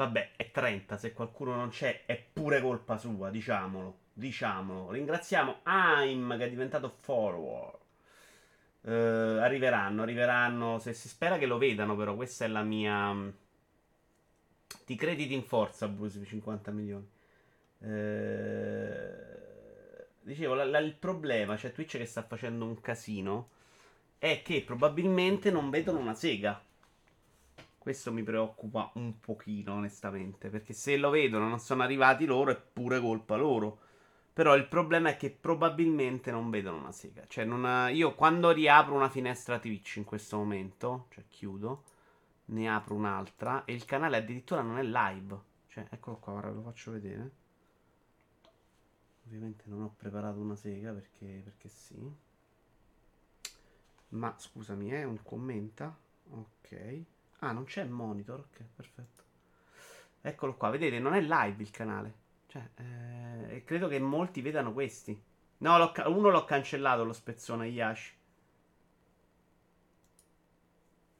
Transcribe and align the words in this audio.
Vabbè, 0.00 0.30
è 0.36 0.50
30, 0.50 0.96
se 0.96 1.12
qualcuno 1.12 1.54
non 1.54 1.68
c'è 1.68 2.06
è 2.06 2.16
pure 2.32 2.62
colpa 2.62 2.96
sua, 2.96 3.28
diciamolo. 3.28 3.98
Diciamolo. 4.14 4.90
Ringraziamo 4.92 5.58
Aim 5.64 6.38
che 6.38 6.46
è 6.46 6.48
diventato 6.48 6.88
follower. 6.88 7.78
Uh, 8.80 8.88
arriveranno, 9.42 10.00
arriveranno. 10.00 10.78
Se 10.78 10.94
si 10.94 11.06
spera 11.06 11.36
che 11.36 11.44
lo 11.44 11.58
vedano, 11.58 11.96
però, 11.96 12.14
questa 12.14 12.46
è 12.46 12.48
la 12.48 12.62
mia. 12.62 13.12
Mm, 13.12 13.28
ti 14.86 14.94
crediti 14.94 15.34
in 15.34 15.42
forza, 15.42 15.86
Bruce, 15.86 16.24
50 16.24 16.70
milioni. 16.70 17.06
Uh, 17.80 19.10
dicevo, 20.22 20.54
la, 20.54 20.64
la, 20.64 20.78
il 20.78 20.94
problema, 20.94 21.58
cioè 21.58 21.72
Twitch 21.72 21.98
che 21.98 22.06
sta 22.06 22.22
facendo 22.22 22.64
un 22.64 22.80
casino, 22.80 23.50
è 24.16 24.40
che 24.42 24.62
probabilmente 24.62 25.50
non 25.50 25.68
vedono 25.68 25.98
una 25.98 26.14
sega. 26.14 26.64
Questo 27.80 28.12
mi 28.12 28.22
preoccupa 28.22 28.90
un 28.96 29.20
pochino, 29.20 29.72
onestamente, 29.72 30.50
perché 30.50 30.74
se 30.74 30.98
lo 30.98 31.08
vedono 31.08 31.48
non 31.48 31.58
sono 31.60 31.82
arrivati 31.82 32.26
loro, 32.26 32.50
è 32.50 32.60
pure 32.60 33.00
colpa 33.00 33.36
loro. 33.36 33.78
Però 34.34 34.54
il 34.54 34.68
problema 34.68 35.08
è 35.08 35.16
che 35.16 35.30
probabilmente 35.30 36.30
non 36.30 36.50
vedono 36.50 36.76
una 36.76 36.92
sega. 36.92 37.24
Cioè, 37.26 37.48
ha... 37.48 37.88
io 37.88 38.14
quando 38.14 38.50
riapro 38.50 38.94
una 38.94 39.08
finestra 39.08 39.58
Twitch 39.58 39.96
in 39.96 40.04
questo 40.04 40.36
momento, 40.36 41.06
cioè 41.08 41.24
chiudo, 41.26 41.84
ne 42.48 42.68
apro 42.68 42.94
un'altra 42.94 43.64
e 43.64 43.72
il 43.72 43.86
canale 43.86 44.18
addirittura 44.18 44.60
non 44.60 44.76
è 44.76 44.82
live. 44.82 45.40
Cioè, 45.68 45.86
eccolo 45.88 46.18
qua, 46.18 46.34
ora 46.34 46.48
ve 46.50 46.56
lo 46.56 46.62
faccio 46.62 46.90
vedere. 46.90 47.30
Ovviamente 49.24 49.64
non 49.68 49.84
ho 49.84 49.94
preparato 49.96 50.38
una 50.38 50.54
sega 50.54 50.92
perché, 50.92 51.40
perché 51.42 51.68
sì. 51.68 52.14
Ma 54.10 54.34
scusami, 54.36 54.90
è 54.90 54.98
eh, 54.98 55.04
un 55.04 55.22
commenta. 55.22 55.96
Ok. 56.28 57.04
Ah, 57.40 57.52
non 57.52 57.64
c'è 57.64 57.84
monitor. 57.84 58.38
Ok, 58.40 58.62
perfetto. 58.74 59.22
Eccolo 60.22 60.54
qua, 60.56 60.70
vedete, 60.70 60.98
non 60.98 61.14
è 61.14 61.20
live 61.20 61.62
il 61.62 61.70
canale. 61.70 62.14
Cioè, 62.46 62.68
eh, 62.76 63.64
credo 63.64 63.88
che 63.88 63.98
molti 63.98 64.40
vedano 64.42 64.72
questi. 64.72 65.20
No, 65.58 65.78
l'ho, 65.78 65.92
uno 66.06 66.30
l'ho 66.30 66.44
cancellato, 66.44 67.04
lo 67.04 67.12
spezzone 67.12 67.66
Yashi. 67.66 68.14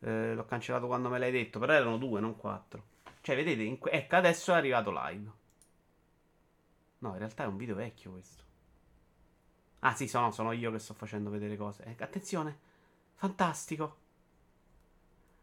Eh, 0.01 0.35
l'ho 0.35 0.45
cancellato 0.47 0.87
quando 0.87 1.09
me 1.09 1.19
l'hai 1.19 1.31
detto, 1.31 1.59
però 1.59 1.73
erano 1.73 1.97
due, 1.99 2.21
non 2.21 2.37
quattro. 2.37 2.85
Cioè, 3.21 3.37
vedete, 3.37 3.79
que- 3.79 3.91
ecco, 3.91 4.17
adesso 4.17 4.53
è 4.53 4.57
arrivato 4.57 4.91
live. 4.93 5.31
No, 6.99 7.11
in 7.13 7.19
realtà 7.19 7.45
è 7.45 7.47
un 7.47 7.57
video 7.57 7.75
vecchio 7.75 8.13
questo. 8.13 8.43
Ah, 9.81 9.95
sì, 9.95 10.07
sono, 10.09 10.31
sono 10.31 10.53
io 10.53 10.71
che 10.71 10.79
sto 10.79 10.95
facendo 10.95 11.31
vedere 11.31 11.57
cose. 11.57 11.85
Eh, 11.85 11.97
attenzione, 12.03 12.59
fantastico. 13.15 13.97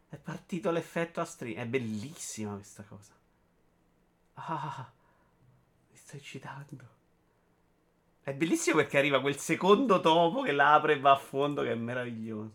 È 0.08 0.16
partito 0.16 0.70
l'effetto 0.70 1.20
a 1.20 1.24
stream. 1.24 1.58
È 1.58 1.66
bellissima 1.66 2.54
questa 2.54 2.82
cosa. 2.82 3.12
Ah, 4.34 4.90
mi 5.90 5.96
sto 5.96 6.16
eccitando. 6.16 6.96
È 8.22 8.32
bellissimo 8.34 8.76
perché 8.76 8.98
arriva 8.98 9.20
quel 9.20 9.36
secondo 9.36 10.00
topo 10.00 10.42
che 10.42 10.52
l'apre 10.52 10.94
e 10.94 11.00
va 11.00 11.12
a 11.12 11.16
fondo, 11.16 11.62
che 11.62 11.72
è 11.72 11.74
meraviglioso. 11.74 12.52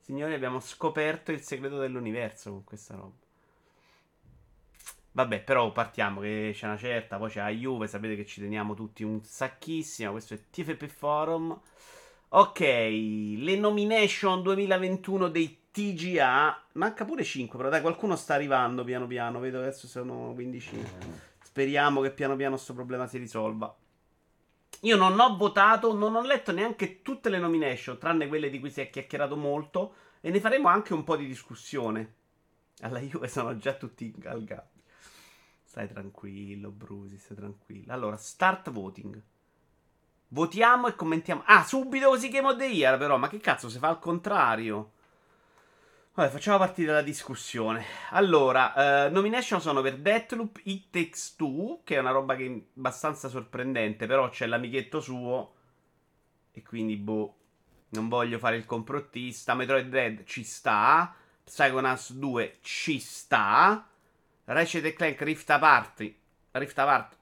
Signori, 0.00 0.34
abbiamo 0.34 0.60
scoperto 0.60 1.30
il 1.30 1.42
segreto 1.42 1.78
dell'universo 1.78 2.50
con 2.50 2.64
questa 2.64 2.96
roba. 2.96 3.14
Vabbè, 5.14 5.42
però 5.42 5.70
partiamo 5.72 6.20
che 6.20 6.52
c'è 6.54 6.66
una 6.66 6.78
certa, 6.78 7.18
poi 7.18 7.30
c'è 7.30 7.40
la 7.42 7.50
Juve, 7.50 7.86
sapete 7.86 8.16
che 8.16 8.24
ci 8.24 8.40
teniamo 8.40 8.74
tutti 8.74 9.02
un 9.02 9.22
sacchissimo, 9.22 10.10
questo 10.10 10.34
è 10.34 10.40
TFP 10.50 10.86
Forum. 10.86 11.58
Ok, 12.30 12.60
le 12.60 13.56
nomination 13.56 14.42
2021 14.42 15.28
dei 15.28 15.61
TGA. 15.72 16.64
Manca 16.72 17.04
pure 17.04 17.24
5, 17.24 17.56
però 17.56 17.70
dai, 17.70 17.80
qualcuno 17.80 18.14
sta 18.14 18.34
arrivando 18.34 18.84
piano 18.84 19.06
piano. 19.06 19.40
Vedo 19.40 19.58
adesso 19.58 19.88
sono 19.88 20.32
15. 20.34 20.84
Speriamo 21.42 22.00
che 22.00 22.12
piano 22.12 22.36
piano 22.36 22.54
questo 22.54 22.74
problema 22.74 23.06
si 23.06 23.18
risolva. 23.18 23.74
Io 24.80 24.96
non 24.96 25.18
ho 25.18 25.36
votato, 25.36 25.94
non 25.94 26.14
ho 26.14 26.22
letto 26.22 26.52
neanche 26.52 27.02
tutte 27.02 27.28
le 27.28 27.38
nomination, 27.38 27.98
tranne 27.98 28.26
quelle 28.28 28.50
di 28.50 28.58
cui 28.60 28.70
si 28.70 28.80
è 28.80 28.90
chiacchierato 28.90 29.36
molto. 29.36 29.94
E 30.20 30.30
ne 30.30 30.40
faremo 30.40 30.68
anche 30.68 30.92
un 30.92 31.04
po' 31.04 31.16
di 31.16 31.26
discussione. 31.26 32.14
Alla 32.80 33.00
Juve 33.00 33.28
sono 33.28 33.56
già 33.56 33.74
tutti 33.74 34.04
incalgati. 34.04 34.80
Stai 35.62 35.88
tranquillo, 35.88 36.70
Brusi, 36.70 37.16
stai 37.18 37.36
tranquillo. 37.36 37.92
Allora, 37.92 38.16
start 38.16 38.70
voting. 38.70 39.20
Votiamo 40.28 40.88
e 40.88 40.94
commentiamo. 40.94 41.42
Ah, 41.46 41.64
subito 41.64 42.08
così 42.08 42.28
Game 42.28 42.48
of 42.48 42.56
the 42.56 42.66
Year, 42.66 42.98
però. 42.98 43.16
Ma 43.16 43.28
che 43.28 43.38
cazzo, 43.38 43.68
si 43.68 43.78
fa 43.78 43.88
al 43.88 43.98
contrario? 43.98 44.92
Vabbè, 46.14 46.28
facciamo 46.28 46.58
partire 46.58 46.92
la 46.92 47.00
discussione. 47.00 47.86
Allora, 48.10 49.06
uh, 49.06 49.12
nomination 49.12 49.62
sono 49.62 49.80
per 49.80 49.96
Deathloop, 49.96 50.60
It 50.64 50.90
Takes 50.90 51.36
Two, 51.36 51.80
che 51.84 51.94
è 51.94 51.98
una 52.00 52.10
roba 52.10 52.36
che 52.36 52.44
è 52.44 52.62
abbastanza 52.76 53.28
sorprendente, 53.30 54.06
però 54.06 54.28
c'è 54.28 54.44
l'amichetto 54.44 55.00
suo. 55.00 55.54
E 56.52 56.62
quindi, 56.62 56.96
boh, 56.96 57.36
non 57.90 58.08
voglio 58.08 58.38
fare 58.38 58.56
il 58.56 58.66
complottista. 58.66 59.54
Metroid 59.54 59.88
Dread 59.88 60.24
ci 60.24 60.44
sta. 60.44 61.14
Psychonauts 61.44 62.12
2 62.12 62.58
ci 62.60 62.98
sta. 62.98 63.88
Ratchet 64.44 64.92
Clank 64.92 65.22
Rift 65.22 65.48
Apart. 65.48 66.12
Rift 66.50 66.78
Apart. 66.78 67.16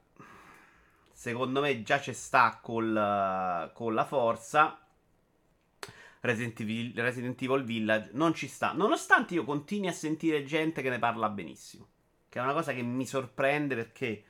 Secondo 1.13 1.61
me 1.61 1.81
già 1.81 2.01
ci 2.01 2.13
sta 2.13 2.59
col, 2.61 3.71
con 3.73 3.93
la 3.93 4.03
forza. 4.03 4.77
Resident 6.21 6.59
Evil, 6.59 6.93
Resident 6.95 7.41
Evil 7.41 7.63
Village 7.63 8.11
non 8.13 8.33
ci 8.33 8.47
sta. 8.47 8.73
Nonostante 8.73 9.33
io 9.33 9.43
continui 9.43 9.87
a 9.87 9.91
sentire 9.91 10.43
gente 10.43 10.81
che 10.81 10.89
ne 10.89 10.99
parla 10.99 11.29
benissimo. 11.29 11.87
Che 12.29 12.39
è 12.39 12.41
una 12.41 12.53
cosa 12.53 12.73
che 12.73 12.81
mi 12.81 13.05
sorprende 13.05 13.75
perché. 13.75 14.23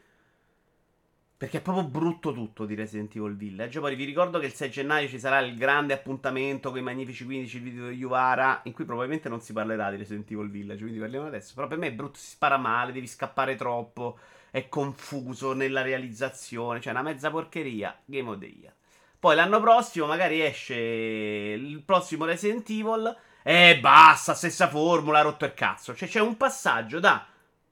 Perché 1.41 1.57
è 1.57 1.61
proprio 1.61 1.85
brutto 1.85 2.33
tutto 2.33 2.65
di 2.65 2.75
Resident 2.75 3.15
Evil 3.15 3.35
Village. 3.35 3.79
Poi 3.79 3.95
vi 3.95 4.05
ricordo 4.05 4.39
che 4.39 4.45
il 4.45 4.53
6 4.53 4.69
gennaio 4.69 5.07
ci 5.07 5.19
sarà 5.19 5.39
il 5.39 5.57
grande 5.57 5.93
appuntamento 5.93 6.69
con 6.69 6.79
i 6.79 6.83
Magnifici 6.83 7.25
15, 7.25 7.57
il 7.57 7.63
video 7.63 7.89
di 7.89 7.95
Yuvara, 7.95 8.61
in 8.65 8.73
cui 8.73 8.85
probabilmente 8.85 9.27
non 9.27 9.41
si 9.41 9.51
parlerà 9.51 9.89
di 9.89 9.97
Resident 9.97 10.29
Evil 10.29 10.51
Village, 10.51 10.81
quindi 10.81 10.99
parliamo 10.99 11.25
adesso. 11.25 11.53
Però 11.55 11.67
per 11.67 11.79
me 11.79 11.87
è 11.87 11.93
brutto, 11.93 12.19
si 12.19 12.29
spara 12.29 12.57
male, 12.57 12.91
devi 12.91 13.07
scappare 13.07 13.55
troppo, 13.55 14.19
è 14.51 14.69
confuso 14.69 15.53
nella 15.53 15.81
realizzazione, 15.81 16.79
cioè 16.79 16.93
una 16.93 17.01
mezza 17.01 17.31
porcheria. 17.31 17.99
Game 18.05 18.29
of 18.29 18.37
the 18.37 18.45
Year. 18.45 18.73
Poi 19.21 19.35
l'anno 19.35 19.59
prossimo 19.59 20.07
magari 20.07 20.41
esce 20.41 20.73
il 20.73 21.83
prossimo 21.85 22.25
Resident 22.25 22.67
Evil 22.71 23.15
e 23.43 23.77
basta, 23.79 24.33
stessa 24.33 24.67
formula, 24.67 25.21
rotto 25.21 25.45
il 25.45 25.53
cazzo. 25.53 25.93
Cioè 25.93 26.09
c'è 26.09 26.19
un 26.19 26.37
passaggio 26.37 26.99
da 26.99 27.23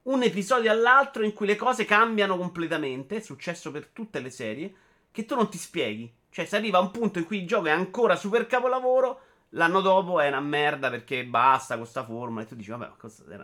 un 0.02 0.22
episodio 0.22 0.70
all'altro 0.70 1.24
in 1.24 1.32
cui 1.32 1.46
le 1.46 1.56
cose 1.56 1.84
cambiano 1.84 2.38
completamente, 2.38 3.16
è 3.16 3.20
successo 3.20 3.72
per 3.72 3.88
tutte 3.88 4.20
le 4.20 4.30
serie, 4.30 4.72
che 5.10 5.24
tu 5.24 5.34
non 5.34 5.50
ti 5.50 5.58
spieghi. 5.58 6.08
Cioè 6.30 6.44
si 6.44 6.54
arriva 6.54 6.78
a 6.78 6.82
un 6.82 6.92
punto 6.92 7.18
in 7.18 7.26
cui 7.26 7.38
il 7.38 7.48
gioco 7.48 7.66
è 7.66 7.72
ancora 7.72 8.14
super 8.14 8.46
capolavoro 8.46 9.20
L'anno 9.54 9.80
dopo 9.80 10.20
è 10.20 10.28
una 10.28 10.40
merda 10.40 10.90
perché 10.90 11.24
basta 11.24 11.74
con 11.74 11.82
questa 11.82 12.04
formula. 12.04 12.42
E 12.42 12.46
tu 12.46 12.54
dici, 12.54 12.70
vabbè, 12.70 12.92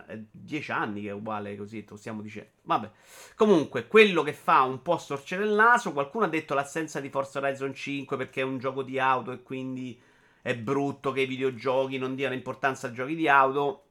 è 0.05 0.19
dieci 0.31 0.71
anni 0.71 1.01
che 1.01 1.09
è 1.09 1.13
uguale 1.13 1.57
così, 1.57 1.85
lo 1.87 1.97
stiamo 1.97 2.21
dicendo. 2.21 2.51
Vabbè. 2.61 2.91
Comunque, 3.35 3.87
quello 3.87 4.23
che 4.23 4.31
fa 4.31 4.61
un 4.61 4.81
po' 4.81 4.97
storcere 4.97 5.43
il 5.43 5.51
naso. 5.51 5.91
Qualcuno 5.91 6.25
ha 6.25 6.29
detto 6.29 6.53
l'assenza 6.53 7.01
di 7.01 7.09
Forza 7.09 7.39
Horizon 7.39 7.73
5 7.73 8.15
perché 8.15 8.41
è 8.41 8.45
un 8.45 8.57
gioco 8.57 8.83
di 8.83 8.99
auto 8.99 9.31
e 9.31 9.43
quindi 9.43 9.99
è 10.41 10.55
brutto 10.55 11.11
che 11.11 11.21
i 11.21 11.25
videogiochi 11.25 11.97
non 11.97 12.15
diano 12.15 12.33
importanza 12.33 12.87
a 12.87 12.91
giochi 12.91 13.15
di 13.15 13.27
auto. 13.27 13.83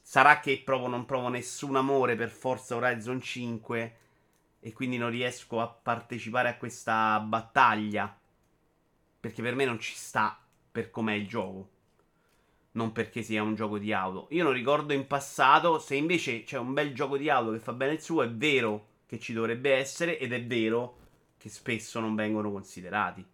Sarà 0.00 0.40
che 0.40 0.62
provo, 0.64 0.86
non 0.86 1.04
provo 1.04 1.28
nessun 1.28 1.76
amore 1.76 2.16
per 2.16 2.30
Forza 2.30 2.76
Horizon 2.76 3.20
5 3.20 3.96
e 4.60 4.72
quindi 4.72 4.96
non 4.96 5.10
riesco 5.10 5.60
a 5.60 5.68
partecipare 5.68 6.48
a 6.48 6.56
questa 6.56 7.20
battaglia. 7.20 8.18
Perché 9.20 9.42
per 9.42 9.54
me 9.54 9.66
non 9.66 9.78
ci 9.78 9.94
sta 9.94 10.38
per 10.70 10.90
com'è 10.90 11.14
il 11.14 11.26
gioco. 11.26 11.68
Non 12.72 12.92
perché 12.92 13.22
sia 13.22 13.42
un 13.42 13.54
gioco 13.54 13.78
di 13.78 13.92
auto. 13.92 14.26
Io 14.30 14.44
non 14.44 14.52
ricordo 14.52 14.92
in 14.92 15.06
passato 15.06 15.78
se 15.78 15.96
invece 15.96 16.44
c'è 16.44 16.58
un 16.58 16.72
bel 16.72 16.94
gioco 16.94 17.16
di 17.16 17.28
auto 17.28 17.52
che 17.52 17.58
fa 17.58 17.72
bene 17.72 17.92
il 17.94 18.00
suo, 18.00 18.22
è 18.22 18.30
vero 18.30 18.86
che 19.06 19.18
ci 19.18 19.32
dovrebbe 19.32 19.74
essere 19.74 20.18
ed 20.18 20.32
è 20.32 20.44
vero 20.44 20.96
che 21.38 21.48
spesso 21.48 21.98
non 22.00 22.14
vengono 22.14 22.52
considerati. 22.52 23.24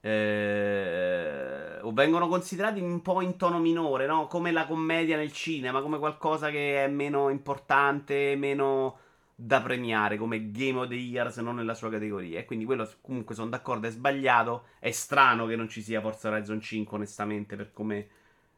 Eh, 0.00 1.78
o 1.82 1.92
vengono 1.92 2.28
considerati 2.28 2.80
un 2.80 3.02
po' 3.02 3.20
in 3.20 3.36
tono 3.36 3.58
minore, 3.58 4.06
no? 4.06 4.26
Come 4.26 4.52
la 4.52 4.66
commedia 4.66 5.16
nel 5.16 5.32
cinema, 5.32 5.82
come 5.82 5.98
qualcosa 5.98 6.50
che 6.50 6.84
è 6.84 6.88
meno 6.88 7.28
importante, 7.28 8.36
meno 8.36 8.98
da 9.38 9.60
premiare 9.60 10.16
come 10.16 10.50
Game 10.50 10.78
of 10.78 10.88
the 10.88 10.94
Year 10.94 11.30
se 11.30 11.42
non 11.42 11.56
nella 11.56 11.74
sua 11.74 11.90
categoria. 11.90 12.38
E 12.38 12.46
quindi 12.46 12.64
quello 12.64 12.90
comunque 13.02 13.34
sono 13.34 13.50
d'accordo, 13.50 13.86
è 13.86 13.90
sbagliato. 13.90 14.68
È 14.78 14.90
strano 14.90 15.46
che 15.46 15.56
non 15.56 15.68
ci 15.68 15.82
sia 15.82 16.00
Forza 16.00 16.28
Horizon 16.28 16.60
5, 16.60 16.96
onestamente, 16.96 17.54
per 17.54 17.70
come 17.72 18.08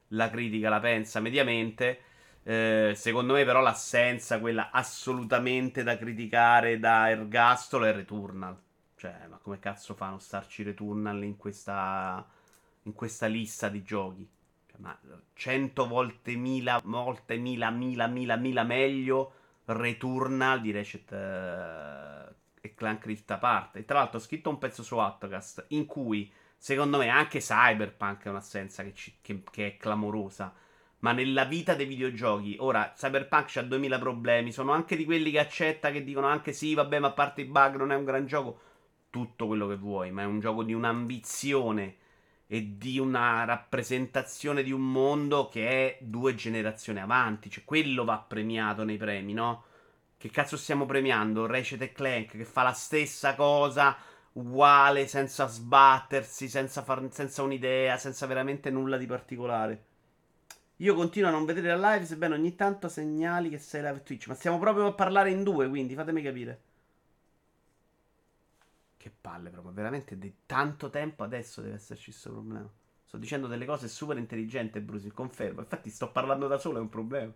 la 0.09 0.31
critica 0.31 0.69
la 0.69 0.79
pensa 0.79 1.19
mediamente. 1.21 2.01
Eh, 2.45 2.93
secondo 2.95 3.35
me, 3.35 3.45
però, 3.45 3.61
l'assenza, 3.61 4.39
quella 4.39 4.71
assolutamente 4.71 5.83
da 5.83 5.99
criticare 5.99 6.79
da 6.79 7.11
Ergastolo, 7.11 7.85
è 7.85 7.93
Returnal. 7.93 8.57
Cioè, 8.97 9.27
ma 9.29 9.37
come 9.39 9.59
cazzo 9.59 9.95
fa 9.95 10.07
a 10.07 10.11
non 10.11 10.21
starci 10.21 10.63
Returnal 10.63 11.25
in 11.25 11.37
questa, 11.37 12.25
in 12.85 12.93
questa 12.93 13.27
lista 13.27 13.69
di 13.69 13.83
giochi? 13.83 14.29
Cioè, 14.71 14.77
ma 14.81 14.97
cento 15.35 15.87
volte 15.87 16.37
mila 16.37 16.81
volte 16.85 17.37
mila 17.37 17.71
mila 17.71 18.07
mila 18.07 18.37
mila 18.37 18.63
meglio 18.65 19.33
Returnal 19.70 20.61
di 20.61 20.70
Ratchet 20.70 21.11
uh, 21.11 22.35
e 22.61 22.75
Clank 22.75 23.05
Rift 23.05 23.31
a 23.31 23.38
parte. 23.38 23.81
E 23.81 23.85
tra 23.85 23.99
l'altro 23.99 24.19
ho 24.19 24.23
scritto 24.23 24.49
un 24.49 24.59
pezzo 24.59 24.82
su 24.82 24.97
Outcast 24.97 25.67
in 25.69 25.85
cui 25.87 26.31
secondo 26.56 26.99
me 26.99 27.09
anche 27.09 27.38
Cyberpunk 27.41 28.25
è 28.25 28.29
un'assenza 28.31 28.82
che, 28.82 28.94
ci, 28.94 29.19
che, 29.20 29.43
che 29.50 29.67
è 29.67 29.76
clamorosa. 29.76 30.55
Ma 31.00 31.12
nella 31.12 31.44
vita 31.44 31.75
dei 31.75 31.87
videogiochi, 31.87 32.56
ora 32.59 32.93
Cyberpunk 32.97 33.56
ha 33.59 33.62
2000 33.62 33.99
problemi. 33.99 34.53
Sono 34.53 34.73
anche 34.73 34.97
di 34.97 35.05
quelli 35.05 35.31
che 35.31 35.38
accetta, 35.38 35.91
che 35.91 36.03
dicono 36.03 36.26
anche 36.26 36.53
sì, 36.53 36.75
vabbè, 36.75 36.99
ma 36.99 37.09
a 37.09 37.12
parte 37.12 37.43
i 37.43 37.44
bug 37.44 37.76
non 37.76 37.93
è 37.93 37.94
un 37.94 38.05
gran 38.05 38.26
gioco. 38.26 38.61
Tutto 39.11 39.47
quello 39.47 39.67
che 39.69 39.76
vuoi, 39.76 40.11
ma 40.11 40.23
è 40.23 40.26
un 40.26 40.41
gioco 40.41 40.62
di 40.62 40.73
un'ambizione 40.73 41.97
e 42.50 42.79
di 42.79 42.99
una 42.99 43.45
rappresentazione 43.45 44.62
di 44.62 44.73
un 44.73 44.91
mondo 44.91 45.49
che 45.49 45.69
è 45.69 45.99
due 46.00 46.35
generazioni 46.35 46.99
avanti. 46.99 47.50
Cioè, 47.50 47.65
quello 47.65 48.05
va 48.05 48.25
premiato 48.27 48.85
nei 48.85 48.97
premi, 48.97 49.35
no? 49.35 49.65
Che 50.17 50.31
cazzo 50.31 50.56
stiamo 50.56 50.87
premiando? 50.87 51.47
Ratchet 51.47 51.83
e 51.83 51.93
Clank 51.93 52.31
che 52.31 52.45
fa 52.45 52.62
la 52.62 52.73
stessa 52.73 53.35
cosa, 53.35 53.97
uguale, 54.33 55.06
senza 55.06 55.47
sbattersi, 55.47 56.49
senza, 56.49 56.83
far, 56.83 57.06
senza 57.11 57.43
un'idea, 57.43 57.99
senza 57.99 58.27
veramente 58.27 58.71
nulla 58.71 58.97
di 58.97 59.06
particolare. 59.06 59.85
Io 60.77 60.94
continuo 60.94 61.29
a 61.29 61.33
non 61.33 61.44
vedere 61.44 61.77
la 61.77 61.93
live, 61.93 62.06
sebbene 62.06 62.35
ogni 62.35 62.55
tanto 62.55 62.89
segnali 62.89 63.51
che 63.51 63.59
sei 63.59 63.83
live 63.83 64.03
Twitch. 64.03 64.27
Ma 64.29 64.35
stiamo 64.35 64.59
proprio 64.59 64.87
a 64.87 64.93
parlare 64.93 65.31
in 65.31 65.43
due, 65.43 65.69
quindi 65.69 65.94
fatemi 65.94 66.23
capire. 66.23 66.61
Che 68.99 69.12
palle, 69.21 69.49
proprio. 69.50 69.73
Veramente 69.73 70.19
di 70.19 70.35
tanto 70.45 70.91
tempo 70.91 71.23
adesso 71.23 71.62
deve 71.62 71.77
esserci 71.77 72.11
questo 72.11 72.33
problema. 72.33 72.69
Sto 73.06 73.17
dicendo 73.17 73.47
delle 73.47 73.65
cose 73.65 73.89
super 73.89 74.19
intelligenti, 74.19 74.81
Brusi, 74.81 75.11
confermo. 75.11 75.61
Infatti 75.61 75.89
sto 75.89 76.11
parlando 76.11 76.47
da 76.49 76.59
solo, 76.59 76.79
è 76.79 76.81
un 76.81 76.89
problema. 76.91 77.33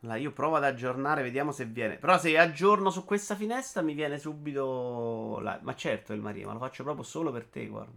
Allora, 0.00 0.18
io 0.18 0.32
provo 0.32 0.56
ad 0.56 0.64
aggiornare, 0.64 1.22
vediamo 1.22 1.52
se 1.52 1.64
viene. 1.64 1.96
Però 1.96 2.18
se 2.18 2.36
aggiorno 2.36 2.90
su 2.90 3.04
questa 3.04 3.34
finestra 3.36 3.80
mi 3.80 3.94
viene 3.94 4.18
subito... 4.18 5.38
La... 5.40 5.58
Ma 5.62 5.74
certo, 5.74 6.12
il 6.12 6.20
Maria, 6.20 6.46
ma 6.46 6.52
lo 6.52 6.58
faccio 6.58 6.82
proprio 6.82 7.04
solo 7.04 7.32
per 7.32 7.46
te, 7.46 7.66
guarda. 7.66 7.96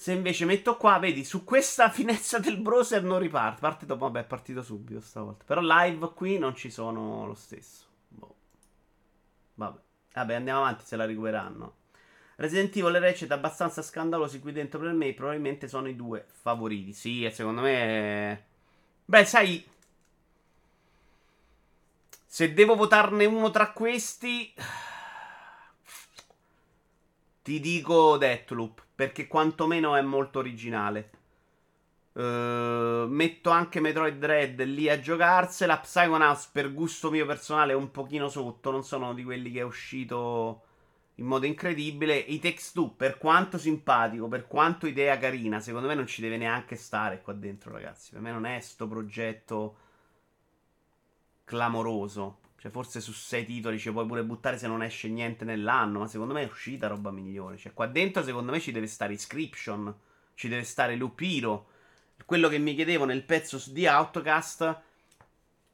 Se 0.00 0.12
invece 0.12 0.44
metto 0.44 0.76
qua, 0.76 1.00
vedi, 1.00 1.24
su 1.24 1.42
questa 1.42 1.90
finestra 1.90 2.38
del 2.38 2.56
browser 2.58 3.02
non 3.02 3.18
riparte. 3.18 3.58
Parte 3.58 3.84
dopo, 3.84 4.04
vabbè, 4.04 4.20
è 4.20 4.26
partito 4.26 4.62
subito 4.62 5.00
stavolta. 5.00 5.42
Però 5.44 5.60
live 5.60 6.12
qui 6.14 6.38
non 6.38 6.54
ci 6.54 6.70
sono 6.70 7.26
lo 7.26 7.34
stesso. 7.34 7.84
Boh. 8.06 8.36
Vabbè. 9.54 9.80
Vabbè, 10.12 10.34
andiamo 10.34 10.60
avanti 10.60 10.84
se 10.84 10.94
la 10.94 11.04
recuperanno. 11.04 11.74
Resident 12.36 12.76
Evil 12.76 12.94
e 12.94 12.98
Ratchet 13.00 13.32
abbastanza 13.32 13.82
scandalosi 13.82 14.38
qui 14.38 14.52
dentro 14.52 14.78
per 14.78 14.92
me. 14.92 15.12
Probabilmente 15.14 15.66
sono 15.66 15.88
i 15.88 15.96
due 15.96 16.26
favoriti. 16.30 16.92
Sì, 16.92 17.24
e 17.24 17.32
secondo 17.32 17.62
me... 17.62 18.44
Beh, 19.04 19.24
sai... 19.24 19.68
Se 22.24 22.54
devo 22.54 22.76
votarne 22.76 23.24
uno 23.24 23.50
tra 23.50 23.72
questi... 23.72 24.54
Ti 27.42 27.58
dico 27.58 28.16
Deathloop 28.16 28.86
perché 28.98 29.28
quantomeno 29.28 29.94
è 29.94 30.02
molto 30.02 30.40
originale. 30.40 31.10
Uh, 32.14 33.06
metto 33.06 33.50
anche 33.50 33.78
Metroid 33.78 34.18
Dread 34.18 34.60
lì 34.64 34.88
a 34.88 34.98
giocarsela. 34.98 35.78
Psychonauts 35.78 36.46
per 36.46 36.74
gusto 36.74 37.08
mio 37.08 37.24
personale 37.24 37.74
è 37.74 37.76
un 37.76 37.92
pochino 37.92 38.28
sotto. 38.28 38.72
Non 38.72 38.82
sono 38.82 39.14
di 39.14 39.22
quelli 39.22 39.52
che 39.52 39.60
è 39.60 39.62
uscito 39.62 40.62
in 41.14 41.26
modo 41.26 41.46
incredibile. 41.46 42.16
I 42.16 42.40
Text 42.40 42.74
2, 42.74 42.94
per 42.96 43.18
quanto 43.18 43.56
simpatico, 43.56 44.26
per 44.26 44.48
quanto 44.48 44.88
idea 44.88 45.16
carina, 45.16 45.60
secondo 45.60 45.86
me 45.86 45.94
non 45.94 46.08
ci 46.08 46.20
deve 46.20 46.36
neanche 46.36 46.74
stare 46.74 47.22
qua 47.22 47.34
dentro, 47.34 47.70
ragazzi. 47.70 48.10
Per 48.10 48.20
me 48.20 48.32
non 48.32 48.46
è 48.46 48.58
sto 48.58 48.88
progetto 48.88 49.76
clamoroso. 51.44 52.38
Cioè, 52.60 52.72
forse 52.72 53.00
su 53.00 53.12
sei 53.12 53.44
titoli 53.46 53.78
ci 53.78 53.92
puoi 53.92 54.04
pure 54.04 54.24
buttare 54.24 54.58
se 54.58 54.66
non 54.66 54.82
esce 54.82 55.08
niente 55.08 55.44
nell'anno. 55.44 56.00
Ma 56.00 56.06
secondo 56.08 56.34
me 56.34 56.42
è 56.42 56.46
uscita 56.50 56.88
roba 56.88 57.12
migliore. 57.12 57.56
Cioè, 57.56 57.72
qua 57.72 57.86
dentro, 57.86 58.22
secondo 58.24 58.50
me, 58.50 58.58
ci 58.58 58.72
deve 58.72 58.88
stare 58.88 59.12
Inscription. 59.12 59.94
Ci 60.34 60.48
deve 60.48 60.64
stare 60.64 60.96
Lupiro. 60.96 61.68
Quello 62.24 62.48
che 62.48 62.58
mi 62.58 62.74
chiedevo 62.74 63.04
nel 63.04 63.22
pezzo 63.22 63.62
di 63.70 63.86
Outcast. 63.86 64.80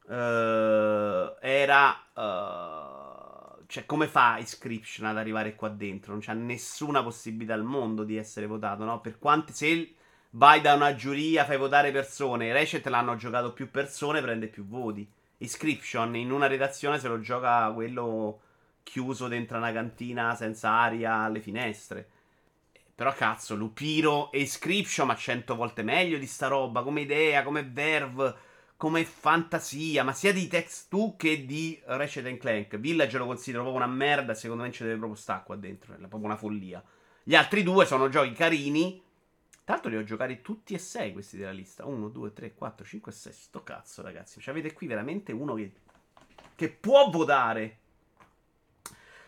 Uh, 0.05 1.35
era. 1.41 2.03
Uh, 2.13 3.63
cioè, 3.65 3.87
come 3.87 4.07
fa 4.07 4.37
Inscription 4.37 5.07
ad 5.07 5.17
arrivare 5.17 5.55
qua 5.55 5.69
dentro? 5.69 6.11
Non 6.11 6.21
c'è 6.21 6.35
nessuna 6.35 7.01
possibilità 7.01 7.55
al 7.55 7.63
mondo 7.63 8.03
di 8.03 8.15
essere 8.15 8.45
votato, 8.45 8.83
no? 8.83 9.01
Per 9.01 9.17
quante. 9.17 9.53
Se 9.53 9.95
vai 10.31 10.61
da 10.61 10.75
una 10.75 10.93
giuria, 10.93 11.45
fai 11.45 11.57
votare 11.57 11.91
persone. 11.91 12.53
Recet 12.53 12.85
l'hanno 12.85 13.15
giocato 13.15 13.53
più 13.53 13.71
persone, 13.71 14.21
prende 14.21 14.45
più 14.47 14.67
voti. 14.67 15.11
Inscription 15.37 16.15
in 16.15 16.31
una 16.31 16.47
redazione 16.47 16.99
se 16.99 17.07
lo 17.07 17.19
gioca 17.19 17.71
quello 17.73 18.39
chiuso 18.83 19.27
dentro 19.27 19.57
una 19.57 19.73
cantina 19.73 20.35
senza 20.35 20.69
aria 20.69 21.15
alle 21.15 21.41
finestre. 21.41 22.07
Però 22.95 23.13
cazzo, 23.13 23.55
Lupiro 23.55 24.31
e 24.31 24.39
Inscription 24.39 25.07
ma 25.07 25.15
cento 25.15 25.55
volte 25.55 25.83
meglio 25.83 26.17
di 26.17 26.27
sta 26.27 26.47
roba, 26.47 26.81
come 26.81 27.01
idea, 27.01 27.43
come 27.43 27.63
verve, 27.63 28.33
come 28.77 29.03
fantasia, 29.03 30.03
ma 30.03 30.13
sia 30.13 30.31
di 30.31 30.47
Text 30.47 30.87
2 30.89 31.13
che 31.17 31.45
di 31.45 31.81
Ratchet 31.85 32.37
Clank. 32.37 32.77
Village 32.77 33.17
lo 33.17 33.25
considero 33.25 33.63
proprio 33.63 33.83
una 33.83 33.93
merda, 33.93 34.33
secondo 34.33 34.63
me 34.63 34.71
ci 34.71 34.83
deve 34.83 34.97
proprio 34.97 35.17
stare 35.17 35.43
qua 35.45 35.55
dentro, 35.57 35.93
è 35.93 35.97
proprio 35.97 36.23
una 36.23 36.37
follia. 36.37 36.81
Gli 37.23 37.35
altri 37.35 37.63
due 37.63 37.85
sono 37.85 38.07
giochi 38.07 38.31
carini, 38.33 39.01
Tanto 39.65 39.89
li 39.89 39.97
ho 39.97 40.03
giocati 40.03 40.41
tutti 40.41 40.75
e 40.75 40.77
sei 40.77 41.11
questi 41.11 41.37
della 41.37 41.51
lista. 41.51 41.85
1, 41.85 42.09
2, 42.09 42.33
3, 42.33 42.53
4, 42.53 42.85
5 42.85 43.11
e 43.11 43.15
6. 43.15 43.33
Sto 43.33 43.63
cazzo, 43.63 44.03
ragazzi. 44.03 44.39
Cioè, 44.39 44.53
avete 44.53 44.73
qui 44.73 44.85
veramente 44.85 45.31
uno 45.31 45.55
che, 45.55 45.73
che 46.55 46.69
può 46.69 47.09
votare. 47.09 47.79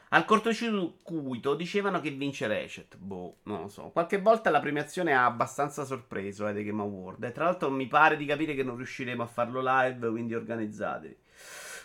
Al 0.09 0.25
cortocircuito 0.25 1.55
dicevano 1.55 1.99
che 2.01 2.11
vince 2.11 2.45
Ratchet. 2.45 2.97
Boh, 2.97 3.37
non 3.43 3.61
lo 3.61 3.67
so. 3.67 3.89
Qualche 3.89 4.21
volta 4.21 4.51
la 4.51 4.59
premiazione 4.59 5.15
ha 5.15 5.25
abbastanza 5.25 5.83
sorpreso 5.85 6.47
eh, 6.47 6.53
The 6.53 6.63
Game 6.63 6.83
Award. 6.83 7.23
E 7.23 7.31
tra 7.31 7.45
l'altro 7.45 7.71
mi 7.71 7.87
pare 7.87 8.15
di 8.15 8.25
capire 8.27 8.53
che 8.53 8.63
non 8.63 8.75
riusciremo 8.75 9.23
a 9.23 9.27
farlo 9.27 9.59
live, 9.59 10.07
quindi 10.07 10.35
organizzatevi. 10.35 11.17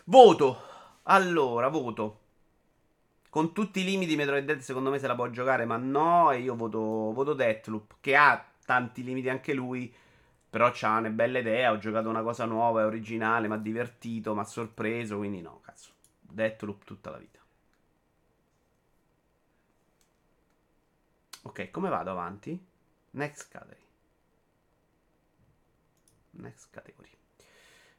Voto. 0.04 0.60
Allora, 1.04 1.68
voto. 1.68 2.20
Con 3.32 3.54
tutti 3.54 3.80
i 3.80 3.84
limiti, 3.84 4.14
Metroid 4.14 4.44
Dead 4.44 4.58
secondo 4.58 4.90
me 4.90 4.98
se 4.98 5.06
la 5.06 5.14
può 5.14 5.30
giocare, 5.30 5.64
ma 5.64 5.78
no. 5.78 6.32
E 6.32 6.40
io 6.40 6.54
voto, 6.54 6.78
voto 7.14 7.32
Deathloop, 7.32 7.96
che 7.98 8.14
ha 8.14 8.46
tanti 8.66 9.02
limiti 9.02 9.30
anche 9.30 9.54
lui. 9.54 9.90
Però 10.50 10.70
c'ha 10.70 10.98
una 10.98 11.08
bella 11.08 11.38
idea. 11.38 11.72
Ho 11.72 11.78
giocato 11.78 12.10
una 12.10 12.20
cosa 12.20 12.44
nuova, 12.44 12.82
è 12.82 12.84
originale, 12.84 13.48
mi 13.48 13.54
ha 13.54 13.56
divertito, 13.56 14.34
mi 14.34 14.40
ha 14.40 14.44
sorpreso. 14.44 15.16
Quindi 15.16 15.40
no, 15.40 15.60
cazzo. 15.62 15.92
Deathloop 16.20 16.84
tutta 16.84 17.08
la 17.08 17.16
vita. 17.16 17.38
Ok, 21.44 21.70
come 21.70 21.88
vado 21.88 22.10
avanti? 22.10 22.62
Next 23.12 23.48
category. 23.50 23.80
Next 26.32 26.68
category. 26.70 27.08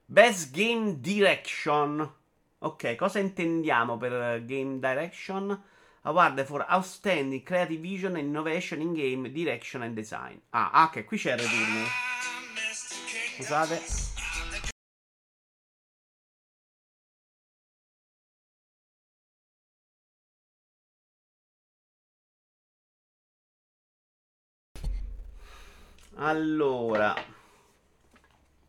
Best 0.06 0.54
Game 0.54 1.00
Direction. 1.00 2.22
Ok, 2.66 2.96
cosa 2.96 3.20
intendiamo 3.20 3.98
per 3.98 4.46
game 4.46 4.80
direction? 4.80 5.62
Award 6.04 6.46
for 6.46 6.66
Outstanding 6.70 7.44
Creative 7.44 7.82
Vision 7.82 8.16
and 8.16 8.26
Innovation 8.26 8.80
in 8.80 8.94
Game 8.94 9.30
Direction 9.30 9.82
and 9.82 9.94
Design. 9.94 10.40
Ah, 10.52 10.70
ah 10.72 10.84
ok, 10.86 11.04
qui 11.04 11.18
c'è 11.18 11.34
il 11.34 11.40
return. 11.40 11.86
Scusate. 13.36 13.82
Allora, 26.16 27.14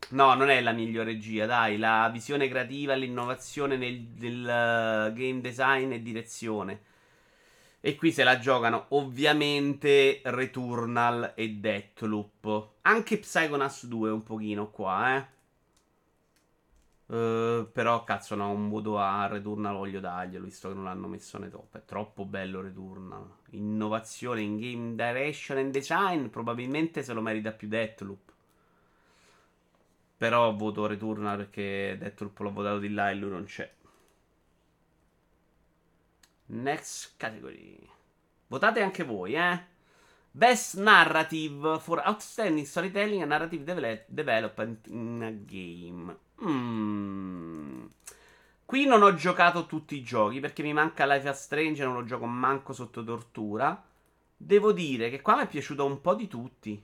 No, 0.09 0.35
non 0.35 0.49
è 0.49 0.61
la 0.61 0.71
migliore 0.71 1.13
regia, 1.13 1.45
dai, 1.45 1.77
la 1.77 2.09
visione 2.13 2.47
creativa, 2.47 2.93
l'innovazione 2.93 3.75
nel, 3.75 4.07
nel 4.17 4.41
uh, 4.41 5.13
game 5.13 5.41
design 5.41 5.91
e 5.91 6.01
direzione. 6.01 6.81
E 7.79 7.95
qui 7.95 8.11
se 8.11 8.23
la 8.23 8.39
giocano 8.39 8.85
ovviamente 8.89 10.21
Returnal 10.23 11.33
e 11.35 11.49
Deathloop. 11.49 12.69
Anche 12.81 13.17
Psychonauts 13.19 13.85
2 13.85 14.09
un 14.11 14.23
pochino 14.23 14.69
qua, 14.69 15.17
eh. 15.17 15.33
Uh, 17.07 17.69
però 17.71 18.03
cazzo 18.03 18.33
no, 18.33 18.49
un 18.49 18.67
voto 18.67 18.97
a 18.97 19.27
Returnal 19.27 19.75
voglio 19.75 19.99
darglielo, 19.99 20.43
visto 20.43 20.69
che 20.69 20.73
non 20.73 20.85
l'hanno 20.85 21.07
messo 21.07 21.37
nei 21.37 21.49
top. 21.49 21.77
È 21.77 21.85
troppo 21.85 22.25
bello 22.25 22.61
Returnal. 22.61 23.27
Innovazione 23.51 24.41
in 24.41 24.57
game 24.57 24.95
direction 24.95 25.59
and 25.59 25.71
design, 25.71 26.27
probabilmente 26.27 27.03
se 27.03 27.13
lo 27.13 27.21
merita 27.21 27.51
più 27.51 27.67
Deathloop. 27.67 28.24
Però 30.17 30.55
voto 30.55 30.85
Returnal 30.85 31.37
perché 31.37 31.97
Deathloop 31.99 32.39
l'ho 32.39 32.51
votato 32.51 32.79
di 32.79 32.89
là 32.89 33.09
e 33.09 33.15
lui 33.15 33.29
non 33.29 33.43
c'è. 33.45 33.71
Next 36.47 37.13
category. 37.17 37.89
Votate 38.47 38.81
anche 38.81 39.03
voi, 39.03 39.33
eh. 39.35 39.73
Best 40.31 40.75
Narrative 40.77 41.79
for 41.79 42.01
Outstanding 42.05 42.65
Storytelling 42.65 43.21
and 43.21 43.29
Narrative 43.29 43.63
de- 43.63 44.05
Development 44.07 44.87
in 44.87 45.21
a 45.23 45.31
Game. 45.31 46.17
Mm. 46.43 47.85
Qui 48.65 48.85
non 48.85 49.01
ho 49.01 49.13
giocato 49.13 49.65
tutti 49.65 49.95
i 49.95 50.03
giochi 50.03 50.39
perché 50.39 50.61
mi 50.61 50.73
manca 50.73 51.05
Life 51.05 51.29
is 51.29 51.37
Strange 51.37 51.81
e 51.81 51.85
non 51.85 51.95
lo 51.95 52.03
gioco 52.03 52.25
manco 52.25 52.73
sotto 52.73 53.03
tortura. 53.03 53.81
Devo 54.35 54.73
dire 54.73 55.09
che 55.09 55.21
qua 55.21 55.37
mi 55.37 55.43
è 55.43 55.47
piaciuto 55.47 55.85
un 55.85 56.01
po' 56.01 56.15
di 56.15 56.27
tutti. 56.27 56.83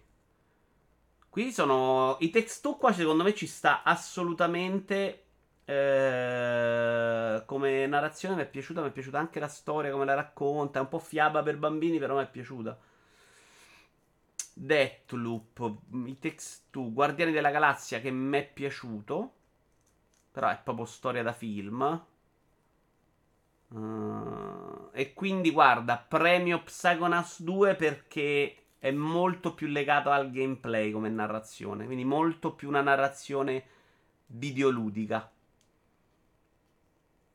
Qui 1.31 1.53
sono. 1.53 2.17
I 2.19 2.29
text 2.29 2.61
2 2.61 2.75
qua 2.77 2.91
secondo 2.91 3.23
me 3.23 3.33
ci 3.33 3.47
sta 3.47 3.83
assolutamente. 3.83 5.23
Eh, 5.63 7.43
come 7.45 7.87
narrazione 7.87 8.35
mi 8.35 8.41
è 8.41 8.49
piaciuta. 8.49 8.81
Mi 8.81 8.89
è 8.89 8.91
piaciuta 8.91 9.17
anche 9.17 9.39
la 9.39 9.47
storia, 9.47 9.91
come 9.91 10.03
la 10.03 10.13
racconta. 10.13 10.79
È 10.79 10.81
un 10.81 10.89
po' 10.89 10.99
fiaba 10.99 11.41
per 11.41 11.57
bambini, 11.57 11.99
però 11.99 12.17
mi 12.17 12.23
è 12.23 12.29
piaciuta. 12.29 12.77
Deathloop, 14.55 15.77
i 16.05 16.19
text 16.19 16.63
2, 16.69 16.91
Guardiani 16.91 17.31
della 17.31 17.49
Galassia 17.49 18.01
che 18.01 18.11
mi 18.11 18.37
è 18.37 18.45
piaciuto. 18.45 19.33
Però 20.33 20.49
è 20.49 20.59
proprio 20.61 20.85
storia 20.85 21.23
da 21.23 21.31
film. 21.31 22.05
Uh, 23.69 24.89
e 24.91 25.13
quindi 25.13 25.51
guarda, 25.51 25.95
premio 25.97 26.61
Psychonauts 26.61 27.41
2 27.41 27.75
perché 27.75 28.60
è 28.81 28.89
molto 28.89 29.53
più 29.53 29.67
legato 29.67 30.09
al 30.09 30.31
gameplay 30.31 30.91
come 30.91 31.07
narrazione. 31.07 31.85
Quindi 31.85 32.03
molto 32.03 32.55
più 32.55 32.67
una 32.67 32.81
narrazione 32.81 33.63
videoludica. 34.25 35.31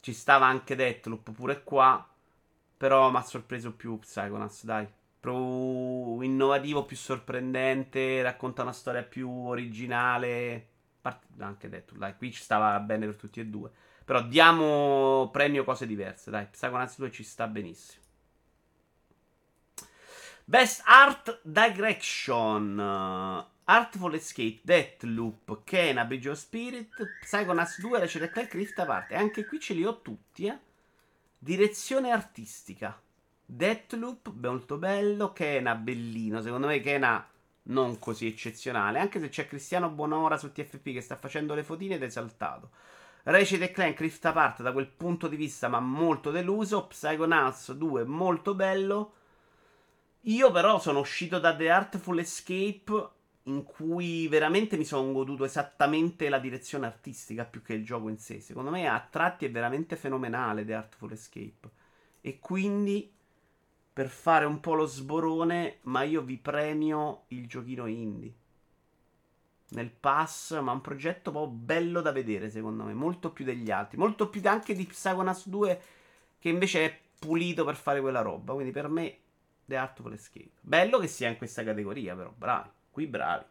Ci 0.00 0.12
stava 0.12 0.46
anche 0.46 0.74
Deathloop 0.74 1.30
pure 1.30 1.62
qua. 1.62 2.04
Però 2.76 3.10
mi 3.12 3.18
ha 3.18 3.22
sorpreso 3.22 3.72
più 3.76 3.96
Psychonauts, 4.00 4.64
dai. 4.64 4.88
Più 5.20 6.20
innovativo, 6.20 6.84
più 6.84 6.96
sorprendente. 6.96 8.22
Racconta 8.22 8.62
una 8.62 8.72
storia 8.72 9.04
più 9.04 9.30
originale 9.30 10.70
anche 11.38 11.68
detto, 11.68 11.94
dai, 11.96 12.16
qui 12.16 12.32
ci 12.32 12.42
stava 12.42 12.78
bene 12.80 13.06
per 13.06 13.14
tutti 13.14 13.38
e 13.38 13.46
due. 13.46 13.70
Però 14.04 14.22
diamo 14.22 15.28
premio 15.30 15.62
cose 15.62 15.86
diverse, 15.86 16.30
dai. 16.30 16.46
Psychonauts 16.46 16.98
2 16.98 17.10
ci 17.12 17.22
sta 17.22 17.46
benissimo. 17.46 18.05
Best 20.48 20.82
Art 20.84 21.40
Direction. 21.42 22.78
Artful 23.64 24.14
Escape, 24.14 24.60
Deathloop, 24.62 25.64
Kena, 25.64 26.04
Bridge 26.04 26.28
of 26.28 26.38
Spirit, 26.38 26.88
Psychonauts 27.20 27.80
2, 27.80 27.98
Ratchet 27.98 28.30
Clank, 28.30 28.52
Rift 28.52 28.78
Apart. 28.78 29.10
E 29.10 29.16
anche 29.16 29.44
qui 29.44 29.58
ce 29.58 29.74
li 29.74 29.84
ho 29.84 30.00
tutti, 30.02 30.46
eh. 30.46 30.56
Direzione 31.36 32.12
artistica. 32.12 32.96
Deathloop, 33.44 34.34
molto 34.40 34.76
bello. 34.76 35.32
Kena, 35.32 35.74
bellino. 35.74 36.40
Secondo 36.40 36.68
me 36.68 36.78
Kena 36.78 37.28
non 37.64 37.98
così 37.98 38.28
eccezionale. 38.28 39.00
Anche 39.00 39.18
se 39.18 39.28
c'è 39.28 39.48
Cristiano 39.48 39.88
Bonora 39.88 40.38
su 40.38 40.52
TFP 40.52 40.92
che 40.92 41.00
sta 41.00 41.16
facendo 41.16 41.54
le 41.54 41.64
fotine 41.64 41.96
ed 41.96 42.04
è 42.04 42.06
esaltato. 42.06 42.70
Ratchet 43.24 43.62
e 43.62 43.72
Clank 43.72 43.98
Rift 43.98 44.24
Apart 44.24 44.62
da 44.62 44.70
quel 44.70 44.86
punto 44.86 45.26
di 45.26 45.34
vista, 45.34 45.66
ma 45.66 45.80
molto 45.80 46.30
deluso. 46.30 46.86
Psychonauts 46.86 47.72
2 47.72 48.04
molto 48.04 48.54
bello. 48.54 49.14
Io 50.28 50.50
però 50.50 50.80
sono 50.80 50.98
uscito 50.98 51.38
da 51.38 51.54
The 51.54 51.70
Artful 51.70 52.18
Escape 52.18 53.10
in 53.44 53.62
cui 53.62 54.26
veramente 54.26 54.76
mi 54.76 54.84
sono 54.84 55.12
goduto 55.12 55.44
esattamente 55.44 56.28
la 56.28 56.40
direzione 56.40 56.86
artistica 56.86 57.44
più 57.44 57.62
che 57.62 57.74
il 57.74 57.84
gioco 57.84 58.08
in 58.08 58.18
sé. 58.18 58.40
Secondo 58.40 58.70
me 58.70 58.88
a 58.88 59.06
tratti 59.08 59.44
è 59.44 59.50
veramente 59.52 59.94
fenomenale 59.94 60.64
The 60.64 60.74
Artful 60.74 61.12
Escape. 61.12 61.70
E 62.20 62.40
quindi 62.40 63.08
per 63.92 64.08
fare 64.08 64.46
un 64.46 64.58
po' 64.58 64.74
lo 64.74 64.86
sborone, 64.86 65.78
ma 65.82 66.02
io 66.02 66.22
vi 66.22 66.38
premio 66.38 67.26
il 67.28 67.46
giochino 67.46 67.86
indie. 67.86 68.34
Nel 69.68 69.90
pass, 69.90 70.58
ma 70.60 70.72
un 70.72 70.80
progetto 70.80 71.30
proprio 71.30 71.52
bello 71.52 72.00
da 72.00 72.10
vedere, 72.10 72.50
secondo 72.50 72.82
me, 72.82 72.94
molto 72.94 73.30
più 73.30 73.44
degli 73.44 73.70
altri, 73.70 73.96
molto 73.96 74.28
più 74.28 74.40
anche 74.44 74.74
di 74.74 74.86
Psychonauts 74.86 75.48
2 75.48 75.82
che 76.38 76.48
invece 76.48 76.84
è 76.84 77.00
pulito 77.16 77.64
per 77.64 77.76
fare 77.76 78.00
quella 78.00 78.22
roba, 78.22 78.54
quindi 78.54 78.72
per 78.72 78.88
me 78.88 79.18
The 79.66 79.76
Artful 79.76 80.14
Escape. 80.14 80.52
Bello 80.60 80.98
che 80.98 81.06
sia 81.06 81.28
in 81.28 81.36
questa 81.36 81.62
categoria, 81.62 82.14
però 82.14 82.32
bravi, 82.34 82.70
qui 82.90 83.06
bravi. 83.06 83.44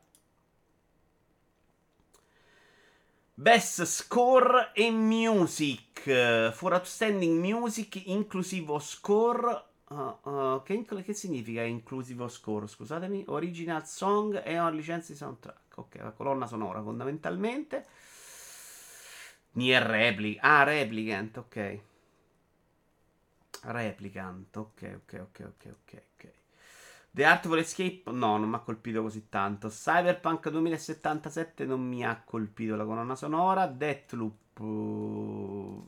Best 3.37 3.83
Score 3.83 4.71
e 4.73 4.89
Music 4.91 6.51
for 6.53 6.71
Outstanding 6.71 7.43
Music 7.43 8.07
inclusivo 8.07 8.79
score 8.79 9.73
Uh, 9.87 10.17
uh, 10.27 10.63
che, 10.63 10.83
che, 10.83 11.13
significa 11.13 11.61
inclusive 11.61 12.27
score? 12.27 12.67
Scusatemi. 12.67 13.25
Original 13.27 13.85
song 13.85 14.41
e 14.43 14.57
una 14.57 14.71
licenza 14.71 15.11
di 15.11 15.17
soundtrack. 15.17 15.77
Ok, 15.77 15.95
la 15.97 16.11
colonna 16.11 16.47
sonora 16.47 16.81
fondamentalmente. 16.81 17.85
Nier 19.51 19.83
Replicant. 19.83 20.43
Ah, 20.43 20.63
Replicant, 20.63 21.37
ok. 21.37 21.79
Replicant, 23.67 24.55
ok, 24.57 24.99
ok, 25.01 25.19
ok, 25.21 25.39
ok, 25.47 25.65
ok. 25.65 26.03
ok. 26.13 26.33
The 27.11 27.23
Artful 27.25 27.59
Escape, 27.59 28.03
no, 28.11 28.37
non 28.37 28.49
mi 28.49 28.55
ha 28.55 28.59
colpito 28.59 29.01
così 29.01 29.29
tanto. 29.29 29.69
Cyberpunk 29.69 30.49
2077 30.49 31.65
non 31.65 31.81
mi 31.81 32.05
ha 32.05 32.21
colpito 32.23 32.75
la 32.75 32.83
colonna 32.85 33.15
sonora. 33.15 33.67
Deathloop, 33.67 34.59
uh, 34.59 35.85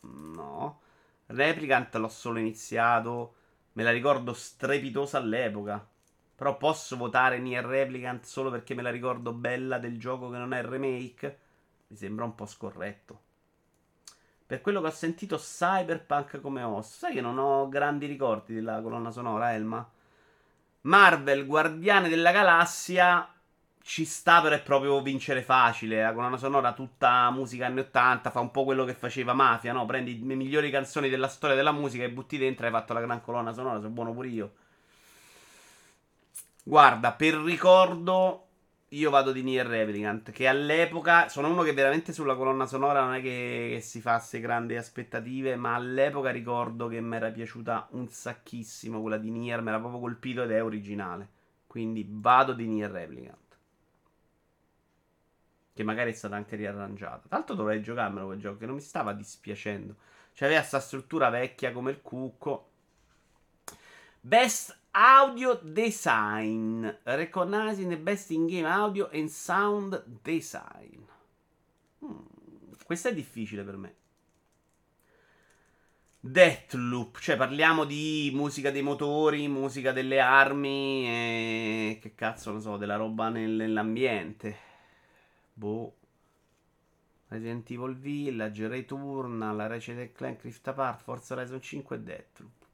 no. 0.00 0.80
Replicant 1.26 1.94
l'ho 1.96 2.08
solo 2.08 2.38
iniziato. 2.38 3.34
Me 3.72 3.82
la 3.82 3.90
ricordo 3.90 4.32
strepitosa 4.32 5.18
all'epoca. 5.18 5.86
Però 6.36 6.56
posso 6.56 6.96
votare 6.96 7.38
Nier 7.38 7.64
Replicant 7.64 8.24
solo 8.24 8.50
perché 8.50 8.74
me 8.74 8.82
la 8.82 8.90
ricordo 8.90 9.32
bella 9.32 9.78
del 9.78 9.98
gioco 9.98 10.30
che 10.30 10.38
non 10.38 10.52
è 10.52 10.58
il 10.58 10.64
remake? 10.64 11.38
Mi 11.88 11.96
sembra 11.96 12.24
un 12.24 12.34
po' 12.34 12.46
scorretto. 12.46 13.23
Per 14.54 14.62
quello 14.62 14.80
che 14.80 14.86
ho 14.86 14.92
sentito 14.92 15.36
Cyberpunk 15.36 16.40
come 16.40 16.62
host. 16.62 16.98
Sai 16.98 17.14
che 17.14 17.20
non 17.20 17.38
ho 17.38 17.68
grandi 17.68 18.06
ricordi 18.06 18.54
della 18.54 18.80
colonna 18.82 19.10
sonora, 19.10 19.52
Elma? 19.52 19.84
Marvel, 20.82 21.44
Guardiane 21.44 22.08
della 22.08 22.30
Galassia 22.30 23.28
ci 23.82 24.04
sta, 24.04 24.40
però 24.40 24.54
è 24.54 24.62
proprio 24.62 25.02
vincere 25.02 25.42
facile. 25.42 26.02
La 26.02 26.12
colonna 26.12 26.36
sonora, 26.36 26.72
tutta 26.72 27.28
musica 27.32 27.66
anni 27.66 27.80
80, 27.80 28.30
fa 28.30 28.38
un 28.38 28.52
po' 28.52 28.62
quello 28.62 28.84
che 28.84 28.94
faceva 28.94 29.32
Mafia, 29.32 29.72
no? 29.72 29.86
Prendi 29.86 30.24
le 30.24 30.36
migliori 30.36 30.70
canzoni 30.70 31.08
della 31.08 31.26
storia 31.26 31.56
della 31.56 31.72
musica 31.72 32.04
e 32.04 32.10
butti 32.10 32.38
dentro 32.38 32.64
e 32.64 32.68
hai 32.68 32.74
fatto 32.74 32.92
la 32.92 33.00
gran 33.00 33.20
colonna 33.22 33.52
sonora, 33.52 33.78
sono 33.78 33.90
buono 33.90 34.12
pure 34.12 34.28
io. 34.28 34.52
Guarda, 36.62 37.10
per 37.10 37.34
ricordo, 37.38 38.46
io 38.94 39.10
vado 39.10 39.32
di 39.32 39.42
Nier 39.42 39.66
Replicant, 39.66 40.30
che 40.30 40.46
all'epoca, 40.46 41.28
sono 41.28 41.50
uno 41.50 41.62
che 41.62 41.72
veramente 41.72 42.12
sulla 42.12 42.36
colonna 42.36 42.66
sonora 42.66 43.02
non 43.02 43.14
è 43.14 43.20
che, 43.20 43.70
che 43.74 43.80
si 43.80 44.00
fasse 44.00 44.40
grandi 44.40 44.76
aspettative, 44.76 45.56
ma 45.56 45.74
all'epoca 45.74 46.30
ricordo 46.30 46.86
che 46.86 47.00
mi 47.00 47.16
era 47.16 47.30
piaciuta 47.30 47.88
un 47.90 48.08
sacchissimo 48.08 49.00
quella 49.00 49.18
di 49.18 49.30
Nier, 49.30 49.60
mi 49.62 49.68
era 49.68 49.80
proprio 49.80 50.00
colpito 50.00 50.42
ed 50.44 50.52
è 50.52 50.62
originale. 50.62 51.28
Quindi 51.66 52.06
vado 52.08 52.52
di 52.52 52.66
Nier 52.66 52.90
Replicant. 52.90 53.38
Che 55.72 55.82
magari 55.82 56.12
è 56.12 56.14
stata 56.14 56.36
anche 56.36 56.54
riarrangiata. 56.54 57.22
L'altro 57.30 57.56
dovrei 57.56 57.82
giocarmelo 57.82 58.26
quel 58.26 58.38
gioco 58.38 58.58
che 58.58 58.66
non 58.66 58.76
mi 58.76 58.80
stava 58.80 59.12
dispiacendo. 59.12 59.96
Cioè 60.32 60.46
aveva 60.46 60.60
questa 60.60 60.78
struttura 60.78 61.30
vecchia 61.30 61.72
come 61.72 61.90
il 61.90 62.00
cucco. 62.00 62.68
Best 64.20 64.78
Audio 64.96 65.58
Design. 65.60 66.88
Recognizing 67.02 67.88
the 67.88 67.96
best 67.96 68.30
in-game 68.30 68.64
audio 68.64 69.08
and 69.12 69.28
sound 69.28 70.20
design. 70.22 71.04
Hmm, 71.98 72.22
questo 72.86 73.08
è 73.08 73.14
difficile 73.14 73.64
per 73.64 73.76
me. 73.76 73.94
Deathloop, 76.20 77.18
cioè 77.18 77.36
parliamo 77.36 77.84
di 77.84 78.30
musica 78.32 78.70
dei 78.70 78.82
motori, 78.82 79.48
musica 79.48 79.90
delle 79.90 80.20
armi 80.20 81.06
e 81.08 81.98
che 82.00 82.14
cazzo 82.14 82.52
lo 82.52 82.60
so, 82.60 82.76
della 82.76 82.94
roba 82.94 83.28
nell'ambiente. 83.30 84.56
Boh. 85.52 85.96
Resident 87.26 87.68
Evil 87.68 87.96
Village, 87.96 88.68
Returnal, 88.68 89.56
Ratchet 89.56 90.12
Clank 90.12 90.42
Rift 90.42 90.68
Apart, 90.68 91.02
Forza 91.02 91.34
Horizon 91.34 91.60
5 91.60 91.96
e 91.96 92.00
Deathloop. 92.00 92.66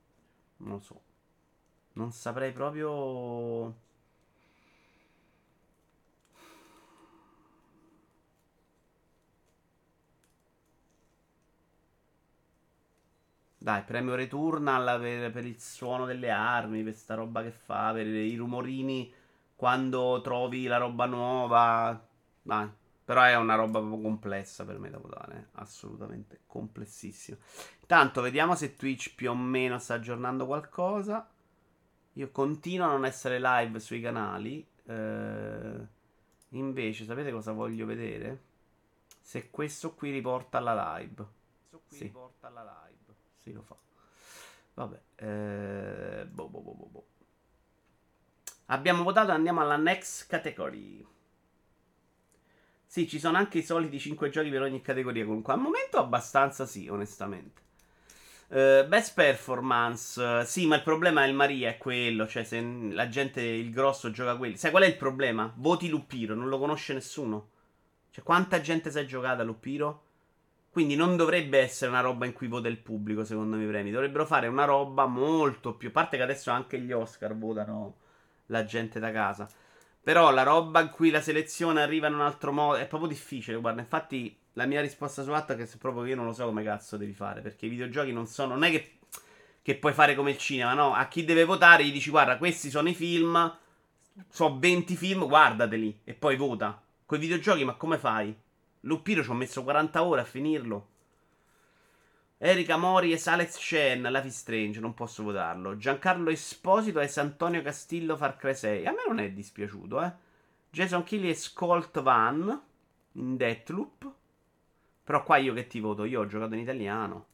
Non 0.59 0.73
lo 0.73 0.81
so. 0.81 1.09
Non 2.01 2.13
saprei 2.13 2.51
proprio... 2.51 3.75
Dai, 13.59 13.83
premio 13.83 14.15
Returnal 14.15 14.99
per, 14.99 15.31
per, 15.31 15.45
il 15.45 15.61
suono 15.61 16.07
delle 16.07 16.31
armi, 16.31 16.83
per 16.83 16.95
sta 16.97 17.15
roba 17.15 17.43
che 17.43 17.51
fa, 17.51 17.93
per 17.93 18.07
i 18.07 18.35
rumorini 18.35 19.13
quando 19.55 20.23
trovi 20.23 20.65
la 20.65 20.79
roba 20.79 21.05
nuova. 21.05 22.03
Dai, 22.41 22.67
però 23.05 23.23
è 23.25 23.37
una 23.37 23.57
roba 23.57 23.79
proprio 23.79 24.01
complessa 24.01 24.65
per 24.65 24.79
me 24.79 24.89
da 24.89 24.97
votare. 24.97 25.37
Eh. 25.37 25.61
Assolutamente 25.61 26.41
complessissima. 26.47 27.37
Intanto 27.83 28.23
vediamo 28.23 28.55
se 28.55 28.75
Twitch 28.75 29.15
più 29.15 29.31
o 29.31 29.35
meno 29.35 29.79
sta 29.79 29.95
aggiornando 29.95 30.47
qualcosa. 30.47 31.29
Io 32.15 32.31
continuo 32.31 32.87
a 32.87 32.91
non 32.91 33.05
essere 33.05 33.39
live 33.41 33.79
sui 33.79 34.01
canali. 34.01 34.67
Eh, 34.85 35.87
invece, 36.51 37.05
sapete 37.05 37.31
cosa 37.31 37.53
voglio 37.53 37.87
vedere? 37.87 38.49
Se 39.21 39.51
questo 39.51 39.95
qui 39.95 40.11
riporta 40.11 40.59
alla 40.59 40.97
live. 40.97 41.15
Questo 41.15 41.83
qui 41.87 41.97
sì. 41.97 42.03
riporta 42.05 42.49
alla 42.49 42.85
live. 42.87 43.15
Sì, 43.37 43.53
lo 43.53 43.63
fa. 43.63 43.77
Vabbè. 44.75 45.01
Eh, 45.17 46.27
boh, 46.27 46.49
boh, 46.49 46.61
boh, 46.61 46.75
boh. 46.75 46.87
boh. 46.87 47.07
Abbiamo 48.67 49.03
votato, 49.03 49.33
andiamo 49.33 49.61
alla 49.61 49.77
next 49.77 50.27
category. 50.27 51.07
Sì, 52.87 53.07
ci 53.09 53.21
sono 53.21 53.37
anche 53.37 53.59
i 53.59 53.63
soliti 53.63 54.01
5 54.01 54.31
giochi 54.31 54.51
per 54.51 54.63
ogni 54.63 54.81
categoria. 54.81 55.25
Comunque, 55.25 55.53
al 55.53 55.61
momento 55.61 55.99
abbastanza 55.99 56.67
sì, 56.67 56.89
onestamente. 56.89 57.63
Uh, 58.53 58.85
best 58.89 59.15
performance, 59.15 60.45
sì, 60.45 60.67
ma 60.67 60.75
il 60.75 60.83
problema 60.83 61.25
del 61.25 61.35
Maria 61.35 61.69
è 61.69 61.79
quello. 61.79 62.27
Cioè, 62.27 62.43
se 62.43 62.61
la 62.61 63.09
gente, 63.09 63.41
il 63.41 63.71
grosso, 63.71 64.11
gioca 64.11 64.37
quelli. 64.37 64.57
Sai 64.57 64.73
qual 64.73 64.83
è 64.83 64.87
il 64.87 64.97
problema? 64.97 65.53
Voti 65.57 65.89
Lupiro, 65.89 66.35
non 66.35 66.49
lo 66.49 66.59
conosce 66.59 66.93
nessuno. 66.93 67.51
Cioè, 68.11 68.25
quanta 68.25 68.61
gente 68.61 68.91
si 68.91 68.99
è 68.99 69.05
giocata 69.05 69.45
Lupiro? 69.45 70.03
Quindi 70.71 70.97
non 70.97 71.17
dovrebbe 71.17 71.61
essere 71.61 71.93
una 71.93 72.01
roba 72.01 72.27
in 72.27 72.33
cui 72.33 72.49
vota 72.49 72.67
il 72.67 72.79
pubblico, 72.79 73.25
secondo 73.25 73.57
me, 73.57 73.65
i 73.65 73.69
premi. 73.69 73.93
Dovrebbero 73.93 74.27
fare 74.27 74.49
una 74.49 74.65
roba 74.65 75.07
molto 75.07 75.75
più. 75.75 75.89
A 75.89 75.93
parte 75.93 76.17
che 76.17 76.23
adesso 76.25 76.51
anche 76.51 76.81
gli 76.81 76.91
Oscar 76.91 77.37
votano 77.37 77.99
la 78.47 78.65
gente 78.65 78.99
da 78.99 79.13
casa. 79.13 79.49
Però 80.03 80.33
la 80.33 80.43
roba 80.43 80.81
in 80.81 80.91
cui 80.91 81.11
la 81.11 81.21
selezione 81.21 81.83
arriva 81.83 82.09
in 82.09 82.15
un 82.15 82.23
altro 82.23 82.51
modo 82.51 82.79
è 82.79 82.87
proprio 82.89 83.09
difficile. 83.09 83.59
Guarda, 83.59 83.81
infatti, 83.81 84.37
la 84.55 84.67
mia 84.67 84.81
risposta 84.81 85.23
su 85.23 85.31
atto 85.33 85.53
è 85.53 85.57
che 85.57 85.69
proprio 85.79 86.05
io 86.05 86.17
non 86.17 86.27
lo 86.27 86.33
so 86.33 86.47
come 86.47 86.63
cazzo 86.63 86.97
devi 86.97 87.13
fare. 87.13 87.41
Perché 87.41 87.67
i 87.67 87.69
videogiochi 87.69 88.13
non 88.13 88.27
sono. 88.27 88.55
Non 88.55 88.65
è 88.65 88.71
che, 88.71 88.99
che 89.63 89.77
puoi 89.77 89.93
fare 89.93 90.15
come 90.15 90.31
il 90.31 90.39
cinema, 90.39 90.75
no? 90.75 90.95
A 90.95 91.07
chi 91.09 91.25
deve 91.25 91.45
votare 91.45 91.85
gli 91.85 91.93
dici, 91.93 92.11
guarda, 92.11 92.39
questi 92.39 92.71
sono 92.71 92.89
i 92.89 92.95
film. 92.95 93.57
So 94.29 94.59
20 94.59 94.97
film, 94.97 95.27
guardateli. 95.27 96.01
E 96.05 96.15
poi 96.15 96.37
vota. 96.37 96.83
Con 97.07 97.19
i 97.19 97.21
videogiochi, 97.21 97.65
ma 97.65 97.75
come 97.75 97.99
fai? 97.99 98.35
Lupiro 98.81 99.23
ci 99.23 99.31
ho 99.31 99.35
messo 99.35 99.63
40 99.63 100.03
ore 100.03 100.21
a 100.23 100.25
finirlo. 100.25 100.89
Erika 102.43 102.79
Mori 102.79 103.13
e 103.13 103.21
Alex 103.23 103.59
Chen, 103.59 104.01
Life 104.01 104.27
is 104.27 104.39
Strange, 104.39 104.81
non 104.81 104.95
posso 104.95 105.23
votarlo. 105.23 105.77
Giancarlo 105.77 106.31
Esposito 106.31 106.99
e 106.99 107.11
Antonio 107.17 107.61
Castillo 107.61 108.17
Far 108.17 108.37
Cry 108.37 108.55
6. 108.55 108.87
A 108.87 108.93
me 108.93 109.03
non 109.07 109.19
è 109.19 109.31
dispiaciuto, 109.31 110.03
eh. 110.03 110.11
Jason 110.71 111.03
Kelly 111.03 111.29
e 111.29 111.35
Scolt 111.35 112.01
Van 112.01 112.63
in 113.13 113.37
Deathloop. 113.37 114.15
Però 115.11 115.25
qua 115.25 115.39
io 115.39 115.53
che 115.55 115.67
ti 115.67 115.81
voto? 115.81 116.05
Io 116.05 116.21
ho 116.21 116.27
giocato 116.27 116.55
in 116.55 116.61
italiano. 116.61 117.27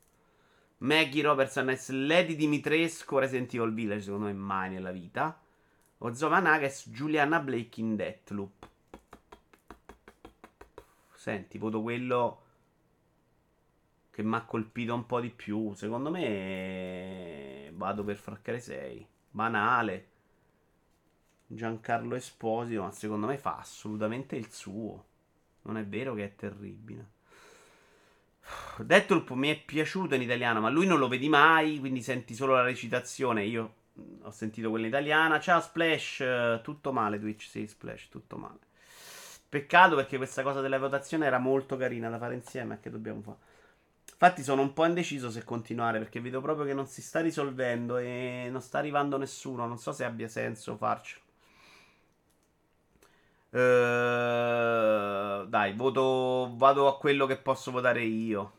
Maggie 0.79 1.21
Robertson 1.21 1.69
e 1.69 1.79
Lady 1.91 2.35
Dimitrescu 2.35 3.19
Resident 3.19 3.53
Evil 3.53 3.75
Village, 3.75 4.05
secondo 4.05 4.25
me 4.25 4.33
mai 4.33 4.71
nella 4.71 4.93
vita. 4.93 5.39
Ozoma 5.99 6.39
Nagas, 6.39 6.89
Juliana 6.89 7.39
Blake 7.39 7.79
in 7.79 7.95
Deathloop. 7.95 8.69
Senti, 11.13 11.59
voto 11.59 11.83
quello 11.83 12.43
che 14.11 14.23
mi 14.23 14.37
ha 14.37 14.45
colpito 14.47 14.95
un 14.95 15.05
po' 15.05 15.21
di 15.21 15.29
più. 15.29 15.75
Secondo 15.75 16.11
me 16.11 17.71
vado 17.75 18.05
per 18.05 18.17
Far 18.17 18.41
Cry 18.41 18.59
6. 18.59 19.07
Banale. 19.33 20.09
Giancarlo 21.47 22.15
Esposito, 22.15 22.81
ma 22.81 22.91
secondo 22.91 23.27
me 23.27 23.37
fa 23.37 23.59
assolutamente 23.59 24.35
il 24.35 24.51
suo. 24.51 25.05
Non 25.65 25.77
è 25.77 25.85
vero 25.85 26.15
che 26.15 26.25
è 26.25 26.35
terribile. 26.35 27.16
Deathloop 28.79 29.31
mi 29.31 29.49
è 29.49 29.59
piaciuto 29.59 30.15
in 30.15 30.23
italiano, 30.23 30.61
ma 30.61 30.69
lui 30.69 30.87
non 30.87 30.99
lo 30.99 31.09
vedi 31.09 31.29
mai, 31.29 31.79
quindi 31.79 32.03
senti 32.03 32.35
solo 32.35 32.55
la 32.55 32.63
recitazione. 32.63 33.45
Io 33.45 33.75
ho 34.23 34.31
sentito 34.31 34.71
quella 34.71 34.87
italiana. 34.87 35.41
Ciao 35.41 35.61
Splash, 35.61 36.61
tutto 36.63 36.93
male 36.93 37.19
Twitch, 37.19 37.49
sì, 37.49 37.67
Splash, 37.67 38.09
tutto 38.09 38.37
male. 38.37 38.59
Peccato 39.49 39.97
perché 39.97 40.17
questa 40.17 40.43
cosa 40.43 40.61
della 40.61 40.79
votazione 40.79 41.27
era 41.27 41.39
molto 41.39 41.77
carina 41.77 42.09
da 42.09 42.19
fare 42.19 42.35
insieme. 42.35 42.79
Che 42.81 42.91
dobbiamo 42.91 43.23
fare? 43.23 43.39
Infatti 44.11 44.43
sono 44.43 44.63
un 44.63 44.73
po' 44.73 44.85
indeciso 44.85 45.31
se 45.31 45.45
continuare 45.45 45.99
perché 45.99 46.21
vedo 46.21 46.41
proprio 46.41 46.65
che 46.67 46.75
non 46.75 46.87
si 46.87 47.03
sta 47.03 47.21
risolvendo 47.21 47.97
e 47.99 48.49
non 48.51 48.61
sta 48.61 48.79
arrivando 48.79 49.17
nessuno. 49.17 49.67
Non 49.67 49.79
so 49.79 49.93
se 49.93 50.05
abbia 50.05 50.29
senso 50.29 50.77
farcelo. 50.77 51.25
Uh, 53.51 55.47
dai, 55.47 55.73
voto, 55.75 56.53
vado 56.57 56.89
a 56.89 56.99
quello 56.99 57.27
che 57.27 57.37
posso 57.39 57.71
votare 57.71 58.03
io. 58.03 58.53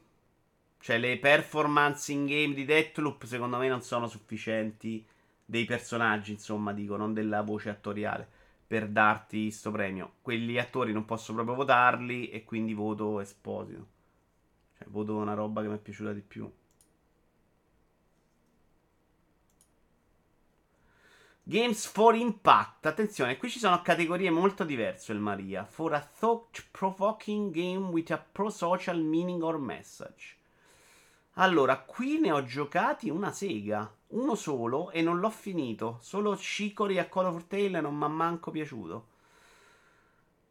Cioè, 0.79 0.97
le 0.97 1.17
performance 1.17 2.11
in 2.11 2.25
game 2.25 2.53
di 2.53 2.65
Deathloop 2.65 3.25
secondo 3.25 3.57
me 3.57 3.67
non 3.67 3.81
sono 3.81 4.07
sufficienti 4.07 5.05
dei 5.43 5.65
personaggi, 5.65 6.31
insomma, 6.31 6.73
dico, 6.73 6.95
non 6.95 7.13
della 7.13 7.41
voce 7.41 7.69
attoriale 7.69 8.27
per 8.67 8.87
darti 8.87 9.49
sto 9.49 9.71
premio. 9.71 10.15
Quelli 10.21 10.57
attori 10.57 10.91
non 10.91 11.05
posso 11.05 11.33
proprio 11.33 11.55
votarli 11.55 12.29
e 12.29 12.43
quindi 12.43 12.73
voto 12.73 13.19
Esposito. 13.19 13.87
Cioè, 14.77 14.87
voto 14.89 15.15
una 15.15 15.33
roba 15.33 15.61
che 15.61 15.67
mi 15.67 15.75
è 15.75 15.79
piaciuta 15.79 16.13
di 16.13 16.21
più. 16.21 16.51
Games 21.49 21.85
for 21.85 22.13
Impact. 22.13 22.87
Attenzione, 22.87 23.37
qui 23.37 23.49
ci 23.49 23.57
sono 23.57 23.81
categorie 23.81 24.29
molto 24.29 24.65
diverse, 24.65 25.13
il 25.13 25.19
Maria. 25.19 25.63
For 25.63 25.93
a 25.93 26.01
thought-provoking 26.01 27.51
game 27.51 27.87
with 27.87 28.11
a 28.11 28.17
pro-social 28.17 29.01
meaning 29.01 29.41
or 29.41 29.57
message. 29.57 30.35
Allora, 31.35 31.77
qui 31.77 32.19
ne 32.19 32.33
ho 32.33 32.43
giocati 32.43 33.09
una 33.09 33.31
sega. 33.31 33.89
Uno 34.07 34.35
solo 34.35 34.91
e 34.91 35.01
non 35.01 35.21
l'ho 35.21 35.29
finito. 35.29 35.99
Solo 36.01 36.35
Cicori 36.35 36.99
a 36.99 37.07
Call 37.07 37.27
of 37.27 37.47
Tale 37.47 37.79
non 37.79 37.95
mi 37.95 38.03
ha 38.03 38.09
manco 38.09 38.51
piaciuto. 38.51 39.07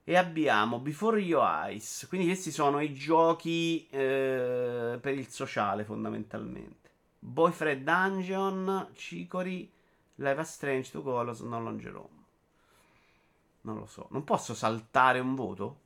E 0.02 0.16
abbiamo 0.16 0.78
Before 0.78 1.20
Your 1.20 1.44
Eyes. 1.44 2.06
Quindi 2.09 2.26
questi 2.26 2.50
sono 2.50 2.80
i 2.80 2.94
giochi 2.94 3.87
eh, 3.90 4.98
per 4.98 5.12
il 5.12 5.28
sociale 5.28 5.85
fondamentalmente. 5.85 6.88
Boyfriend 7.18 7.82
Dungeon, 7.82 8.88
Cicori, 8.94 9.74
Live 10.16 10.40
a 10.40 10.44
Strange, 10.44 10.90
To 10.90 11.02
Colos, 11.02 11.40
non 11.40 11.62
Longeron. 11.64 12.24
Non 13.62 13.76
lo 13.79 13.87
so. 13.87 14.09
Non 14.11 14.24
posso 14.24 14.55
saltare 14.55 15.18
un 15.18 15.35
voto? 15.35 15.81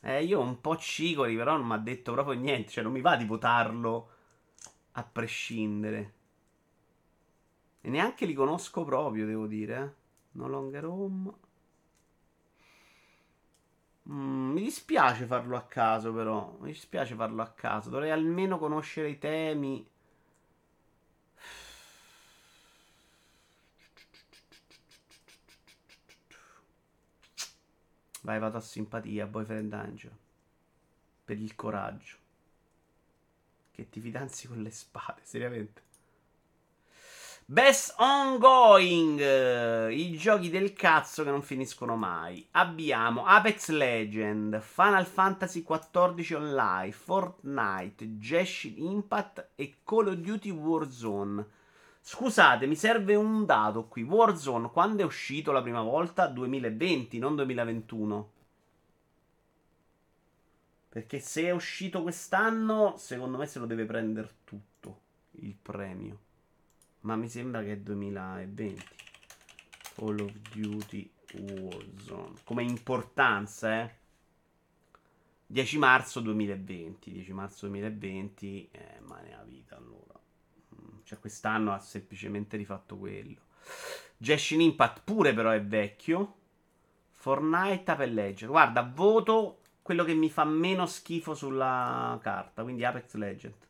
Eh, 0.00 0.24
io 0.24 0.40
un 0.40 0.60
po' 0.60 0.76
Cicori, 0.76 1.36
però 1.36 1.56
non 1.56 1.66
mi 1.66 1.74
ha 1.74 1.78
detto 1.78 2.12
proprio 2.12 2.38
niente. 2.38 2.70
Cioè, 2.70 2.84
non 2.84 2.92
mi 2.92 3.00
va 3.00 3.16
di 3.16 3.24
votarlo 3.24 4.08
a 4.92 5.02
prescindere. 5.02 6.14
E 7.80 7.88
neanche 7.90 8.24
li 8.26 8.34
conosco 8.34 8.84
proprio, 8.84 9.26
devo 9.26 9.46
dire. 9.46 9.82
Eh. 9.82 10.04
No 10.32 10.48
longer 10.48 10.84
home. 10.84 11.32
Mm, 14.08 14.52
mi 14.52 14.62
dispiace 14.62 15.26
farlo 15.26 15.56
a 15.56 15.62
caso, 15.66 16.12
però. 16.12 16.56
Mi 16.60 16.70
dispiace 16.72 17.14
farlo 17.14 17.42
a 17.42 17.48
caso. 17.50 17.90
Dovrei 17.90 18.10
almeno 18.10 18.58
conoscere 18.58 19.10
i 19.10 19.18
temi. 19.18 19.86
Vai, 28.22 28.38
vado 28.40 28.56
a 28.58 28.60
simpatia, 28.60 29.26
boyfriend 29.26 29.72
angel. 29.72 30.16
Per 31.24 31.38
il 31.38 31.54
coraggio. 31.54 32.16
Che 33.72 33.88
ti 33.88 34.00
fidanzi 34.00 34.48
con 34.48 34.62
le 34.62 34.70
spade, 34.70 35.20
seriamente. 35.22 35.85
Best 37.48 37.94
Ongoing, 37.98 39.20
i 39.92 40.16
giochi 40.16 40.50
del 40.50 40.72
cazzo 40.72 41.22
che 41.22 41.30
non 41.30 41.42
finiscono 41.42 41.94
mai. 41.94 42.44
Abbiamo 42.50 43.24
Apex 43.24 43.68
Legend, 43.68 44.60
Final 44.60 45.06
Fantasy 45.06 45.62
XIV 45.62 46.38
Online, 46.38 46.90
Fortnite, 46.90 48.18
Genshin 48.18 48.74
Impact 48.78 49.50
e 49.54 49.76
Call 49.84 50.08
of 50.08 50.14
Duty 50.14 50.50
Warzone. 50.50 51.46
Scusate, 52.00 52.66
mi 52.66 52.74
serve 52.74 53.14
un 53.14 53.44
dato 53.44 53.86
qui. 53.86 54.02
Warzone 54.02 54.68
quando 54.72 55.02
è 55.02 55.04
uscito 55.04 55.52
la 55.52 55.62
prima 55.62 55.82
volta? 55.82 56.26
2020, 56.26 57.18
non 57.20 57.36
2021. 57.36 58.30
Perché 60.88 61.20
se 61.20 61.42
è 61.42 61.50
uscito 61.52 62.02
quest'anno, 62.02 62.96
secondo 62.96 63.38
me 63.38 63.46
se 63.46 63.60
lo 63.60 63.66
deve 63.66 63.84
prendere 63.84 64.34
tutto 64.42 65.00
il 65.42 65.54
premio. 65.54 66.24
Ma 67.06 67.14
mi 67.14 67.28
sembra 67.28 67.62
che 67.62 67.72
è 67.72 67.76
2020. 67.76 68.84
Call 69.94 70.18
of 70.18 70.32
Duty 70.52 71.08
Warzone. 71.34 72.34
Come 72.42 72.64
importanza, 72.64 73.80
eh. 73.80 73.94
10 75.46 75.78
marzo 75.78 76.18
2020. 76.18 77.12
10 77.12 77.32
marzo 77.32 77.68
2020. 77.68 78.68
Eh, 78.72 79.00
ma 79.02 79.20
ne 79.20 79.36
ha 79.36 79.42
vita 79.44 79.76
allora. 79.76 80.18
Mm, 80.74 80.98
cioè, 81.04 81.20
quest'anno 81.20 81.72
ha 81.72 81.78
semplicemente 81.78 82.56
rifatto 82.56 82.98
quello. 82.98 83.40
Genshin 84.16 84.60
Impact 84.60 85.02
pure 85.04 85.32
però 85.32 85.50
è 85.50 85.62
vecchio. 85.62 86.34
Fortnite 87.12 87.88
Apple 87.88 88.06
Legend. 88.06 88.50
Guarda, 88.50 88.82
voto 88.82 89.60
quello 89.80 90.02
che 90.02 90.14
mi 90.14 90.28
fa 90.28 90.44
meno 90.44 90.86
schifo 90.86 91.36
sulla 91.36 92.18
carta, 92.20 92.64
quindi 92.64 92.84
Apex 92.84 93.14
Legend. 93.14 93.65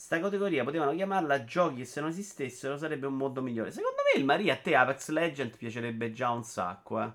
Sta 0.00 0.18
categoria 0.18 0.64
potevano 0.64 0.94
chiamarla 0.94 1.44
giochi 1.44 1.76
che 1.76 1.84
se 1.84 2.00
non 2.00 2.08
esistessero 2.08 2.78
sarebbe 2.78 3.06
un 3.06 3.18
mondo 3.18 3.42
migliore. 3.42 3.70
Secondo 3.70 3.98
me 4.02 4.18
il 4.18 4.24
Maria 4.24 4.54
a 4.54 4.56
te 4.56 4.74
Apex 4.74 5.10
Legend 5.10 5.54
piacerebbe 5.58 6.10
già 6.10 6.30
un 6.30 6.42
sacco, 6.42 7.02
eh. 7.02 7.12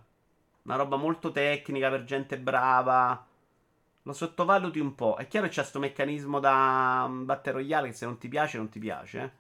Una 0.62 0.76
roba 0.76 0.96
molto 0.96 1.32
tecnica 1.32 1.90
per 1.90 2.04
gente 2.04 2.38
brava. 2.38 3.26
Lo 4.04 4.14
sottovaluti 4.14 4.78
un 4.78 4.94
po'. 4.94 5.16
È 5.18 5.28
chiaro 5.28 5.48
che 5.48 5.54
c'è 5.54 5.62
questo 5.62 5.80
meccanismo 5.80 6.40
da 6.40 7.08
mm, 7.10 7.26
Battle 7.26 7.54
Royale 7.54 7.88
che 7.88 7.96
se 7.96 8.06
non 8.06 8.20
ti 8.20 8.28
piace, 8.28 8.58
non 8.58 8.70
ti 8.70 8.78
piace. 8.78 9.20
Eh? 9.20 9.32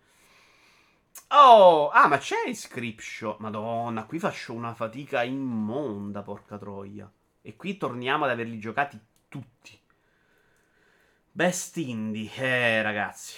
Oh, 1.35 1.89
ah, 1.89 2.07
ma 2.07 2.17
c'è 2.17 2.47
Inscription. 2.47 3.35
Madonna, 3.37 4.05
qui 4.05 4.17
faccio 4.17 4.53
una 4.53 4.73
fatica 4.73 5.21
immonda, 5.21 6.23
porca 6.23 6.57
troia. 6.57 7.07
E 7.43 7.55
qui 7.55 7.77
torniamo 7.77 8.23
ad 8.23 8.31
averli 8.31 8.57
giocati 8.57 8.99
tutti. 9.29 9.79
Best 11.35 11.75
Indie. 11.75 12.31
Eh, 12.33 12.81
ragazzi. 12.81 13.35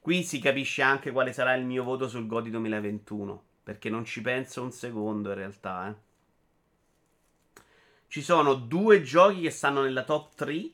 Qui 0.00 0.22
si 0.22 0.38
capisce 0.38 0.80
anche 0.80 1.10
quale 1.10 1.34
sarà 1.34 1.52
il 1.52 1.66
mio 1.66 1.84
voto 1.84 2.08
sul 2.08 2.26
Godi 2.26 2.48
2021. 2.48 3.42
Perché 3.62 3.90
non 3.90 4.06
ci 4.06 4.22
penso 4.22 4.62
un 4.62 4.72
secondo, 4.72 5.28
in 5.28 5.34
realtà, 5.34 5.86
eh. 5.90 5.94
Ci 8.08 8.22
sono 8.22 8.54
due 8.54 9.02
giochi 9.02 9.42
che 9.42 9.50
stanno 9.50 9.82
nella 9.82 10.04
top 10.04 10.34
3 10.34 10.70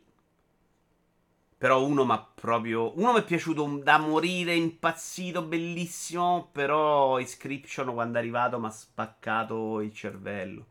però 1.58 1.84
uno 1.84 2.04
mi 2.04 2.16
proprio. 2.34 2.96
Uno 2.96 3.12
mi 3.12 3.18
è 3.18 3.24
piaciuto 3.24 3.80
da 3.82 3.98
morire, 3.98 4.54
impazzito, 4.54 5.42
bellissimo. 5.42 6.48
Però 6.52 7.18
Inscription 7.18 7.92
quando 7.92 8.18
è 8.18 8.20
arrivato 8.20 8.60
mi 8.60 8.66
ha 8.66 8.70
spaccato 8.70 9.80
il 9.80 9.92
cervello. 9.92 10.66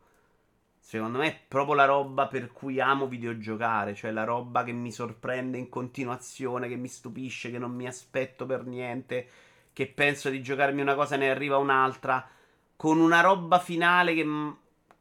Secondo 0.92 1.20
me 1.20 1.28
è 1.28 1.40
proprio 1.48 1.74
la 1.76 1.86
roba 1.86 2.28
per 2.28 2.52
cui 2.52 2.82
amo 2.82 3.08
videogiocare. 3.08 3.96
Cioè 3.96 4.12
la 4.12 4.26
roba 4.26 4.66
che 4.66 4.74
mi 4.74 4.92
sorprende 4.92 5.58
in 5.58 5.70
continuazione, 5.70 6.68
che 6.68 6.76
mi 6.76 6.90
stupisce, 6.90 7.50
che 7.50 7.58
non 7.58 7.72
mi 7.72 7.88
aspetto 7.88 8.46
per 8.46 8.66
niente. 8.66 9.26
Che 9.72 9.88
penso 9.88 10.30
di 10.30 10.42
giocarmi 10.42 10.82
una 10.82 10.96
cosa 10.96 11.16
e 11.16 11.20
ne 11.20 11.30
arriva 11.30 11.56
un'altra. 11.56 12.28
Con 12.76 13.00
una 13.00 13.22
roba 13.22 13.60
finale 13.60 14.14
che, 14.14 14.26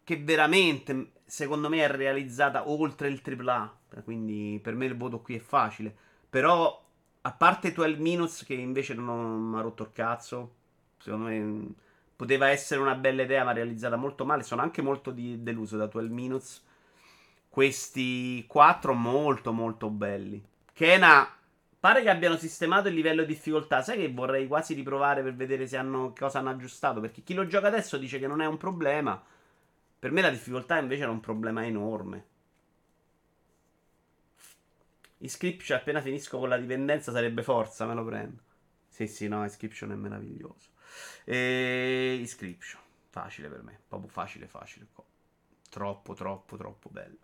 che 0.05 0.17
veramente, 0.19 1.11
secondo 1.25 1.69
me, 1.69 1.79
è 1.83 1.89
realizzata 1.89 2.69
oltre 2.71 3.09
il 3.09 3.21
AAA 3.21 3.79
quindi 4.05 4.61
per 4.63 4.77
me 4.77 4.87
il 4.87 4.97
voto 4.97 5.21
qui 5.23 5.35
è 5.35 5.41
facile. 5.41 5.93
Però, 6.31 6.87
a 7.23 7.33
parte 7.33 7.73
12 7.73 8.01
Minutes, 8.01 8.45
che 8.45 8.55
invece 8.55 8.95
non 8.95 9.41
mi 9.41 9.59
ha 9.59 9.61
rotto 9.61 9.83
il 9.83 9.91
cazzo, 9.93 10.55
secondo 10.99 11.27
me 11.27 11.75
poteva 12.21 12.51
essere 12.51 12.83
una 12.83 12.95
bella 12.97 13.23
idea, 13.23 13.45
ma 13.45 13.53
realizzata 13.53 13.97
molto 13.97 14.27
male. 14.27 14.43
Sono 14.43 14.61
anche 14.61 14.83
molto 14.83 15.11
di- 15.11 15.43
deluso 15.43 15.79
da 15.79 15.87
12 15.87 16.13
Minutes. 16.13 16.63
Questi 17.49 18.45
4 18.47 18.93
molto, 18.93 19.53
molto 19.53 19.89
belli. 19.89 20.43
Kena. 20.75 21.35
Pare 21.81 22.03
che 22.03 22.11
abbiano 22.11 22.37
sistemato 22.37 22.89
il 22.89 22.95
livello 22.95 23.23
di 23.23 23.29
difficoltà. 23.33 23.81
Sai 23.81 23.97
che 23.97 24.13
vorrei 24.13 24.47
quasi 24.47 24.75
riprovare 24.75 25.23
per 25.23 25.35
vedere 25.35 25.67
se 25.67 25.79
hanno, 25.79 26.13
cosa 26.19 26.41
hanno 26.41 26.51
aggiustato. 26.51 27.01
Perché 27.01 27.23
chi 27.23 27.33
lo 27.33 27.47
gioca 27.47 27.69
adesso 27.69 27.97
dice 27.97 28.19
che 28.19 28.27
non 28.27 28.43
è 28.43 28.47
un 28.47 28.59
problema. 28.59 29.19
Per 29.99 30.11
me 30.13 30.21
la 30.21 30.29
difficoltà 30.31 30.79
invece 30.79 31.03
era 31.03 31.11
un 31.11 31.21
problema 31.21 31.65
enorme. 31.65 32.25
Inscription 35.19 35.79
appena 35.79 36.03
finisco 36.03 36.39
con 36.39 36.49
la 36.51 36.59
dipendenza 36.59 37.13
sarebbe 37.13 37.43
forza, 37.43 37.87
me 37.87 37.95
lo 37.95 38.05
prendo. 38.05 38.43
Sì, 38.89 39.07
sì, 39.07 39.29
no, 39.29 39.43
Inscription 39.43 39.93
è 39.93 39.95
meraviglioso. 39.95 40.69
E... 41.25 42.17
Inscription, 42.19 42.81
facile 43.09 43.49
per 43.49 43.63
me, 43.63 43.81
proprio 43.89 44.11
facile, 44.11 44.47
facile. 44.47 44.87
Troppo, 45.69 46.15
troppo, 46.15 46.57
troppo 46.57 46.89
bello. 46.91 47.19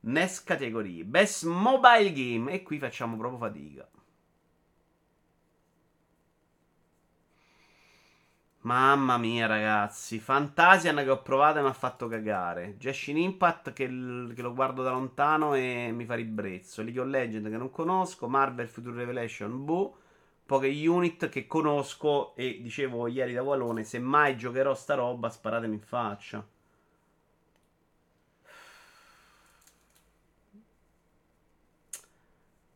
Next 0.00 0.44
categorie, 0.44 1.04
Best 1.04 1.44
Mobile 1.44 2.12
Game. 2.12 2.52
E 2.52 2.62
qui 2.62 2.78
facciamo 2.78 3.16
proprio 3.16 3.38
fatica. 3.38 3.88
Mamma 8.66 9.16
mia, 9.16 9.46
ragazzi. 9.46 10.18
Fantasian 10.18 10.96
che 10.96 11.10
ho 11.10 11.22
provato 11.22 11.58
e 11.58 11.62
mi 11.62 11.68
ha 11.68 11.72
fatto 11.72 12.08
cagare. 12.08 12.76
Genshin 12.78 13.16
Impact 13.16 13.72
che, 13.72 13.86
l- 13.86 14.32
che, 14.34 14.42
lo 14.42 14.54
guardo 14.54 14.82
da 14.82 14.90
lontano 14.90 15.54
e 15.54 15.90
mi 15.92 16.04
fa 16.04 16.14
ribrezzo. 16.14 16.82
League 16.82 17.00
of 17.00 17.06
Legends 17.08 17.48
che 17.48 17.56
non 17.56 17.70
conosco. 17.70 18.28
Marvel 18.28 18.66
Future 18.66 18.96
Revelation, 18.96 19.64
boh. 19.64 19.98
Poche 20.46 20.68
unit 20.88 21.28
che 21.28 21.46
conosco 21.46 22.34
e 22.36 22.60
dicevo 22.62 23.06
ieri 23.06 23.34
da 23.34 23.42
Wallone, 23.42 23.84
se 23.84 23.98
mai 23.98 24.36
giocherò 24.38 24.74
sta 24.74 24.94
roba 24.94 25.28
sparatemi 25.28 25.74
in 25.74 25.80
faccia. 25.82 26.42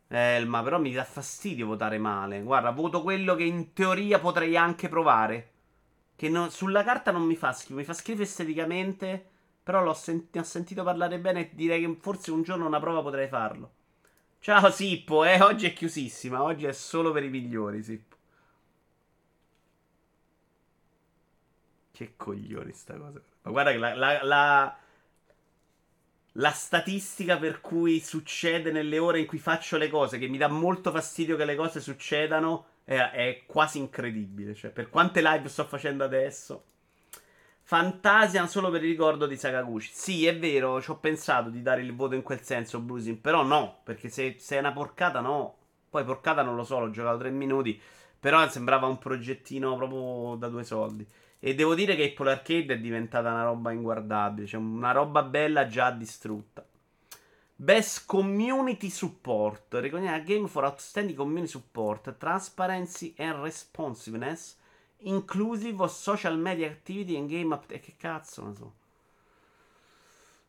Elma, 0.09 0.63
però 0.63 0.79
mi 0.79 0.93
dà 0.93 1.05
fastidio 1.05 1.67
votare 1.67 1.97
male. 1.99 2.43
Guarda, 2.43 2.71
voto 2.71 3.01
quello 3.03 3.35
che 3.35 3.45
in 3.45 3.73
teoria 3.73 4.19
potrei 4.19 4.55
anche 4.57 4.89
provare. 4.91 5.51
Che 6.17 6.29
non, 6.29 6.51
sulla 6.51 6.85
carta 6.85 7.11
non 7.13 7.23
mi 7.23 7.37
fa 7.37 7.53
schifo, 7.53 7.77
mi 7.77 7.85
fa 7.85 7.95
schifo 7.95 8.23
esteticamente. 8.23 9.25
Però 9.63 9.83
l'ho 9.83 9.95
sent- 9.95 10.37
ho 10.37 10.43
sentito 10.43 10.83
parlare 10.85 11.19
bene 11.19 11.41
e 11.41 11.55
direi 11.55 11.81
che 11.81 11.99
forse 12.01 12.31
un 12.31 12.43
giorno 12.43 12.67
una 12.67 12.81
prova 12.81 13.03
potrei 13.03 13.29
farlo. 13.29 13.71
Ciao 14.43 14.71
Sippo, 14.71 15.23
eh, 15.23 15.39
oggi 15.43 15.67
è 15.67 15.75
chiusissima, 15.75 16.43
oggi 16.43 16.65
è 16.65 16.73
solo 16.73 17.13
per 17.13 17.23
i 17.25 17.29
migliori, 17.29 17.83
Sippo. 17.83 18.17
Che 21.93 22.15
coglioni 22.17 22.73
sta 22.73 22.95
cosa. 22.97 23.21
Ma 23.43 23.51
guarda 23.51 23.71
che 23.73 23.77
la, 23.77 23.95
la, 23.95 24.25
la, 24.25 24.79
la, 26.33 26.51
statistica 26.53 27.37
per 27.37 27.61
cui 27.61 28.01
succede 28.01 28.73
nelle 28.73 28.99
ore 28.99 29.21
in 29.21 29.27
cui 29.27 29.39
faccio 29.39 29.77
le 29.77 29.91
cose, 29.91 30.19
che 30.19 30.27
mi 30.27 30.39
dà 30.39 30.49
molto 30.49 30.91
fastidio 30.91 31.37
che 31.37 31.45
le 31.45 31.55
cose 31.55 31.83
succedano, 31.83 32.67
è, 32.85 32.97
è 32.97 33.43
quasi 33.45 33.77
incredibile. 33.77 34.55
Cioè, 34.55 34.71
per 34.71 34.89
quante 34.89 35.21
live 35.21 35.49
sto 35.51 35.67
facendo 35.67 36.03
adesso. 36.03 36.65
Fantasia 37.71 38.49
solo 38.49 38.69
per 38.69 38.83
il 38.83 38.91
ricordo 38.91 39.29
di 39.29 39.37
Sakaguchi. 39.37 39.91
Sì, 39.93 40.27
è 40.27 40.37
vero, 40.37 40.83
ci 40.83 40.91
ho 40.91 40.97
pensato 40.97 41.51
di 41.51 41.63
dare 41.63 41.83
il 41.83 41.95
voto 41.95 42.17
in 42.17 42.23
quel 42.23 42.43
senso, 42.43 42.81
Brusin. 42.81 43.21
Però 43.21 43.45
no, 43.45 43.79
perché 43.85 44.09
se, 44.09 44.35
se, 44.41 44.57
è 44.57 44.59
una 44.59 44.73
porcata, 44.73 45.21
no. 45.21 45.55
Poi 45.89 46.03
porcata 46.03 46.43
non 46.43 46.57
lo 46.57 46.65
so, 46.65 46.81
l'ho 46.81 46.91
giocato 46.91 47.19
tre 47.19 47.31
minuti. 47.31 47.81
Però 48.19 48.49
sembrava 48.49 48.89
un 48.89 48.99
progettino 48.99 49.77
proprio 49.77 50.35
da 50.35 50.49
due 50.49 50.65
soldi. 50.65 51.07
E 51.39 51.55
devo 51.55 51.77
dire 51.77 51.95
che 51.95 52.07
Apple 52.07 52.33
Arcade 52.33 52.75
è 52.75 52.79
diventata 52.81 53.31
una 53.31 53.45
roba 53.45 53.71
inguardabile. 53.71 54.49
Cioè, 54.49 54.59
una 54.61 54.91
roba 54.91 55.23
bella 55.23 55.69
già 55.69 55.93
distrutta. 55.93 56.67
Best 57.55 58.05
Community 58.05 58.91
Support. 58.91 59.75
Recognize 59.75 60.15
a 60.15 60.19
game 60.19 60.49
for 60.49 60.65
outstanding 60.65 61.17
community 61.17 61.47
support, 61.47 62.17
transparency 62.19 63.15
and 63.17 63.41
responsiveness, 63.41 64.57
inclusive 65.03 65.83
of 65.83 65.93
social 65.93 66.37
media 66.37 66.67
activity 66.67 67.17
and 67.17 67.29
game 67.29 67.55
up. 67.55 67.65
E 67.71 67.81
che 67.81 67.95
cazzo 67.97 68.47
ne 68.47 68.55
so. 68.55 68.73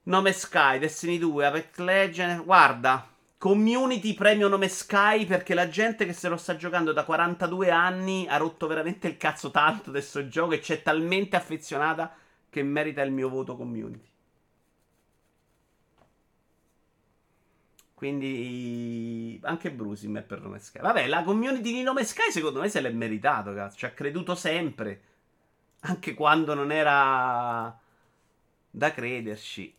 Nome 0.03 0.31
Sky, 0.33 0.79
Destiny 0.79 1.17
2, 1.17 1.45
Apex 1.45 1.77
Legends. 1.77 2.43
Guarda, 2.43 3.07
Community 3.41 4.13
premio 4.13 4.47
nome 4.47 4.67
Sky 4.67 5.25
perché 5.25 5.55
la 5.55 5.67
gente 5.67 6.05
che 6.05 6.13
se 6.13 6.29
lo 6.29 6.37
sta 6.37 6.55
giocando 6.55 6.93
da 6.93 7.03
42 7.03 7.71
anni 7.71 8.27
ha 8.27 8.37
rotto 8.37 8.67
veramente 8.67 9.07
il 9.07 9.17
cazzo 9.17 9.49
tanto 9.49 9.89
del 9.89 10.03
suo 10.03 10.27
gioco 10.27 10.53
e 10.53 10.59
c'è 10.59 10.83
talmente 10.83 11.35
affezionata 11.37 12.13
che 12.47 12.61
merita 12.61 13.01
il 13.01 13.11
mio 13.11 13.29
voto 13.29 13.55
community. 13.55 14.10
Quindi 18.01 19.39
anche 19.43 19.71
Brusim 19.71 20.17
è 20.17 20.23
per 20.23 20.41
Nome 20.41 20.57
Sky. 20.57 20.79
Vabbè, 20.79 21.05
la 21.05 21.21
community 21.21 21.71
di 21.71 21.83
Nome 21.83 22.03
Sky 22.03 22.31
secondo 22.31 22.59
me 22.59 22.67
se 22.67 22.81
l'è 22.81 22.89
meritato, 22.89 23.53
cazzo. 23.53 23.77
Ci 23.77 23.85
ha 23.85 23.91
creduto 23.91 24.33
sempre. 24.33 25.01
Anche 25.81 26.15
quando 26.15 26.55
non 26.55 26.71
era 26.71 27.79
da 28.71 28.91
crederci. 28.91 29.77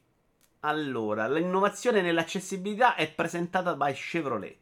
Allora, 0.61 1.27
l'innovazione 1.27 2.01
nell'accessibilità 2.01 2.95
è 2.95 3.11
presentata 3.11 3.75
by 3.75 3.93
Chevrolet. 3.93 4.57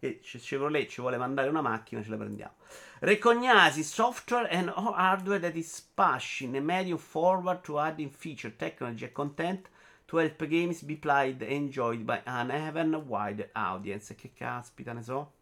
E 0.00 0.18
Chevrolet 0.20 0.88
ci 0.88 1.00
vuole 1.00 1.16
mandare 1.16 1.48
una 1.48 1.62
macchina, 1.62 2.02
ce 2.02 2.10
la 2.10 2.16
prendiamo. 2.16 2.54
Recognizes 2.98 3.92
software 3.92 4.48
and 4.48 4.72
hardware 4.74 5.38
that 5.38 5.54
is 5.54 5.88
pushing 5.94 6.56
a 6.56 6.60
medium 6.60 6.98
forward 6.98 7.60
to 7.60 7.78
adding 7.78 8.10
feature, 8.10 8.56
technology 8.56 9.04
and 9.04 9.12
content 9.12 9.68
to 10.14 10.20
help 10.20 10.46
games 10.46 10.82
be 10.82 10.96
played 10.96 11.42
and 11.42 11.50
enjoyed 11.50 12.04
by 12.04 12.20
an 12.24 12.50
even 12.50 12.94
wide 13.06 13.50
audience. 13.52 14.14
Che 14.14 14.32
caspita 14.32 14.92
ne 14.92 15.02
so. 15.02 15.32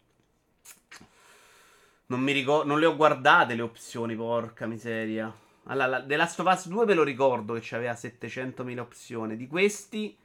Non 2.06 2.20
mi 2.20 2.32
ricordo, 2.32 2.66
non 2.66 2.78
le 2.78 2.86
ho 2.86 2.96
guardate 2.96 3.54
le 3.54 3.62
opzioni, 3.62 4.14
porca 4.14 4.66
miseria. 4.66 5.32
Allora, 5.64 6.02
The 6.04 6.16
Last 6.16 6.40
of 6.40 6.46
Us 6.46 6.68
2 6.68 6.84
ve 6.84 6.94
lo 6.94 7.04
ricordo 7.04 7.54
che 7.54 7.74
aveva 7.76 7.92
700.000 7.92 8.78
opzioni. 8.80 9.36
Di 9.36 9.46
questi 9.46 10.16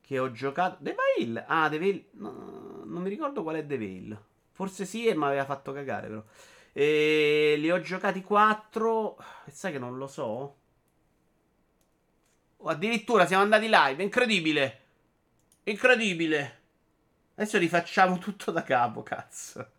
che 0.00 0.18
ho 0.18 0.32
giocato... 0.32 0.78
The 0.80 0.94
Veil? 1.16 1.44
Ah, 1.46 1.68
The 1.68 1.78
Veil... 1.78 2.04
No, 2.12 2.82
non 2.84 3.02
mi 3.02 3.08
ricordo 3.08 3.42
qual 3.42 3.56
è 3.56 3.66
The 3.66 3.78
Veil. 3.78 4.18
Forse 4.50 4.84
sì 4.84 5.06
e 5.06 5.14
mi 5.14 5.24
aveva 5.24 5.44
fatto 5.44 5.72
cagare 5.72 6.08
però. 6.08 6.22
E 6.72 7.54
li 7.58 7.70
ho 7.70 7.80
giocati 7.80 8.22
4. 8.22 9.16
E 9.44 9.50
sai 9.50 9.72
che 9.72 9.78
non 9.78 9.96
lo 9.96 10.06
so? 10.06 10.56
Addirittura 12.68 13.26
siamo 13.26 13.42
andati 13.42 13.68
live. 13.68 14.02
Incredibile. 14.02 14.80
Incredibile. 15.64 16.60
Adesso 17.34 17.58
rifacciamo 17.58 18.18
tutto 18.18 18.50
da 18.50 18.62
capo, 18.62 19.02
cazzo. 19.02 19.72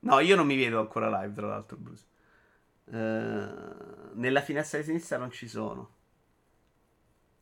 No, 0.00 0.18
io 0.20 0.36
non 0.36 0.46
mi 0.46 0.56
vedo 0.56 0.80
ancora 0.80 1.08
live, 1.20 1.34
tra 1.34 1.46
l'altro, 1.46 1.76
Bruce. 1.76 2.04
Uh, 2.84 4.10
nella 4.14 4.40
finestra 4.40 4.78
di 4.78 4.84
sinistra 4.84 5.16
non 5.16 5.30
ci 5.30 5.48
sono. 5.48 5.94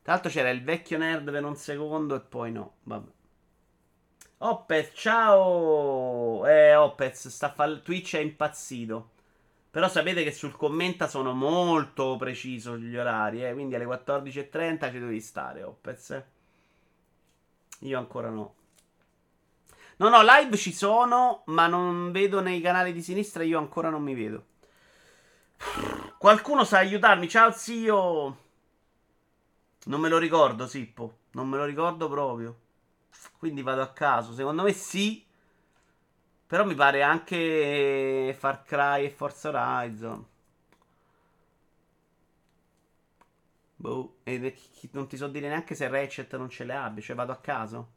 Tra 0.02 0.12
l'altro 0.12 0.30
c'era 0.30 0.50
il 0.50 0.62
vecchio 0.62 0.98
nerd 0.98 1.30
per 1.30 1.44
un 1.44 1.56
secondo 1.56 2.14
e 2.14 2.20
poi 2.20 2.52
no. 2.52 2.74
Vabbè. 2.82 3.10
Opez, 4.38 4.92
ciao! 4.94 6.46
Eh, 6.46 6.74
Opez, 6.74 7.28
sta 7.28 7.50
fa- 7.50 7.76
Twitch 7.78 8.16
è 8.16 8.20
impazzito. 8.20 9.10
Però 9.70 9.88
sapete 9.88 10.24
che 10.24 10.32
sul 10.32 10.56
commenta 10.56 11.06
sono 11.06 11.32
molto 11.32 12.16
preciso 12.16 12.76
gli 12.76 12.96
orari, 12.96 13.44
eh? 13.44 13.52
quindi 13.52 13.76
alle 13.76 13.84
14.30 13.84 14.90
ci 14.90 14.98
devi 14.98 15.20
stare, 15.20 15.62
Opez. 15.62 16.10
Eh? 16.10 16.24
Io 17.80 17.98
ancora 17.98 18.30
no. 18.30 18.54
No, 19.98 20.08
no, 20.08 20.22
live 20.22 20.56
ci 20.56 20.72
sono, 20.72 21.42
ma 21.46 21.66
non 21.66 22.10
vedo 22.10 22.40
nei 22.40 22.60
canali 22.60 22.92
di 22.92 23.02
sinistra, 23.02 23.44
io 23.44 23.58
ancora 23.58 23.90
non 23.90 24.02
mi 24.02 24.14
vedo. 24.14 24.46
Qualcuno 26.18 26.64
sa 26.64 26.78
aiutarmi? 26.78 27.28
Ciao 27.28 27.52
zio! 27.52 28.36
Non 29.84 30.00
me 30.00 30.08
lo 30.08 30.18
ricordo, 30.18 30.66
Sippo. 30.66 31.18
Non 31.32 31.48
me 31.48 31.56
lo 31.56 31.64
ricordo 31.64 32.08
proprio. 32.08 32.58
Quindi 33.38 33.62
vado 33.62 33.82
a 33.82 33.92
caso. 33.92 34.34
Secondo 34.34 34.62
me 34.62 34.72
sì. 34.72 35.24
Però 36.50 36.64
mi 36.64 36.74
pare 36.74 37.02
anche 37.02 38.34
Far 38.36 38.64
Cry 38.64 39.04
e 39.04 39.10
Forza 39.10 39.50
Horizon. 39.50 40.26
Boh. 43.76 44.16
E 44.24 44.56
non 44.90 45.06
ti 45.06 45.16
so 45.16 45.28
dire 45.28 45.46
neanche 45.48 45.76
se 45.76 45.86
Ratchet 45.86 46.36
non 46.36 46.48
ce 46.48 46.64
le 46.64 46.74
abbia. 46.74 47.02
Cioè 47.02 47.14
vado 47.14 47.30
a 47.30 47.36
caso. 47.36 47.88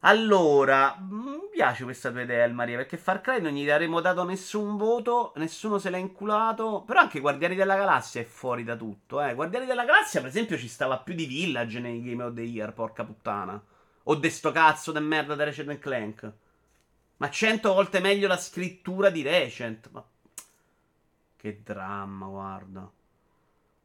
Allora, 0.00 0.96
mi 0.98 1.48
piace 1.50 1.84
questa 1.84 2.10
tua 2.10 2.22
idea, 2.22 2.46
Maria, 2.48 2.76
perché 2.78 2.96
Far 2.96 3.20
Cry 3.20 3.40
non 3.40 3.52
gli 3.52 3.66
daremo 3.66 4.00
dato 4.00 4.24
nessun 4.24 4.76
voto, 4.78 5.32
nessuno 5.36 5.78
se 5.78 5.90
l'ha 5.90 5.96
inculato, 5.98 6.82
però 6.86 7.00
anche 7.00 7.20
Guardiani 7.20 7.54
della 7.54 7.76
Galassia 7.76 8.20
è 8.20 8.24
fuori 8.24 8.64
da 8.64 8.76
tutto, 8.76 9.22
eh. 9.22 9.34
Guardiani 9.34 9.64
della 9.66 9.84
Galassia, 9.84 10.20
per 10.20 10.28
esempio, 10.28 10.58
ci 10.58 10.68
stava 10.68 10.98
più 10.98 11.14
di 11.14 11.24
Village 11.26 11.80
nei 11.80 12.02
Game 12.02 12.22
of 12.22 12.34
the 12.34 12.42
Year, 12.42 12.72
porca 12.74 13.04
puttana. 13.04 13.62
O 14.04 14.14
de 14.14 14.30
sto 14.30 14.52
cazzo 14.52 14.92
de 14.92 15.00
merda 15.00 15.34
di 15.34 15.44
Recent 15.44 15.78
Clank. 15.78 16.32
Ma 17.16 17.30
cento 17.30 17.72
volte 17.72 18.00
meglio 18.00 18.28
la 18.28 18.36
scrittura 18.36 19.10
di 19.10 19.22
Recent. 19.22 19.90
Ma... 19.90 20.04
Che 21.36 21.62
dramma, 21.62 22.26
guarda. 22.26 22.90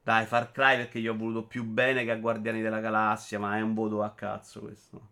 Dai, 0.01 0.25
Far 0.25 0.51
Cry 0.51 0.77
perché 0.77 0.99
gli 0.99 1.07
ho 1.07 1.15
voluto 1.15 1.43
più 1.43 1.63
bene 1.63 2.03
che 2.03 2.11
a 2.11 2.15
Guardiani 2.15 2.61
della 2.61 2.79
Galassia, 2.79 3.39
ma 3.39 3.57
è 3.57 3.61
un 3.61 3.73
voto 3.73 4.01
a 4.01 4.11
cazzo 4.11 4.61
questo. 4.61 5.07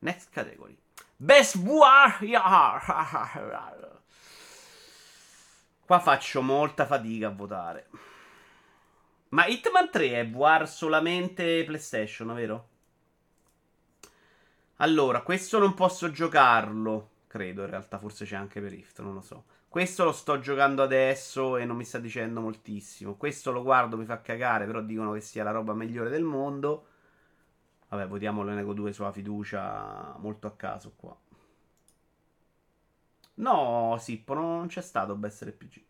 Next 0.00 0.30
category. 0.30 0.76
Best 1.16 1.54
War. 1.56 2.18
Qua 5.86 6.00
faccio 6.00 6.42
molta 6.42 6.86
fatica 6.86 7.28
a 7.28 7.30
votare. 7.30 7.88
Ma 9.34 9.46
Hitman 9.46 9.90
3 9.90 10.12
è 10.12 10.30
VR 10.30 10.68
solamente 10.68 11.64
PlayStation, 11.64 12.32
vero? 12.34 12.68
Allora, 14.76 15.22
questo 15.22 15.58
non 15.58 15.74
posso 15.74 16.08
giocarlo. 16.12 17.10
Credo, 17.26 17.62
in 17.62 17.70
realtà, 17.70 17.98
forse 17.98 18.24
c'è 18.24 18.36
anche 18.36 18.60
per 18.60 18.70
Rift, 18.70 19.00
non 19.00 19.14
lo 19.14 19.20
so. 19.20 19.46
Questo 19.68 20.04
lo 20.04 20.12
sto 20.12 20.38
giocando 20.38 20.84
adesso 20.84 21.56
e 21.56 21.64
non 21.64 21.76
mi 21.76 21.84
sta 21.84 21.98
dicendo 21.98 22.40
moltissimo. 22.40 23.16
Questo 23.16 23.50
lo 23.50 23.64
guardo, 23.64 23.96
mi 23.96 24.04
fa 24.04 24.20
cagare, 24.20 24.66
però 24.66 24.80
dicono 24.80 25.10
che 25.14 25.20
sia 25.20 25.42
la 25.42 25.50
roba 25.50 25.74
migliore 25.74 26.10
del 26.10 26.22
mondo. 26.22 26.86
Vabbè, 27.88 28.06
votiamo 28.06 28.44
l'Enego 28.44 28.72
2 28.72 28.92
sulla 28.92 29.10
fiducia 29.10 30.14
molto 30.18 30.46
a 30.46 30.52
caso 30.52 30.92
qua. 30.94 31.16
No, 33.34 33.96
Sippo, 33.98 34.34
non 34.34 34.68
c'è 34.68 34.80
stato 34.80 35.16
Best 35.16 35.42
RPG. 35.42 35.82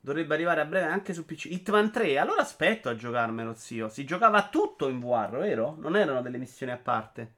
Dovrebbe 0.00 0.34
arrivare 0.34 0.60
a 0.60 0.64
breve 0.64 0.86
anche 0.86 1.12
su 1.12 1.24
PC. 1.24 1.46
Hitman 1.46 1.90
3, 1.90 2.18
allora 2.18 2.42
aspetto 2.42 2.88
a 2.88 2.94
giocarmelo, 2.94 3.54
zio. 3.54 3.88
Si 3.88 4.04
giocava 4.04 4.48
tutto 4.48 4.88
in 4.88 5.00
VR, 5.00 5.38
vero? 5.38 5.76
Non 5.78 5.96
erano 5.96 6.22
delle 6.22 6.38
missioni 6.38 6.72
a 6.72 6.78
parte. 6.78 7.34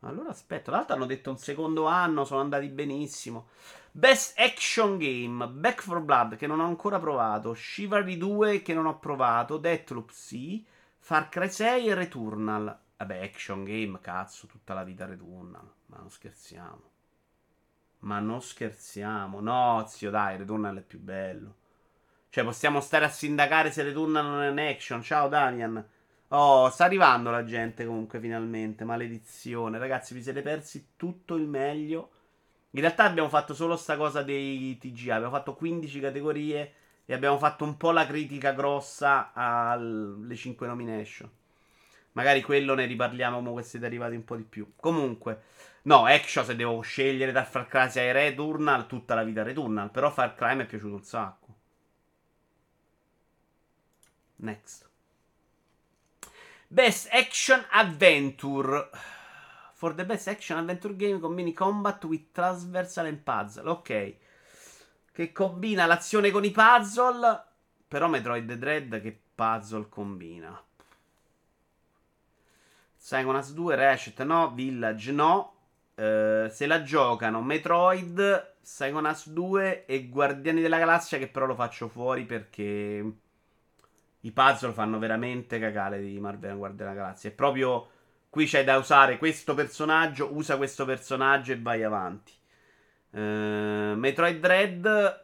Allora 0.00 0.30
aspetto. 0.30 0.70
L'altro 0.70 0.94
hanno 0.94 1.06
detto 1.06 1.30
un 1.30 1.38
secondo 1.38 1.86
anno, 1.86 2.24
sono 2.24 2.40
andati 2.40 2.68
benissimo. 2.68 3.48
Best 3.90 4.38
Action 4.38 4.96
Game, 4.96 5.46
Back 5.48 5.82
for 5.82 6.00
Blood 6.00 6.36
che 6.36 6.46
non 6.46 6.60
ho 6.60 6.66
ancora 6.66 7.00
provato, 7.00 7.52
Chivalry 7.52 8.16
2 8.16 8.62
che 8.62 8.74
non 8.74 8.86
ho 8.86 8.98
provato, 8.98 9.56
Deathloop 9.56 10.10
sì, 10.10 10.64
Far 10.98 11.28
Cry 11.28 11.48
6 11.48 11.88
e 11.88 11.94
Returnal. 11.94 12.78
Vabbè, 12.96 13.22
Action 13.22 13.64
Game, 13.64 13.98
cazzo, 14.00 14.46
tutta 14.46 14.74
la 14.74 14.84
vita 14.84 15.06
Returnal. 15.06 15.68
Ma 15.86 15.96
non 15.98 16.10
scherziamo. 16.10 16.90
Ma 18.00 18.18
non 18.18 18.40
scherziamo. 18.42 19.40
No, 19.40 19.84
zio, 19.88 20.10
dai, 20.10 20.36
Returnal 20.36 20.78
è 20.78 20.82
più 20.82 21.00
bello. 21.00 21.54
Cioè, 22.30 22.44
possiamo 22.44 22.80
stare 22.80 23.04
a 23.04 23.10
sindacare 23.10 23.70
se 23.70 23.82
Returnal 23.82 24.24
non 24.24 24.42
è 24.42 24.50
in 24.50 24.58
action. 24.58 25.02
Ciao, 25.02 25.28
Damian. 25.28 25.84
Oh, 26.28 26.68
sta 26.70 26.84
arrivando 26.84 27.30
la 27.30 27.44
gente 27.44 27.84
comunque, 27.86 28.20
finalmente. 28.20 28.84
Maledizione. 28.84 29.78
Ragazzi, 29.78 30.14
vi 30.14 30.22
siete 30.22 30.42
persi 30.42 30.90
tutto 30.96 31.34
il 31.34 31.46
meglio 31.46 32.10
in 32.72 32.80
realtà 32.80 33.04
abbiamo 33.04 33.28
fatto 33.30 33.54
solo 33.54 33.76
sta 33.76 33.96
cosa 33.96 34.22
dei 34.22 34.76
TGA, 34.78 35.14
abbiamo 35.16 35.34
fatto 35.34 35.54
15 35.54 36.00
categorie 36.00 36.72
e 37.06 37.14
abbiamo 37.14 37.38
fatto 37.38 37.64
un 37.64 37.78
po' 37.78 37.92
la 37.92 38.06
critica 38.06 38.52
grossa 38.52 39.32
alle 39.32 40.36
5 40.36 40.66
nomination. 40.66 41.30
Magari 42.12 42.42
quello 42.42 42.74
ne 42.74 42.84
riparliamo 42.84 43.42
come 43.42 43.62
siete 43.62 43.86
arrivati 43.86 44.16
un 44.16 44.24
po' 44.24 44.36
di 44.36 44.42
più. 44.42 44.72
Comunque, 44.76 45.42
no, 45.82 46.04
action 46.06 46.44
se 46.44 46.56
devo 46.56 46.80
scegliere 46.80 47.32
tra 47.32 47.44
Far 47.44 47.66
Cry 47.66 47.90
e 48.00 48.12
Returnal, 48.12 48.86
tutta 48.86 49.14
la 49.14 49.22
vita 49.22 49.42
Returnal, 49.42 49.90
però 49.90 50.10
Far 50.10 50.34
Cry 50.34 50.54
mi 50.54 50.62
è 50.62 50.66
piaciuto 50.66 50.94
un 50.94 51.02
sacco. 51.02 51.46
Next. 54.36 54.88
Best 56.68 57.08
Action 57.12 57.64
Adventure 57.70 58.90
for 59.78 59.94
the 59.94 60.04
best 60.04 60.26
action 60.26 60.58
adventure 60.58 60.96
game 60.96 61.20
con 61.20 61.32
mini 61.32 61.52
combat 61.52 62.02
with 62.04 62.32
transversal 62.32 63.06
and 63.06 63.18
puzzle. 63.18 63.68
Ok. 63.68 64.16
Che 65.12 65.32
combina 65.32 65.86
l'azione 65.86 66.32
con 66.32 66.44
i 66.44 66.50
puzzle. 66.50 67.44
Però 67.86 68.08
Metroid 68.08 68.52
Dread 68.54 69.00
che 69.00 69.16
puzzle 69.36 69.88
combina. 69.88 70.60
Psychonauts 72.98 73.52
2, 73.52 73.76
Ratchet 73.76 74.20
no, 74.24 74.52
Village 74.52 75.12
no. 75.12 75.57
Uh, 75.98 76.48
se 76.48 76.66
la 76.66 76.82
giocano 76.82 77.42
Metroid, 77.42 78.54
Psychonauts 78.62 79.30
2 79.30 79.84
e 79.86 80.08
Guardiani 80.08 80.60
della 80.60 80.78
Galassia 80.78 81.18
che 81.18 81.26
però 81.26 81.44
lo 81.46 81.56
faccio 81.56 81.88
fuori 81.88 82.24
perché 82.24 83.12
i 84.20 84.30
puzzle 84.30 84.72
fanno 84.72 85.00
veramente 85.00 85.58
cagare 85.58 86.00
di 86.00 86.20
Marvel 86.20 86.56
Guardiani 86.56 86.92
della 86.92 87.02
Galassia. 87.02 87.30
È 87.30 87.32
proprio 87.32 87.90
Qui 88.30 88.46
c'è 88.46 88.62
da 88.62 88.76
usare 88.76 89.16
questo 89.16 89.54
personaggio, 89.54 90.34
usa 90.34 90.56
questo 90.58 90.84
personaggio 90.84 91.52
e 91.52 91.60
vai 91.60 91.82
avanti. 91.82 92.32
Uh, 93.10 93.94
Metroid 93.96 94.38
Dread, 94.38 95.22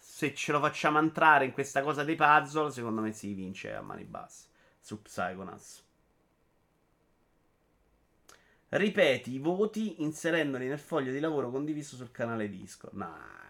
se 0.00 0.34
ce 0.34 0.52
lo 0.52 0.60
facciamo 0.60 0.98
entrare 0.98 1.44
in 1.44 1.52
questa 1.52 1.82
cosa 1.82 2.02
dei 2.02 2.16
puzzle, 2.16 2.70
secondo 2.70 3.02
me 3.02 3.12
si 3.12 3.34
vince 3.34 3.74
a 3.74 3.82
mani 3.82 4.04
basse 4.04 4.48
su 4.80 5.02
Psychonauts. 5.02 5.85
Ripeti 8.68 9.34
i 9.34 9.38
voti 9.38 10.02
inserendoli 10.02 10.66
nel 10.66 10.78
foglio 10.78 11.12
di 11.12 11.20
lavoro 11.20 11.50
condiviso 11.50 11.96
sul 11.96 12.10
canale 12.10 12.48
Discord. 12.48 12.94
Nah. 12.94 13.44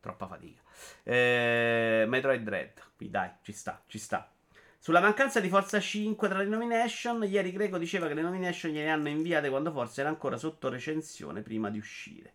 Troppa 0.00 0.26
fatica. 0.26 0.60
Eh, 1.04 2.04
Metroid 2.08 2.42
Dread. 2.42 2.72
Qui 2.96 3.08
dai, 3.08 3.30
ci 3.42 3.52
sta, 3.52 3.82
ci 3.86 3.98
sta. 3.98 4.30
Sulla 4.78 5.00
mancanza 5.00 5.40
di 5.40 5.48
Forza 5.48 5.80
5 5.80 6.28
tra 6.28 6.38
le 6.38 6.44
nomination, 6.46 7.24
ieri 7.24 7.50
Greco 7.52 7.78
diceva 7.78 8.06
che 8.06 8.14
le 8.14 8.22
nomination 8.22 8.70
gliele 8.70 8.90
hanno 8.90 9.08
inviate 9.08 9.48
quando 9.48 9.72
Forza 9.72 10.00
era 10.00 10.10
ancora 10.10 10.36
sotto 10.36 10.68
recensione 10.68 11.42
prima 11.42 11.70
di 11.70 11.78
uscire. 11.78 12.34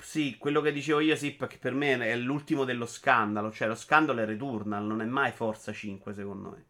Sì, 0.00 0.36
quello 0.38 0.60
che 0.60 0.72
dicevo 0.72 1.00
io, 1.00 1.16
sì, 1.16 1.32
perché 1.32 1.58
per 1.58 1.72
me 1.72 1.98
è 1.98 2.16
l'ultimo 2.16 2.64
dello 2.64 2.86
scandalo. 2.86 3.52
Cioè, 3.52 3.68
lo 3.68 3.74
scandalo 3.74 4.20
è 4.20 4.24
Returnal, 4.24 4.84
non 4.84 5.02
è 5.02 5.04
mai 5.04 5.32
Forza 5.32 5.72
5, 5.72 6.14
secondo 6.14 6.50
me. 6.50 6.64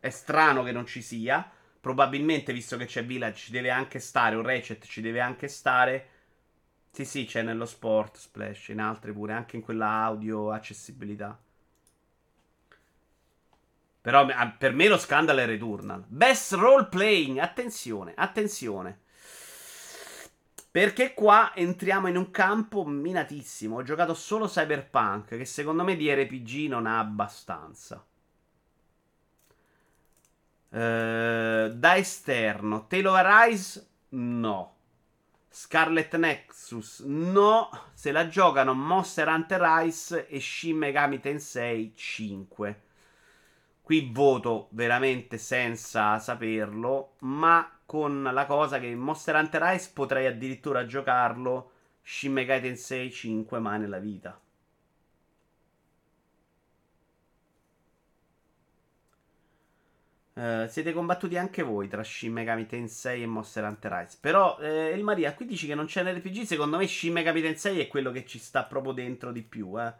È 0.00 0.10
strano 0.10 0.62
che 0.62 0.72
non 0.72 0.86
ci 0.86 1.02
sia. 1.02 1.48
Probabilmente, 1.78 2.52
visto 2.52 2.76
che 2.76 2.86
c'è 2.86 3.04
Village, 3.04 3.38
ci 3.38 3.50
deve 3.52 3.70
anche 3.70 4.00
stare. 4.00 4.34
Un 4.34 4.42
Ratchet 4.42 4.84
ci 4.86 5.00
deve 5.00 5.20
anche 5.20 5.46
stare. 5.46 6.08
Sì, 6.90 7.04
sì, 7.04 7.24
c'è 7.24 7.42
nello 7.42 7.66
sport 7.66 8.16
Splash, 8.16 8.68
in 8.68 8.80
altre 8.80 9.12
pure, 9.12 9.32
anche 9.32 9.56
in 9.56 9.62
quella 9.62 9.86
audio 9.86 10.50
accessibilità. 10.50 11.38
Però 14.02 14.26
per 14.58 14.72
me 14.72 14.88
lo 14.88 14.98
scandalo 14.98 15.40
è 15.40 15.46
Returnal. 15.46 16.02
Best 16.08 16.52
role 16.54 16.86
playing. 16.86 17.38
Attenzione, 17.38 18.14
attenzione. 18.16 19.00
Perché 20.70 21.14
qua 21.14 21.52
entriamo 21.54 22.08
in 22.08 22.16
un 22.16 22.30
campo 22.30 22.84
minatissimo. 22.84 23.76
Ho 23.76 23.82
giocato 23.82 24.14
solo 24.14 24.46
Cyberpunk, 24.46 25.36
che 25.36 25.44
secondo 25.44 25.84
me 25.84 25.96
di 25.96 26.12
RPG 26.12 26.68
non 26.68 26.86
ha 26.86 26.98
abbastanza. 26.98 28.04
Uh, 30.70 31.68
da 31.74 31.96
esterno, 31.96 32.86
Taylor 32.86 33.24
Rise, 33.24 33.86
no. 34.10 34.76
Scarlet 35.48 36.14
Nexus, 36.16 37.00
no. 37.00 37.68
Se 37.92 38.12
la 38.12 38.28
giocano 38.28 38.72
Monster 38.72 39.26
Hunter 39.26 39.60
Rise 39.60 40.28
e 40.28 40.38
Shin 40.38 40.76
Megami 40.76 41.18
Tensei 41.18 41.92
5. 41.94 42.82
Qui 43.82 44.10
voto 44.12 44.68
veramente 44.70 45.38
senza 45.38 46.20
saperlo, 46.20 47.14
ma 47.20 47.68
con 47.84 48.22
la 48.22 48.46
cosa 48.46 48.78
che 48.78 48.94
Monster 48.94 49.34
Hunter 49.34 49.62
Rise 49.62 49.90
potrei 49.92 50.26
addirittura 50.26 50.86
giocarlo 50.86 51.72
Shin 52.02 52.32
Megami 52.32 52.60
Tensei 52.60 53.10
5 53.10 53.58
mai 53.58 53.80
nella 53.80 53.98
vita. 53.98 54.40
Uh, 60.40 60.66
siete 60.68 60.94
combattuti 60.94 61.36
anche 61.36 61.62
voi 61.62 61.86
tra 61.86 62.02
Shin 62.02 62.32
Megami 62.32 62.64
Tensei 62.64 63.22
e 63.22 63.26
Monster 63.26 63.62
Hunter 63.62 63.92
Rise. 63.92 64.16
Però, 64.18 64.56
eh, 64.58 64.90
El 64.90 65.02
Maria, 65.02 65.34
qui 65.34 65.44
dici 65.44 65.66
che 65.66 65.74
non 65.74 65.84
c'è 65.84 66.02
nell'RPG. 66.02 66.44
Secondo 66.44 66.78
me 66.78 66.86
Shin 66.86 67.12
Megami 67.12 67.42
Tensei 67.42 67.78
è 67.78 67.88
quello 67.88 68.10
che 68.10 68.24
ci 68.24 68.38
sta 68.38 68.64
proprio 68.64 68.94
dentro 68.94 69.32
di 69.32 69.42
più, 69.42 69.78
eh. 69.78 69.92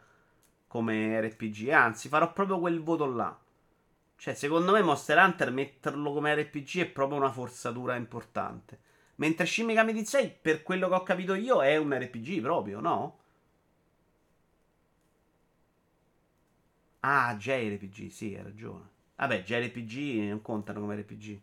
Come 0.65 1.21
RPG. 1.21 1.69
Anzi, 1.69 2.07
farò 2.07 2.33
proprio 2.33 2.59
quel 2.59 2.81
voto 2.81 3.05
là. 3.05 3.39
Cioè, 4.15 4.33
secondo 4.33 4.71
me 4.71 4.81
Monster 4.81 5.17
Hunter 5.19 5.51
metterlo 5.51 6.11
come 6.11 6.33
RPG 6.33 6.79
è 6.79 6.87
proprio 6.87 7.19
una 7.19 7.31
forzatura 7.31 7.95
importante. 7.95 8.79
Mentre 9.17 9.45
Shin 9.45 9.67
Megami 9.67 9.93
Tensei, 9.93 10.35
per 10.41 10.63
quello 10.63 10.87
che 10.89 10.95
ho 10.95 11.03
capito 11.03 11.35
io, 11.35 11.61
è 11.61 11.77
un 11.77 11.93
RPG 11.93 12.41
proprio, 12.41 12.79
no? 12.79 13.19
Ah, 17.01 17.35
JRPG, 17.35 18.09
sì, 18.09 18.33
hai 18.35 18.43
ragione. 18.43 18.89
Vabbè, 19.21 19.43
JRPG 19.43 20.29
non 20.29 20.41
contano 20.41 20.79
come 20.79 20.95
RPG. 20.95 21.39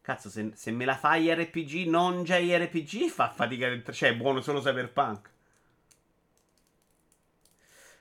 Cazzo, 0.00 0.30
se, 0.30 0.52
se 0.54 0.70
me 0.70 0.86
la 0.86 0.96
fai 0.96 1.30
RPG 1.34 1.86
non 1.86 2.24
JRPG 2.24 3.08
fa 3.12 3.28
fatica. 3.28 3.68
Cioè, 3.92 4.08
è 4.08 4.16
buono 4.16 4.40
solo 4.40 4.60
Cyberpunk. 4.60 5.30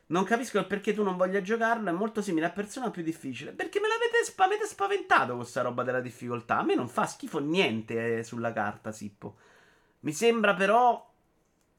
Non 0.08 0.24
capisco 0.24 0.58
il 0.58 0.68
perché 0.68 0.94
tu 0.94 1.04
non 1.04 1.18
voglia 1.18 1.42
giocarlo. 1.42 1.90
È 1.90 1.92
molto 1.92 2.22
simile 2.22 2.46
a 2.46 2.50
Persona 2.50 2.90
più 2.90 3.04
difficile. 3.04 3.52
Perché 3.52 3.82
me 3.82 3.90
l'avete 3.90 4.24
sp- 4.24 4.64
spaventato 4.64 5.36
questa 5.36 5.62
roba 5.62 5.84
della 5.84 6.00
difficoltà. 6.00 6.60
A 6.60 6.64
me 6.64 6.76
non 6.76 6.88
fa 6.88 7.06
schifo 7.06 7.40
niente 7.40 8.20
eh, 8.20 8.24
sulla 8.24 8.54
carta, 8.54 8.94
Sippo. 8.94 9.36
Mi 10.02 10.14
sembra 10.14 10.54
però. 10.54 11.06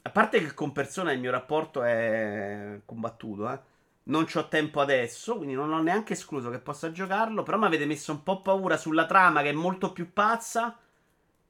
A 0.02 0.10
parte 0.10 0.40
che 0.40 0.52
con 0.52 0.72
Persona 0.72 1.12
il 1.12 1.20
mio 1.20 1.30
rapporto 1.30 1.82
è 1.82 2.80
combattuto, 2.84 3.50
eh. 3.50 3.58
Non 4.08 4.26
ho 4.32 4.48
tempo 4.48 4.80
adesso, 4.80 5.36
quindi 5.36 5.54
non 5.54 5.72
ho 5.72 5.82
neanche 5.82 6.14
escluso 6.14 6.50
che 6.50 6.58
possa 6.58 6.92
giocarlo. 6.92 7.42
Però 7.42 7.58
mi 7.58 7.66
avete 7.66 7.86
messo 7.86 8.12
un 8.12 8.22
po' 8.22 8.40
paura 8.40 8.76
sulla 8.76 9.06
trama 9.06 9.42
che 9.42 9.50
è 9.50 9.52
molto 9.52 9.92
più 9.92 10.12
pazza. 10.12 10.78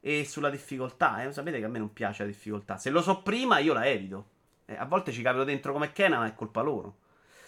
E 0.00 0.24
sulla 0.24 0.50
difficoltà. 0.50 1.22
Eh. 1.22 1.32
Sapete 1.32 1.58
che 1.58 1.64
a 1.64 1.68
me 1.68 1.78
non 1.78 1.92
piace 1.92 2.22
la 2.22 2.28
difficoltà. 2.28 2.76
Se 2.76 2.90
lo 2.90 3.02
so 3.02 3.22
prima, 3.22 3.58
io 3.58 3.72
la 3.72 3.86
evito. 3.86 4.26
Eh, 4.66 4.76
a 4.76 4.84
volte 4.84 5.12
ci 5.12 5.22
capito 5.22 5.44
dentro 5.44 5.72
come 5.72 5.92
Kena, 5.92 6.18
ma 6.18 6.26
è 6.26 6.34
colpa 6.34 6.60
loro. 6.60 6.98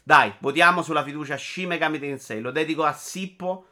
Dai, 0.02 0.32
votiamo 0.38 0.82
sulla 0.82 1.02
fiducia 1.02 1.36
Shin 1.36 1.68
Megami 1.68 1.98
Tensei. 1.98 2.40
Lo 2.40 2.50
dedico 2.50 2.84
a 2.84 2.92
Sippo 2.92 3.66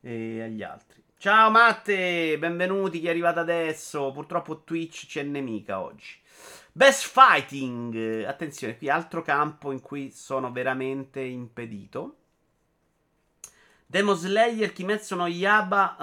e 0.00 0.42
agli 0.42 0.62
altri. 0.62 1.02
Ciao 1.16 1.50
Matte, 1.50 2.36
benvenuti 2.38 3.00
chi 3.00 3.06
è 3.06 3.10
arrivato 3.10 3.40
adesso. 3.40 4.10
Purtroppo 4.12 4.62
Twitch 4.62 5.06
c'è 5.06 5.22
nemica 5.22 5.80
oggi. 5.80 6.20
Best 6.76 7.04
Fighting. 7.06 8.24
Attenzione, 8.24 8.76
qui 8.76 8.90
altro 8.90 9.22
campo 9.22 9.70
in 9.70 9.80
cui 9.80 10.10
sono 10.10 10.50
veramente 10.50 11.20
impedito. 11.20 12.16
Demon 13.86 14.16
Slayer, 14.16 14.72
Kimetsu 14.72 15.14
no 15.14 15.28
Yaba, 15.28 15.94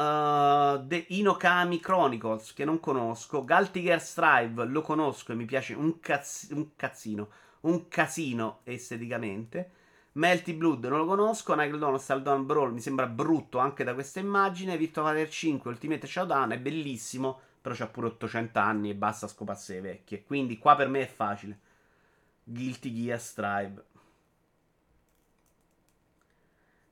uh, 0.78 0.88
The 0.88 1.08
Inokami 1.10 1.78
Chronicles, 1.82 2.54
che 2.54 2.64
non 2.64 2.80
conosco. 2.80 3.44
Galtiger 3.44 4.02
Strive, 4.02 4.64
lo 4.64 4.82
conosco 4.82 5.34
e 5.34 5.36
mi 5.36 5.44
piace 5.44 5.74
un, 5.74 6.00
cazz- 6.00 6.52
un 6.52 6.74
cazzino, 6.78 7.28
un 7.62 7.90
casino 7.90 8.60
esteticamente. 8.64 9.72
Melty 10.14 10.54
Blood 10.54 10.86
non 10.86 11.00
lo 11.00 11.06
conosco. 11.06 11.54
Nigel 11.54 11.80
Dawn 11.80 12.00
Saldown 12.00 12.46
Brawl 12.46 12.72
mi 12.72 12.80
sembra 12.80 13.08
brutto 13.08 13.58
anche 13.58 13.84
da 13.84 13.94
questa 13.94 14.22
immagine. 14.22 14.78
Victor 14.78 15.06
Fighter 15.06 15.30
5 15.30 15.70
Ultimate 15.70 16.08
Showdown 16.08 16.52
è 16.52 16.60
bellissimo, 16.60 17.42
però 17.62 17.76
c'ha 17.76 17.88
pure 17.88 18.08
800 18.08 18.60
anni 18.60 18.90
e 18.90 18.96
basta 18.96 19.28
scopasse 19.28 19.80
vecchie. 19.82 20.24
Quindi 20.24 20.58
qua 20.58 20.76
per 20.76 20.88
me 20.88 21.02
è 21.02 21.08
facile. 21.08 21.60
Guilty 22.44 22.92
Gear 22.92 23.20
Strive. 23.20 23.84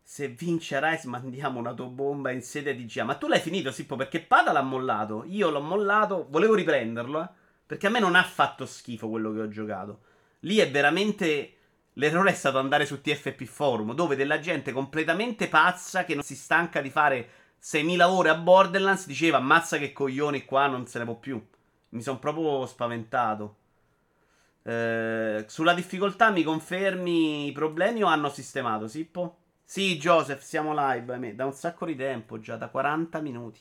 Se 0.03 0.27
vince 0.27 0.79
Rice 0.79 1.07
mandiamo 1.09 1.59
un'autobomba 1.59 2.29
in 2.31 2.43
sede 2.43 2.75
di 2.75 2.85
GA. 2.85 3.03
Ma 3.03 3.15
tu 3.15 3.27
l'hai 3.27 3.39
finito, 3.39 3.71
Sippo, 3.71 3.95
perché 3.95 4.21
Pada 4.21 4.51
l'ha 4.51 4.61
mollato. 4.61 5.23
Io 5.27 5.49
l'ho 5.49 5.61
mollato, 5.61 6.27
volevo 6.29 6.53
riprenderlo, 6.53 7.23
eh, 7.23 7.29
Perché 7.65 7.87
a 7.87 7.89
me 7.91 7.99
non 7.99 8.15
ha 8.15 8.23
fatto 8.23 8.65
schifo 8.65 9.09
quello 9.09 9.31
che 9.31 9.41
ho 9.41 9.47
giocato. 9.47 10.01
Lì 10.41 10.57
è 10.57 10.69
veramente... 10.69 11.53
L'errore 11.93 12.29
è 12.29 12.33
stato 12.33 12.59
andare 12.59 12.85
su 12.85 13.01
TFP 13.01 13.43
Forum, 13.43 13.93
dove 13.93 14.15
della 14.15 14.39
gente 14.39 14.71
completamente 14.71 15.49
pazza 15.49 16.05
che 16.05 16.13
non 16.13 16.23
si 16.23 16.35
stanca 16.35 16.79
di 16.79 16.89
fare 16.89 17.29
6.000 17.61 18.01
ore 18.03 18.29
a 18.29 18.35
Borderlands 18.35 19.05
diceva 19.05 19.37
ammazza 19.37 19.77
che 19.77 19.91
coglioni 19.91 20.45
qua 20.45 20.67
non 20.67 20.87
se 20.87 20.99
ne 20.99 21.05
può 21.05 21.15
più. 21.15 21.43
Mi 21.89 22.01
sono 22.01 22.19
proprio 22.19 22.65
spaventato. 22.65 23.55
Eh, 24.63 25.45
sulla 25.47 25.73
difficoltà 25.73 26.31
mi 26.31 26.43
confermi 26.43 27.47
i 27.47 27.51
problemi 27.51 28.03
o 28.03 28.07
hanno 28.07 28.29
sistemato, 28.29 28.87
Sippo? 28.87 29.37
Sì, 29.63 29.97
Joseph, 29.97 30.41
siamo 30.41 30.73
live 30.75 31.35
da 31.35 31.45
un 31.45 31.53
sacco 31.53 31.85
di 31.85 31.95
tempo, 31.95 32.39
già 32.39 32.55
da 32.55 32.69
40 32.69 33.21
minuti. 33.21 33.59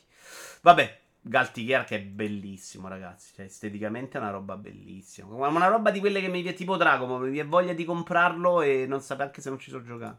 Vabbè, 0.61 0.99
Galtier 1.21 1.83
che 1.83 1.97
è 1.97 2.01
bellissimo, 2.01 2.87
ragazzi. 2.87 3.33
Cioè, 3.35 3.45
esteticamente 3.45 4.17
è 4.17 4.21
una 4.21 4.31
roba 4.31 4.57
bellissima. 4.57 5.27
Una 5.47 5.67
roba 5.67 5.91
di 5.91 5.99
quelle 5.99 6.21
che 6.21 6.27
mi 6.27 6.41
viene 6.41 6.57
tipo 6.57 6.77
Dragon, 6.77 7.21
mi 7.21 7.29
viene 7.29 7.49
voglia 7.49 7.73
di 7.73 7.85
comprarlo 7.85 8.61
e 8.61 8.85
non 8.87 9.01
sapere 9.01 9.27
anche 9.27 9.41
se 9.41 9.49
non 9.49 9.59
ci 9.59 9.69
so 9.69 9.83
giocare. 9.83 10.17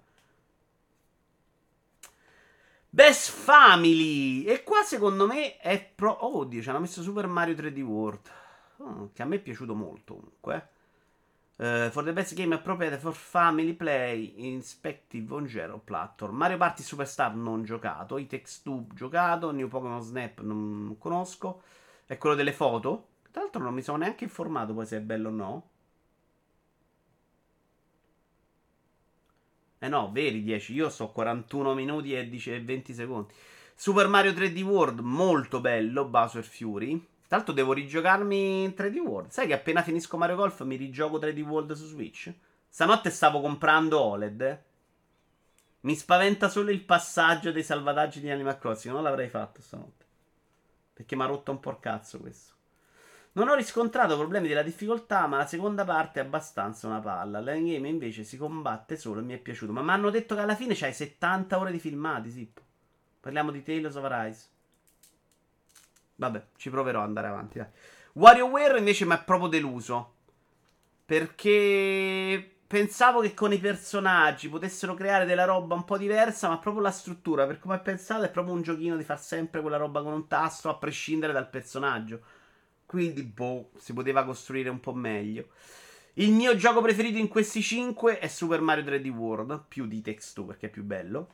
Best 2.92 3.30
Family! 3.30 4.42
E 4.42 4.64
qua 4.64 4.82
secondo 4.82 5.24
me 5.24 5.58
è 5.58 5.80
pro... 5.80 6.26
Oddio, 6.26 6.60
ci 6.60 6.68
hanno 6.70 6.80
messo 6.80 7.02
Super 7.02 7.28
Mario 7.28 7.54
3D 7.54 7.80
World. 7.82 8.30
Oh, 8.78 9.10
che 9.12 9.22
a 9.22 9.26
me 9.26 9.36
è 9.36 9.38
piaciuto 9.38 9.76
molto 9.76 10.14
comunque. 10.14 10.68
Uh, 11.54 11.88
for 11.90 12.02
the 12.02 12.12
best 12.12 12.34
game 12.34 12.52
appropriate 12.52 12.98
for 12.98 13.14
family 13.14 13.74
play, 13.74 14.32
inspective 14.38 15.32
on 15.32 15.46
zero 15.46 15.78
platform. 15.78 16.34
Mario 16.34 16.56
Party 16.56 16.82
Superstar 16.82 17.32
non 17.36 17.62
giocato. 17.62 18.18
I 18.18 18.26
Text 18.26 18.62
2 18.64 18.86
giocato. 18.92 19.52
New 19.52 19.68
Pokémon 19.68 20.02
Snap 20.02 20.40
non 20.40 20.96
conosco. 20.98 21.62
È 22.06 22.18
quello 22.18 22.34
delle 22.34 22.52
foto. 22.52 23.08
Tra 23.30 23.42
l'altro 23.42 23.62
non 23.62 23.72
mi 23.72 23.82
sono 23.82 23.98
neanche 23.98 24.24
informato 24.24 24.74
poi 24.74 24.86
se 24.86 24.96
è 24.96 25.00
bello 25.00 25.28
o 25.28 25.32
no. 25.32 25.69
Eh 29.82 29.88
no, 29.88 30.12
veri 30.12 30.42
10. 30.42 30.74
Io 30.74 30.90
sto 30.90 31.10
41 31.10 31.72
minuti 31.72 32.14
e 32.14 32.62
20 32.62 32.92
secondi. 32.92 33.32
Super 33.74 34.08
Mario 34.08 34.32
3D 34.32 34.60
World, 34.60 34.98
molto 34.98 35.62
bello. 35.62 36.04
Bowser 36.04 36.44
Fury. 36.44 36.98
Tra 37.26 37.38
l'altro 37.38 37.54
devo 37.54 37.72
rigiocarmi 37.72 38.64
in 38.64 38.74
3D 38.76 38.96
World. 38.98 39.30
Sai 39.30 39.46
che 39.46 39.54
appena 39.54 39.82
finisco 39.82 40.18
Mario 40.18 40.36
Golf 40.36 40.60
mi 40.64 40.76
rigioco 40.76 41.18
3D 41.18 41.40
World 41.40 41.72
su 41.72 41.86
Switch? 41.86 42.30
Stanotte 42.68 43.08
stavo 43.08 43.40
comprando 43.40 43.98
OLED. 43.98 44.62
Mi 45.80 45.96
spaventa 45.96 46.50
solo 46.50 46.70
il 46.70 46.84
passaggio 46.84 47.50
dei 47.50 47.62
salvataggi 47.62 48.20
di 48.20 48.28
Animal 48.28 48.58
Crossing. 48.58 48.92
Non 48.92 49.02
l'avrei 49.02 49.30
fatto 49.30 49.62
stanotte. 49.62 50.04
Perché 50.92 51.16
mi 51.16 51.22
ha 51.22 51.26
rotto 51.26 51.52
un 51.52 51.60
po' 51.60 51.70
il 51.70 51.78
cazzo 51.80 52.18
questo. 52.18 52.52
Non 53.40 53.48
ho 53.48 53.54
riscontrato 53.54 54.18
problemi 54.18 54.48
della 54.48 54.62
difficoltà, 54.62 55.26
ma 55.26 55.38
la 55.38 55.46
seconda 55.46 55.82
parte 55.82 56.20
è 56.20 56.22
abbastanza 56.22 56.86
una 56.86 57.00
palla. 57.00 57.40
L'endgame 57.40 57.88
invece 57.88 58.22
si 58.22 58.36
combatte 58.36 58.98
solo 58.98 59.20
e 59.20 59.22
mi 59.22 59.32
è 59.32 59.38
piaciuto. 59.38 59.72
Ma 59.72 59.80
mi 59.80 59.92
hanno 59.92 60.10
detto 60.10 60.34
che 60.34 60.42
alla 60.42 60.54
fine 60.54 60.74
c'hai 60.74 60.92
70 60.92 61.58
ore 61.58 61.72
di 61.72 61.78
filmati, 61.78 62.30
sì. 62.30 62.52
Parliamo 63.18 63.50
di 63.50 63.62
Tales 63.62 63.94
of 63.94 64.04
Arise. 64.04 64.46
Vabbè, 66.16 66.44
ci 66.56 66.68
proverò 66.68 67.00
ad 67.00 67.06
andare 67.06 67.28
avanti. 67.28 67.56
Dai. 67.56 67.68
WarioWare 68.12 68.76
invece 68.76 69.06
mi 69.06 69.12
ha 69.12 69.18
proprio 69.18 69.48
deluso. 69.48 70.12
Perché 71.06 72.56
pensavo 72.66 73.20
che 73.20 73.32
con 73.32 73.54
i 73.54 73.58
personaggi 73.58 74.50
potessero 74.50 74.92
creare 74.92 75.24
della 75.24 75.46
roba 75.46 75.74
un 75.74 75.86
po' 75.86 75.96
diversa, 75.96 76.48
ma 76.48 76.58
proprio 76.58 76.82
la 76.82 76.90
struttura, 76.90 77.46
per 77.46 77.58
come 77.58 77.76
è 77.76 77.80
pensato, 77.80 78.22
è 78.22 78.30
proprio 78.30 78.52
un 78.52 78.60
giochino 78.60 78.98
di 78.98 79.02
far 79.02 79.18
sempre 79.18 79.62
quella 79.62 79.78
roba 79.78 80.02
con 80.02 80.12
un 80.12 80.28
tasto, 80.28 80.68
a 80.68 80.76
prescindere 80.76 81.32
dal 81.32 81.48
personaggio. 81.48 82.20
Quindi, 82.90 83.22
boh, 83.22 83.70
si 83.76 83.92
poteva 83.92 84.24
costruire 84.24 84.68
un 84.68 84.80
po' 84.80 84.92
meglio. 84.92 85.50
Il 86.14 86.32
mio 86.32 86.56
gioco 86.56 86.80
preferito 86.80 87.18
in 87.18 87.28
questi 87.28 87.62
5 87.62 88.18
è 88.18 88.26
Super 88.26 88.60
Mario 88.60 88.82
3D 88.82 89.08
World, 89.10 89.66
più 89.68 89.86
di 89.86 90.00
Text 90.00 90.34
2 90.34 90.46
perché 90.46 90.66
è 90.66 90.70
più 90.70 90.82
bello. 90.82 91.28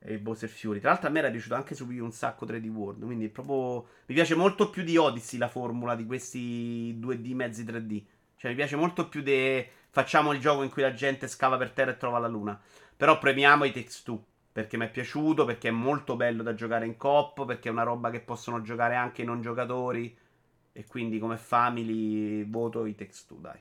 E 0.00 0.18
Bowser 0.18 0.48
Fury. 0.48 0.80
Tra 0.80 0.90
l'altro 0.90 1.06
a 1.06 1.12
me 1.12 1.20
era 1.20 1.30
piaciuto 1.30 1.54
anche 1.54 1.76
su 1.76 1.88
un 1.88 2.10
sacco 2.10 2.46
3D 2.46 2.66
World, 2.66 3.04
quindi 3.04 3.28
proprio 3.28 3.86
mi 4.06 4.14
piace 4.16 4.34
molto 4.34 4.70
più 4.70 4.82
di 4.82 4.96
Odyssey 4.96 5.38
la 5.38 5.46
formula 5.46 5.94
di 5.94 6.04
questi 6.04 6.98
2D 6.98 7.32
mezzi 7.32 7.62
3D. 7.62 8.02
Cioè 8.34 8.50
mi 8.50 8.56
piace 8.56 8.74
molto 8.74 9.08
più 9.08 9.22
di 9.22 9.64
facciamo 9.88 10.32
il 10.32 10.40
gioco 10.40 10.64
in 10.64 10.70
cui 10.70 10.82
la 10.82 10.94
gente 10.94 11.28
scava 11.28 11.56
per 11.58 11.70
terra 11.70 11.92
e 11.92 11.96
trova 11.96 12.18
la 12.18 12.26
luna. 12.26 12.60
Però 12.96 13.18
premiamo 13.18 13.62
i 13.62 13.70
Text 13.70 14.04
2 14.06 14.18
perché 14.50 14.76
mi 14.76 14.86
è 14.86 14.90
piaciuto, 14.90 15.44
perché 15.44 15.68
è 15.68 15.70
molto 15.70 16.16
bello 16.16 16.42
da 16.42 16.54
giocare 16.54 16.86
in 16.86 16.96
coop, 16.96 17.46
perché 17.46 17.68
è 17.68 17.72
una 17.72 17.84
roba 17.84 18.10
che 18.10 18.18
possono 18.18 18.62
giocare 18.62 18.96
anche 18.96 19.22
i 19.22 19.24
non 19.24 19.40
giocatori. 19.40 20.18
E 20.72 20.86
quindi 20.86 21.18
come 21.18 21.36
family 21.36 22.48
voto 22.48 22.86
i 22.86 22.94
Text 22.94 23.28
2, 23.28 23.40
dai. 23.40 23.60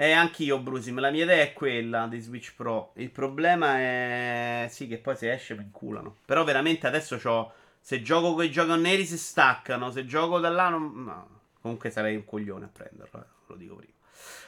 Eh, 0.00 0.12
anch'io, 0.12 0.58
Brusim. 0.60 0.98
La 0.98 1.10
mia 1.10 1.24
idea 1.24 1.42
è 1.42 1.52
quella 1.52 2.06
di 2.06 2.18
Switch 2.20 2.54
Pro. 2.56 2.92
Il 2.96 3.10
problema 3.10 3.76
è. 3.76 4.66
Sì, 4.70 4.86
che 4.86 4.96
poi 4.96 5.14
se 5.14 5.30
esce 5.30 5.54
mi 5.54 5.62
inculano. 5.62 6.16
Però 6.24 6.42
veramente 6.42 6.86
adesso 6.86 7.20
ho. 7.22 7.52
Se 7.80 8.00
gioco 8.00 8.32
con 8.34 8.44
i 8.44 8.50
giochi 8.50 8.80
neri 8.80 9.04
si 9.04 9.18
staccano. 9.18 9.90
Se 9.90 10.06
gioco 10.06 10.38
da 10.38 10.48
là 10.48 10.70
non. 10.70 11.04
No. 11.04 11.40
Comunque 11.60 11.90
sarei 11.90 12.16
un 12.16 12.24
coglione 12.24 12.64
a 12.64 12.68
prenderlo. 12.68 13.20
Eh. 13.20 13.26
Lo 13.48 13.56
dico 13.56 13.74
prima. 13.74 13.92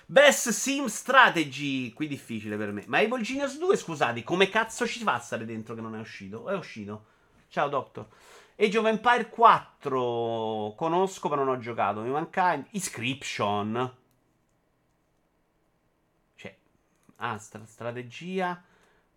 Best 0.07 0.51
Sim 0.51 0.87
Strategy. 0.87 1.93
Qui 1.93 2.07
difficile 2.07 2.57
per 2.57 2.73
me. 2.73 2.85
Ma 2.87 3.01
Evil 3.01 3.23
Genius 3.23 3.59
2, 3.59 3.77
scusate, 3.77 4.23
come 4.23 4.49
cazzo 4.49 4.87
ci 4.87 5.03
fa 5.03 5.15
a 5.15 5.19
stare 5.21 5.45
dentro 5.45 5.75
che 5.75 5.81
non 5.81 5.97
è 5.97 6.01
uscito? 6.01 6.49
È 6.49 6.55
uscito. 6.55 7.07
Ciao, 7.49 7.69
Doctor. 7.69 8.07
Age 8.57 8.79
of 8.79 8.87
Empire 8.87 9.29
4. 9.29 10.75
Conosco, 10.77 11.29
ma 11.29 11.37
non 11.37 11.49
ho 11.49 11.59
giocato. 11.59 12.01
Mi 12.01 12.11
manca 12.11 12.63
Inscription. 12.71 14.01
Ah, 17.25 17.39
stra- 17.39 17.65
strategia. 17.67 18.63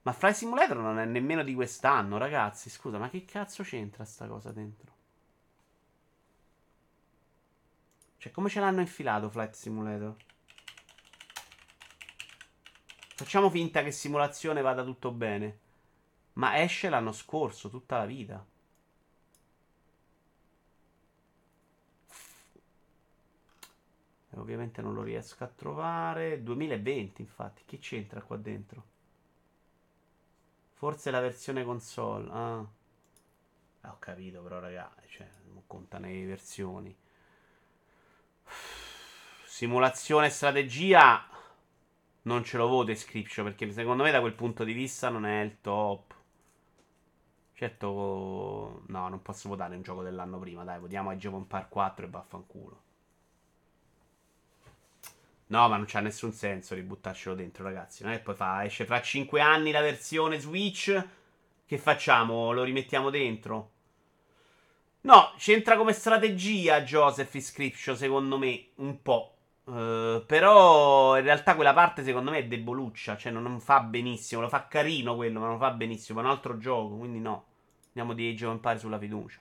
Ma 0.03 0.11
Fly 0.13 0.33
Simulator 0.33 0.77
non 0.77 0.99
è 0.99 1.05
nemmeno 1.05 1.43
di 1.43 1.55
quest'anno, 1.55 2.17
ragazzi. 2.17 2.69
Scusa, 2.69 2.99
ma 2.99 3.09
che 3.09 3.25
cazzo 3.25 3.63
c'entra 3.63 4.05
sta 4.05 4.27
cosa 4.27 4.51
dentro? 4.51 4.93
Cioè, 8.17 8.31
come 8.31 8.49
ce 8.49 8.59
l'hanno 8.59 8.81
infilato 8.81 9.29
Flight 9.29 9.53
Simulator? 9.55 10.15
Facciamo 13.15 13.49
finta 13.49 13.81
che 13.81 13.91
simulazione 13.91 14.61
vada 14.61 14.83
tutto 14.83 15.09
bene. 15.11 15.59
Ma 16.33 16.61
esce 16.61 16.89
l'anno 16.89 17.13
scorso, 17.13 17.69
tutta 17.69 17.97
la 17.97 18.05
vita. 18.05 18.45
ovviamente 24.37 24.81
non 24.81 24.93
lo 24.93 25.01
riesco 25.01 25.45
a 25.45 25.47
trovare. 25.47 26.43
2020, 26.43 27.21
infatti. 27.21 27.63
Che 27.65 27.79
c'entra 27.79 28.21
qua 28.21 28.35
dentro? 28.35 28.83
Forse 30.73 31.09
la 31.09 31.21
versione 31.21 31.63
console. 31.63 32.29
Ah. 32.31 32.65
ah 33.81 33.91
ho 33.91 33.97
capito, 33.97 34.41
però, 34.41 34.59
ragazzi. 34.59 35.07
Cioè, 35.07 35.27
non 35.53 35.63
contano 35.65 36.07
le 36.07 36.25
versioni. 36.25 36.95
Simulazione 39.45 40.27
e 40.27 40.31
strategia. 40.31 41.34
Non 42.25 42.43
ce 42.43 42.57
lo 42.57 42.67
voto 42.67 42.91
Inscription 42.91 43.45
perché 43.45 43.71
secondo 43.71 44.03
me 44.03 44.11
da 44.11 44.19
quel 44.19 44.33
punto 44.33 44.63
di 44.63 44.73
vista 44.73 45.09
non 45.09 45.25
è 45.25 45.41
il 45.41 45.61
top. 45.61 46.13
Certo, 47.53 48.83
no, 48.87 49.07
non 49.07 49.21
posso 49.21 49.47
votare 49.47 49.75
un 49.75 49.81
gioco 49.81 50.01
dell'anno 50.03 50.39
prima. 50.39 50.63
Dai, 50.63 50.79
votiamo 50.79 51.11
a 51.11 51.15
Jovon 51.15 51.47
Par 51.47 51.69
4 51.69 52.05
e 52.05 52.09
vaffanculo. 52.09 52.81
No, 55.47 55.69
ma 55.69 55.77
non 55.77 55.85
c'ha 55.87 55.99
nessun 55.99 56.31
senso 56.33 56.73
di 56.73 56.81
buttarcelo 56.81 57.35
dentro, 57.35 57.63
ragazzi. 57.63 58.03
Non 58.03 58.13
è 58.13 58.19
poi 58.19 58.33
fa, 58.33 58.65
esce 58.65 58.85
fra 58.85 59.01
5 59.01 59.39
anni 59.39 59.71
la 59.71 59.81
versione 59.81 60.39
Switch. 60.39 61.07
Che 61.65 61.77
facciamo? 61.77 62.51
Lo 62.51 62.63
rimettiamo 62.63 63.11
dentro? 63.11 63.71
No, 65.01 65.33
c'entra 65.37 65.77
come 65.77 65.93
strategia 65.93 66.81
Joseph 66.81 67.33
Inscription, 67.35 67.95
secondo 67.95 68.39
me, 68.39 68.69
un 68.75 69.01
po'. 69.03 69.34
Uh, 69.65 70.23
però 70.27 71.17
in 71.17 71.23
realtà 71.23 71.55
quella 71.55 71.73
parte 71.73 72.03
secondo 72.03 72.31
me 72.31 72.37
è 72.37 72.45
deboluccia, 72.45 73.17
cioè 73.17 73.31
non, 73.31 73.41
non, 73.43 73.59
fa 73.59 73.79
benissimo, 73.79 74.41
lo 74.41 74.47
fa 74.47 74.67
carino 74.67 75.15
quello, 75.15 75.39
ma 75.39 75.47
non 75.47 75.57
fa 75.57 75.71
benissimo, 75.71 76.19
è 76.19 76.23
un 76.23 76.29
altro 76.29 76.57
gioco, 76.57 76.95
quindi 76.97 77.19
no. 77.19 77.45
Andiamo 77.87 78.13
di 78.13 78.29
Age 78.29 78.45
of 78.45 78.51
Empire 78.53 78.77
sulla 78.77 78.99
fiducia. 78.99 79.39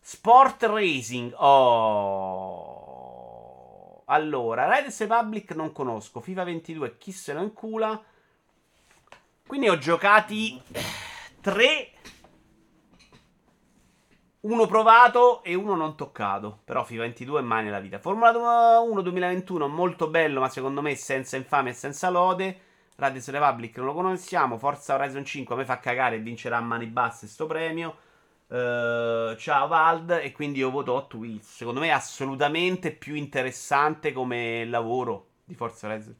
Sport 0.00 0.62
Racing, 0.64 1.34
oh... 1.36 2.78
Allora, 4.10 4.74
Riders 4.74 5.00
Republic 5.00 5.54
non 5.54 5.70
conosco. 5.72 6.20
FIFA 6.20 6.44
22, 6.44 6.96
chi 6.96 7.12
se 7.12 7.34
lo 7.34 7.42
incula. 7.42 8.02
Quindi 9.46 9.68
ho 9.68 9.76
giocati 9.76 10.58
3. 11.40 11.90
Uno 14.48 14.64
provato 14.66 15.42
e 15.42 15.52
uno 15.54 15.74
non 15.74 15.94
toccato. 15.94 16.60
Però 16.64 16.82
FIFA 16.82 17.02
22 17.02 17.40
è 17.40 17.42
mai 17.42 17.64
nella 17.64 17.80
vita. 17.80 17.98
Formula 17.98 18.80
1 18.80 19.02
2021 19.02 19.68
molto 19.68 20.08
bello, 20.08 20.40
ma 20.40 20.48
secondo 20.48 20.80
me 20.80 20.94
senza 20.96 21.36
infame 21.36 21.70
e 21.70 21.72
senza 21.74 22.08
lode. 22.08 22.60
Riders 22.96 23.28
Republic 23.28 23.76
non 23.76 23.86
lo 23.86 23.92
conosciamo. 23.92 24.56
Forza 24.56 24.94
Horizon 24.94 25.22
5 25.22 25.54
a 25.54 25.58
me 25.58 25.64
fa 25.66 25.78
cagare 25.80 26.16
e 26.16 26.20
vincerà 26.20 26.56
a 26.56 26.62
mani 26.62 26.86
basse 26.86 27.26
sto 27.26 27.44
premio. 27.44 27.96
Uh, 28.46 29.36
ciao 29.36 29.66
Vald 29.66 30.18
e 30.22 30.32
quindi 30.32 30.60
io 30.60 30.70
voto 30.70 30.94
Hot 30.94 31.12
Wheels. 31.12 31.46
Secondo 31.46 31.80
me 31.80 31.88
è 31.88 31.90
assolutamente 31.90 32.90
più 32.92 33.16
interessante 33.16 34.12
come 34.12 34.64
lavoro 34.64 35.26
di 35.44 35.54
Forza 35.54 35.88
Horizon 35.88 36.16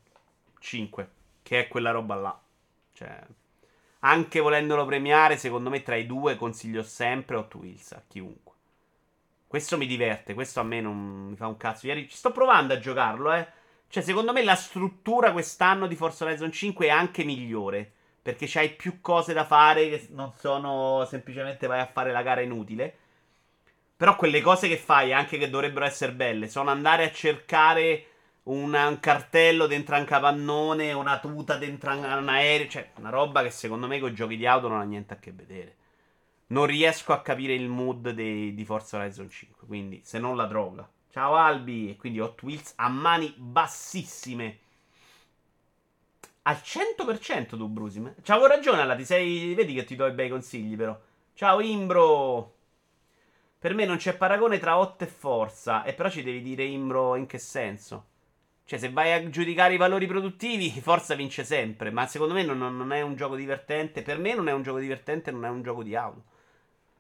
5, 0.59 1.11
che 1.43 1.61
è 1.61 1.69
quella 1.69 1.93
roba 1.93 2.15
là. 2.15 2.39
Cioè, 2.93 3.27
anche 4.01 4.41
volendolo 4.41 4.85
premiare, 4.85 5.37
secondo 5.37 5.71
me 5.71 5.83
tra 5.83 5.97
i 5.97 6.07
due 6.07 6.37
consiglio 6.37 6.83
sempre 6.83 7.37
Hot 7.37 7.55
Wheels 7.55 7.93
a 7.93 8.03
chiunque. 8.07 8.55
Questo 9.47 9.79
mi 9.79 9.87
diverte, 9.87 10.35
questo 10.35 10.61
a 10.61 10.65
me 10.65 10.81
non 10.81 11.29
mi 11.31 11.37
fa 11.37 11.47
un 11.47 11.57
cazzo. 11.57 11.87
Ieri 11.87 12.09
ci 12.09 12.17
sto 12.17 12.33
provando 12.33 12.75
a 12.75 12.79
giocarlo, 12.79 13.33
eh. 13.33 13.47
Cioè, 13.89 14.03
secondo 14.03 14.33
me 14.33 14.45
la 14.45 14.55
struttura 14.55 15.33
quest'anno 15.33 15.87
di 15.87 15.97
Forza 15.97 16.25
Horizon 16.25 16.53
5 16.53 16.87
è 16.87 16.91
anche 16.91 17.25
migliore 17.25 17.93
perché 18.21 18.45
c'hai 18.47 18.69
più 18.69 19.01
cose 19.01 19.33
da 19.33 19.47
fare 19.47 19.89
che 19.89 20.09
non 20.11 20.33
sono 20.37 21.07
semplicemente 21.07 21.67
vai 21.67 21.81
a 21.81 21.87
fare 21.87 22.13
la 22.13 22.23
gara 22.23 22.43
inutile. 22.43 22.95
Però 23.97 24.17
quelle 24.17 24.43
cose 24.43 24.69
che 24.69 24.77
fai, 24.77 25.15
anche 25.15 25.39
che 25.39 25.49
dovrebbero 25.49 25.87
essere 25.87 26.13
belle, 26.13 26.47
sono 26.47 26.69
andare 26.69 27.05
a 27.05 27.11
cercare 27.11 28.05
una, 28.49 28.89
un 28.89 29.01
cartello 29.01 29.67
dentro 29.67 29.97
un 29.97 30.05
capannone, 30.05 30.93
una 30.93 31.19
tuta 31.19 31.57
dentro 31.57 31.93
un 31.93 32.29
aereo, 32.29 32.69
cioè 32.69 32.91
una 32.97 33.11
roba 33.11 33.43
che 33.43 33.51
secondo 33.51 33.87
me 33.87 33.99
con 33.99 34.11
i 34.11 34.15
giochi 34.15 34.37
di 34.37 34.47
auto 34.47 34.69
non 34.69 34.81
ha 34.81 34.85
niente 34.85 35.15
a 35.15 35.19
che 35.19 35.33
vedere. 35.33 35.77
Non 36.49 36.67
riesco 36.67 37.13
a 37.13 37.21
capire 37.21 37.55
il 37.55 37.69
mood 37.69 38.11
dei, 38.11 38.55
di 38.55 38.65
Forza 38.65 38.97
Horizon 38.97 39.29
5, 39.29 39.67
quindi 39.67 40.01
se 40.05 40.19
non 40.19 40.37
la 40.37 40.47
droga. 40.47 40.89
Ciao 41.11 41.35
Albi, 41.35 41.91
e 41.91 41.97
quindi 41.97 42.21
Hot 42.21 42.43
Wheels 42.43 42.73
a 42.77 42.89
mani 42.89 43.35
bassissime. 43.37 44.59
Al 46.43 46.57
100% 46.63 47.49
tu, 47.59 47.69
Brusim. 47.69 48.15
C'avevo 48.23 48.47
ragione, 48.47 48.81
alla 48.81 48.97
ti 48.97 49.05
sei... 49.05 49.53
Vedi 49.55 49.75
che 49.75 49.85
ti 49.85 49.97
do 49.97 50.07
i 50.07 50.13
bei 50.13 50.31
consigli, 50.31 50.77
però. 50.77 50.99
Ciao, 51.35 51.61
Imbro. 51.61 52.55
Per 53.59 53.75
me 53.75 53.85
non 53.85 53.99
c'è 53.99 54.17
paragone 54.17 54.59
tra 54.59 54.79
8 54.79 55.05
e 55.05 55.07
forza. 55.07 55.85
E 55.85 55.93
però 55.93 56.09
ci 56.09 56.23
devi 56.23 56.41
dire, 56.41 56.65
Imbro, 56.65 57.17
in 57.17 57.27
che 57.27 57.37
senso. 57.37 58.08
Cioè, 58.69 58.79
se 58.79 58.91
vai 58.91 59.15
a 59.15 59.31
giudicare 59.31 59.73
i 59.73 59.79
valori 59.79 60.07
produttivi, 60.07 60.69
Forza 60.83 61.15
vince 61.15 61.43
sempre. 61.43 61.91
Ma 61.91 62.07
secondo 62.07 62.35
me 62.35 62.43
non, 62.43 62.59
non 62.59 62.93
è 62.93 63.01
un 63.01 63.17
gioco 63.17 63.35
divertente. 63.35 64.03
Per 64.03 64.19
me 64.19 64.35
non 64.35 64.47
è 64.47 64.53
un 64.53 64.63
gioco 64.63 64.79
divertente, 64.79 65.31
non 65.31 65.47
è 65.47 65.49
un 65.49 65.63
gioco 65.63 65.83
di 65.83 65.97
auto. 65.97 66.23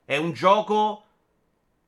È 0.02 0.16
un 0.16 0.32
gioco 0.32 1.04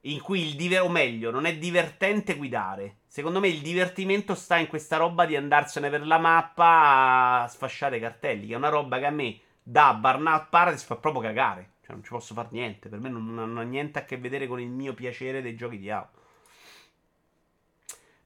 in 0.03 0.21
cui 0.21 0.47
il 0.47 0.55
diver- 0.55 0.83
o 0.83 0.91
meglio, 0.91 1.31
non 1.31 1.47
è 1.47 1.57
divertente 1.57 2.37
guidare. 2.37 2.99
Secondo 3.07 3.41
me 3.41 3.49
il 3.49 3.63
divertimento 3.63 4.35
sta 4.35 4.59
in 4.59 4.67
questa 4.67 4.99
roba 4.99 5.25
di 5.25 5.35
andarsene 5.35 5.89
per 5.89 6.07
la 6.07 6.19
mappa 6.19 7.45
a 7.45 7.49
sfasciare 7.49 7.97
i 7.97 8.01
cartelli, 8.01 8.49
che 8.49 8.53
è 8.53 8.59
una 8.59 8.69
roba 8.69 8.99
che 8.99 9.07
a 9.07 9.11
me 9.11 9.41
da 9.63 9.95
Burnout 9.95 10.49
Paradise 10.51 10.85
fa 10.85 10.97
proprio 10.97 11.23
cagare. 11.23 11.77
Cioè 11.81 11.95
non 11.95 12.05
ci 12.05 12.11
posso 12.11 12.35
fare 12.35 12.49
niente, 12.51 12.91
per 12.91 13.01
me 13.01 13.09
non, 13.09 13.33
non 13.33 13.57
ha 13.57 13.63
niente 13.63 13.99
a 13.99 14.05
che 14.05 14.19
vedere 14.19 14.47
con 14.47 14.61
il 14.61 14.69
mio 14.69 14.93
piacere 14.93 15.41
dei 15.41 15.57
giochi 15.57 15.79
di 15.79 15.91
auto. 15.91 16.20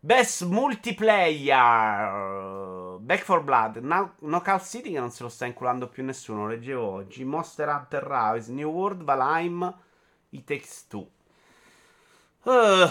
Best 0.04 0.44
multiplayer. 0.44 1.56
Back 3.00 3.22
for 3.22 3.42
Blood. 3.42 3.76
Now, 3.76 4.12
Knockout 4.18 4.62
City 4.62 4.92
che 4.92 4.98
non 4.98 5.10
se 5.10 5.22
lo 5.22 5.30
sta 5.30 5.46
inculando 5.46 5.88
più 5.88 6.04
nessuno 6.04 6.46
leggevo 6.46 6.86
oggi. 6.86 7.24
Monster 7.24 7.68
Hunter 7.68 8.02
Rise 8.02 8.52
New 8.52 8.68
World 8.68 9.02
Valheim 9.02 9.74
It 10.28 10.44
Takes 10.44 10.88
Two. 10.88 11.08
Uh, 12.42 12.86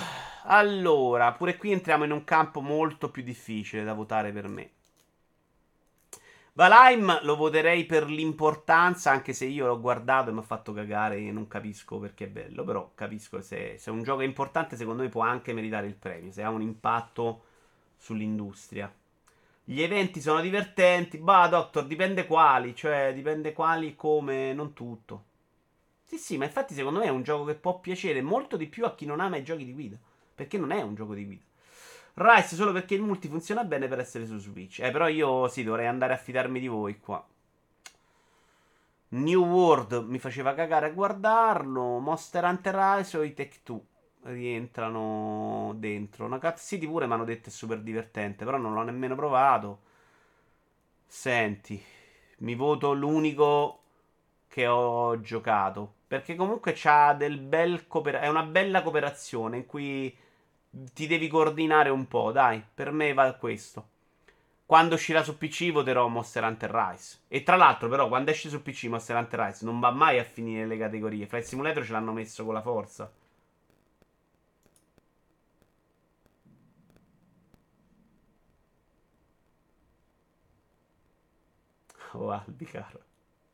allora, 0.46 1.34
pure 1.34 1.56
qui 1.56 1.72
entriamo 1.72 2.04
in 2.04 2.10
un 2.10 2.24
campo 2.24 2.62
molto 2.62 3.12
più 3.12 3.22
difficile 3.22 3.84
da 3.84 3.94
votare 3.94 4.32
per 4.32 4.48
me. 4.48 4.72
Valheim 6.56 7.24
lo 7.24 7.36
voterei 7.36 7.84
per 7.86 8.06
l'importanza, 8.06 9.10
anche 9.10 9.34
se 9.34 9.46
io 9.46 9.66
l'ho 9.66 9.80
guardato 9.80 10.30
e 10.30 10.34
mi 10.34 10.40
ha 10.40 10.44
fatto 10.44 10.72
cagare 10.72 11.18
e 11.18 11.32
non 11.32 11.48
capisco 11.48 11.98
perché 11.98 12.26
è 12.26 12.28
bello, 12.30 12.64
però 12.64 12.92
capisco 12.94 13.42
se, 13.42 13.78
se 13.80 13.90
un 13.90 14.04
gioco 14.04 14.22
è 14.22 14.26
importante 14.26 14.76
secondo 14.76 15.02
me 15.02 15.10
può 15.10 15.22
anche 15.24 15.52
meritare 15.52 15.88
il 15.88 15.96
premio, 15.96 16.32
se 16.32 16.44
ha 16.44 16.50
un 16.50 16.62
impatto 16.62 17.44
sull'industria. 17.98 18.94
Gli 19.64 19.82
eventi 19.82 20.22
sono 20.22 20.42
divertenti, 20.42 21.18
bah 21.18 21.48
Doctor, 21.48 21.88
dipende 21.88 22.28
quali, 22.28 22.76
cioè 22.76 23.12
dipende 23.16 23.54
quali 23.54 23.96
come, 23.96 24.54
non 24.54 24.74
tutto. 24.74 25.24
Sì 26.04 26.18
sì, 26.20 26.38
ma 26.38 26.46
infatti 26.46 26.76
secondo 26.76 27.00
me 27.00 27.06
è 27.06 27.10
un 27.10 27.24
gioco 27.24 27.46
che 27.46 27.56
può 27.56 27.80
piacere 27.80 28.22
molto 28.22 28.58
di 28.58 28.68
più 28.68 28.86
a 28.86 28.94
chi 28.94 29.08
non 29.08 29.20
ama 29.20 29.38
i 29.38 29.44
giochi 29.44 29.66
di 29.66 29.74
guida, 29.74 29.98
perché 30.36 30.60
non 30.60 30.72
è 30.72 30.82
un 30.84 30.94
gioco 30.94 31.16
di 31.16 31.26
guida. 31.26 31.44
Rise 32.16 32.56
solo 32.56 32.72
perché 32.72 32.96
il 32.96 33.02
multi 33.02 33.28
funziona 33.28 33.64
bene 33.64 33.88
per 33.88 34.00
essere 34.00 34.26
su 34.26 34.38
Switch. 34.38 34.80
Eh, 34.80 34.92
però 34.92 35.08
io 35.08 35.48
sì, 35.48 35.64
dovrei 35.64 35.88
andare 35.88 36.14
a 36.14 36.18
fidarmi 36.18 36.60
di 36.60 36.68
voi 36.68 37.00
qua. 37.00 37.26
New 39.10 39.44
World 39.46 40.06
mi 40.08 40.20
faceva 40.20 40.54
cagare 40.54 40.88
a 40.88 40.92
guardarlo. 40.92 42.00
Monster 42.00 42.44
Hunter 42.44 42.76
Rise 42.76 43.18
o 43.18 43.24
i 43.24 43.34
Tech 43.34 43.60
2 43.64 43.82
rientrano 44.24 45.74
dentro. 45.78 46.26
Una 46.26 46.40
Cat 46.40 46.60
City 46.60 46.88
pure 46.88 47.06
mi 47.08 47.14
hanno 47.14 47.26
detto 47.26 47.50
è 47.50 47.52
super 47.52 47.80
divertente, 47.82 48.46
però 48.46 48.58
non 48.58 48.74
l'ho 48.74 48.84
nemmeno 48.84 49.16
provato. 49.16 49.82
Senti, 51.08 51.82
mi 52.40 52.56
voto 52.56 52.94
l'unico 52.94 53.82
che 54.48 54.68
ho 54.68 55.20
giocato. 55.22 55.94
Perché 56.08 56.36
comunque 56.36 56.74
c'ha 56.76 57.14
del 57.14 57.40
bel 57.40 57.88
cooper- 57.88 58.20
è 58.22 58.28
una 58.28 58.44
bella 58.44 58.82
cooperazione 58.84 59.58
in 59.58 59.66
cui 59.66 60.16
ti 60.94 61.08
devi 61.08 61.28
coordinare 61.28 61.90
un 61.90 62.08
po', 62.08 62.32
dai, 62.32 62.64
per 62.74 62.92
me 62.92 63.14
va 63.14 63.34
questo. 63.34 63.90
Quando 64.66 64.96
uscirà 64.96 65.24
su 65.24 65.38
PC 65.38 65.72
voterò 65.72 66.08
Monster 66.08 66.44
Hunter 66.44 66.72
Rise. 66.72 67.20
E 67.28 67.44
tra 67.44 67.56
l'altro, 67.56 67.90
però, 67.90 68.08
quando 68.08 68.32
esce 68.32 68.50
su 68.50 68.62
PC 68.62 68.86
Monster 68.86 69.16
Hunter 69.16 69.40
Rise 69.40 69.66
non 69.66 69.80
va 69.80 69.92
mai 69.92 70.18
a 70.20 70.24
finire 70.24 70.66
le 70.66 70.78
categorie. 70.78 71.28
Flight 71.28 71.46
Simulator 71.46 71.86
ce 71.86 71.92
l'hanno 71.92 72.14
messo 72.14 72.44
con 72.44 72.54
la 72.54 72.62
forza. 72.62 73.12
Oh, 82.14 82.30
Albi, 82.32 82.66
caro. 82.66 83.02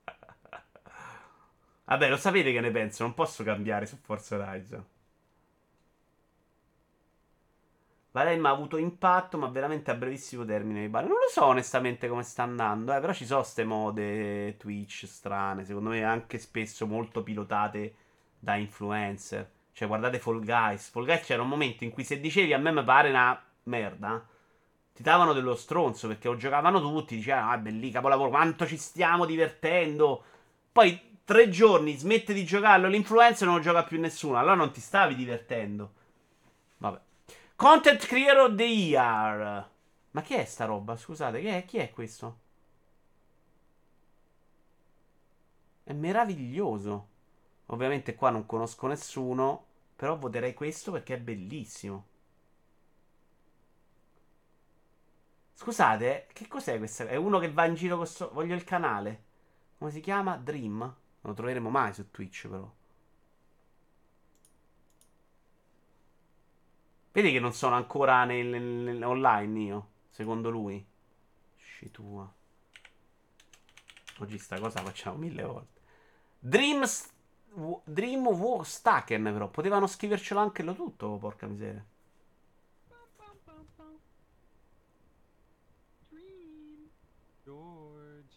Vabbè, 1.86 2.10
lo 2.10 2.18
sapete 2.18 2.52
che 2.52 2.60
ne 2.62 2.72
penso, 2.72 3.04
non 3.04 3.14
posso 3.14 3.44
cambiare 3.44 3.86
su 3.86 3.98
Forza 3.98 4.36
Horizon. 4.36 4.86
Valheim 8.20 8.46
ha 8.46 8.50
avuto 8.50 8.76
impatto, 8.76 9.38
ma 9.38 9.48
veramente 9.48 9.92
a 9.92 9.96
brevissimo 9.96 10.44
termine. 10.44 10.88
Non 10.90 11.08
lo 11.08 11.30
so 11.32 11.46
onestamente 11.46 12.10
come 12.10 12.24
sta 12.24 12.44
andando, 12.44 12.94
eh, 12.94 13.00
però 13.00 13.14
ci 13.14 13.26
sono 13.26 13.40
queste 13.40 13.64
mode 13.64 14.58
Twitch 14.58 15.06
strane, 15.08 15.64
secondo 15.64 15.92
me 15.92 16.04
anche 16.04 16.38
spesso 16.38 16.86
molto 16.86 17.24
pilotate 17.24 17.96
da 18.38 18.56
influencer. 18.56 19.50
Cioè, 19.72 19.88
guardate 19.88 20.20
Fall 20.20 20.44
Guys. 20.44 20.90
Fall 20.90 21.06
Guys 21.06 21.24
c'era 21.24 21.42
un 21.42 21.48
momento 21.48 21.86
in 21.86 21.92
cui 21.92 22.04
se 22.04 22.20
dicevi 22.20 22.52
a 22.52 22.58
me 22.58 22.74
mi 22.74 22.84
pare 22.84 23.10
una 23.10 23.42
merda, 23.64 24.26
ti 24.94 25.02
davano 25.02 25.32
dello 25.32 25.56
stronzo 25.56 26.08
perché 26.10 26.28
lo 26.28 26.36
giocavano 26.36 26.82
tutti, 26.82 27.16
dicevano, 27.16 27.52
ah, 27.52 27.58
bellì, 27.58 27.90
capolavoro, 27.90 28.30
quanto 28.30 28.68
ci 28.68 28.76
stiamo 28.76 29.24
divertendo. 29.24 30.24
Poi 30.74 31.22
tre 31.24 31.48
giorni 31.48 31.96
smette 31.96 32.34
di 32.34 32.44
giocarlo 32.44 32.90
l'influencer 32.90 33.48
non 33.48 33.58
lo 33.58 33.62
gioca 33.62 33.84
più 33.84 33.98
nessuno, 33.98 34.38
allora 34.38 34.56
non 34.56 34.72
ti 34.72 34.82
stavi 34.82 35.16
divertendo. 35.16 35.94
Vabbè. 36.80 37.08
Content 37.60 38.06
Creator 38.06 38.52
of 38.52 38.56
the 38.56 38.64
Year. 38.64 39.70
Ma 40.12 40.22
che 40.22 40.38
è 40.38 40.46
sta 40.46 40.64
roba? 40.64 40.96
Scusate, 40.96 41.42
che 41.42 41.58
è? 41.58 41.66
chi 41.66 41.78
è 41.78 41.90
questo? 41.90 42.40
È 45.84 45.92
meraviglioso. 45.92 47.08
Ovviamente 47.66 48.16
qua 48.16 48.30
non 48.30 48.46
conosco 48.46 48.88
nessuno, 48.88 49.66
però 49.94 50.18
voterei 50.18 50.54
questo 50.54 50.94
perché 50.94 51.16
è 51.16 51.20
bellissimo. 51.20 52.06
Scusate, 55.56 56.28
che 56.32 56.48
cos'è 56.48 56.78
questo? 56.78 57.08
È 57.08 57.18
uno 57.18 57.40
che 57.40 57.52
va 57.52 57.66
in 57.66 57.74
giro 57.74 57.98
con... 57.98 58.08
So... 58.08 58.30
Voglio 58.32 58.56
il 58.56 58.64
canale. 58.64 59.24
Come 59.78 59.92
si 59.92 60.00
chiama? 60.00 60.38
Dream? 60.38 60.78
Non 60.78 60.96
lo 61.20 61.34
troveremo 61.34 61.70
mai 61.70 61.94
su 61.94 62.10
Twitch 62.10 62.48
però. 62.48 62.74
Vedi 67.20 67.34
che 67.34 67.42
non 67.42 67.52
sono 67.52 67.76
ancora 67.76 68.24
nel, 68.24 68.48
nel, 68.48 69.04
online 69.04 69.60
io, 69.60 69.88
secondo 70.08 70.50
lui. 70.50 70.82
Sci 71.58 71.92
tua. 71.92 72.34
Oggi 74.20 74.38
sta 74.38 74.58
cosa 74.58 74.82
facciamo 74.82 75.18
mille 75.18 75.44
volte. 75.44 75.82
Dreams... 76.40 77.12
Dream 77.84 78.26
War 78.26 78.66
Stacken 78.66 79.22
però. 79.24 79.50
Potevano 79.50 79.86
scrivercelo 79.86 80.40
anche 80.40 80.64
lo 80.64 80.74
tutto, 80.74 81.18
porca 81.18 81.46
miseria. 81.46 81.86
George. 87.44 88.34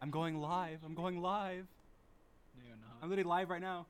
I'm 0.00 0.10
going 0.10 0.38
live. 0.40 0.84
I'm 0.84 0.94
going 0.94 1.20
live. 1.20 1.66
No, 2.54 2.62
you're 2.62 2.76
not. 2.76 3.02
I'm 3.02 3.08
literally 3.08 3.28
live 3.28 3.50
right 3.50 3.60
now. 3.60 3.84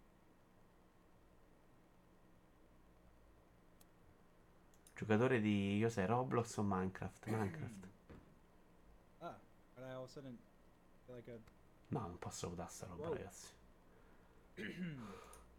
Giocatore 4.96 5.40
di 5.40 5.78
cos'è? 5.82 6.06
Roblox 6.06 6.56
o 6.56 6.62
Minecraft? 6.62 7.26
Minecraft. 7.26 7.88
Ah, 9.20 9.36
but 9.74 9.84
I 9.84 9.92
all 9.92 10.02
of 10.02 10.08
a 10.08 10.12
sudden 10.12 10.38
feel 11.04 11.16
like 11.16 11.30
a 11.30 11.36
No, 11.88 12.00
non 12.00 12.18
posso 12.18 12.48
votare 12.48 12.70
sta 12.70 12.86
roba, 12.86 13.04
Wow. 13.08 13.14
ragazzi. 13.14 13.46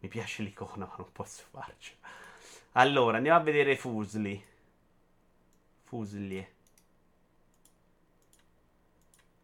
Mi 0.00 0.08
piace 0.08 0.42
l'icona, 0.42 0.86
ma 0.86 0.94
non 0.98 1.10
posso 1.12 1.44
farci. 1.50 1.96
Allora, 2.72 3.16
andiamo 3.16 3.38
a 3.38 3.42
vedere 3.42 3.76
Fusli. 3.76 4.44
Fuslie. 5.84 6.52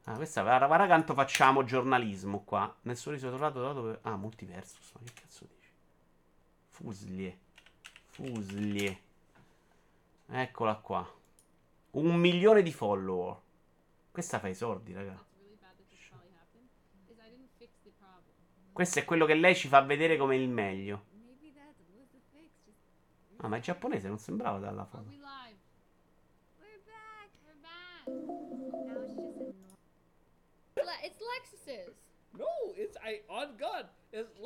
Ah, 0.06 0.16
questa 0.16 0.42
guarda, 0.42 0.66
guarda 0.66 0.86
quanto 0.86 1.14
facciamo 1.14 1.64
giornalismo 1.64 2.40
qua. 2.42 2.72
Nel 2.82 2.96
sorriso 2.96 3.28
trovato 3.28 3.62
da 3.62 3.72
dove. 3.72 3.98
Ah, 4.02 4.16
multiversus. 4.16 4.92
Ma 4.92 5.00
che 5.04 5.12
cazzo 5.14 5.46
dici? 5.46 5.70
Fuslie. 6.68 7.38
Fuslie. 8.06 9.00
Eccola 10.26 10.76
qua. 10.76 11.08
Un 11.92 12.16
milione 12.16 12.62
di 12.62 12.72
follower. 12.72 13.36
Questa 14.10 14.38
fa 14.38 14.48
i 14.48 14.54
soldi, 14.54 14.92
raga. 14.92 15.22
Questo 18.72 18.98
è 18.98 19.04
quello 19.04 19.24
che 19.26 19.34
lei 19.34 19.54
ci 19.54 19.68
fa 19.68 19.80
vedere 19.82 20.16
come 20.16 20.36
il 20.36 20.48
meglio. 20.48 21.12
Ah, 23.36 23.48
ma 23.48 23.56
è 23.58 23.60
giapponese, 23.60 24.08
non 24.08 24.18
sembrava 24.18 24.58
dalla 24.58 24.84
foto. 24.84 25.10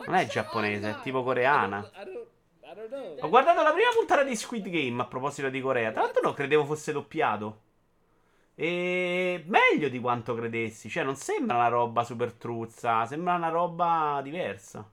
Non 0.07 0.15
è 0.15 0.27
giapponese, 0.27 0.91
è 0.91 1.01
tipo 1.01 1.23
coreana. 1.23 1.79
I 1.79 1.81
don't 1.81 1.95
I 1.95 2.05
don't 2.05 2.13
know. 2.13 2.38
Ho 3.21 3.29
guardato 3.31 3.63
la 3.63 3.73
prima 3.73 3.91
puntata 3.95 4.23
di 4.23 4.37
Squid 4.37 4.69
Game 4.69 5.01
a 5.01 5.07
proposito 5.07 5.49
di 5.49 5.61
Corea. 5.61 5.91
Tra 5.91 6.03
l'altro 6.03 6.21
non 6.23 6.35
credevo 6.35 6.67
fosse 6.67 6.93
doppiato. 6.93 7.63
E 8.55 9.45
meglio 9.47 9.89
di 9.89 9.99
quanto 9.99 10.35
credessi. 10.35 10.91
Cioè, 10.91 11.03
non 11.03 11.17
sembra 11.17 11.57
una 11.57 11.69
roba 11.69 12.05
super 12.05 12.33
truzza. 12.33 13.07
Sembra 13.07 13.37
una 13.37 13.49
roba 13.49 14.21
diversa. 14.23 14.87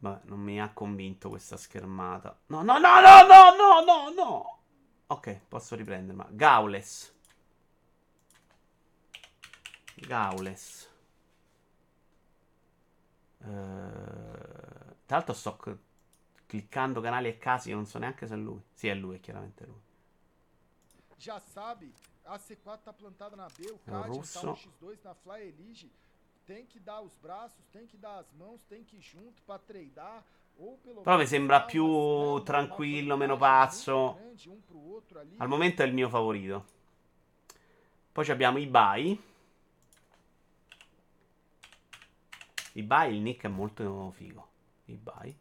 Vabbè, 0.00 0.20
non 0.24 0.40
mi 0.40 0.60
ha 0.60 0.72
convinto 0.72 1.28
questa 1.28 1.56
schermata. 1.56 2.36
No, 2.46 2.62
no, 2.62 2.78
no, 2.78 3.00
no, 3.00 3.26
no, 3.26 3.54
no, 3.56 3.84
no, 3.84 4.10
no. 4.10 4.58
Ok, 5.08 5.40
posso 5.48 5.76
riprendermi. 5.76 6.24
Gaules. 6.30 7.14
Gaules. 9.94 10.90
Eh, 13.48 14.94
tra 15.06 15.16
l'altro 15.16 15.32
sto 15.32 15.56
c- 15.56 15.76
cliccando 16.46 17.00
canali 17.00 17.28
e 17.28 17.38
casi, 17.38 17.72
non 17.72 17.86
so 17.86 17.98
neanche 17.98 18.26
se 18.26 18.34
è 18.34 18.36
lui. 18.36 18.60
Sì, 18.74 18.88
è 18.88 18.94
lui, 18.94 19.16
è 19.16 19.20
chiaramente 19.20 19.64
lui. 19.64 19.80
Já 21.18 21.40
sabe, 21.40 21.90
a 22.24 22.38
C4 22.38 22.84
tá 22.84 22.92
plantada 22.92 23.34
na 23.34 23.48
B, 23.48 23.66
o 23.72 23.78
Cadian 23.78 24.02
tá 24.02 24.06
russo. 24.06 24.46
no 24.46 24.54
X2 24.54 24.98
na 25.02 25.14
Fly 25.14 25.48
Elige. 25.48 25.90
Tem 26.46 26.64
que 26.64 26.78
dar 26.78 27.00
os 27.00 27.14
braços, 27.16 27.64
tem 27.72 27.86
que 27.86 27.96
dar 27.96 28.18
as 28.18 28.32
mãos, 28.32 28.62
tem 28.68 28.84
que 28.84 28.96
ir 28.96 29.02
junto 29.02 29.42
pra 29.42 29.58
pelo 29.58 31.02
Però 31.02 31.16
mi 31.16 31.26
sembra 31.26 31.62
più 31.62 32.42
tranquillo, 32.42 33.16
meno 33.16 33.36
pazzo. 33.36 34.18
um. 34.46 34.62
Al 35.38 35.48
momento 35.48 35.82
è 35.82 35.86
il 35.86 35.92
mio 35.92 36.08
favorito. 36.08 36.64
Poi 38.12 38.28
abbiamo 38.30 38.58
Ibai. 38.58 39.20
Ibai, 42.78 43.12
il 43.12 43.20
nick 43.22 43.44
è 43.44 43.48
molto 43.48 44.12
figo. 44.12 44.48
Ibai. 44.86 45.36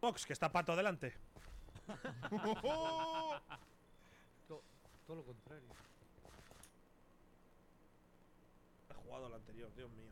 Box, 0.00 0.24
que 0.24 0.32
está 0.32 0.48
pato 0.50 0.72
adelante. 0.72 1.12
Todo 5.06 5.16
lo 5.16 5.22
contrario. 5.24 5.68
He 8.88 8.94
jugado 8.94 9.26
al 9.26 9.34
anterior, 9.34 9.70
Dios 9.74 9.90
mío. 9.90 10.10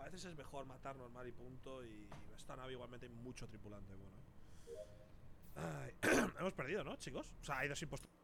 A 0.00 0.04
veces 0.06 0.24
es 0.24 0.36
mejor 0.36 0.66
matar 0.66 0.96
normal 0.96 1.28
y 1.28 1.30
punto. 1.30 1.84
Y 1.84 2.08
esta 2.34 2.56
nave 2.56 2.72
igualmente 2.72 3.06
hay 3.06 3.12
mucho 3.12 3.46
tripulante, 3.46 3.94
bueno. 3.94 4.20
Ay, 5.54 5.94
hemos 6.40 6.52
perdido, 6.54 6.82
¿no, 6.82 6.96
chicos? 6.96 7.32
O 7.40 7.44
sea, 7.44 7.58
hay 7.58 7.68
dos 7.68 7.80
impostores. 7.80 8.21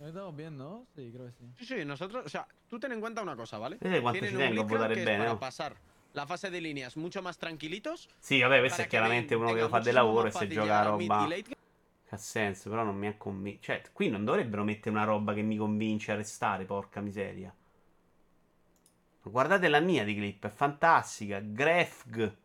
Estamos 0.00 0.36
bien, 0.36 0.56
¿no? 0.56 0.86
Sí, 0.94 1.10
creo 1.12 1.26
que 1.26 1.32
sí. 1.32 1.44
Sí, 1.58 1.66
sí, 1.66 1.84
nosotros, 1.84 2.24
o 2.24 2.28
sea, 2.28 2.46
tú 2.68 2.78
ten 2.78 2.92
en 2.92 3.00
cuenta 3.00 3.20
una 3.20 3.34
cosa, 3.34 3.58
¿vale? 3.58 3.78
Vedi 3.80 4.00
quanto 4.00 4.20
Tienen 4.20 4.30
ci 4.30 4.36
un 4.36 4.42
tengo 4.42 4.60
a 4.60 4.64
glitch 4.64 4.78
votare 4.78 4.94
que 4.94 5.00
es 5.00 5.06
bene, 5.06 5.18
para 5.18 5.32
no? 5.32 5.40
pasar 5.40 5.76
la 6.12 6.26
fase 6.26 6.50
de 6.50 6.60
líneas 6.60 6.96
mucho 6.96 7.20
más 7.20 7.36
tranquilitos. 7.36 8.08
Sì, 8.18 8.40
vabbè, 8.40 8.60
questo 8.60 8.82
è 8.82 8.86
chiaramente 8.86 9.34
uno 9.34 9.48
che 9.48 9.54
tenga 9.54 9.68
fa 9.68 9.80
del 9.80 9.94
lavoro 9.94 10.28
e 10.28 10.30
se 10.30 10.46
gioca 10.46 10.62
llegar 10.62 10.86
a 10.86 10.90
roba. 10.90 11.28
Ha 12.10 12.16
senso, 12.16 12.70
però 12.70 12.84
non 12.84 12.96
mi 12.96 13.08
ha 13.08 13.16
convinto. 13.16 13.60
Cioè, 13.62 13.82
qui 13.92 14.08
non 14.08 14.24
dovrebbero 14.24 14.62
mettere 14.62 14.90
una 14.90 15.04
roba 15.04 15.34
che 15.34 15.42
mi 15.42 15.56
convince 15.56 16.12
a 16.12 16.14
restare, 16.14 16.64
porca 16.64 17.00
miseria. 17.00 17.52
Guardate 19.22 19.68
la 19.68 19.80
mia 19.80 20.04
di 20.04 20.14
clip, 20.14 20.46
è 20.46 20.48
fantastica. 20.48 21.40
Grefg. 21.40 22.36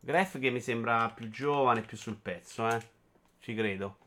Grefg 0.00 0.40
che 0.40 0.50
mi 0.50 0.60
sembra 0.60 1.10
più 1.10 1.28
giovane, 1.28 1.82
più 1.82 1.96
sul 1.96 2.16
pezzo, 2.16 2.66
eh. 2.68 2.80
Ci 3.40 3.54
credo. 3.54 3.98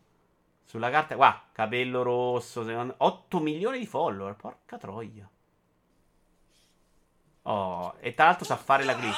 Sulla 0.68 0.89
carta, 0.89 1.15
qua, 1.15 1.43
capello 1.53 2.03
rosso, 2.03 2.65
secondo... 2.65 2.93
8 2.97 3.39
milioni 3.39 3.80
di 3.80 3.86
follower, 3.86 4.36
porca 4.36 4.78
troia. 4.78 5.26
Oh, 7.43 7.95
e 8.01 8.13
tra 8.13 8.26
l'altro 8.26 8.43
sa 8.43 8.57
fare 8.57 8.84
la 8.84 8.93
clip. 8.93 9.15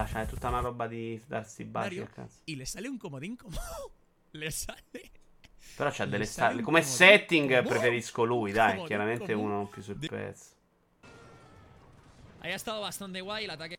¡Hijos 0.00 0.12
de 0.12 0.18
Ma 0.18 0.18
perché 0.18 0.18
bacia? 0.18 0.20
È 0.22 0.26
tutta 0.26 0.48
una 0.48 0.60
roba 0.60 0.86
di 0.86 1.22
darsi 1.26 1.64
baci 1.64 1.86
Mario. 1.98 2.04
a 2.04 2.06
cazzo. 2.08 2.40
Y 2.44 2.56
le 2.56 2.64
sale 2.66 2.88
un 2.88 2.98
comodín 2.98 3.36
como. 3.36 3.56
le 4.32 4.50
sale. 4.50 5.10
Però 5.76 5.90
c'ha 5.90 6.04
delle 6.06 6.18
Le 6.18 6.24
sale 6.26 6.54
sta- 6.54 6.62
Come 6.62 6.82
setting 6.82 7.62
preferisco 7.66 8.24
lui, 8.24 8.52
dai. 8.52 8.70
Comodino, 8.76 8.86
Chiaramente 8.86 9.32
comodino. 9.32 9.58
uno 9.60 9.66
più 9.68 9.82
sul 9.82 9.96
De- 9.98 10.08
pezzo. 10.08 10.56
Ahí 12.40 12.52
ha 12.52 12.56
estado 12.56 12.80
bastante 12.80 13.20
guay 13.20 13.44
el 13.44 13.50
ataque. 13.50 13.76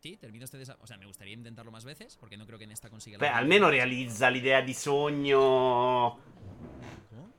Sí, 0.00 0.16
termino 0.16 0.44
este 0.44 0.58
desa- 0.58 0.76
O 0.80 0.86
sea, 0.86 0.96
me 0.98 1.06
gustaría 1.06 1.32
intentarlo 1.34 1.70
más 1.70 1.84
veces, 1.84 2.16
porque 2.16 2.36
no 2.36 2.44
creo 2.44 2.58
que 2.58 2.64
en 2.64 2.72
esta 2.72 2.90
consiga 2.90 3.18
Beh, 3.18 3.28
almeno 3.28 3.70
realizza 3.70 4.28
l'idea 4.30 4.60
di 4.60 4.74
sogno. 4.74 6.18
¿Cómo? 7.08 7.32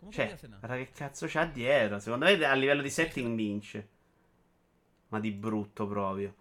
¿Cómo 0.00 0.10
que 0.10 0.16
Cioè, 0.16 0.36
guarda 0.58 0.76
che 0.76 0.90
cazzo 0.92 1.26
c'ha 1.26 1.44
dietro. 1.46 2.00
Secondo 2.00 2.24
me 2.24 2.42
a 2.44 2.54
livello 2.54 2.80
di 2.82 2.90
setting 2.90 3.36
vince. 3.36 3.88
Ma 5.08 5.20
di 5.20 5.30
brutto 5.30 5.86
proprio. 5.86 6.34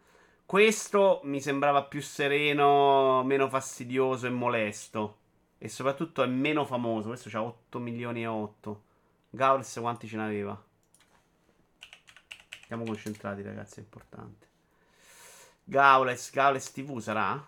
Questo 0.45 1.21
mi 1.23 1.41
sembrava 1.41 1.83
più 1.83 2.01
sereno, 2.01 3.23
meno 3.23 3.49
fastidioso 3.49 4.27
e 4.27 4.29
molesto. 4.29 5.17
E 5.57 5.69
soprattutto 5.69 6.21
è 6.23 6.27
meno 6.27 6.65
famoso. 6.65 7.07
Questo 7.09 7.29
c'ha 7.29 7.41
8 7.41 7.79
milioni 7.79 8.23
e 8.23 8.27
8. 8.27 8.83
Gaules 9.29 9.77
quanti 9.79 10.07
ce 10.07 10.17
n'aveva? 10.17 10.63
Siamo 12.67 12.83
concentrati, 12.83 13.41
ragazzi, 13.41 13.79
è 13.79 13.83
importante. 13.83 14.47
Gaules, 15.63 16.31
Gaules 16.31 16.71
TV 16.71 16.99
sarà? 16.99 17.43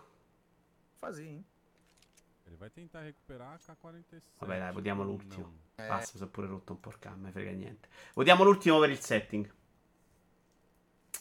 Ele 1.00 2.56
vai 2.56 2.70
tentar 2.70 3.02
recuperar 3.02 3.54
a 3.54 3.58
K-47. 3.58 4.20
Vabbè, 4.38 4.58
dai, 4.58 4.72
votiamo 4.72 5.02
l'ultimo. 5.02 5.42
não. 5.76 5.86
Basta, 5.86 6.18
si 6.18 6.24
è 6.24 6.26
pure 6.26 6.48
rotto 6.48 6.72
un 6.72 6.80
po' 6.80 6.88
il 6.88 6.98
cam, 6.98 7.20
me 7.20 7.30
frega 7.30 7.52
niente. 7.52 7.88
Votiamo 8.14 8.42
l'ultimo 8.42 8.80
per 8.80 8.90
il 8.90 8.98
setting. 8.98 9.48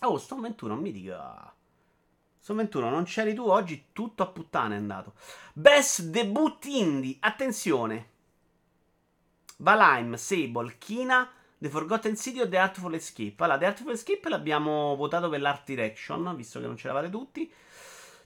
Oh, 0.02 0.18
Stone 0.18 0.42
21, 0.42 0.74
non 0.74 0.84
mi 0.84 0.92
dica. 0.92 1.54
Stone 2.40 2.62
21, 2.62 2.90
non 2.90 3.04
c'eri 3.04 3.34
tu 3.34 3.48
oggi, 3.48 3.88
tutto 3.92 4.24
a 4.24 4.28
puttane 4.28 4.76
è 4.76 4.78
andato. 4.78 5.14
Best 5.54 6.04
debut 6.04 6.64
indie, 6.66 7.18
attenzione. 7.20 8.10
Valheim, 9.58 10.16
Sable, 10.16 10.78
Kina, 10.78 11.30
The 11.58 11.70
Forgotten 11.70 12.16
City 12.16 12.40
o 12.40 12.48
The 12.48 12.58
Artful 12.58 12.94
Escape. 12.94 13.36
Allora, 13.38 13.58
The 13.58 13.66
Artful 13.66 13.92
Escape 13.92 14.30
l'abbiamo 14.30 14.96
votato 14.96 15.30
per 15.30 15.42
l'art 15.42 15.66
direction, 15.66 16.36
visto 16.36 16.60
che 16.60 16.68
non 16.68 16.78
ce 16.78 16.88
l'avate 16.88 17.10
tutti. 17.10 17.52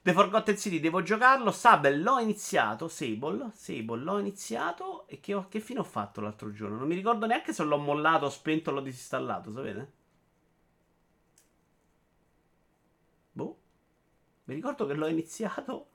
The 0.03 0.13
Forgotten 0.13 0.57
City 0.57 0.79
devo 0.79 1.01
giocarlo. 1.01 1.51
Sable 1.51 1.95
l'ho 1.95 2.19
iniziato. 2.19 2.87
Sable, 2.89 3.51
Sable 3.53 4.01
l'ho 4.01 4.19
iniziato. 4.19 5.07
E 5.07 5.19
che, 5.21 5.45
che 5.47 5.59
fine 5.61 5.79
ho 5.79 5.83
fatto 5.83 6.19
l'altro 6.19 6.51
giorno? 6.51 6.77
Non 6.77 6.87
mi 6.87 6.95
ricordo 6.95 7.25
neanche 7.25 7.53
se 7.53 7.63
l'ho 7.63 7.77
mollato, 7.77 8.29
spento 8.29 8.71
o 8.71 8.73
l'ho 8.73 8.81
disinstallato, 8.81 9.51
sapete? 9.53 9.91
Boh. 13.33 13.57
Mi 14.51 14.57
ricordo 14.57 14.85
che 14.85 14.93
l'ho 14.93 15.07
iniziato. 15.07 15.87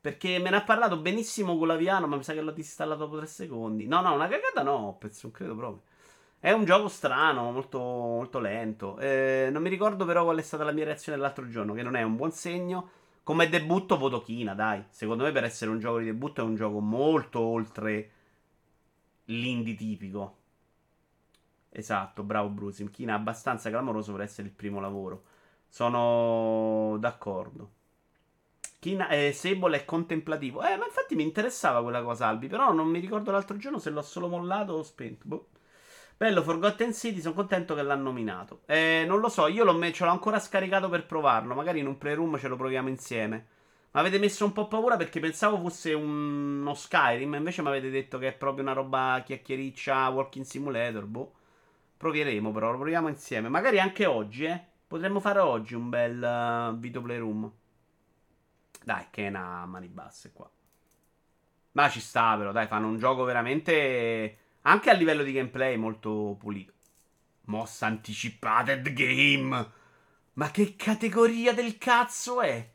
Perché 0.00 0.38
me 0.38 0.50
ne 0.50 0.56
ha 0.56 0.62
parlato 0.62 0.98
benissimo 0.98 1.56
Golaviano, 1.56 2.06
ma 2.06 2.16
mi 2.16 2.22
sa 2.22 2.34
che 2.34 2.42
l'ho 2.42 2.50
disinstallato 2.50 3.04
dopo 3.04 3.16
tre 3.16 3.26
secondi. 3.26 3.86
No, 3.86 4.00
no, 4.02 4.12
una 4.12 4.28
cagata 4.28 4.62
no, 4.62 4.96
penso, 4.98 5.20
non 5.24 5.32
credo 5.32 5.54
proprio. 5.54 5.82
È 6.38 6.50
un 6.50 6.64
gioco 6.64 6.88
strano, 6.88 7.52
molto, 7.52 7.78
molto 7.78 8.38
lento. 8.40 8.98
Eh, 8.98 9.48
non 9.50 9.62
mi 9.62 9.68
ricordo 9.68 10.04
però 10.04 10.24
qual 10.24 10.38
è 10.38 10.42
stata 10.42 10.64
la 10.64 10.72
mia 10.72 10.84
reazione 10.84 11.16
l'altro 11.16 11.48
giorno, 11.48 11.72
che 11.72 11.82
non 11.82 11.94
è 11.96 12.02
un 12.02 12.16
buon 12.16 12.32
segno. 12.32 12.90
Come 13.22 13.48
debutto 13.48 13.96
voto 13.96 14.20
Kina, 14.22 14.54
dai. 14.54 14.84
Secondo 14.90 15.22
me 15.22 15.32
per 15.32 15.44
essere 15.44 15.70
un 15.70 15.78
gioco 15.78 15.98
di 15.98 16.06
debutto 16.06 16.40
è 16.40 16.44
un 16.44 16.56
gioco 16.56 16.80
molto 16.80 17.40
oltre 17.40 18.10
l'indie 19.26 19.74
tipico. 19.76 20.36
Esatto, 21.70 22.22
bravo 22.24 22.48
Brusim. 22.48 22.90
Kina 22.90 23.12
è 23.14 23.16
abbastanza 23.16 23.70
clamoroso 23.70 24.12
per 24.12 24.22
essere 24.22 24.48
il 24.48 24.54
primo 24.54 24.80
lavoro. 24.80 25.22
Sono 25.68 26.96
d'accordo. 26.98 27.80
Kina, 28.82 29.08
eh, 29.10 29.32
Sable 29.32 29.76
è 29.76 29.84
contemplativo. 29.84 30.60
Eh, 30.64 30.76
ma 30.76 30.86
infatti 30.86 31.14
mi 31.14 31.22
interessava 31.22 31.80
quella 31.82 32.02
cosa, 32.02 32.26
Albi. 32.26 32.48
Però 32.48 32.72
non 32.72 32.88
mi 32.88 32.98
ricordo 32.98 33.30
l'altro 33.30 33.56
giorno 33.56 33.78
se 33.78 33.90
l'ho 33.90 34.02
solo 34.02 34.26
mollato 34.26 34.72
o 34.72 34.82
spento. 34.82 35.22
Boh. 35.24 35.48
Bello, 36.16 36.42
Forgotten 36.42 36.92
City, 36.92 37.20
sono 37.20 37.34
contento 37.34 37.76
che 37.76 37.82
l'hanno 37.82 38.02
nominato. 38.04 38.62
Eh, 38.66 39.04
non 39.06 39.20
lo 39.20 39.28
so, 39.28 39.46
io 39.46 39.62
l'ho 39.62 39.72
me- 39.72 39.92
ce 39.92 40.04
l'ho 40.04 40.10
ancora 40.10 40.40
scaricato 40.40 40.88
per 40.88 41.06
provarlo. 41.06 41.54
Magari 41.54 41.78
in 41.78 41.86
un 41.86 41.96
playroom 41.96 42.36
ce 42.38 42.48
lo 42.48 42.56
proviamo 42.56 42.88
insieme. 42.88 43.46
Mi 43.92 44.00
avete 44.00 44.18
messo 44.18 44.44
un 44.44 44.52
po' 44.52 44.66
paura 44.66 44.96
perché 44.96 45.20
pensavo 45.20 45.58
fosse 45.60 45.92
un- 45.92 46.60
uno 46.60 46.74
Skyrim. 46.74 47.34
Invece 47.34 47.62
mi 47.62 47.68
avete 47.68 47.88
detto 47.90 48.18
che 48.18 48.28
è 48.28 48.32
proprio 48.32 48.64
una 48.64 48.72
roba 48.72 49.22
chiacchiericcia, 49.24 50.08
walking 50.08 50.44
simulator. 50.44 51.04
Boh. 51.06 51.32
Provieremo 51.96 52.50
però, 52.50 52.72
lo 52.72 52.78
proviamo 52.78 53.06
insieme. 53.08 53.48
Magari 53.48 53.78
anche 53.78 54.06
oggi, 54.06 54.44
eh. 54.44 54.60
Potremmo 54.88 55.20
fare 55.20 55.38
oggi 55.38 55.74
un 55.74 55.88
bel 55.88 56.20
eh, 56.22 56.74
video 56.78 57.00
playroom. 57.00 57.50
Dai, 58.84 59.06
che 59.10 59.26
è 59.26 59.28
una 59.28 59.64
mani 59.66 59.88
basse 59.88 60.32
qua. 60.32 60.50
Ma 61.72 61.88
ci 61.88 62.00
sta 62.00 62.36
però, 62.36 62.52
dai, 62.52 62.66
fanno 62.66 62.88
un 62.88 62.98
gioco 62.98 63.24
veramente... 63.24 64.38
Anche 64.62 64.90
a 64.90 64.94
livello 64.94 65.22
di 65.22 65.32
gameplay 65.32 65.76
molto 65.76 66.36
pulito. 66.38 66.72
Mossa 67.46 67.86
anticipated 67.86 68.92
game. 68.92 69.70
Ma 70.34 70.50
che 70.50 70.76
categoria 70.76 71.52
del 71.52 71.78
cazzo 71.78 72.40
è? 72.40 72.70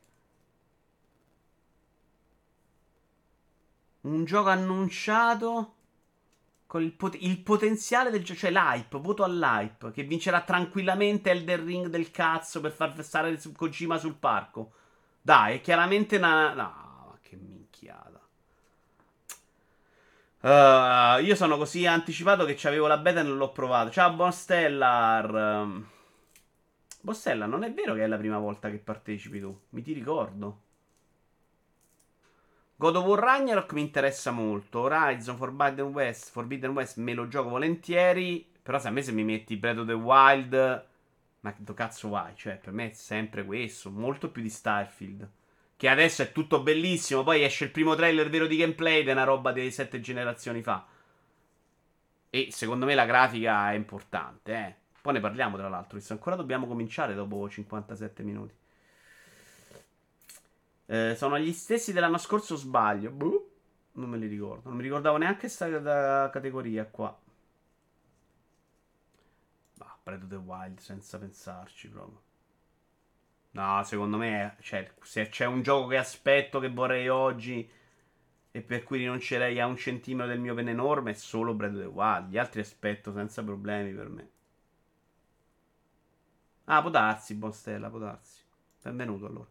Un 4.02 4.26
gioco 4.26 4.50
annunciato 4.50 5.76
con 6.66 6.84
il, 6.84 6.92
pot- 6.92 7.18
il 7.22 7.40
potenziale 7.40 8.10
del 8.10 8.24
gioco, 8.24 8.40
cioè 8.40 8.52
l'hype, 8.52 9.00
voto 9.00 9.24
all'hype, 9.24 9.92
che 9.92 10.04
vincerà 10.04 10.42
tranquillamente 10.42 11.32
Elden 11.32 11.66
Ring 11.66 11.88
del 11.88 12.12
cazzo 12.12 12.60
per 12.60 12.72
far 12.72 13.02
stare 13.04 13.40
su 13.40 13.54
Kojima 13.54 13.98
sul 13.98 14.16
parco. 14.16 14.74
Dai, 15.28 15.58
è 15.58 15.62
chiaramente 15.62 16.16
una... 16.16 16.54
No, 16.54 16.64
ma 17.10 17.18
che 17.22 17.36
minchiata. 17.36 18.22
Uh, 20.40 21.22
io 21.22 21.36
sono 21.36 21.58
così 21.58 21.86
anticipato 21.86 22.46
che 22.46 22.54
c'avevo 22.56 22.88
la 22.88 22.98
beta 22.98 23.20
e 23.20 23.24
non 23.24 23.36
l'ho 23.36 23.52
provato. 23.52 23.92
Ciao, 23.92 24.14
Bonstellar. 24.14 25.68
Bonstellar, 27.02 27.50
non 27.50 27.66
è 27.66 27.74
vero 27.74 27.94
che 27.94 28.06
è 28.06 28.08
la 28.08 28.16
prima 28.16 28.38
volta 28.38 28.70
che 28.70 28.78
partecipi 28.78 29.42
tu. 29.42 29.64
Mi 29.72 29.82
ti 29.82 29.92
ricordo. 29.92 30.62
God 32.78 32.96
of 32.96 33.04
War 33.04 33.20
Ragnarok 33.20 33.74
mi 33.74 33.82
interessa 33.82 34.32
molto. 34.32 34.80
Horizon 34.80 35.36
Forbidden 35.36 35.88
West, 35.88 36.32
Forbidden 36.32 36.72
West 36.72 36.96
me 37.00 37.14
lo 37.14 37.28
gioco 37.28 37.50
volentieri. 37.50 38.50
Però 38.64 38.80
se 38.80 38.88
a 38.88 38.92
me 38.92 39.02
se 39.02 39.12
mi 39.12 39.26
metti 39.26 39.58
Breath 39.58 39.80
of 39.80 39.88
the 39.88 39.92
Wild, 39.92 40.86
ma 41.48 41.54
che 41.54 41.74
cazzo 41.74 42.10
vai? 42.10 42.34
Cioè, 42.36 42.58
per 42.58 42.74
me 42.74 42.90
è 42.90 42.94
sempre 42.94 43.46
questo, 43.46 43.90
molto 43.90 44.30
più 44.30 44.42
di 44.42 44.50
Starfield. 44.50 45.30
Che 45.78 45.88
adesso 45.88 46.24
è 46.24 46.32
tutto 46.32 46.62
bellissimo, 46.62 47.24
poi 47.24 47.44
esce 47.44 47.66
il 47.66 47.72
primo 47.72 47.96
trailer 47.96 48.30
vero 48.30 48.48
di 48.48 48.58
gameplay 48.58 49.04
è 49.04 49.12
una 49.12 49.24
roba 49.24 49.52
delle 49.52 49.72
sette 49.72 50.00
generazioni 50.00 50.62
fa. 50.62 50.86
E 52.30 52.50
secondo 52.52 52.86
me 52.86 52.96
la 52.96 53.06
grafica 53.06 53.72
è 53.72 53.76
importante, 53.76 54.54
eh. 54.54 54.76
Poi 55.02 55.14
ne 55.14 55.20
parliamo, 55.20 55.56
tra 55.56 55.70
l'altro. 55.70 55.98
visto 55.98 56.14
ancora 56.14 56.36
dobbiamo 56.36 56.68
cominciare 56.68 57.14
dopo 57.14 57.48
57 57.48 58.24
minuti. 58.24 58.54
Eh, 60.88 61.16
sono 61.16 61.38
gli 61.40 61.54
stessi 61.54 61.94
dell'anno 61.94 62.18
scorso, 62.18 62.56
sbaglio? 62.56 63.12
Boh, 63.12 63.50
non 63.94 64.10
me 64.10 64.18
li 64.18 64.28
ricordo. 64.28 64.68
Non 64.68 64.78
mi 64.78 64.84
ricordavo 64.84 65.18
neanche 65.18 65.42
questa 65.42 66.30
categoria 66.30 66.86
qua. 66.86 67.18
Breath 70.08 70.24
of 70.24 70.30
the 70.30 70.36
Wild 70.38 70.80
senza 70.80 71.18
pensarci 71.18 71.90
proprio. 71.90 72.22
No, 73.52 73.84
secondo 73.84 74.16
me, 74.16 74.56
cioè, 74.62 74.90
se 75.02 75.28
c'è 75.28 75.46
un 75.46 75.62
gioco 75.62 75.88
che 75.88 75.98
aspetto 75.98 76.60
che 76.62 76.70
vorrei 76.70 77.10
oggi 77.10 77.70
e 78.50 78.62
per 78.62 78.84
cui 78.84 79.00
rinuncerei 79.00 79.60
a 79.60 79.66
un 79.66 79.76
centimetro 79.76 80.32
del 80.32 80.40
mio 80.40 80.56
pene 80.56 80.72
enorme, 80.72 81.12
è 81.12 81.14
solo 81.14 81.54
Breath 81.54 81.74
of 81.74 81.80
the 81.82 81.88
Wild. 81.88 82.30
Gli 82.30 82.38
altri 82.38 82.62
aspetto 82.62 83.12
senza 83.12 83.44
problemi 83.44 83.94
per 83.94 84.08
me. 84.08 84.30
Ah, 86.66 86.80
può 86.80 86.90
darsi, 86.90 87.36
Bonstella, 87.36 87.90
può 87.90 88.00
darsi. 88.00 88.44
Benvenuto 88.82 89.26
allora. 89.26 89.50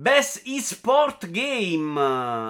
Best 0.00 0.40
eSport 0.46 1.28
Game. 1.28 2.00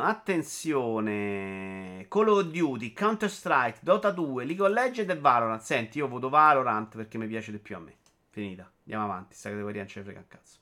Attenzione. 0.05 2.07
Call 2.09 2.28
of 2.28 2.44
Duty, 2.44 2.92
Counter-Strike, 2.92 3.80
Dota 3.82 4.12
2, 4.12 4.44
League 4.44 4.64
of 4.64 4.70
Legends 4.70 5.12
e 5.12 5.18
Valorant. 5.18 5.61
Senti, 5.61 5.98
io 5.98 6.07
voto 6.07 6.28
Valorant 6.28 6.94
perché 6.94 7.18
mi 7.18 7.26
piace 7.26 7.51
di 7.51 7.59
più 7.59 7.74
a 7.74 7.80
me. 7.80 7.96
Finita. 8.28 8.70
Andiamo 8.82 9.03
avanti. 9.03 9.30
Questa 9.30 9.48
categoria 9.48 9.80
non 9.80 9.90
ce 9.90 9.98
ne 9.98 10.05
frega 10.05 10.20
un 10.20 10.28
cazzo. 10.28 10.59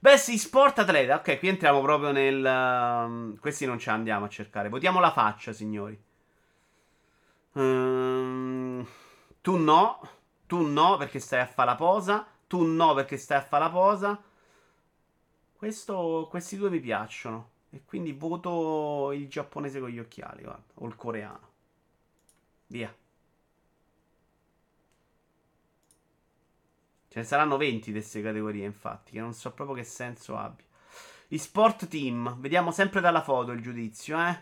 Best 0.00 0.28
eSport 0.30 0.76
Atleta. 0.80 1.14
Ok, 1.14 1.38
qui 1.38 1.46
entriamo 1.46 1.80
proprio 1.80 2.10
nel. 2.10 2.44
um, 2.44 3.38
questi 3.38 3.64
non 3.64 3.78
ce 3.78 3.90
andiamo 3.90 4.24
a 4.24 4.28
cercare. 4.28 4.68
Votiamo 4.68 4.98
la 4.98 5.12
faccia, 5.12 5.52
signori. 5.52 5.96
Ehm, 7.52 8.84
tu 9.40 9.56
no. 9.56 10.00
Tu 10.48 10.66
no 10.66 10.96
perché 10.96 11.20
stai 11.20 11.42
a 11.42 11.46
fare 11.46 11.70
la 11.70 11.76
posa. 11.76 12.26
Tu 12.48 12.64
no 12.64 12.92
perché 12.92 13.18
stai 13.18 13.38
a 13.38 13.42
fare 13.42 13.62
la 13.62 13.70
posa. 13.70 14.20
Questo, 15.64 16.26
questi 16.28 16.58
due 16.58 16.68
mi 16.68 16.78
piacciono. 16.78 17.52
E 17.70 17.84
quindi 17.86 18.12
voto 18.12 19.12
il 19.12 19.28
giapponese 19.28 19.80
con 19.80 19.88
gli 19.88 19.98
occhiali, 19.98 20.42
guarda. 20.42 20.62
O 20.74 20.86
il 20.86 20.94
coreano. 20.94 21.48
Via. 22.66 22.94
Ce 27.08 27.18
ne 27.18 27.24
saranno 27.24 27.56
20 27.56 27.86
di 27.86 27.98
queste 27.98 28.20
categorie, 28.20 28.66
infatti, 28.66 29.12
che 29.12 29.20
non 29.20 29.32
so 29.32 29.52
proprio 29.54 29.74
che 29.74 29.84
senso 29.84 30.36
abbia. 30.36 30.66
I 31.28 31.38
sport 31.38 31.88
team. 31.88 32.38
Vediamo 32.40 32.70
sempre 32.70 33.00
dalla 33.00 33.22
foto 33.22 33.52
il 33.52 33.62
giudizio, 33.62 34.18
eh. 34.18 34.38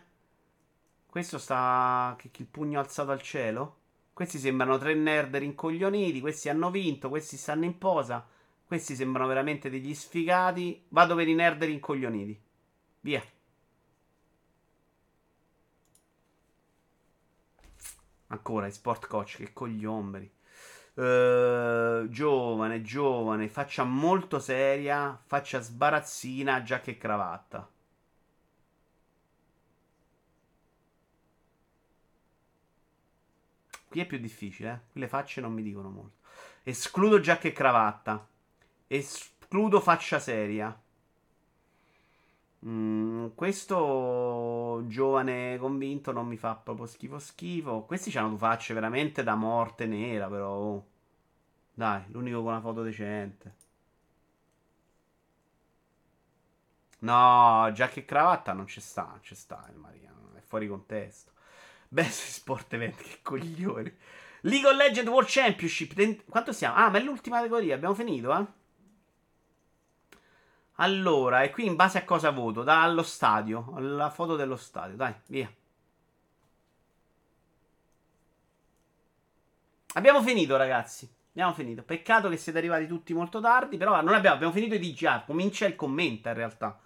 Questo 1.06 1.38
sta... 1.38 2.16
Il 2.32 2.46
pugno 2.46 2.80
alzato 2.80 3.12
al 3.12 3.22
cielo? 3.22 3.76
Questi 4.12 4.40
sembrano 4.40 4.76
tre 4.76 4.94
nerd 4.94 5.36
rincoglioniti. 5.36 6.18
Questi 6.18 6.48
hanno 6.48 6.72
vinto. 6.72 7.08
Questi 7.08 7.36
stanno 7.36 7.64
in 7.64 7.78
posa. 7.78 8.26
Questi 8.72 8.94
sembrano 8.94 9.28
veramente 9.28 9.68
degli 9.68 9.92
sfigati. 9.92 10.86
Vado 10.88 11.14
per 11.14 11.28
i 11.28 11.34
nerd 11.34 11.62
rincoglioniti. 11.62 12.42
Via. 13.00 13.22
Ancora 18.28 18.66
i 18.66 18.72
sport 18.72 19.08
coach, 19.08 19.36
che 19.36 19.52
cogliomberi. 19.52 20.32
Eh, 20.94 22.06
giovane, 22.08 22.80
giovane, 22.80 23.50
faccia 23.50 23.84
molto 23.84 24.38
seria, 24.38 25.20
faccia 25.22 25.60
sbarazzina, 25.60 26.62
giacca 26.62 26.90
e 26.92 26.96
cravatta. 26.96 27.70
Qui 33.86 34.00
è 34.00 34.06
più 34.06 34.16
difficile, 34.16 34.70
eh? 34.70 34.90
Qui 34.92 35.00
le 35.02 35.08
facce 35.08 35.42
non 35.42 35.52
mi 35.52 35.62
dicono 35.62 35.90
molto. 35.90 36.16
Escludo 36.62 37.20
giacca 37.20 37.48
e 37.48 37.52
cravatta. 37.52 38.30
Escludo 38.94 39.80
faccia 39.80 40.18
seria. 40.18 40.78
Mm, 42.66 43.28
questo 43.34 44.84
giovane 44.86 45.56
convinto 45.58 46.12
non 46.12 46.26
mi 46.26 46.36
fa 46.36 46.54
proprio 46.56 46.84
schifo 46.84 47.18
schifo. 47.18 47.84
Questi 47.84 48.16
hanno 48.18 48.36
facce 48.36 48.74
veramente 48.74 49.22
da 49.22 49.34
morte 49.34 49.86
nera, 49.86 50.28
però. 50.28 50.50
oh. 50.50 50.86
Dai, 51.72 52.02
l'unico 52.08 52.42
con 52.42 52.52
una 52.52 52.60
foto 52.60 52.82
decente. 52.82 53.54
No, 57.00 57.70
giacca 57.72 57.94
e 58.00 58.04
cravatta 58.04 58.52
non 58.52 58.66
ci 58.66 58.80
sta, 58.80 59.04
non 59.06 59.22
ci 59.22 59.34
sta, 59.34 59.66
il 59.72 59.78
Maria, 59.78 60.12
è 60.36 60.40
fuori 60.40 60.68
contesto. 60.68 61.32
Best 61.88 62.28
Sport 62.28 62.74
Event, 62.74 62.96
che 63.02 63.18
coglioni. 63.22 63.96
League 64.42 64.68
of 64.68 64.76
Legends 64.76 65.10
World 65.10 65.28
Championship. 65.30 66.24
Quanto 66.28 66.52
siamo? 66.52 66.76
Ah, 66.76 66.90
ma 66.90 66.98
è 66.98 67.02
l'ultima 67.02 67.36
categoria, 67.38 67.74
abbiamo 67.74 67.94
finito, 67.94 68.36
eh? 68.38 68.60
Allora, 70.76 71.42
e 71.42 71.50
qui 71.50 71.66
in 71.66 71.76
base 71.76 71.98
a 71.98 72.04
cosa 72.04 72.30
voto? 72.30 72.62
Dallo 72.62 73.02
stadio, 73.02 73.74
la 73.78 74.10
foto 74.10 74.36
dello 74.36 74.56
stadio, 74.56 74.96
dai, 74.96 75.14
via. 75.26 75.52
Abbiamo 79.94 80.22
finito, 80.22 80.56
ragazzi. 80.56 81.08
Abbiamo 81.30 81.52
finito. 81.52 81.82
Peccato 81.82 82.28
che 82.28 82.36
siete 82.36 82.58
arrivati 82.58 82.86
tutti 82.86 83.12
molto 83.12 83.40
tardi, 83.40 83.76
però 83.76 84.00
non 84.02 84.14
abbiamo, 84.14 84.36
abbiamo 84.36 84.52
finito 84.52 84.76
di 84.76 84.92
DGA. 84.92 85.24
Comincia 85.24 85.66
il 85.66 85.76
commenta, 85.76 86.30
in 86.30 86.36
realtà. 86.36 86.78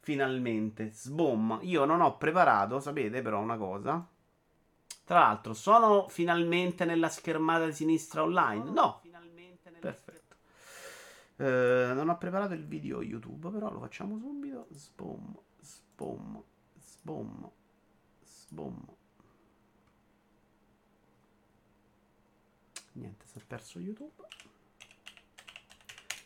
Finalmente. 0.00 0.90
Sbom. 0.92 1.58
Io 1.62 1.84
non 1.84 2.00
ho 2.00 2.16
preparato, 2.16 2.80
sapete 2.80 3.22
però 3.22 3.38
una 3.40 3.56
cosa. 3.56 4.04
Tra 5.04 5.18
l'altro, 5.20 5.54
sono 5.54 6.08
finalmente 6.08 6.84
nella 6.84 7.08
schermata 7.08 7.66
di 7.66 7.72
sinistra 7.72 8.22
online? 8.22 8.70
No. 8.70 8.99
Eh, 11.40 11.92
non 11.94 12.10
ho 12.10 12.18
preparato 12.18 12.52
il 12.52 12.66
video 12.66 13.00
YouTube, 13.00 13.48
però 13.48 13.72
lo 13.72 13.80
facciamo 13.80 14.18
subito. 14.18 14.66
Sbom, 14.72 15.38
sbom, 15.58 16.42
sbom, 16.76 17.50
sbom. 18.22 18.84
Niente, 22.92 23.24
si 23.26 23.38
è 23.38 23.42
perso 23.46 23.78
YouTube. 23.78 24.26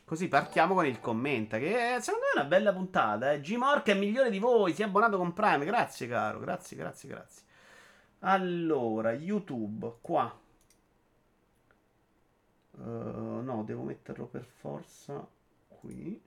Così 0.04 0.26
partiamo 0.26 0.74
con 0.74 0.84
il 0.84 0.98
commenta. 0.98 1.58
Che 1.58 1.94
è, 1.94 2.00
secondo 2.00 2.26
me 2.26 2.32
è 2.32 2.40
una 2.40 2.48
bella 2.48 2.72
puntata. 2.72 3.32
Eh. 3.32 3.40
Gmork 3.40 3.86
è 3.86 3.94
migliore 3.94 4.30
di 4.30 4.40
voi. 4.40 4.74
Si 4.74 4.82
è 4.82 4.86
abbonato 4.86 5.16
con 5.16 5.32
Prime. 5.32 5.64
Grazie, 5.64 6.08
caro. 6.08 6.40
Grazie, 6.40 6.76
grazie, 6.76 7.08
grazie. 7.08 7.42
Allora, 8.18 9.12
YouTube 9.12 9.98
qua. 10.00 10.40
Eh, 12.78 12.82
no, 12.82 13.62
devo 13.64 13.82
metterlo 13.82 14.26
per 14.26 14.44
forza 14.44 15.26
qui. 15.68 16.20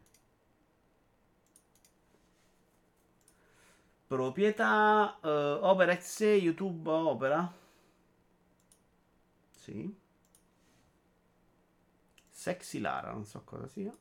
Proprietà 4.08 5.20
eh, 5.22 5.28
Opera 5.28 5.96
XE 5.98 6.26
YouTube 6.28 6.90
Opera. 6.90 7.52
Sì. 9.50 9.94
Sexy 12.30 12.80
Lara, 12.80 13.12
non 13.12 13.26
so 13.26 13.42
cosa 13.44 13.68
sia. 13.68 13.92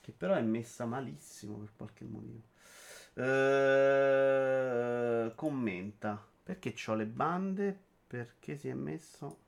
Che 0.00 0.12
però 0.12 0.34
è 0.34 0.42
messa 0.42 0.84
malissimo 0.84 1.56
per 1.56 1.70
qualche 1.76 2.04
motivo. 2.04 2.42
Eh, 3.14 4.12
commenta. 5.34 6.22
Perché 6.42 6.74
ho 6.86 6.94
le 6.94 7.06
bande? 7.06 7.78
Perché 8.06 8.56
si 8.56 8.68
è 8.68 8.74
messo... 8.74 9.46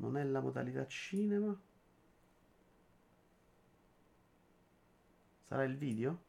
Non 0.00 0.16
è 0.16 0.24
la 0.24 0.40
modalità 0.40 0.86
cinema? 0.86 1.56
Sarà 5.48 5.64
il 5.64 5.76
video? 5.76 6.22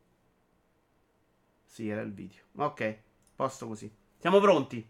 Sì, 1.65 1.89
era 1.89 2.01
il 2.01 2.13
video. 2.13 2.41
Ok, 2.55 2.97
posto 3.35 3.67
così. 3.67 3.93
Siamo 4.17 4.39
pronti. 4.39 4.87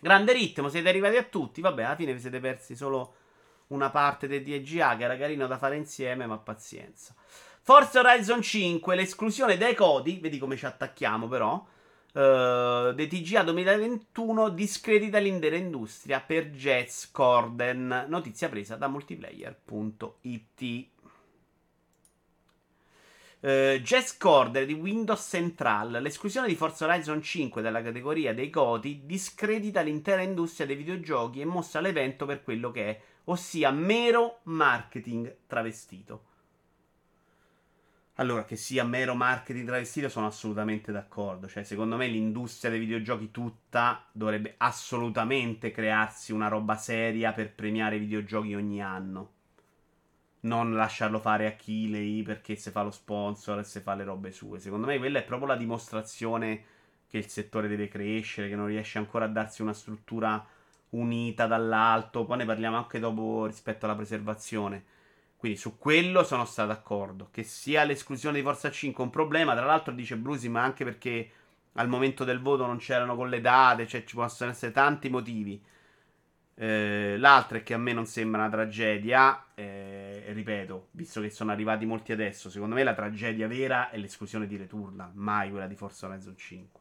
Grande 0.00 0.32
ritmo, 0.32 0.68
siete 0.68 0.88
arrivati 0.88 1.16
a 1.16 1.22
tutti. 1.22 1.60
Vabbè, 1.60 1.84
alla 1.84 1.96
fine 1.96 2.12
vi 2.12 2.20
siete 2.20 2.40
persi 2.40 2.74
solo 2.74 3.14
una 3.68 3.90
parte 3.90 4.26
del 4.26 4.42
DGA 4.42 4.96
che 4.96 5.04
era 5.04 5.16
carino 5.16 5.46
da 5.46 5.56
fare 5.56 5.76
insieme, 5.76 6.26
ma 6.26 6.38
pazienza. 6.38 7.14
Forza 7.62 8.00
Horizon 8.00 8.42
5, 8.42 8.96
l'esclusione 8.96 9.56
dai 9.56 9.74
codi, 9.74 10.18
vedi 10.18 10.38
come 10.38 10.56
ci 10.56 10.66
attacchiamo 10.66 11.28
però, 11.28 11.64
eh, 12.14 12.92
dei 12.94 13.08
TGA 13.08 13.42
2021 13.42 14.50
discredita 14.50 15.18
l'intera 15.18 15.56
industria 15.56 16.20
per 16.20 16.50
Jets 16.50 17.10
Corden. 17.10 18.06
Notizia 18.08 18.48
presa 18.48 18.76
da 18.76 18.88
multiplayer.it. 18.88 20.90
Uh, 23.42 23.80
Jazz 23.80 24.16
Corder 24.18 24.64
di 24.64 24.72
Windows 24.72 25.20
Central, 25.20 25.98
l'esclusione 26.00 26.46
di 26.46 26.54
Forza 26.54 26.84
Horizon 26.84 27.20
5 27.20 27.60
dalla 27.60 27.82
categoria 27.82 28.32
dei 28.32 28.50
Goti 28.50 29.02
discredita 29.04 29.80
l'intera 29.80 30.22
industria 30.22 30.64
dei 30.64 30.76
videogiochi 30.76 31.40
e 31.40 31.44
mostra 31.44 31.80
l'evento 31.80 32.24
per 32.24 32.44
quello 32.44 32.70
che 32.70 32.86
è, 32.86 33.00
ossia 33.24 33.72
mero 33.72 34.38
marketing 34.44 35.38
travestito. 35.48 36.30
Allora, 38.16 38.44
che 38.44 38.56
sia 38.56 38.84
mero 38.84 39.14
marketing 39.14 39.66
travestito, 39.66 40.08
sono 40.08 40.26
assolutamente 40.26 40.92
d'accordo. 40.92 41.48
Cioè, 41.48 41.64
secondo 41.64 41.96
me 41.96 42.06
l'industria 42.06 42.70
dei 42.70 42.78
videogiochi 42.78 43.30
tutta 43.30 44.06
dovrebbe 44.12 44.54
assolutamente 44.58 45.70
crearsi 45.70 46.32
una 46.32 46.48
roba 46.48 46.76
seria 46.76 47.32
per 47.32 47.54
premiare 47.54 47.96
i 47.96 48.00
videogiochi 48.00 48.54
ogni 48.54 48.82
anno. 48.82 49.30
Non 50.40 50.74
lasciarlo 50.74 51.20
fare 51.20 51.46
a 51.46 51.52
Keeley 51.52 52.22
perché 52.22 52.56
se 52.56 52.70
fa 52.70 52.82
lo 52.82 52.90
sponsor 52.90 53.60
e 53.60 53.64
se 53.64 53.80
fa 53.80 53.94
le 53.94 54.04
robe 54.04 54.30
sue. 54.30 54.58
Secondo 54.58 54.86
me 54.86 54.98
quella 54.98 55.20
è 55.20 55.24
proprio 55.24 55.48
la 55.48 55.56
dimostrazione 55.56 56.64
che 57.06 57.18
il 57.18 57.28
settore 57.28 57.68
deve 57.68 57.88
crescere, 57.88 58.48
che 58.48 58.56
non 58.56 58.66
riesce 58.66 58.98
ancora 58.98 59.24
a 59.26 59.28
darsi 59.28 59.62
una 59.62 59.72
struttura 59.72 60.44
unita 60.90 61.46
dall'alto. 61.46 62.24
Poi 62.24 62.38
ne 62.38 62.44
parliamo 62.44 62.76
anche 62.76 62.98
dopo 62.98 63.46
rispetto 63.46 63.86
alla 63.86 63.94
preservazione. 63.94 64.84
Quindi 65.42 65.58
su 65.58 65.76
quello 65.76 66.22
sono 66.22 66.44
stato 66.44 66.68
d'accordo. 66.68 67.26
Che 67.32 67.42
sia 67.42 67.82
l'esclusione 67.82 68.36
di 68.36 68.44
Forza 68.44 68.70
5 68.70 69.02
un 69.02 69.10
problema. 69.10 69.56
Tra 69.56 69.64
l'altro 69.64 69.92
dice 69.92 70.16
Brusi, 70.16 70.48
ma 70.48 70.62
anche 70.62 70.84
perché 70.84 71.30
al 71.72 71.88
momento 71.88 72.22
del 72.22 72.40
voto 72.40 72.64
non 72.64 72.76
c'erano 72.76 73.16
con 73.16 73.28
le 73.28 73.40
date, 73.40 73.88
cioè 73.88 74.04
ci 74.04 74.14
possono 74.14 74.52
essere 74.52 74.70
tanti 74.70 75.08
motivi. 75.08 75.60
Eh, 76.54 77.16
l'altro 77.18 77.58
è 77.58 77.64
che 77.64 77.74
a 77.74 77.76
me 77.76 77.92
non 77.92 78.06
sembra 78.06 78.42
una 78.42 78.50
tragedia. 78.50 79.46
Eh, 79.56 80.26
ripeto, 80.28 80.90
visto 80.92 81.20
che 81.20 81.30
sono 81.30 81.50
arrivati 81.50 81.86
molti 81.86 82.12
adesso, 82.12 82.48
secondo 82.48 82.76
me 82.76 82.84
la 82.84 82.94
tragedia 82.94 83.48
vera 83.48 83.90
è 83.90 83.98
l'esclusione 83.98 84.46
di 84.46 84.56
Returnal, 84.56 85.10
mai 85.14 85.50
quella 85.50 85.66
di 85.66 85.74
Forza 85.74 86.06
Horizon 86.06 86.36
5. 86.36 86.80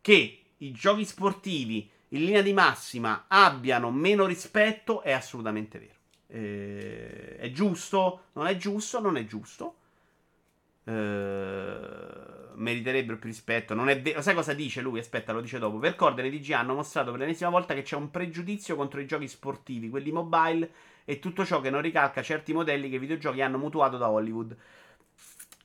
Che 0.00 0.42
i 0.58 0.70
giochi 0.70 1.04
sportivi 1.04 1.90
in 2.10 2.24
linea 2.24 2.42
di 2.42 2.52
massima 2.52 3.24
abbiano 3.26 3.90
meno 3.90 4.26
rispetto 4.26 5.02
è 5.02 5.10
assolutamente 5.10 5.80
vero. 5.80 5.98
Eh, 6.32 7.36
è 7.38 7.50
giusto? 7.50 8.26
Non 8.32 8.46
è 8.46 8.56
giusto? 8.56 9.00
Non 9.00 9.16
è 9.16 9.24
giusto. 9.26 9.74
Eh, 10.84 10.92
meriterebbero 12.54 13.18
più 13.18 13.28
rispetto. 13.28 13.74
Non 13.74 13.88
è 13.88 14.00
vero. 14.00 14.22
Sai 14.22 14.34
cosa 14.34 14.52
dice 14.54 14.80
lui? 14.80 14.98
Aspetta, 15.00 15.32
lo 15.32 15.40
dice 15.40 15.58
dopo. 15.58 15.78
Per 15.78 15.94
Corden 15.96 16.24
e 16.26 16.30
DG 16.30 16.52
hanno 16.52 16.74
mostrato 16.74 17.10
per 17.10 17.20
l'ennesima 17.20 17.50
volta 17.50 17.74
che 17.74 17.82
c'è 17.82 17.96
un 17.96 18.10
pregiudizio 18.10 18.76
contro 18.76 19.00
i 19.00 19.06
giochi 19.06 19.28
sportivi, 19.28 19.88
quelli 19.88 20.12
mobile 20.12 20.70
e 21.04 21.18
tutto 21.18 21.44
ciò 21.44 21.60
che 21.60 21.70
non 21.70 21.80
ricalca 21.82 22.22
certi 22.22 22.52
modelli 22.52 22.88
che 22.88 22.96
i 22.96 22.98
videogiochi 22.98 23.40
hanno 23.42 23.58
mutuato 23.58 23.96
da 23.96 24.08
Hollywood. 24.10 24.56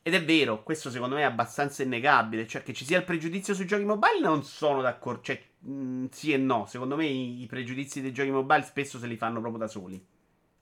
Ed 0.07 0.13
è 0.13 0.23
vero, 0.23 0.61
questo 0.63 0.91
secondo 0.91 1.15
me 1.15 1.21
è 1.21 1.23
abbastanza 1.25 1.83
innegabile. 1.83 2.47
Cioè, 2.47 2.63
che 2.63 2.73
ci 2.73 2.85
sia 2.85 2.97
il 2.99 3.03
pregiudizio 3.03 3.53
sui 3.53 3.65
giochi 3.65 3.83
mobile 3.85 4.19
non 4.21 4.43
sono 4.43 4.81
d'accordo. 4.81 5.21
Cioè, 5.23 5.41
mh, 5.59 6.05
sì 6.11 6.31
e 6.33 6.37
no. 6.37 6.65
Secondo 6.67 6.95
me 6.95 7.05
i, 7.05 7.41
i 7.43 7.45
pregiudizi 7.47 8.01
dei 8.01 8.13
giochi 8.13 8.31
mobile 8.31 8.63
spesso 8.63 8.99
se 8.99 9.07
li 9.07 9.17
fanno 9.17 9.39
proprio 9.39 9.59
da 9.59 9.67
soli. 9.67 10.03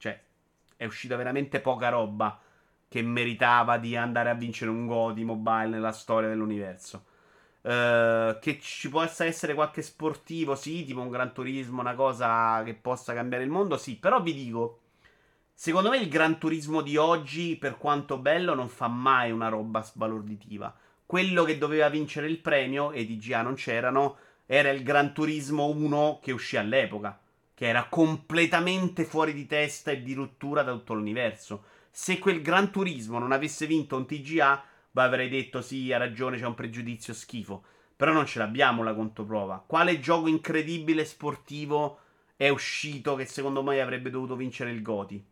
Cioè, 0.04 0.22
è 0.76 0.84
uscita 0.84 1.16
veramente 1.16 1.62
poca 1.62 1.88
roba 1.88 2.38
che 2.90 3.02
meritava 3.02 3.78
di 3.78 3.96
andare 3.96 4.30
a 4.30 4.34
vincere 4.34 4.70
un 4.70 4.86
Godi 4.86 5.24
mobile 5.24 5.68
nella 5.68 5.94
storia 5.94 6.28
dell'universo. 6.28 7.06
Uh, 7.62 8.38
che 8.42 8.60
ci 8.60 8.90
possa 8.90 9.24
essere 9.24 9.54
qualche 9.54 9.82
sportivo, 9.82 10.56
sì, 10.56 10.84
tipo 10.84 11.00
un 11.00 11.10
Gran 11.10 11.32
Turismo, 11.32 11.80
una 11.80 11.96
cosa 11.96 12.62
che 12.66 12.74
possa 12.74 13.14
cambiare 13.14 13.46
il 13.46 13.50
mondo, 13.50 13.78
sì. 13.78 13.96
Però 13.96 14.22
vi 14.22 14.34
dico, 14.34 14.82
secondo 15.54 15.90
me 15.90 16.00
il 16.00 16.10
Gran 16.10 16.38
Turismo 16.38 16.82
di 16.82 16.98
oggi, 16.98 17.56
per 17.56 17.78
quanto 17.78 18.18
bello, 18.18 18.54
non 18.54 18.68
fa 18.68 18.90
mai 18.90 19.32
una 19.32 19.48
roba 19.48 19.82
sbalorditiva. 19.82 20.76
Quello 21.06 21.46
che 21.46 21.58
doveva 21.58 21.88
vincere 21.88 22.28
il 22.28 22.40
premio, 22.40 22.92
e 22.92 23.06
di 23.06 23.16
GA 23.16 23.42
non 23.42 23.54
c'erano, 23.54 24.18
era 24.46 24.70
il 24.70 24.84
Gran 24.84 25.14
Turismo 25.14 25.68
1 25.68 26.20
che 26.22 26.34
uscì 26.34 26.58
all'epoca. 26.58 27.18
Che 27.54 27.68
era 27.68 27.86
completamente 27.88 29.06
fuori 29.06 29.34
di 29.34 29.46
testa 29.46 29.92
e 29.92 30.02
di 30.02 30.14
rottura 30.14 30.64
da 30.64 30.72
tutto 30.72 30.94
l'universo 30.94 31.64
se 31.96 32.18
quel 32.18 32.42
Gran 32.42 32.72
Turismo 32.72 33.20
non 33.20 33.32
avesse 33.32 33.68
vinto 33.68 33.96
un 33.96 34.08
TGA, 34.08 34.64
beh, 34.90 35.04
avrei 35.04 35.30
detto 35.30 35.62
sì, 35.62 35.94
ha 35.94 36.00
ragione, 36.00 36.40
c'è 36.40 36.46
un 36.48 36.56
pregiudizio 36.56 37.14
schifo. 37.14 37.64
Però 37.96 38.12
non 38.12 38.26
ce 38.26 38.40
l'abbiamo 38.40 38.82
la 38.82 38.96
controprova. 38.96 39.64
Quale 39.66 40.00
gioco 40.00 40.28
incredibile 40.28 41.06
sportivo 41.06 42.00
è 42.36 42.50
uscito 42.50 43.14
che 43.14 43.26
secondo 43.26 43.62
me 43.62 43.80
avrebbe 43.80 44.10
dovuto 44.10 44.36
vincere 44.36 44.72
il 44.72 44.82
Goti? 44.82 45.24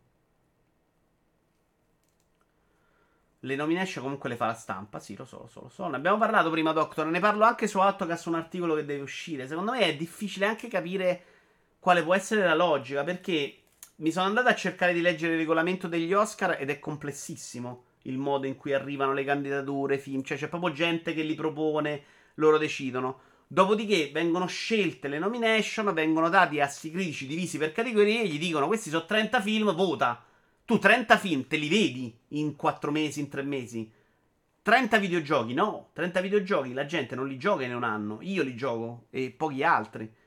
Le 3.40 3.56
nomination 3.56 4.04
comunque 4.04 4.28
le 4.28 4.36
fa 4.36 4.46
la 4.46 4.54
stampa, 4.54 5.00
sì, 5.00 5.16
lo 5.16 5.24
so, 5.24 5.38
lo 5.40 5.48
so, 5.48 5.62
lo 5.62 5.68
so. 5.68 5.88
Ne 5.88 5.96
abbiamo 5.96 6.18
parlato 6.18 6.48
prima, 6.48 6.70
Doctor. 6.70 7.06
Ne 7.06 7.18
parlo 7.18 7.44
anche 7.44 7.66
su 7.66 7.80
Autocast, 7.80 8.26
un 8.26 8.36
articolo 8.36 8.76
che 8.76 8.84
deve 8.84 9.02
uscire. 9.02 9.48
Secondo 9.48 9.72
me 9.72 9.80
è 9.80 9.96
difficile 9.96 10.46
anche 10.46 10.68
capire 10.68 11.24
quale 11.82 12.04
può 12.04 12.14
essere 12.14 12.44
la 12.44 12.54
logica, 12.54 13.02
perché 13.02 13.56
mi 13.96 14.12
sono 14.12 14.26
andato 14.26 14.46
a 14.46 14.54
cercare 14.54 14.92
di 14.92 15.00
leggere 15.00 15.32
il 15.32 15.40
regolamento 15.40 15.88
degli 15.88 16.12
Oscar 16.12 16.56
ed 16.60 16.70
è 16.70 16.78
complessissimo 16.78 17.86
il 18.02 18.18
modo 18.18 18.46
in 18.46 18.54
cui 18.54 18.72
arrivano 18.72 19.12
le 19.12 19.24
candidature, 19.24 19.98
film, 19.98 20.22
cioè 20.22 20.38
c'è 20.38 20.46
proprio 20.46 20.72
gente 20.72 21.12
che 21.12 21.24
li 21.24 21.34
propone, 21.34 22.04
loro 22.34 22.56
decidono. 22.56 23.18
Dopodiché 23.48 24.10
vengono 24.12 24.46
scelte 24.46 25.08
le 25.08 25.18
nomination, 25.18 25.92
vengono 25.92 26.28
dati 26.28 26.60
a 26.60 26.68
sti 26.68 26.92
critici 26.92 27.26
divisi 27.26 27.58
per 27.58 27.72
categorie 27.72 28.22
e 28.22 28.28
gli 28.28 28.38
dicono 28.38 28.68
questi 28.68 28.88
sono 28.88 29.04
30 29.04 29.40
film, 29.40 29.74
vota. 29.74 30.24
Tu 30.64 30.78
30 30.78 31.16
film 31.16 31.48
te 31.48 31.56
li 31.56 31.68
vedi 31.68 32.16
in 32.28 32.54
4 32.54 32.92
mesi, 32.92 33.18
in 33.18 33.28
3 33.28 33.42
mesi? 33.42 33.90
30 34.62 34.98
videogiochi, 34.98 35.52
no. 35.52 35.90
30 35.94 36.20
videogiochi 36.20 36.72
la 36.74 36.86
gente 36.86 37.16
non 37.16 37.26
li 37.26 37.38
gioca 37.38 37.64
in 37.64 37.74
un 37.74 37.82
anno, 37.82 38.18
io 38.20 38.44
li 38.44 38.54
gioco 38.54 39.06
e 39.10 39.34
pochi 39.36 39.64
altri. 39.64 40.20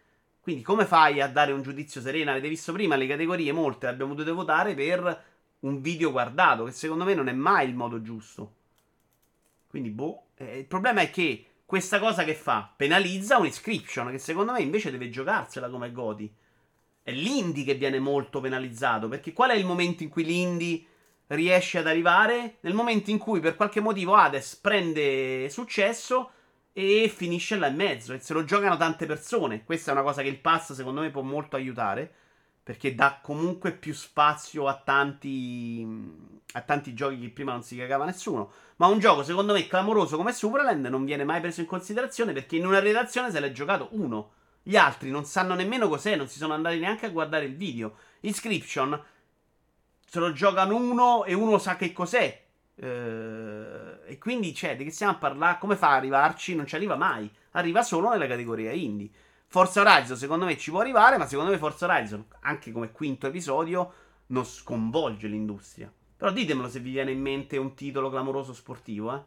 Quindi 0.46 0.62
come 0.62 0.86
fai 0.86 1.22
a 1.22 1.28
dare 1.28 1.54
un 1.54 1.64
giudizio 1.64 2.00
sereno? 2.02 2.30
Avete 2.30 2.48
visto 2.48 2.72
prima 2.72 2.96
le 2.96 3.08
categorie, 3.08 3.52
molte 3.52 3.88
le 3.88 3.94
abbiamo 3.94 4.14
dovute 4.14 4.32
votare 4.32 4.76
per 4.76 5.24
un 5.62 5.82
video 5.82 6.12
guardato, 6.12 6.66
che 6.66 6.72
secondo 6.72 7.04
me 7.04 7.16
non 7.16 7.30
è 7.30 7.32
mai 7.32 7.68
il 7.68 7.74
modo 7.74 8.00
giusto. 8.04 8.54
Quindi, 9.68 9.90
boh. 9.90 10.26
Eh, 10.36 10.60
il 10.60 10.66
problema 10.66 11.02
è 11.02 11.10
che 11.10 11.46
questa 11.66 11.98
cosa 11.98 12.24
che 12.24 12.36
fa? 12.36 12.72
Penalizza 12.76 13.40
un'iscription, 13.40 14.12
che 14.12 14.20
secondo 14.20 14.52
me 14.52 14.62
invece 14.62 14.92
deve 14.92 15.10
giocarsela 15.10 15.68
come 15.68 15.92
Goti. 15.92 16.32
È 17.02 17.12
l'indie 17.12 17.64
che 17.64 17.74
viene 17.74 17.98
molto 17.98 18.40
penalizzato, 18.40 19.08
perché 19.08 19.34
qual 19.34 19.50
è 19.50 19.56
il 19.56 19.66
momento 19.66 20.04
in 20.04 20.10
cui 20.10 20.26
l'indie 20.26 20.86
riesce 21.30 21.80
ad 21.80 21.88
arrivare? 21.88 22.58
Nel 22.60 22.76
momento 22.76 23.10
in 23.10 23.18
cui 23.18 23.40
per 23.40 23.56
qualche 23.56 23.80
motivo 23.80 24.14
Hades 24.14 24.58
prende 24.58 25.50
successo 25.50 26.30
e 26.78 27.08
finisce 27.08 27.56
là 27.56 27.68
in 27.68 27.76
mezzo. 27.76 28.12
E 28.12 28.20
se 28.20 28.34
lo 28.34 28.44
giocano 28.44 28.76
tante 28.76 29.06
persone. 29.06 29.64
Questa 29.64 29.92
è 29.92 29.94
una 29.94 30.04
cosa 30.04 30.22
che 30.22 30.28
il 30.28 30.40
pass 30.40 30.74
secondo 30.74 31.00
me 31.00 31.10
può 31.10 31.22
molto 31.22 31.56
aiutare. 31.56 32.14
Perché 32.62 32.94
dà 32.94 33.20
comunque 33.22 33.72
più 33.72 33.94
spazio 33.94 34.68
a 34.68 34.76
tanti. 34.76 35.88
a 36.52 36.62
tanti 36.62 36.94
giochi 36.94 37.18
che 37.20 37.30
prima 37.30 37.54
non 37.54 37.64
si 37.64 37.78
cagava 37.78 38.04
nessuno. 38.04 38.52
Ma 38.76 38.88
un 38.88 39.00
gioco, 39.00 39.24
secondo 39.24 39.54
me, 39.54 39.68
clamoroso 39.68 40.18
come 40.18 40.34
Superland 40.34 40.86
non 40.88 41.06
viene 41.06 41.24
mai 41.24 41.40
preso 41.40 41.62
in 41.62 41.66
considerazione 41.68 42.34
perché 42.34 42.58
in 42.58 42.66
una 42.66 42.80
redazione 42.80 43.32
se 43.32 43.40
l'è 43.40 43.54
giocato 43.54 43.88
uno. 43.92 44.32
Gli 44.62 44.76
altri 44.76 45.12
non 45.12 45.24
sanno 45.24 45.56
nemmeno 45.56 45.88
cos'è, 45.88 46.18
non 46.18 46.28
si 46.28 46.40
sono 46.40 46.54
andati 46.54 46.78
neanche 46.78 47.06
a 47.06 47.10
guardare 47.10 47.46
il 47.46 47.56
video. 47.56 47.96
Inscription 48.22 49.02
se 50.06 50.20
lo 50.20 50.34
giocano 50.34 50.76
uno 50.76 51.24
e 51.24 51.34
uno 51.34 51.58
sa 51.58 51.78
che 51.78 51.94
cos'è. 51.94 52.44
Eh, 52.76 53.95
e 54.06 54.18
quindi, 54.18 54.54
cioè, 54.54 54.76
di 54.76 54.84
che 54.84 54.92
stiamo 54.92 55.14
a 55.14 55.18
parlare? 55.18 55.58
Come 55.60 55.76
fa 55.76 55.90
ad 55.90 55.98
arrivarci? 55.98 56.56
Non 56.56 56.66
ci 56.66 56.76
arriva 56.76 56.96
mai. 56.96 57.30
Arriva 57.52 57.84
solo 57.84 58.10
nella 58.10 58.28
categoria 58.28 58.72
indie. 58.72 59.10
Forza 59.48 59.82
Horizon, 59.82 60.18
secondo 60.18 60.46
me, 60.46 60.58
ci 60.58 60.72
può 60.72 60.82
arrivare, 60.82 61.18
ma 61.18 61.26
secondo 61.26 61.52
me 61.52 61.58
Forza 61.58 61.86
Horizon, 61.86 62.26
anche 62.42 62.72
come 62.72 62.92
quinto 62.92 63.28
episodio, 63.28 63.94
non 64.28 64.46
sconvolge 64.46 65.28
l'industria. 65.28 65.92
Però 66.18 66.32
ditemelo 66.32 66.70
se 66.70 66.80
vi 66.80 66.92
viene 66.92 67.12
in 67.12 67.22
mente 67.22 67.58
un 67.58 67.74
titolo 67.74 68.10
clamoroso 68.10 68.54
sportivo, 68.54 69.16
eh. 69.16 69.22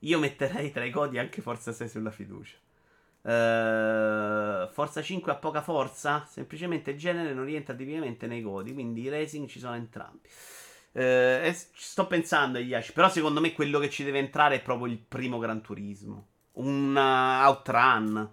Io 0.00 0.18
metterei 0.18 0.72
tra 0.72 0.84
i 0.84 0.90
codi 0.90 1.18
anche 1.18 1.40
Forza 1.42 1.72
6 1.72 1.88
sulla 1.88 2.10
fiducia. 2.10 2.56
Uh, 3.22 4.68
Forza 4.72 5.00
5 5.00 5.30
ha 5.30 5.36
poca 5.36 5.62
forza, 5.62 6.26
semplicemente 6.28 6.90
il 6.90 6.98
genere 6.98 7.32
non 7.32 7.44
rientra 7.44 7.72
tipicamente 7.72 8.26
nei 8.26 8.42
codi, 8.42 8.72
quindi 8.72 9.02
i 9.02 9.08
racing 9.08 9.46
ci 9.46 9.60
sono 9.60 9.76
entrambi. 9.76 10.28
Eh, 10.92 11.56
sto 11.74 12.06
pensando 12.06 12.58
agli 12.58 12.68
Yashi. 12.68 12.92
Però 12.92 13.08
secondo 13.08 13.40
me 13.40 13.52
quello 13.52 13.78
che 13.78 13.90
ci 13.90 14.04
deve 14.04 14.18
entrare 14.18 14.56
è 14.56 14.62
proprio 14.62 14.92
il 14.92 14.98
primo 14.98 15.38
Gran 15.38 15.62
Turismo. 15.62 16.26
Un 16.52 16.94
uh, 16.94 17.46
Outrun. 17.46 18.30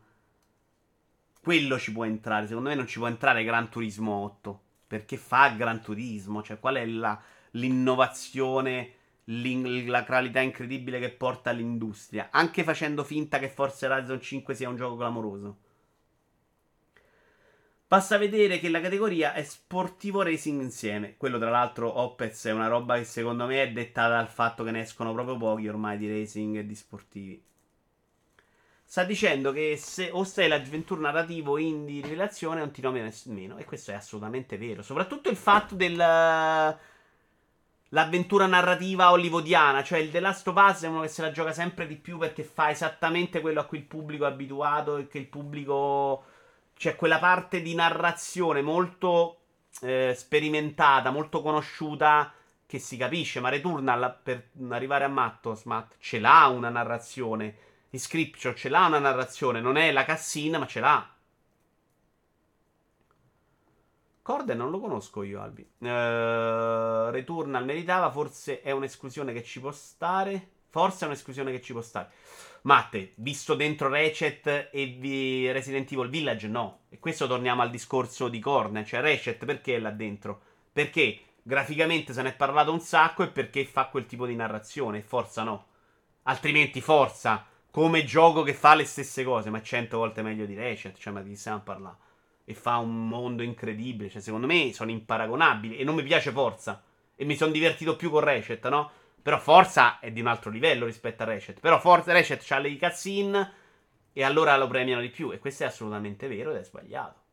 Quello 1.41 1.80
ci 1.80 1.91
può 1.91 2.05
entrare. 2.05 2.47
Secondo 2.47 2.70
me 2.70 2.76
non 2.76 2.88
ci 2.88 2.99
può 2.99 3.07
entrare 3.07 3.43
Gran 3.43 3.70
Turismo 3.70 4.14
8. 4.24 4.62
Perché 4.88 5.18
fa 5.18 5.49
Gran 5.49 5.82
Turismo. 5.82 6.43
Cioè, 6.43 6.60
qual 6.60 6.76
è 6.76 6.86
la, 6.86 7.20
l'innovazione, 7.51 8.93
l'in, 9.26 9.89
la 9.89 10.03
qualità 10.03 10.41
incredibile 10.41 10.99
che 10.99 11.10
porta 11.10 11.49
all'industria. 11.49 12.28
Anche 12.32 12.64
facendo 12.64 13.03
finta 13.03 13.39
che 13.39 13.49
Forza 13.49 13.88
Horizon 13.88 14.20
5 14.20 14.53
sia 14.53 14.70
un 14.70 14.76
gioco 14.76 14.97
clamoroso. 14.97 15.57
Basta 17.90 18.20
vedere 18.20 18.60
che 18.60 18.70
la 18.70 18.82
categoria 18.82 19.34
è 19.34 19.42
sportivo 19.42 20.22
racing 20.22 20.62
insieme. 20.62 21.18
Quello, 21.18 21.40
tra 21.40 21.50
l'altro, 21.50 22.00
Opez 22.02 22.46
è 22.46 22.52
una 22.52 22.68
roba 22.68 22.98
che 22.98 23.04
secondo 23.04 23.48
me 23.48 23.64
è 23.64 23.72
dettata 23.72 24.10
dal 24.10 24.28
fatto 24.28 24.64
che 24.64 24.70
ne 24.70 24.82
escono 24.82 25.12
proprio 25.12 25.38
pochi 25.38 25.68
ormai 25.68 25.98
di 25.98 26.08
racing 26.08 26.58
e 26.58 26.68
di 26.68 26.76
sportivi. 26.76 27.44
Sta 28.84 29.04
dicendo 29.04 29.52
che 29.52 29.76
se 29.76 30.12
o 30.12 30.24
sei 30.24 30.48
l'avventura 30.48 31.02
narrativo 31.02 31.58
indie 31.58 32.04
rivelazione 32.04 32.60
non 32.60 32.70
ti 32.70 32.82
nomina 32.82 33.10
nemmeno. 33.24 33.58
E 33.58 33.66
questo 33.66 33.90
è 33.90 33.96
assolutamente 33.96 34.60
vero. 34.60 34.84
Soprattutto 34.84 35.32
il 35.32 35.36
fatto 35.36 35.74
del. 35.74 35.96
l'avventura 37.90 38.46
narrativa 38.46 39.10
hollywoodiana. 39.10 39.82
Cioè, 39.82 39.98
il 39.98 40.12
The 40.12 40.20
Last 40.20 40.48
of 40.48 40.56
Us 40.56 40.84
è 40.84 40.88
uno 40.88 41.02
che 41.02 41.08
se 41.08 41.24
la 41.24 41.32
gioca 41.32 41.54
sempre 41.54 41.88
di 41.88 41.96
più 41.96 42.20
perché 42.20 42.44
fa 42.44 42.70
esattamente 42.70 43.42
quello 43.42 43.62
a 43.62 43.66
cui 43.66 43.80
il 43.80 43.86
pubblico 43.86 44.26
è 44.26 44.28
abituato 44.28 44.98
e 44.98 45.08
che 45.08 45.18
il 45.18 45.28
pubblico. 45.28 46.29
C'è 46.80 46.96
quella 46.96 47.20
parte 47.20 47.62
di 47.62 47.76
narrazione 47.76 48.62
molto 48.62 49.40
eh, 49.82 50.14
sperimentata, 50.16 51.12
molto 51.12 51.42
conosciuta 51.42 52.32
che 52.66 52.80
si 52.80 52.96
capisce. 52.96 53.42
Ma 53.42 53.50
Returnal 53.50 54.18
per 54.24 54.52
arrivare 54.70 55.04
a 55.04 55.10
Matto, 55.10 55.56
Smat, 55.56 55.98
ce 56.00 56.20
l'ha 56.20 56.48
una 56.48 56.70
narrazione. 56.70 57.58
Di 57.90 58.00
Scripture 58.00 58.56
ce 58.56 58.70
l'ha 58.70 58.86
una 58.86 59.00
narrazione. 59.00 59.60
Non 59.60 59.76
è 59.76 59.92
la 59.92 60.06
cassina, 60.06 60.58
ma 60.58 60.68
ce 60.68 60.80
l'ha. 60.80 61.16
Corden 64.22 64.58
non 64.58 64.70
lo 64.70 64.80
conosco 64.80 65.24
io, 65.24 65.42
Albi. 65.42 65.70
Uh, 65.80 67.10
Returnal 67.10 67.66
meritava, 67.66 68.10
forse 68.10 68.62
è 68.62 68.72
un'esclusione 68.72 69.34
che 69.34 69.44
ci 69.44 69.60
può 69.60 69.74
stare. 69.74 70.52
Forse 70.70 71.03
è 71.03 71.07
un'esclusione 71.07 71.51
che 71.51 71.61
ci 71.61 71.74
può 71.74 71.82
stare. 71.82 72.09
Matte, 72.61 73.13
visto 73.15 73.55
dentro 73.55 73.89
Ratchet 73.89 74.70
e 74.72 75.49
Resident 75.51 75.91
Evil 75.91 76.09
Village, 76.09 76.47
no. 76.47 76.82
E 76.89 76.99
questo 76.99 77.28
torniamo 77.28 77.61
al 77.61 77.70
discorso 77.70 78.28
di 78.28 78.39
Corner. 78.39 78.86
Cioè, 78.86 79.01
Ratchet 79.01 79.43
perché 79.45 79.76
è 79.76 79.80
là 79.80 79.91
dentro? 79.91 80.41
Perché 80.72 81.20
graficamente 81.41 82.13
se 82.13 82.22
ne 82.22 82.30
è 82.30 82.36
parlato 82.36 82.72
un 82.72 82.82
sacco 82.82 83.24
e 83.24 83.30
perché 83.30 83.65
fa 83.65 83.86
quel 83.86 84.05
tipo 84.05 84.26
di 84.26 84.36
narrazione. 84.36 85.01
Forza 85.01 85.43
no. 85.43 85.65
Altrimenti 86.24 86.82
Forza, 86.82 87.45
come 87.72 88.03
gioco 88.03 88.43
che 88.43 88.53
fa 88.53 88.76
le 88.76 88.86
stesse 88.86 89.24
cose, 89.24 89.49
ma 89.49 89.61
cento 89.61 89.97
volte 89.97 90.22
meglio 90.22 90.45
di 90.45 90.55
Ratchet. 90.55 90.97
Cioè, 90.97 91.13
ma 91.13 91.22
di 91.22 91.32
che 91.32 91.36
stiamo 91.36 91.57
a 91.57 91.61
parlare? 91.61 92.07
e 92.49 92.55
fa 92.55 92.78
un 92.78 93.07
mondo 93.07 93.43
incredibile. 93.43 94.09
Cioè, 94.09 94.24
secondo 94.24 94.47
me 94.47 94.74
sono 94.74 94.89
imparagonabili. 94.89 95.78
E 95.78 95.84
non 95.84 95.93
mi 95.93 96.01
piace 96.01 96.32
Forza. 96.32 96.82
E 97.15 97.24
mi 97.24 97.36
sono 97.36 97.51
divertito 97.51 97.95
più 97.95 98.09
con 98.09 98.22
Ratchet, 98.22 98.67
no? 98.70 98.89
Però 99.22 99.39
Forza 99.39 99.99
è 99.99 100.11
di 100.11 100.22
un 100.22 100.28
altro 100.28 100.49
livello 100.49 100.86
rispetto 100.86 101.24
a 101.24 101.26
Ratchet. 101.26 101.59
Però 101.59 101.80
Forza 101.80 102.13
Ratchet 102.13 102.45
ha 102.51 102.57
le 102.59 102.78
cutscene 102.78 103.53
e 104.13 104.24
allora 104.24 104.57
lo 104.57 104.67
premiano 104.67 105.01
di 105.01 105.09
più. 105.09 105.32
E 105.32 105.39
questo 105.39 105.63
è 105.63 105.67
assolutamente 105.67 106.28
vero 106.28 106.51
ed 106.51 106.57
è 106.57 106.63
sbagliato. 106.63 107.28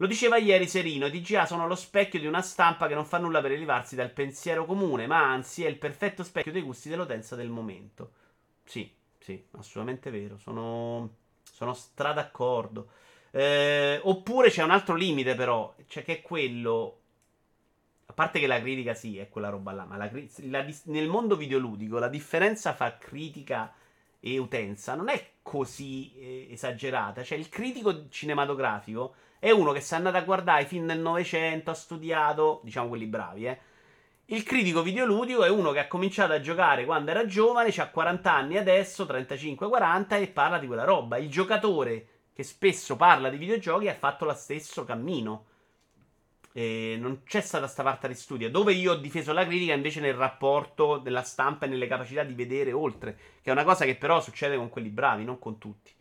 Lo 0.00 0.06
diceva 0.06 0.36
ieri 0.36 0.68
Serino, 0.68 1.06
i 1.06 1.10
TGA 1.10 1.44
sono 1.44 1.66
lo 1.66 1.74
specchio 1.74 2.20
di 2.20 2.26
una 2.26 2.40
stampa 2.40 2.86
che 2.86 2.94
non 2.94 3.04
fa 3.04 3.18
nulla 3.18 3.40
per 3.40 3.50
elevarsi 3.50 3.96
dal 3.96 4.12
pensiero 4.12 4.64
comune, 4.64 5.08
ma 5.08 5.28
anzi 5.28 5.64
è 5.64 5.68
il 5.68 5.76
perfetto 5.76 6.22
specchio 6.22 6.52
dei 6.52 6.62
gusti 6.62 6.88
dell'utenza 6.88 7.34
del 7.34 7.48
momento. 7.48 8.12
Sì, 8.64 8.94
sì, 9.18 9.44
assolutamente 9.52 10.10
vero. 10.10 10.38
Sono, 10.38 11.16
sono 11.42 11.74
stra 11.74 12.12
d'accordo. 12.12 12.90
Eh, 13.32 13.98
oppure 14.04 14.50
c'è 14.50 14.62
un 14.62 14.70
altro 14.70 14.94
limite, 14.94 15.34
però, 15.34 15.74
cioè 15.88 16.04
che 16.04 16.18
è 16.18 16.22
quello. 16.22 17.00
A 18.10 18.14
parte 18.14 18.40
che 18.40 18.46
la 18.46 18.60
critica 18.60 18.94
sì, 18.94 19.18
è 19.18 19.28
quella 19.28 19.50
roba 19.50 19.72
là, 19.72 19.84
ma 19.84 19.96
la, 19.96 20.10
la, 20.48 20.64
nel 20.84 21.08
mondo 21.08 21.36
videoludico 21.36 21.98
la 21.98 22.08
differenza 22.08 22.72
fra 22.72 22.96
critica 22.96 23.72
e 24.18 24.38
utenza 24.38 24.94
non 24.94 25.08
è 25.08 25.32
così 25.42 26.14
eh, 26.16 26.48
esagerata. 26.50 27.22
Cioè, 27.22 27.36
il 27.38 27.48
critico 27.48 28.08
cinematografico 28.08 29.14
è 29.38 29.50
uno 29.50 29.72
che 29.72 29.80
si 29.80 29.92
è 29.92 29.96
andato 29.96 30.16
a 30.16 30.22
guardare 30.22 30.62
i 30.62 30.66
film 30.66 30.86
del 30.86 31.00
Novecento, 31.00 31.70
ha 31.70 31.74
studiato, 31.74 32.60
diciamo 32.64 32.88
quelli 32.88 33.06
bravi, 33.06 33.46
eh. 33.46 33.58
Il 34.30 34.42
critico 34.42 34.82
videoludico 34.82 35.44
è 35.44 35.48
uno 35.48 35.72
che 35.72 35.78
ha 35.78 35.86
cominciato 35.86 36.32
a 36.32 36.40
giocare 36.40 36.84
quando 36.84 37.10
era 37.10 37.24
giovane, 37.24 37.72
ha 37.74 37.88
40 37.88 38.32
anni 38.32 38.56
adesso, 38.58 39.04
35-40 39.04 40.20
e 40.20 40.28
parla 40.28 40.58
di 40.58 40.66
quella 40.66 40.84
roba. 40.84 41.16
Il 41.16 41.30
giocatore 41.30 42.08
che 42.38 42.44
spesso 42.44 42.94
parla 42.94 43.30
di 43.30 43.36
videogiochi, 43.36 43.88
ha 43.88 43.94
fatto 43.94 44.24
lo 44.24 44.32
stesso 44.32 44.84
cammino. 44.84 45.46
E 46.58 46.96
non 46.98 47.22
c'è 47.22 47.40
stata 47.40 47.68
sta 47.68 47.84
parte 47.84 48.08
di 48.08 48.14
studio. 48.14 48.50
Dove 48.50 48.72
io 48.72 48.90
ho 48.90 48.96
difeso 48.96 49.32
la 49.32 49.46
critica 49.46 49.74
invece 49.74 50.00
nel 50.00 50.14
rapporto 50.14 50.98
della 50.98 51.22
stampa 51.22 51.66
e 51.66 51.68
nelle 51.68 51.86
capacità 51.86 52.24
di 52.24 52.34
vedere 52.34 52.72
oltre. 52.72 53.16
Che 53.40 53.48
è 53.48 53.52
una 53.52 53.62
cosa 53.62 53.84
che 53.84 53.94
però 53.94 54.20
succede 54.20 54.56
con 54.56 54.68
quelli 54.68 54.88
bravi, 54.88 55.22
non 55.22 55.38
con 55.38 55.58
tutti. 55.58 55.92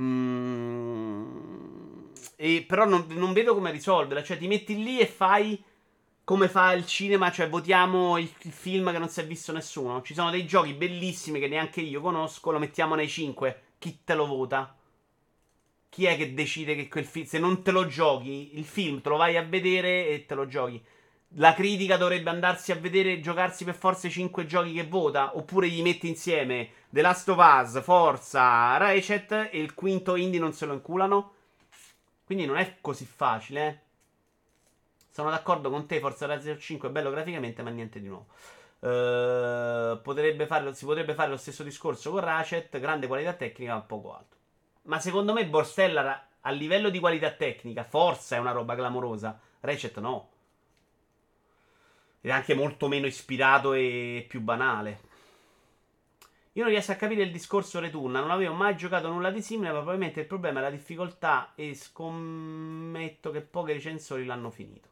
Mm, 0.00 1.26
e 2.34 2.64
però 2.66 2.86
non, 2.86 3.06
non, 3.10 3.32
vedo 3.32 3.54
come 3.54 3.70
risolverla. 3.70 4.24
Cioè, 4.24 4.36
ti 4.36 4.48
metti 4.48 4.82
lì 4.82 4.98
e 4.98 5.06
fai 5.06 5.62
come 6.24 6.48
fa 6.48 6.72
il 6.72 6.86
cinema. 6.86 7.30
Cioè, 7.30 7.48
votiamo 7.48 8.18
il 8.18 8.26
film 8.26 8.90
che 8.90 8.98
non 8.98 9.08
si 9.08 9.20
è 9.20 9.26
visto 9.26 9.52
nessuno. 9.52 10.02
Ci 10.02 10.14
sono 10.14 10.30
dei 10.30 10.44
giochi 10.44 10.72
bellissimi 10.72 11.38
che 11.38 11.46
neanche 11.46 11.80
io 11.80 12.00
conosco. 12.00 12.50
Lo 12.50 12.58
mettiamo 12.58 12.96
nei 12.96 13.08
5. 13.08 13.60
Chi 13.78 14.00
te 14.02 14.14
lo 14.16 14.26
vota? 14.26 14.76
Chi 15.94 16.06
è 16.06 16.16
che 16.16 16.34
decide 16.34 16.74
che 16.74 16.88
quel 16.88 17.04
film. 17.04 17.24
Se 17.24 17.38
non 17.38 17.62
te 17.62 17.70
lo 17.70 17.86
giochi, 17.86 18.58
il 18.58 18.64
film 18.64 19.00
te 19.00 19.10
lo 19.10 19.16
vai 19.16 19.36
a 19.36 19.44
vedere 19.44 20.08
e 20.08 20.26
te 20.26 20.34
lo 20.34 20.48
giochi. 20.48 20.84
La 21.36 21.54
critica 21.54 21.96
dovrebbe 21.96 22.30
andarsi 22.30 22.72
a 22.72 22.74
vedere 22.74 23.12
e 23.12 23.20
giocarsi 23.20 23.64
per 23.64 23.76
forza 23.76 24.08
i 24.08 24.10
5 24.10 24.44
giochi 24.44 24.72
che 24.72 24.84
vota. 24.88 25.36
Oppure 25.36 25.68
gli 25.68 25.82
metti 25.82 26.08
insieme 26.08 26.70
The 26.90 27.00
Last 27.00 27.28
of 27.28 27.38
Us, 27.38 27.80
Forza, 27.80 28.76
Ratchet 28.76 29.50
e 29.52 29.60
il 29.60 29.74
quinto 29.74 30.16
indie 30.16 30.40
non 30.40 30.52
se 30.52 30.66
lo 30.66 30.72
inculano. 30.72 31.34
Quindi 32.24 32.44
non 32.44 32.56
è 32.56 32.78
così 32.80 33.04
facile, 33.04 33.68
eh. 33.68 33.78
Sono 35.12 35.30
d'accordo 35.30 35.70
con 35.70 35.86
te, 35.86 36.00
Forza 36.00 36.24
Horizon 36.24 36.58
5 36.58 36.88
è 36.88 36.90
bello 36.90 37.10
graficamente, 37.10 37.62
ma 37.62 37.70
niente 37.70 38.00
di 38.00 38.08
nuovo. 38.08 38.26
Uh, 38.80 40.02
potrebbe 40.02 40.46
fare, 40.46 40.74
si 40.74 40.84
potrebbe 40.84 41.14
fare 41.14 41.30
lo 41.30 41.36
stesso 41.36 41.62
discorso 41.62 42.10
con 42.10 42.18
Ratchet, 42.18 42.80
grande 42.80 43.06
qualità 43.06 43.32
tecnica, 43.34 43.74
ma 43.74 43.80
poco 43.82 44.12
alto. 44.12 44.34
Ma 44.84 44.98
secondo 44.98 45.32
me 45.32 45.46
Borstella 45.46 46.28
a 46.40 46.50
livello 46.50 46.90
di 46.90 47.00
qualità 47.00 47.30
tecnica, 47.30 47.84
forza 47.84 48.36
è 48.36 48.38
una 48.38 48.52
roba 48.52 48.74
clamorosa. 48.74 49.40
Ratchet 49.60 49.98
no. 49.98 50.30
Ed 52.20 52.30
è 52.30 52.32
anche 52.34 52.54
molto 52.54 52.88
meno 52.88 53.06
ispirato 53.06 53.72
e 53.72 54.24
più 54.28 54.40
banale. 54.40 55.12
Io 56.52 56.62
non 56.62 56.70
riesco 56.70 56.92
a 56.92 56.96
capire 56.96 57.22
il 57.22 57.32
discorso 57.32 57.80
Return. 57.80 58.12
Non 58.12 58.30
avevo 58.30 58.54
mai 58.54 58.76
giocato 58.76 59.08
nulla 59.08 59.30
di 59.30 59.42
simile. 59.42 59.70
Ma 59.70 59.78
probabilmente 59.78 60.20
il 60.20 60.26
problema 60.26 60.60
è 60.60 60.62
la 60.62 60.70
difficoltà. 60.70 61.52
E 61.54 61.74
scommetto 61.74 63.30
che 63.30 63.40
pochi 63.40 63.72
recensori 63.72 64.24
l'hanno 64.24 64.50
finito. 64.50 64.90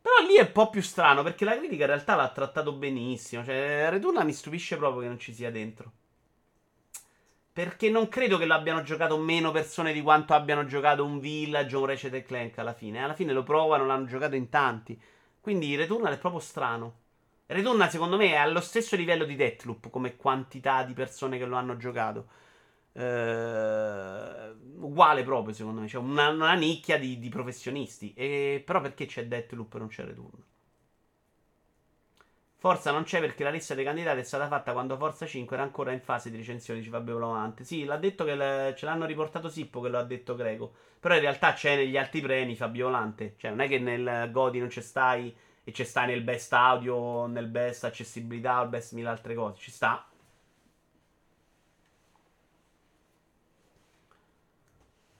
Però 0.00 0.26
lì 0.26 0.36
è 0.36 0.42
un 0.42 0.52
po' 0.52 0.70
più 0.70 0.80
strano. 0.80 1.22
Perché 1.22 1.44
la 1.44 1.56
critica 1.56 1.82
in 1.82 1.90
realtà 1.90 2.14
l'ha 2.16 2.30
trattato 2.30 2.72
benissimo. 2.72 3.44
Cioè, 3.44 3.88
Return 3.90 4.24
mi 4.24 4.32
stupisce 4.32 4.76
proprio 4.78 5.02
che 5.02 5.08
non 5.08 5.18
ci 5.18 5.34
sia 5.34 5.50
dentro. 5.50 5.92
Perché 7.58 7.90
non 7.90 8.06
credo 8.06 8.38
che 8.38 8.46
lo 8.46 8.54
abbiano 8.54 8.82
giocato 8.82 9.18
meno 9.18 9.50
persone 9.50 9.92
di 9.92 10.00
quanto 10.00 10.32
abbiano 10.32 10.64
giocato 10.64 11.04
un 11.04 11.18
Village 11.18 11.74
o 11.74 11.80
un 11.80 11.86
Ratchet 11.86 12.22
Clank 12.22 12.56
alla 12.58 12.72
fine. 12.72 13.02
Alla 13.02 13.14
fine 13.14 13.32
lo 13.32 13.42
provano, 13.42 13.84
l'hanno 13.84 14.06
giocato 14.06 14.36
in 14.36 14.48
tanti. 14.48 14.96
Quindi 15.40 15.74
Returnal 15.74 16.14
è 16.14 16.18
proprio 16.18 16.40
strano. 16.40 16.94
Returnal 17.46 17.90
secondo 17.90 18.16
me 18.16 18.30
è 18.30 18.36
allo 18.36 18.60
stesso 18.60 18.94
livello 18.94 19.24
di 19.24 19.34
Deathloop 19.34 19.90
come 19.90 20.14
quantità 20.14 20.84
di 20.84 20.92
persone 20.92 21.36
che 21.36 21.46
lo 21.46 21.56
hanno 21.56 21.76
giocato. 21.76 22.28
Uh, 22.92 24.84
uguale 24.84 25.24
proprio 25.24 25.52
secondo 25.52 25.80
me. 25.80 25.88
C'è 25.88 25.98
una, 25.98 26.28
una 26.28 26.54
nicchia 26.54 26.96
di, 26.96 27.18
di 27.18 27.28
professionisti. 27.28 28.14
E, 28.14 28.62
però 28.64 28.80
perché 28.80 29.06
c'è 29.06 29.26
Deathloop 29.26 29.74
e 29.74 29.78
non 29.78 29.88
c'è 29.88 30.04
Returnal? 30.04 30.44
Forza 32.60 32.90
non 32.90 33.04
c'è 33.04 33.20
perché 33.20 33.44
la 33.44 33.50
lista 33.50 33.74
dei 33.74 33.84
candidati 33.84 34.18
è 34.18 34.24
stata 34.24 34.48
fatta 34.48 34.72
quando 34.72 34.96
Forza 34.96 35.26
5 35.26 35.54
era 35.54 35.64
ancora 35.64 35.92
in 35.92 36.00
fase 36.00 36.28
di 36.28 36.38
recensione 36.38 36.80
di 36.80 36.88
Fabio 36.88 37.16
Volante. 37.16 37.62
Sì, 37.62 37.84
l'ha 37.84 37.96
detto 37.96 38.24
che 38.24 38.34
le, 38.34 38.74
ce 38.76 38.84
l'hanno 38.84 39.06
riportato 39.06 39.48
Sippo 39.48 39.80
che 39.80 39.88
lo 39.88 39.98
ha 39.98 40.02
detto 40.02 40.34
Greco. 40.34 40.72
Però 40.98 41.14
in 41.14 41.20
realtà 41.20 41.52
c'è 41.52 41.76
negli 41.76 41.96
altri 41.96 42.20
premi 42.20 42.56
Fabio 42.56 42.86
Volante. 42.86 43.34
Cioè, 43.36 43.50
non 43.50 43.60
è 43.60 43.68
che 43.68 43.78
nel 43.78 44.30
Godi 44.32 44.58
non 44.58 44.66
c'è 44.66 44.80
stai 44.80 45.32
e 45.62 45.70
c'è 45.70 45.84
stai 45.84 46.08
nel 46.08 46.22
best 46.22 46.52
audio, 46.52 47.26
nel 47.26 47.46
best 47.46 47.84
accessibilità 47.84 48.60
o 48.62 48.66
best 48.66 48.92
mille 48.92 49.08
altre 49.08 49.34
cose. 49.36 49.60
Ci 49.60 49.70
sta. 49.70 50.07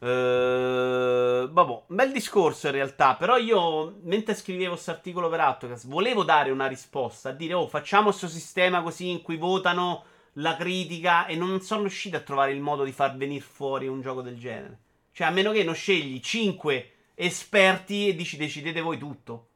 Uh, 0.01 1.51
vabbè, 1.51 1.83
bel 1.89 2.13
discorso 2.13 2.67
in 2.67 2.73
realtà. 2.73 3.15
Però 3.17 3.37
io, 3.37 3.99
mentre 4.03 4.35
scrivevo 4.35 4.73
questo 4.73 4.91
articolo 4.91 5.29
per 5.29 5.41
Autocast, 5.41 5.89
volevo 5.89 6.23
dare 6.23 6.51
una 6.51 6.67
risposta. 6.67 7.31
A 7.31 7.33
dire, 7.33 7.55
oh, 7.55 7.67
facciamo 7.67 8.05
questo 8.05 8.29
sistema 8.29 8.83
così 8.83 9.11
in 9.11 9.23
cui 9.23 9.37
votano 9.37 10.05
la 10.35 10.57
critica. 10.57 11.27
E 11.27 11.37
non 11.37 11.61
sono 11.61 11.83
riuscito 11.83 12.17
a 12.17 12.21
trovare 12.21 12.53
il 12.53 12.61
modo 12.61 12.85
di 12.85 12.93
far 12.93 13.17
venire 13.17 13.45
fuori 13.45 13.89
un 13.89 14.01
gioco 14.01 14.23
del 14.23 14.39
genere. 14.39 14.79
Cioè, 15.13 15.27
a 15.27 15.31
meno 15.31 15.51
che 15.51 15.65
non 15.65 15.75
scegli 15.75 16.21
5 16.21 16.91
esperti 17.15 18.09
e 18.09 18.15
dici 18.15 18.37
decidete 18.37 18.81
voi 18.81 18.99
tutto. 18.99 19.47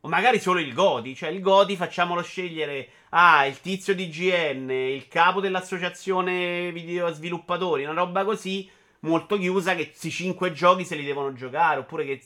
O 0.00 0.08
magari 0.08 0.40
solo 0.40 0.58
il 0.58 0.72
Godi. 0.72 1.14
Cioè, 1.14 1.28
il 1.28 1.42
Godi 1.42 1.76
facciamolo 1.76 2.22
scegliere. 2.22 2.88
Ah, 3.10 3.44
il 3.44 3.60
tizio 3.60 3.94
di 3.94 4.08
GN, 4.08 4.70
il 4.70 5.06
capo 5.06 5.40
dell'associazione 5.40 6.72
video 6.72 7.12
sviluppatori, 7.12 7.84
una 7.84 7.92
roba 7.92 8.24
così 8.24 8.68
molto 9.02 9.38
chiusa 9.38 9.74
che 9.74 9.86
questi 9.86 10.10
cinque 10.10 10.52
giochi 10.52 10.84
se 10.84 10.96
li 10.96 11.04
devono 11.04 11.32
giocare, 11.32 11.80
oppure 11.80 12.04
che, 12.04 12.22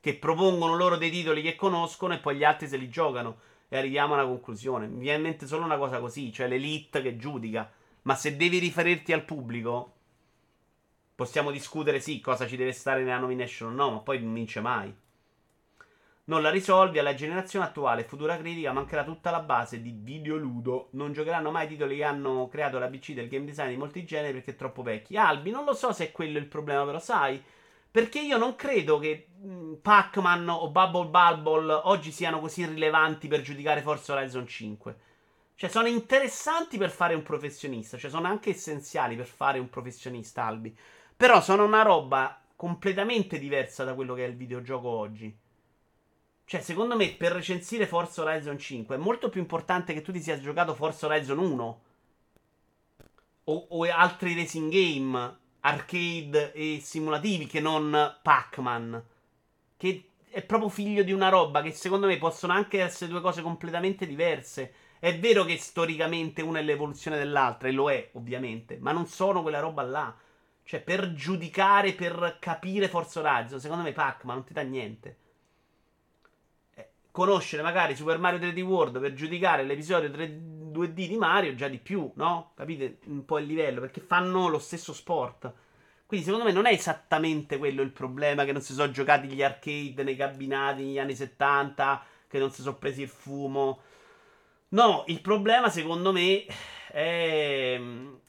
che 0.00 0.14
propongono 0.14 0.76
loro 0.76 0.96
dei 0.96 1.10
titoli 1.10 1.42
che 1.42 1.56
conoscono 1.56 2.14
e 2.14 2.18
poi 2.18 2.36
gli 2.36 2.44
altri 2.44 2.68
se 2.68 2.76
li 2.76 2.88
giocano. 2.88 3.38
E 3.68 3.76
arriviamo 3.76 4.14
a 4.14 4.22
una 4.22 4.26
conclusione. 4.26 4.86
Mi 4.86 5.00
viene 5.00 5.18
in 5.18 5.22
mente 5.24 5.46
solo 5.46 5.64
una 5.64 5.76
cosa 5.76 6.00
così, 6.00 6.32
cioè 6.32 6.48
l'elite 6.48 7.02
che 7.02 7.16
giudica. 7.16 7.70
Ma 8.02 8.14
se 8.14 8.36
devi 8.36 8.58
riferirti 8.58 9.12
al 9.12 9.24
pubblico, 9.24 9.92
possiamo 11.14 11.50
discutere 11.50 12.00
sì 12.00 12.20
cosa 12.20 12.46
ci 12.46 12.56
deve 12.56 12.72
stare 12.72 13.02
nella 13.02 13.18
nomination 13.18 13.72
o 13.72 13.74
no, 13.74 13.90
ma 13.90 13.98
poi 13.98 14.22
non 14.22 14.32
vince 14.32 14.60
mai. 14.60 14.94
Non 16.28 16.42
la 16.42 16.50
risolvi, 16.50 16.98
alla 16.98 17.14
generazione 17.14 17.64
attuale, 17.64 18.04
futura 18.04 18.36
critica, 18.36 18.72
mancherà 18.72 19.02
tutta 19.02 19.30
la 19.30 19.40
base 19.40 19.80
di 19.80 19.94
videoludo. 19.98 20.88
Non 20.92 21.12
giocheranno 21.12 21.50
mai 21.50 21.66
titoli 21.66 21.96
che 21.96 22.04
hanno 22.04 22.48
creato 22.48 22.78
la 22.78 22.88
BC 22.88 23.12
del 23.12 23.28
game 23.28 23.46
design 23.46 23.70
di 23.70 23.76
molti 23.76 24.04
generi 24.04 24.34
perché 24.34 24.54
troppo 24.54 24.82
vecchi. 24.82 25.16
Albi, 25.16 25.50
non 25.50 25.64
lo 25.64 25.72
so 25.72 25.92
se 25.92 26.06
è 26.08 26.12
quello 26.12 26.38
il 26.38 26.46
problema, 26.46 26.84
però 26.84 26.98
sai, 26.98 27.42
perché 27.90 28.20
io 28.20 28.36
non 28.36 28.56
credo 28.56 28.98
che 28.98 29.28
mh, 29.40 29.74
Pac-Man 29.80 30.48
o 30.50 30.68
Bubble 30.70 31.06
Bubble 31.06 31.72
oggi 31.84 32.12
siano 32.12 32.40
così 32.40 32.66
rilevanti 32.66 33.26
per 33.26 33.40
giudicare 33.40 33.80
Forza 33.80 34.12
Horizon 34.12 34.46
5. 34.46 34.96
Cioè, 35.54 35.70
sono 35.70 35.88
interessanti 35.88 36.76
per 36.76 36.90
fare 36.90 37.14
un 37.14 37.22
professionista, 37.22 37.96
cioè 37.96 38.10
sono 38.10 38.28
anche 38.28 38.50
essenziali 38.50 39.16
per 39.16 39.26
fare 39.26 39.58
un 39.58 39.70
professionista, 39.70 40.44
Albi. 40.44 40.76
Però 41.16 41.40
sono 41.40 41.64
una 41.64 41.82
roba 41.82 42.40
completamente 42.54 43.38
diversa 43.38 43.84
da 43.84 43.94
quello 43.94 44.14
che 44.14 44.24
è 44.24 44.28
il 44.28 44.36
videogioco 44.36 44.88
oggi. 44.88 45.46
Cioè, 46.48 46.62
secondo 46.62 46.96
me, 46.96 47.10
per 47.10 47.32
recensire 47.32 47.86
Forza 47.86 48.22
Horizon 48.22 48.58
5 48.58 48.94
è 48.94 48.98
molto 48.98 49.28
più 49.28 49.38
importante 49.38 49.92
che 49.92 50.00
tu 50.00 50.12
ti 50.12 50.22
sia 50.22 50.40
giocato 50.40 50.74
Forza 50.74 51.04
Horizon 51.04 51.36
1 51.36 51.80
o, 53.44 53.66
o 53.68 53.84
altri 53.84 54.34
racing 54.34 54.72
game, 54.72 55.38
arcade 55.60 56.54
e 56.54 56.80
simulativi 56.80 57.44
che 57.44 57.60
non 57.60 58.16
Pac-Man. 58.22 59.04
Che 59.76 60.04
è 60.30 60.42
proprio 60.42 60.70
figlio 60.70 61.02
di 61.02 61.12
una 61.12 61.28
roba 61.28 61.60
che 61.60 61.72
secondo 61.72 62.06
me 62.06 62.16
possono 62.16 62.54
anche 62.54 62.80
essere 62.80 63.10
due 63.10 63.20
cose 63.20 63.42
completamente 63.42 64.06
diverse. 64.06 64.72
È 64.98 65.18
vero 65.18 65.44
che 65.44 65.58
storicamente 65.58 66.40
una 66.40 66.60
è 66.60 66.62
l'evoluzione 66.62 67.18
dell'altra, 67.18 67.68
e 67.68 67.72
lo 67.72 67.90
è, 67.90 68.08
ovviamente, 68.14 68.78
ma 68.80 68.92
non 68.92 69.06
sono 69.06 69.42
quella 69.42 69.60
roba 69.60 69.82
là. 69.82 70.16
Cioè, 70.64 70.80
per 70.80 71.12
giudicare, 71.12 71.92
per 71.92 72.38
capire 72.40 72.88
Forza 72.88 73.20
Horizon, 73.20 73.60
secondo 73.60 73.82
me 73.82 73.92
Pac-Man 73.92 74.36
non 74.36 74.44
ti 74.46 74.54
dà 74.54 74.62
niente 74.62 75.26
conoscere 77.18 77.62
magari 77.62 77.96
Super 77.96 78.16
Mario 78.20 78.38
3D 78.38 78.60
World 78.60 79.00
per 79.00 79.12
giudicare 79.12 79.64
l'episodio 79.64 80.08
3, 80.08 80.40
2D 80.70 80.92
di 80.92 81.16
Mario, 81.16 81.56
già 81.56 81.66
di 81.66 81.78
più, 81.78 82.08
no? 82.14 82.52
Capite 82.54 82.98
un 83.06 83.24
po' 83.24 83.40
il 83.40 83.46
livello, 83.46 83.80
perché 83.80 84.00
fanno 84.00 84.46
lo 84.46 84.60
stesso 84.60 84.92
sport. 84.92 85.52
Quindi 86.06 86.24
secondo 86.24 86.46
me 86.46 86.52
non 86.52 86.66
è 86.66 86.70
esattamente 86.70 87.58
quello 87.58 87.82
il 87.82 87.90
problema, 87.90 88.44
che 88.44 88.52
non 88.52 88.62
si 88.62 88.72
sono 88.72 88.92
giocati 88.92 89.26
gli 89.26 89.42
arcade 89.42 90.04
nei 90.04 90.14
cabinati 90.14 90.84
negli 90.84 91.00
anni 91.00 91.16
70, 91.16 92.04
che 92.28 92.38
non 92.38 92.52
si 92.52 92.62
sono 92.62 92.76
presi 92.76 93.02
il 93.02 93.08
fumo. 93.08 93.80
No, 94.68 95.02
il 95.08 95.20
problema 95.20 95.70
secondo 95.70 96.12
me 96.12 96.46
è, 96.92 97.80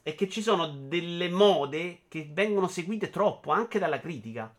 è 0.02 0.16
che 0.16 0.30
ci 0.30 0.42
sono 0.42 0.66
delle 0.66 1.30
mode 1.30 2.06
che 2.08 2.28
vengono 2.32 2.68
seguite 2.68 3.12
troppo, 3.12 3.52
anche 3.52 3.78
dalla 3.78 4.00
critica. 4.00 4.52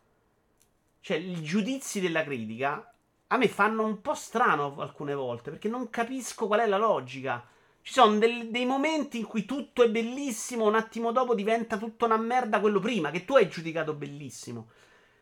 Cioè, 1.01 1.17
i 1.17 1.41
giudizi 1.41 1.99
della 1.99 2.23
critica 2.23 2.90
a 3.33 3.37
me 3.37 3.47
fanno 3.47 3.83
un 3.83 4.01
po' 4.01 4.13
strano 4.13 4.75
alcune 4.79 5.13
volte 5.13 5.51
perché 5.51 5.69
non 5.69 5.89
capisco 5.89 6.47
qual 6.47 6.59
è 6.61 6.67
la 6.67 6.77
logica. 6.77 7.45
Ci 7.81 7.93
sono 7.93 8.17
del, 8.17 8.49
dei 8.49 8.65
momenti 8.65 9.17
in 9.19 9.25
cui 9.25 9.45
tutto 9.45 9.83
è 9.83 9.89
bellissimo, 9.89 10.67
un 10.67 10.75
attimo 10.75 11.11
dopo 11.11 11.33
diventa 11.33 11.77
tutto 11.77 12.05
una 12.05 12.17
merda 12.17 12.59
quello 12.59 12.79
prima, 12.79 13.09
che 13.09 13.23
tu 13.23 13.35
hai 13.35 13.47
giudicato 13.47 13.93
bellissimo. 13.93 14.67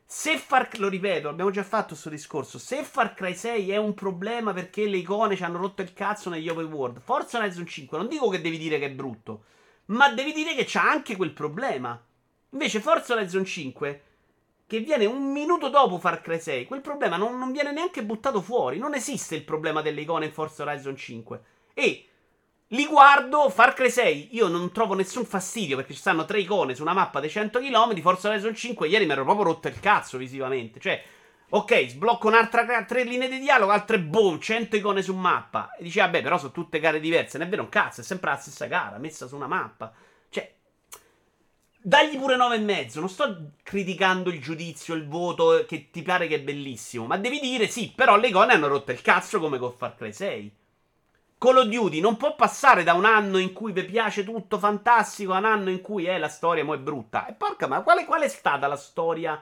Se 0.05 0.39
Far 0.39 0.67
lo 0.79 0.89
ripeto, 0.89 1.29
abbiamo 1.29 1.51
già 1.51 1.63
fatto 1.63 1.89
questo 1.89 2.09
discorso. 2.09 2.57
Se 2.57 2.83
Far 2.83 3.13
Cry 3.13 3.35
6 3.35 3.69
è 3.69 3.77
un 3.77 3.93
problema 3.93 4.53
perché 4.53 4.87
le 4.87 4.97
icone 4.97 5.35
ci 5.35 5.43
hanno 5.43 5.59
rotto 5.59 5.83
il 5.83 5.93
cazzo 5.93 6.31
negli 6.31 6.49
open 6.49 6.65
world, 6.65 6.99
Forza 6.99 7.37
Horizon 7.37 7.67
5 7.67 7.95
non 7.95 8.07
dico 8.07 8.27
che 8.29 8.41
devi 8.41 8.57
dire 8.57 8.79
che 8.79 8.87
è 8.87 8.91
brutto, 8.91 9.43
ma 9.85 10.11
devi 10.11 10.33
dire 10.33 10.55
che 10.55 10.65
c'ha 10.67 10.89
anche 10.89 11.15
quel 11.15 11.31
problema. 11.31 12.03
Invece 12.49 12.81
Forza 12.81 13.13
Horizon 13.13 13.45
5 13.45 14.03
che 14.69 14.81
viene 14.81 15.05
un 15.05 15.31
minuto 15.31 15.69
dopo 15.69 15.97
Far 15.97 16.21
Cry 16.21 16.39
6, 16.39 16.65
quel 16.65 16.81
problema 16.81 17.17
non, 17.17 17.39
non, 17.39 17.51
viene 17.51 17.71
neanche 17.71 18.03
buttato 18.03 18.39
fuori. 18.39 18.77
Non 18.77 18.93
esiste 18.93 19.33
il 19.33 19.43
problema 19.43 19.81
delle 19.81 20.01
icone 20.01 20.25
in 20.25 20.31
Forza 20.31 20.61
Horizon 20.61 20.95
5. 20.95 21.41
E 21.73 22.05
li 22.67 22.85
guardo, 22.85 23.49
Far 23.49 23.73
Cry 23.73 23.89
6, 23.89 24.35
io 24.35 24.47
non 24.47 24.71
trovo 24.71 24.93
nessun 24.93 25.25
fastidio 25.25 25.75
perché 25.75 25.93
ci 25.93 25.99
stanno 25.99 26.25
tre 26.25 26.41
icone 26.41 26.75
su 26.75 26.83
una 26.83 26.93
mappa 26.93 27.19
di 27.19 27.29
100 27.29 27.59
km. 27.59 27.99
Forza 27.99 28.29
Horizon 28.29 28.53
5, 28.53 28.87
ieri 28.87 29.07
mi 29.07 29.11
ero 29.13 29.23
proprio 29.23 29.45
rotto 29.45 29.69
il 29.69 29.79
cazzo 29.79 30.19
visivamente. 30.19 30.79
Cioè, 30.79 31.03
ok, 31.49 31.87
sblocco 31.89 32.27
un'altra 32.27 32.85
tre 32.85 33.03
linee 33.05 33.27
di 33.27 33.39
dialogo, 33.39 33.71
altre 33.71 33.99
boom, 33.99 34.39
100 34.39 34.75
icone 34.75 35.01
su 35.01 35.15
mappa. 35.15 35.73
E 35.79 35.81
dici, 35.81 35.97
vabbè, 35.97 36.21
però 36.21 36.37
sono 36.37 36.51
tutte 36.51 36.79
gare 36.79 36.99
diverse. 36.99 37.39
Non 37.39 37.47
è 37.47 37.49
vero 37.49 37.63
un 37.63 37.69
cazzo, 37.69 38.01
è 38.01 38.03
sempre 38.03 38.29
la 38.29 38.37
stessa 38.37 38.67
gara, 38.67 38.99
messa 38.99 39.25
su 39.25 39.35
una 39.35 39.47
mappa. 39.47 39.91
Dagli 41.89 42.19
pure 42.19 42.37
9,5. 42.37 42.99
Non 42.99 43.09
sto 43.09 43.37
criticando 43.63 44.29
il 44.29 44.39
giudizio, 44.39 44.93
il 44.93 45.07
voto 45.07 45.65
che 45.67 45.89
ti 45.89 46.03
pare 46.03 46.27
che 46.27 46.35
è 46.35 46.39
bellissimo. 46.39 47.07
Ma 47.07 47.17
devi 47.17 47.39
dire 47.39 47.67
sì, 47.67 47.91
però 47.95 48.15
le 48.15 48.27
icone 48.27 48.53
hanno 48.53 48.67
rotto 48.67 48.91
il 48.91 49.01
cazzo 49.01 49.39
come 49.39 49.57
con 49.57 49.73
Far 49.73 49.95
Cry 49.95 50.13
6. 50.13 50.51
Call 51.39 51.57
of 51.57 51.65
Duty 51.65 51.99
non 51.99 52.15
può 52.15 52.35
passare 52.35 52.83
da 52.83 52.93
un 52.93 53.05
anno 53.05 53.39
in 53.39 53.53
cui 53.53 53.71
vi 53.71 53.83
piace 53.85 54.23
tutto 54.23 54.59
fantastico 54.59 55.33
a 55.33 55.39
un 55.39 55.45
anno 55.45 55.71
in 55.71 55.81
cui 55.81 56.05
eh, 56.05 56.19
la 56.19 56.27
storia 56.27 56.63
mo 56.63 56.75
è 56.75 56.77
brutta. 56.77 57.25
E 57.25 57.33
porca, 57.33 57.65
ma 57.65 57.81
quale, 57.81 58.05
qual 58.05 58.21
è 58.21 58.27
stata 58.27 58.67
la 58.67 58.77
storia 58.77 59.41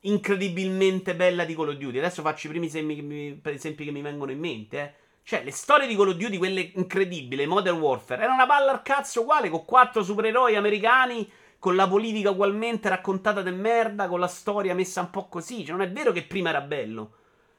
incredibilmente 0.00 1.14
bella 1.14 1.44
di 1.44 1.54
Call 1.54 1.68
of 1.68 1.76
Duty? 1.76 1.98
Adesso 1.98 2.22
faccio 2.22 2.48
i 2.48 2.50
primi 2.50 2.66
esempi 2.66 2.96
che 2.96 3.02
mi, 3.02 3.40
esempi 3.40 3.84
che 3.84 3.92
mi 3.92 4.02
vengono 4.02 4.32
in 4.32 4.40
mente, 4.40 4.80
eh. 4.80 4.92
Cioè, 5.22 5.44
le 5.44 5.52
storie 5.52 5.86
di 5.86 5.94
Call 5.94 6.08
of 6.08 6.16
Duty, 6.16 6.38
quelle 6.38 6.72
incredibili, 6.74 7.46
Modern 7.46 7.78
Warfare, 7.78 8.24
era 8.24 8.32
una 8.32 8.46
palla 8.46 8.72
al 8.72 8.82
cazzo 8.82 9.20
uguale 9.20 9.48
con 9.48 9.64
quattro 9.64 10.02
supereroi 10.02 10.56
americani 10.56 11.30
con 11.64 11.76
la 11.76 11.88
politica 11.88 12.28
ugualmente 12.28 12.90
raccontata 12.90 13.40
de 13.40 13.50
merda, 13.50 14.06
con 14.06 14.20
la 14.20 14.26
storia 14.26 14.74
messa 14.74 15.00
un 15.00 15.08
po' 15.08 15.28
così. 15.28 15.64
Cioè, 15.64 15.74
non 15.74 15.80
è 15.80 15.90
vero 15.90 16.12
che 16.12 16.24
prima 16.24 16.50
era 16.50 16.60
bello. 16.60 17.12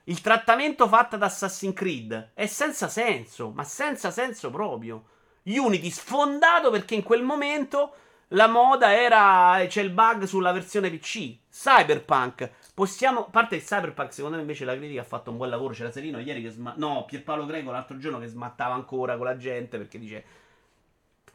Il 0.04 0.22
trattamento 0.22 0.88
fatto 0.88 1.18
da 1.18 1.26
Assassin's 1.26 1.74
Creed 1.74 2.34
è 2.36 2.46
senza 2.46 2.88
senso, 2.88 3.50
ma 3.50 3.64
senza 3.64 4.12
senso 4.12 4.52
proprio. 4.52 5.06
Unity 5.46 5.90
sfondato 5.90 6.70
perché 6.70 6.94
in 6.94 7.02
quel 7.02 7.24
momento 7.24 7.96
la 8.28 8.46
moda 8.46 8.94
era. 8.94 9.66
c'è 9.66 9.82
il 9.82 9.90
bug 9.90 10.26
sulla 10.26 10.52
versione 10.52 10.92
PC. 10.92 11.38
Cyberpunk. 11.50 12.52
Possiamo. 12.76 13.22
A 13.22 13.30
parte 13.32 13.56
il 13.56 13.64
Cyberpunk, 13.64 14.14
secondo 14.14 14.36
me 14.36 14.44
invece 14.44 14.66
la 14.66 14.76
critica 14.76 15.02
ha 15.02 15.06
fatto 15.06 15.32
un 15.32 15.38
buon 15.38 15.50
lavoro. 15.50 15.74
C'era 15.74 15.90
Serino 15.90 16.20
ieri 16.20 16.44
che 16.44 16.52
sma- 16.52 16.76
No, 16.78 17.06
Pierpaolo 17.06 17.48
Greco 17.48 17.72
l'altro 17.72 17.98
giorno 17.98 18.20
che 18.20 18.28
smattava 18.28 18.76
ancora 18.76 19.18
con 19.18 19.26
la 19.26 19.36
gente 19.36 19.80
perché 19.80 19.98
dice 19.98 20.24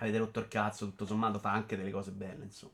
avete 0.00 0.18
rotto 0.18 0.40
il 0.40 0.48
cazzo, 0.48 0.86
tutto 0.86 1.06
sommato 1.06 1.38
fa 1.38 1.52
anche 1.52 1.76
delle 1.76 1.90
cose 1.90 2.10
belle, 2.10 2.44
insomma. 2.44 2.72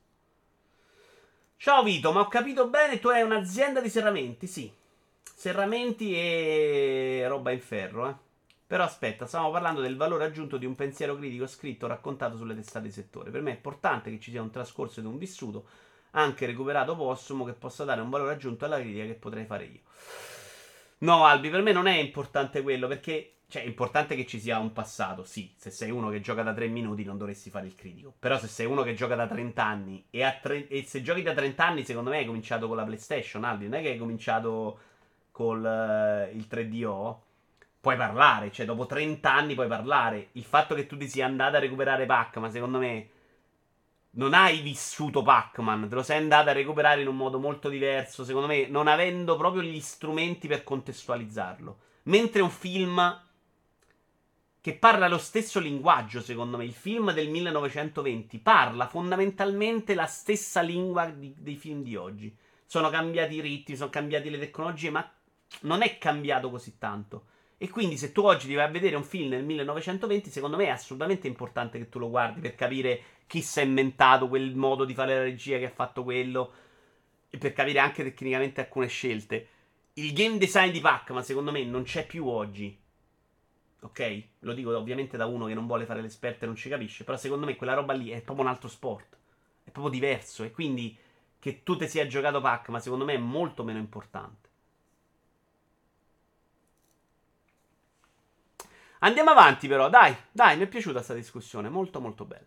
Ciao 1.59 1.83
Vito, 1.83 2.13
ma 2.13 2.21
ho 2.21 2.29
capito 2.29 2.69
bene, 2.69 2.99
tu 2.99 3.09
hai 3.09 3.23
un'azienda 3.23 3.81
di 3.81 3.89
serramenti, 3.89 4.47
sì. 4.47 4.73
Serramenti 5.23 6.15
e 6.15 7.25
roba 7.29 7.51
in 7.51 7.61
ferro, 7.61 8.09
eh. 8.09 8.15
Però 8.67 8.83
aspetta, 8.83 9.27
stiamo 9.27 9.51
parlando 9.51 9.81
del 9.81 9.97
valore 9.97 10.25
aggiunto 10.25 10.57
di 10.57 10.67
un 10.67 10.75
pensiero 10.75 11.17
critico 11.17 11.47
scritto 11.47 11.87
raccontato 11.87 12.37
sulle 12.37 12.55
testate 12.55 12.87
di 12.87 12.93
settore. 12.93 13.31
Per 13.31 13.41
me 13.41 13.53
è 13.53 13.55
importante 13.55 14.11
che 14.11 14.19
ci 14.19 14.33
sia 14.33 14.43
un 14.43 14.51
trascorso 14.51 15.01
di 15.01 15.07
un 15.07 15.19
vissuto, 15.19 15.67
anche 16.13 16.47
recuperato 16.47 16.97
possumo, 16.97 17.45
che 17.45 17.53
possa 17.53 17.85
dare 17.85 18.01
un 18.01 18.11
valore 18.11 18.33
aggiunto 18.33 18.65
alla 18.65 18.81
critica 18.81 19.05
che 19.05 19.15
potrei 19.15 19.45
fare 19.45 19.65
io. 19.65 19.81
No, 20.99 21.27
Albi, 21.27 21.49
per 21.49 21.63
me 21.63 21.71
non 21.71 21.87
è 21.87 21.97
importante 21.97 22.63
quello, 22.63 22.89
perché 22.89 23.36
cioè, 23.49 23.63
è 23.63 23.67
importante 23.67 24.17
che 24.17 24.27
ci 24.27 24.41
sia 24.41 24.59
un 24.59 24.73
passato, 24.73 25.23
sì. 25.23 25.53
Se 25.57 25.71
sei 25.71 25.91
uno 25.91 26.11
che 26.11 26.21
gioca 26.21 26.43
da 26.43 26.53
3 26.53 26.67
minuti 26.67 27.05
non 27.05 27.17
dovresti 27.17 27.49
fare 27.49 27.67
il 27.67 27.77
critico. 27.77 28.13
Però 28.19 28.39
se 28.39 28.49
sei 28.49 28.67
uno 28.67 28.83
che 28.83 28.95
gioca 28.95 29.15
da 29.15 29.27
30 29.27 29.65
anni 29.65 30.05
e, 30.11 30.39
tre... 30.43 30.67
e 30.67 30.83
se 30.85 31.01
giochi 31.01 31.23
da 31.23 31.33
30 31.33 31.65
anni, 31.65 31.85
secondo 31.85 32.11
me 32.11 32.19
hai 32.19 32.27
cominciato 32.27 32.67
con 32.67 32.77
la 32.77 32.85
PlayStation, 32.85 33.45
Aldi. 33.45 33.69
Non 33.69 33.79
è 33.79 33.83
che 33.83 33.91
hai 33.91 33.99
cominciato 33.99 34.79
con 35.31 35.59
uh, 35.59 36.37
il 36.37 36.47
3DO. 36.51 37.17
Puoi 37.81 37.97
parlare, 37.97 38.51
cioè 38.51 38.67
dopo 38.67 38.85
30 38.85 39.33
anni 39.33 39.55
puoi 39.55 39.69
parlare. 39.69 40.31
Il 40.33 40.45
fatto 40.45 40.75
che 40.75 40.87
tu 40.87 40.97
ti 40.97 41.09
sia 41.09 41.27
andato 41.27 41.55
a 41.57 41.61
recuperare 41.61 42.05
Pac-Man, 42.05 42.51
secondo 42.51 42.79
me 42.79 43.11
non 44.17 44.35
hai 44.35 44.61
vissuto 44.61 45.23
Pac-Man, 45.23 45.89
te 45.89 45.95
lo 45.95 46.03
sei 46.03 46.19
andato 46.19 46.49
a 46.49 46.53
recuperare 46.53 47.03
in 47.03 47.07
un 47.07 47.17
modo 47.17 47.39
molto 47.39 47.69
diverso, 47.69 48.25
secondo 48.25 48.49
me, 48.49 48.67
non 48.67 48.89
avendo 48.89 49.37
proprio 49.37 49.63
gli 49.63 49.79
strumenti 49.79 50.49
per 50.49 50.65
contestualizzarlo. 50.65 51.79
Mentre 52.05 52.43
un 52.43 52.51
film 52.51 53.25
che 54.67 54.75
parla 54.75 55.07
lo 55.07 55.19
stesso 55.19 55.61
linguaggio, 55.61 56.21
secondo 56.21 56.57
me. 56.57 56.65
Il 56.65 56.73
film 56.73 57.13
del 57.13 57.29
1920 57.29 58.41
parla 58.41 58.89
fondamentalmente 58.89 59.95
la 59.95 60.07
stessa 60.07 60.61
lingua 60.61 61.07
di, 61.09 61.33
dei 61.39 61.55
film 61.55 61.85
di 61.85 61.95
oggi. 61.95 62.37
Sono 62.65 62.91
cambiati 62.91 63.37
i 63.37 63.41
ritmi, 63.41 63.77
sono 63.77 63.91
cambiate 63.91 64.29
le 64.29 64.41
tecnologie, 64.41 64.91
ma 64.91 65.09
non 65.61 65.83
è 65.83 65.99
cambiato 65.99 66.51
così 66.51 66.79
tanto. 66.79 67.27
E 67.59 67.69
quindi 67.69 67.97
se 67.97 68.11
tu 68.11 68.23
oggi 68.23 68.49
ti 68.49 68.55
vai 68.55 68.65
a 68.65 68.69
vedere 68.69 68.97
un 68.97 69.05
film 69.05 69.29
nel 69.29 69.45
1920, 69.45 70.31
secondo 70.31 70.57
me 70.57 70.65
è 70.65 70.71
assolutamente 70.71 71.29
importante 71.29 71.79
che 71.79 71.89
tu 71.89 72.01
lo 72.01 72.11
guardi 72.11 72.41
per 72.41 72.57
capire 72.57 73.01
chi 73.29 73.43
si 73.43 73.61
è 73.61 73.63
inventato 73.63 74.27
quel 74.27 74.57
modo 74.57 74.85
di 74.85 74.95
fare 74.95 75.15
la 75.15 75.23
regia 75.23 75.59
che 75.59 75.67
ha 75.67 75.71
fatto 75.71 76.03
quello 76.03 76.53
e 77.31 77.39
per 77.39 77.53
capire 77.53 77.79
anche 77.79 78.03
tecnicamente 78.03 78.63
alcune 78.63 78.89
scelte. 78.89 79.49
Il 79.93 80.13
game 80.13 80.39
design 80.39 80.73
di 80.73 80.81
Pac-Man, 80.81 81.23
secondo 81.23 81.53
me, 81.53 81.63
non 81.63 81.85
c'è 81.85 82.05
più 82.05 82.27
oggi. 82.27 82.77
Ok? 83.87 84.23
Lo 84.41 84.53
dico 84.53 84.77
ovviamente 84.77 85.17
da 85.17 85.27
uno 85.27 85.47
che 85.47 85.55
non 85.55 85.67
vuole 85.67 85.87
fare 85.87 86.03
l'esperto 86.03 86.45
e 86.45 86.47
non 86.47 86.57
ci 86.57 86.69
capisce. 86.69 87.05
Però 87.05 87.17
secondo 87.17 87.47
me 87.47 87.55
quella 87.57 87.75
roba 87.75 87.93
lì 87.93 88.11
è 88.11 88.21
proprio 88.21 88.45
un 88.45 88.51
altro 88.51 88.69
sport. 88.69 89.17
È 89.63 89.71
proprio 89.71 89.93
diverso. 89.93 90.43
E 90.43 90.51
quindi 90.51 90.97
che 91.39 91.63
tu 91.63 91.77
ti 91.77 91.87
sia 91.89 92.07
giocato 92.07 92.41
Pac, 92.41 92.69
ma 92.69 92.81
secondo 92.81 93.05
me 93.05 93.15
è 93.15 93.19
molto 93.19 93.63
meno 93.63 93.79
importante. 93.79 94.45
Andiamo 99.01 99.31
avanti 99.31 99.69
però, 99.69 99.89
dai, 99.89 100.17
dai, 100.33 100.57
mi 100.57 100.65
è 100.65 100.67
piaciuta 100.67 100.95
questa 100.95 101.15
discussione, 101.15 101.69
molto 101.69 102.01
molto 102.01 102.25
bella. 102.25 102.47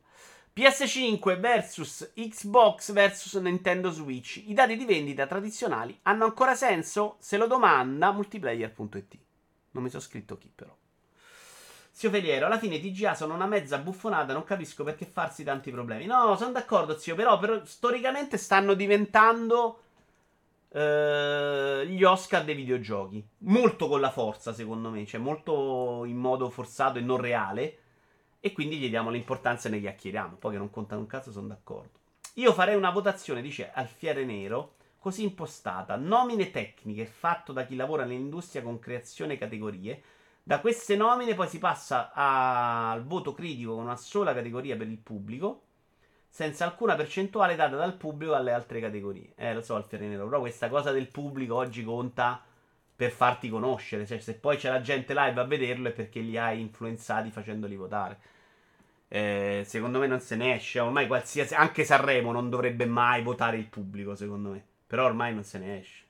PS5 0.54 1.40
versus 1.40 2.12
Xbox 2.16 2.92
versus 2.92 3.36
Nintendo 3.36 3.92
Switch. 3.92 4.44
I 4.46 4.54
dati 4.54 4.76
di 4.76 4.84
vendita 4.84 5.26
tradizionali 5.26 5.98
hanno 6.04 6.26
ancora 6.26 6.56
senso? 6.56 7.16
Se 7.20 7.38
lo 7.38 7.48
domanda 7.48 8.12
multiplayer.it. 8.12 9.18
Non 9.72 9.84
mi 9.84 9.90
sono 9.90 10.02
scritto 10.02 10.38
chi 10.38 10.52
però. 10.54 10.76
Zio 12.00 12.10
Feliero, 12.12 12.46
alla 12.46 12.58
fine 12.58 12.80
TGA 12.80 13.14
sono 13.14 13.34
una 13.34 13.46
mezza 13.46 13.78
buffonata, 13.78 14.32
non 14.32 14.46
capisco 14.46 14.86
perché 14.86 15.06
farsi 15.06 15.44
tanti 15.44 15.70
problemi. 15.70 16.06
No, 16.06 16.38
sono 16.38 16.54
d'accordo, 16.54 16.98
zio, 16.98 17.14
però, 17.14 17.38
però 17.38 17.60
storicamente 17.66 18.38
stanno 18.38 18.74
diventando 18.74 19.82
eh, 20.70 21.86
gli 21.90 22.02
Oscar 22.06 22.46
dei 22.46 22.56
videogiochi. 22.56 23.22
Molto 23.40 23.90
con 23.90 24.00
la 24.00 24.12
forza, 24.12 24.54
secondo 24.54 24.90
me, 24.90 25.06
cioè 25.06 25.20
molto 25.20 26.06
in 26.06 26.16
modo 26.16 26.50
forzato 26.50 27.00
e 27.00 27.02
non 27.02 27.18
reale. 27.18 27.80
E 28.40 28.54
quindi 28.54 28.78
gli 28.78 28.88
diamo 28.88 29.10
l'importanza 29.10 29.68
e 29.68 29.72
ne 29.72 29.82
chiacchieriamo. 29.82 30.38
Poi 30.38 30.54
che 30.54 30.58
non 30.58 30.70
contano 30.70 31.02
un 31.02 31.08
cazzo, 31.08 31.34
sono 31.34 31.48
d'accordo. 31.48 32.00
Io 32.36 32.54
farei 32.54 32.78
una 32.78 32.92
votazione, 32.92 33.42
dice 33.42 33.72
Alfiere 33.74 34.24
Nero, 34.24 34.76
così 35.00 35.24
impostata. 35.24 35.98
Nomine 35.98 36.50
tecniche 36.50 37.06
fatto 37.06 37.52
da 37.52 37.66
chi 37.66 37.76
lavora 37.76 38.06
nell'industria 38.06 38.62
con 38.62 38.80
creazione 38.80 39.38
categorie. 39.38 40.02
Da 40.50 40.62
queste 40.62 40.96
nomine 40.96 41.36
poi 41.36 41.48
si 41.48 41.60
passa 41.60 42.12
al 42.12 43.04
voto 43.04 43.36
critico 43.36 43.76
con 43.76 43.84
una 43.84 43.96
sola 43.96 44.34
categoria 44.34 44.76
per 44.76 44.88
il 44.88 44.98
pubblico, 44.98 45.62
senza 46.28 46.66
alcuna 46.66 46.96
percentuale 46.96 47.56
data 47.56 47.76
dal 47.76 47.94
pubblico 47.94 48.34
alle 48.34 48.52
altre 48.52 48.80
categorie. 48.80 49.34
Eh, 49.36 49.54
lo 49.54 49.62
so, 49.62 49.76
Alfiere 49.76 50.08
Nero, 50.08 50.26
però 50.26 50.40
questa 50.40 50.68
cosa 50.68 50.92
del 50.92 51.08
pubblico 51.08 51.54
oggi 51.54 51.84
conta 51.84 52.44
per 52.96 53.12
farti 53.12 53.48
conoscere. 53.48 54.08
Cioè, 54.08 54.18
se 54.18 54.34
poi 54.34 54.58
c'è 54.58 54.72
la 54.72 54.82
gente 54.82 55.14
live 55.14 55.40
a 55.40 55.44
vederlo 55.44 55.90
è 55.90 55.92
perché 55.92 56.20
li 56.20 56.36
hai 56.36 56.60
influenzati 56.62 57.30
facendoli 57.30 57.76
votare. 57.76 58.20
Eh, 59.08 59.62
secondo 59.68 60.00
me 60.00 60.08
non 60.08 60.20
se 60.20 60.36
ne 60.36 60.56
esce. 60.56 60.80
Ormai 60.80 61.06
qualsiasi. 61.06 61.54
Anche 61.54 61.84
Sanremo 61.86 62.32
non 62.32 62.50
dovrebbe 62.50 62.88
mai 62.88 63.22
votare 63.22 63.58
il 63.58 63.68
pubblico, 63.68 64.16
secondo 64.16 64.50
me. 64.50 64.66
Però 64.88 65.06
ormai 65.06 65.32
non 65.32 65.44
se 65.44 65.60
ne 65.60 65.80
esce. 65.80 66.08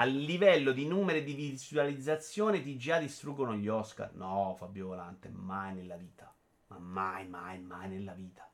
A 0.00 0.04
livello 0.04 0.70
di 0.70 0.86
numeri 0.86 1.24
di 1.24 1.34
visualizzazione, 1.34 2.62
TGA 2.62 3.00
distruggono 3.00 3.56
gli 3.56 3.66
Oscar. 3.66 4.14
No, 4.14 4.54
Fabio 4.56 4.86
Volante, 4.86 5.28
mai 5.28 5.74
nella 5.74 5.96
vita. 5.96 6.32
Ma 6.68 6.78
mai, 6.78 7.26
mai, 7.26 7.58
mai 7.60 7.88
nella 7.88 8.12
vita. 8.12 8.48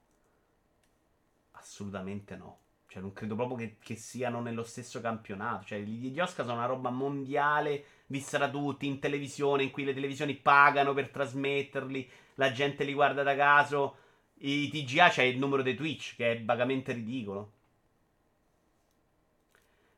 Assolutamente 1.52 2.34
no. 2.36 2.60
Cioè, 2.88 3.02
non 3.02 3.12
credo 3.12 3.34
proprio 3.34 3.58
che, 3.58 3.76
che 3.78 3.94
siano 3.94 4.40
nello 4.40 4.62
stesso 4.62 5.02
campionato. 5.02 5.66
Cioè, 5.66 5.80
gli, 5.80 6.18
Oscar 6.18 6.46
sono 6.46 6.56
una 6.56 6.66
roba 6.66 6.88
mondiale, 6.88 7.84
vista 8.06 8.38
da 8.38 8.48
tutti, 8.48 8.86
in 8.86 8.98
televisione, 8.98 9.64
in 9.64 9.70
cui 9.70 9.84
le 9.84 9.92
televisioni 9.92 10.34
pagano 10.36 10.94
per 10.94 11.10
trasmetterli, 11.10 12.10
la 12.36 12.52
gente 12.52 12.84
li 12.84 12.94
guarda 12.94 13.22
da 13.22 13.36
caso. 13.36 13.96
I 14.36 14.70
TGA 14.70 15.10
c'è 15.10 15.24
il 15.24 15.38
numero 15.38 15.60
dei 15.60 15.74
Twitch, 15.74 16.16
che 16.16 16.32
è 16.32 16.42
vagamente 16.42 16.94
ridicolo. 16.94 17.52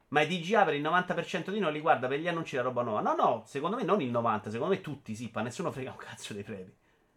Ma 0.09 0.21
i 0.21 0.29
TGA 0.29 0.65
per 0.65 0.75
il 0.75 0.83
90% 0.83 1.51
di 1.51 1.59
noi 1.59 1.73
li 1.73 1.81
guarda 1.81 2.07
per 2.07 2.21
gli 2.21 2.29
annunci 2.29 2.55
la 2.57 2.63
roba 2.63 2.83
nuova. 2.83 3.01
No, 3.01 3.15
no, 3.15 3.43
secondo 3.47 3.77
me 3.77 3.83
non 3.83 4.01
il 4.01 4.13
90%, 4.13 4.51
secondo 4.51 4.75
me 4.75 4.81
tutti 4.81 5.31
ma 5.33 5.43
nessuno 5.43 5.73
frega 5.73 5.91
un 5.91 5.97
cazzo 5.97 6.33
dei 6.33 6.45
premi. 6.45 6.73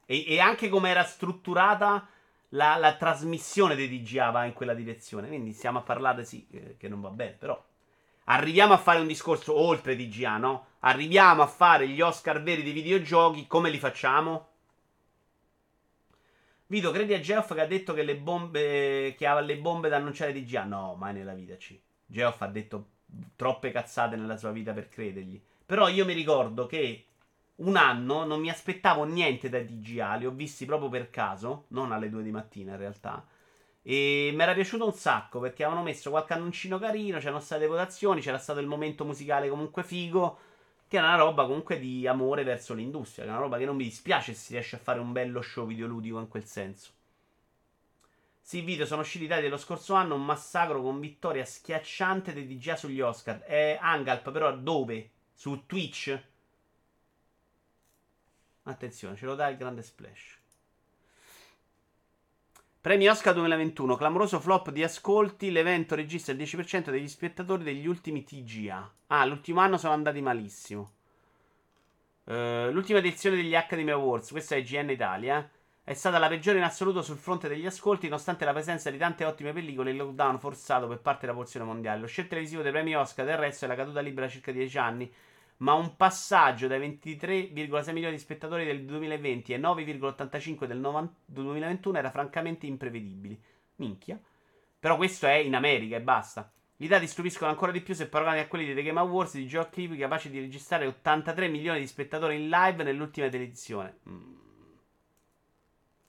E, 0.06 0.26
e 0.28 0.40
anche 0.40 0.70
come 0.70 0.90
era 0.90 1.04
strutturata 1.04 2.08
la, 2.50 2.78
la, 2.78 2.96
trasmissione 2.96 3.76
dei 3.76 4.02
TGA 4.02 4.32
va 4.32 4.46
in 4.46 4.54
quella 4.54 4.74
direzione. 4.74 5.28
Quindi 5.28 5.54
stiamo 5.54 5.80
a 5.80 5.84
parlare, 5.84 6.26
sì, 6.26 6.48
eh, 6.52 6.78
che 6.78 6.88
non 6.88 7.02
va 7.02 7.10
bene, 7.10 7.34
però. 7.34 7.64
Arriviamo 8.26 8.74
a 8.74 8.78
fare 8.78 9.00
un 9.00 9.08
discorso 9.08 9.56
oltre 9.56 9.96
TGA, 9.96 10.38
no? 10.38 10.66
Arriviamo 10.80 11.42
a 11.42 11.48
fare 11.48 11.88
gli 11.88 12.02
Oscar 12.02 12.42
veri 12.42 12.64
dei 12.64 12.74
videogiochi, 12.74 13.48
come 13.48 13.70
li 13.70 13.80
facciamo? 13.80 14.48
Vito, 16.68 16.92
credi 16.92 17.16
a 17.16 17.20
Geoff 17.20 17.54
che 17.54 17.62
ha 17.62 17.66
detto 17.66 17.94
che 17.94 18.04
le 18.04 18.16
bombe 18.16 19.16
che 19.18 19.26
ha 19.26 19.40
le 19.40 19.58
bombe 19.58 19.90
da 19.90 19.98
annunciare 19.98 20.34
TGA? 20.34 20.66
No, 20.66 20.96
mai 20.96 21.14
nella 21.14 21.34
vita 21.34 21.58
ci. 21.58 21.82
Geoff 22.12 22.42
ha 22.42 22.48
detto 22.48 22.88
troppe 23.36 23.72
cazzate 23.72 24.16
nella 24.16 24.36
sua 24.36 24.52
vita 24.52 24.74
per 24.74 24.90
credergli. 24.90 25.40
Però 25.64 25.88
io 25.88 26.06
mi 26.06 26.14
ricordo 26.14 26.66
che 26.66 27.06
un 27.58 27.76
anno 27.76 28.26
non 28.26 28.40
mi 28.40 28.50
aspettavo 28.50 29.04
niente 29.04 29.48
dai 29.50 29.66
TGA, 29.66 30.16
li 30.16 30.26
ho 30.26 30.32
visti 30.32 30.66
proprio 30.66 30.90
per 30.90 31.12
caso, 31.12 31.66
non 31.70 31.92
alle 31.92 32.10
2 32.10 32.24
di 32.24 32.32
mattina 32.32 32.72
in 32.72 32.78
realtà. 32.78 33.24
E 33.84 34.32
mi 34.34 34.42
era 34.42 34.54
piaciuto 34.54 34.86
un 34.86 34.94
sacco 34.94 35.40
perché 35.40 35.64
avevano 35.64 35.86
messo 35.86 36.10
qualche 36.10 36.34
annuncino 36.34 36.80
carino, 36.80 37.20
c'erano 37.20 37.40
state 37.40 37.68
votazioni, 37.68 38.22
c'era 38.22 38.40
stato 38.40 38.60
il 38.60 38.68
momento 38.68 39.06
musicale 39.06 39.48
comunque 39.48 39.84
figo, 39.84 40.40
che 40.88 40.98
era 40.98 41.08
una 41.08 41.18
roba 41.18 41.46
comunque 41.46 41.78
di 41.78 42.08
amore 42.08 42.44
verso 42.44 42.74
l'industria, 42.74 43.26
che 43.26 43.30
è 43.30 43.34
una 43.34 43.44
roba 43.44 43.60
che 43.60 43.66
non 43.66 43.76
mi 43.76 43.84
dispiace 43.84 44.34
se 44.34 44.40
si 44.40 44.54
riesce 44.54 44.76
a 44.78 44.80
fare 44.80 45.00
un 45.00 45.12
bello 45.12 45.42
show 45.42 45.68
videoludico 45.68 46.20
in 46.20 46.28
quel 46.28 46.46
senso. 46.46 46.92
Sì, 48.50 48.62
video 48.62 48.88
sono 48.88 49.02
usciti 49.02 49.28
dati 49.28 49.44
dello 49.44 49.58
scorso 49.58 49.94
anno, 49.94 50.16
un 50.16 50.26
massacro 50.26 50.82
con 50.82 51.00
vittoria 51.00 51.46
schiacciante 51.46 52.34
dei 52.34 52.48
DGA 52.48 52.76
sugli 52.76 53.00
Oscar. 53.00 53.42
È 53.42 53.78
Angalp, 53.80 54.32
però 54.32 54.52
dove? 54.58 55.12
Su 55.36 55.68
Twitch? 55.68 56.20
Attenzione, 58.64 59.16
ce 59.16 59.28
lo 59.28 59.36
dà 59.36 59.50
il 59.50 59.58
grande 59.58 59.84
splash. 59.84 60.40
Premi 62.82 63.08
Oscar 63.08 63.36
2021, 63.36 63.96
clamoroso 63.96 64.40
flop 64.40 64.72
di 64.72 64.82
ascolti, 64.82 65.52
l'evento 65.52 65.94
registra 65.94 66.34
il 66.34 66.40
10% 66.40 66.90
degli 66.90 67.08
spettatori 67.08 67.62
degli 67.62 67.86
ultimi 67.86 68.24
TGA. 68.24 68.94
Ah, 69.10 69.26
l'ultimo 69.26 69.60
anno 69.60 69.78
sono 69.78 69.94
andati 69.94 70.22
malissimo. 70.22 70.94
Uh, 72.24 72.72
l'ultima 72.72 72.98
edizione 72.98 73.36
degli 73.36 73.54
Academy 73.54 73.92
Awards, 73.92 74.32
questa 74.32 74.56
è 74.56 74.58
IGN 74.58 74.90
Italia, 74.90 75.48
è 75.90 75.96
stata 75.96 76.20
la 76.20 76.28
peggiore 76.28 76.60
in 76.60 76.64
assoluto 76.64 77.02
sul 77.02 77.18
fronte 77.18 77.48
degli 77.48 77.66
ascolti, 77.66 78.08
nonostante 78.08 78.46
la 78.46 78.52
presenza 78.52 78.92
di 78.92 79.00
tante 79.00 79.26
ottime 79.26 79.54
pellicole 79.54 79.90
e 79.90 79.94
il 79.94 79.98
lockdown 79.98 80.38
forzato 80.38 80.88
per 80.88 81.00
parte 81.00 81.22
della 81.22 81.36
porzione 81.36 81.66
mondiale. 81.66 82.02
Lo 82.02 82.06
scelto 82.06 82.30
televisivo 82.30 82.62
dei 82.62 82.72
premi 82.72 82.96
Oscar 82.96 83.26
del 83.26 83.38
resto 83.38 83.66
è 83.66 83.68
la 83.68 83.74
caduta 83.74 84.00
libera 84.00 84.28
circa 84.28 84.52
10 84.52 84.78
anni, 84.78 85.12
ma 85.58 85.74
un 85.74 85.96
passaggio 85.96 86.68
dai 86.68 86.80
23,6 86.80 87.92
milioni 87.92 88.14
di 88.14 88.22
spettatori 88.22 88.66
del 88.66 88.86
2020 88.86 89.52
ai 89.56 89.60
9,85 89.60 90.66
del 90.66 90.78
90, 90.78 91.14
2021 91.26 91.98
era 91.98 92.12
francamente 92.12 92.68
imprevedibile. 92.68 93.40
Minchia. 93.78 94.22
Però 94.80 94.96
questo 94.96 95.26
è 95.26 95.38
in 95.38 95.56
America 95.56 95.96
e 95.96 96.02
basta. 96.02 96.54
I 96.78 96.88
dati 96.88 97.08
stupiscono 97.08 97.50
ancora 97.50 97.72
di 97.72 97.82
più 97.82 97.96
se 97.96 98.08
paragonati 98.08 98.44
a 98.44 98.48
quelli 98.48 98.66
dei 98.66 98.76
The 98.76 98.84
Game 98.84 99.00
Awards 99.00 99.34
di 99.34 99.48
Joe 99.48 99.68
Clip 99.72 99.98
capaci 99.98 100.30
di 100.30 100.40
registrare 100.40 100.86
83 100.86 101.48
milioni 101.48 101.80
di 101.80 101.88
spettatori 101.88 102.36
in 102.36 102.48
live 102.48 102.84
nell'ultima 102.84 103.26
edizione. 103.26 103.98
Mm. 104.08 104.39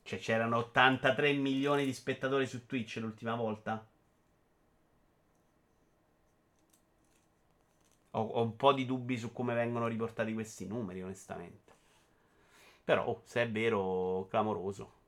Cioè 0.02 0.18
c'erano 0.18 0.59
83 0.59 1.32
milioni 1.35 1.85
di 1.85 1.93
spettatori 1.93 2.47
su 2.47 2.66
Twitch 2.66 2.97
l'ultima 2.97 3.35
volta? 3.35 3.86
Ho, 8.12 8.20
ho, 8.20 8.43
un 8.43 8.56
po' 8.56 8.72
di 8.72 8.86
dubbi 8.86 9.16
su 9.16 9.32
come 9.32 9.55
vengono 9.55 9.86
riportati 9.86 10.32
questi 10.32 10.66
numeri, 10.66 11.02
onestamente. 11.02 11.72
Però, 12.85 13.06
oh, 13.06 13.22
se 13.24 13.43
è 13.43 13.51
vero, 13.51 14.27
clamoroso. 14.28 14.98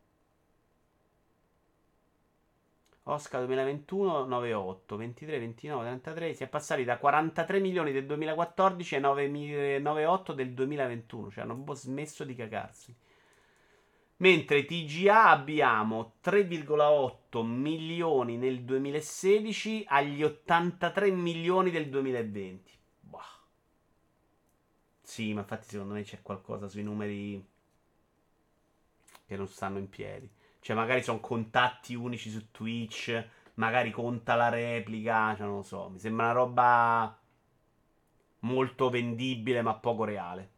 Oscar 3.05 3.45
2021 3.47 4.29
9,8, 4.29 4.97
23, 4.97 5.39
29, 5.41 5.85
33. 5.85 6.35
Si 6.35 6.45
è 6.45 6.49
passati 6.49 6.85
da 6.85 6.99
43 6.99 7.59
milioni 7.59 7.91
del 7.91 8.07
2014 8.07 8.95
ai 8.95 9.01
9,8 9.01 10.33
del 10.33 10.53
2021. 10.55 11.31
Cioè 11.31 11.43
hanno 11.43 11.55
un 11.55 11.65
po' 11.65 11.75
smesso 11.75 12.23
di 12.23 12.37
cagarsi. 12.37 12.95
Mentre 14.23 14.65
TGA 14.65 15.31
abbiamo 15.31 16.15
3,8 16.23 17.45
milioni 17.45 18.37
nel 18.37 18.63
2016 18.63 19.85
agli 19.89 20.23
83 20.23 21.11
milioni 21.11 21.73
del 21.73 21.89
2020. 21.89 22.73
Bah. 23.01 23.27
Sì, 25.03 25.33
ma 25.33 25.41
infatti 25.41 25.71
secondo 25.71 25.95
me 25.95 26.05
c'è 26.05 26.23
qualcosa 26.23 26.69
sui 26.69 26.85
numeri 26.85 27.45
che 29.27 29.37
non 29.37 29.49
stanno 29.49 29.79
in 29.79 29.89
piedi. 29.89 30.31
Cioè, 30.61 30.77
magari 30.77 31.03
sono 31.03 31.19
contatti 31.19 31.97
unici 31.97 32.31
su 32.31 32.53
Twitch, 32.53 33.29
magari 33.55 33.91
conta 33.91 34.37
la 34.37 34.51
replica, 34.51 35.35
cioè 35.35 35.47
non 35.47 35.57
lo 35.57 35.63
so. 35.63 35.89
Mi 35.89 35.99
sembra 35.99 36.27
una 36.27 36.35
roba 36.35 37.21
molto 38.39 38.89
vendibile, 38.89 39.63
ma 39.63 39.75
poco 39.75 40.05
reale. 40.05 40.51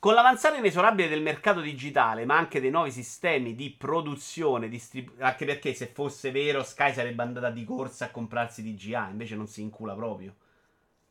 Con 0.00 0.14
l'avanzare 0.14 0.56
inesorabile 0.56 1.10
del 1.10 1.20
mercato 1.20 1.60
digitale, 1.60 2.24
ma 2.24 2.34
anche 2.38 2.58
dei 2.58 2.70
nuovi 2.70 2.90
sistemi 2.90 3.54
di 3.54 3.68
produzione, 3.68 4.70
distribu- 4.70 5.20
anche 5.20 5.44
perché 5.44 5.74
se 5.74 5.88
fosse 5.88 6.30
vero 6.30 6.62
Sky 6.62 6.94
sarebbe 6.94 7.22
andata 7.22 7.50
di 7.50 7.66
corsa 7.66 8.06
a 8.06 8.10
comprarsi 8.10 8.62
DGA, 8.62 9.10
invece 9.10 9.36
non 9.36 9.46
si 9.46 9.60
incula 9.60 9.94
proprio. 9.94 10.34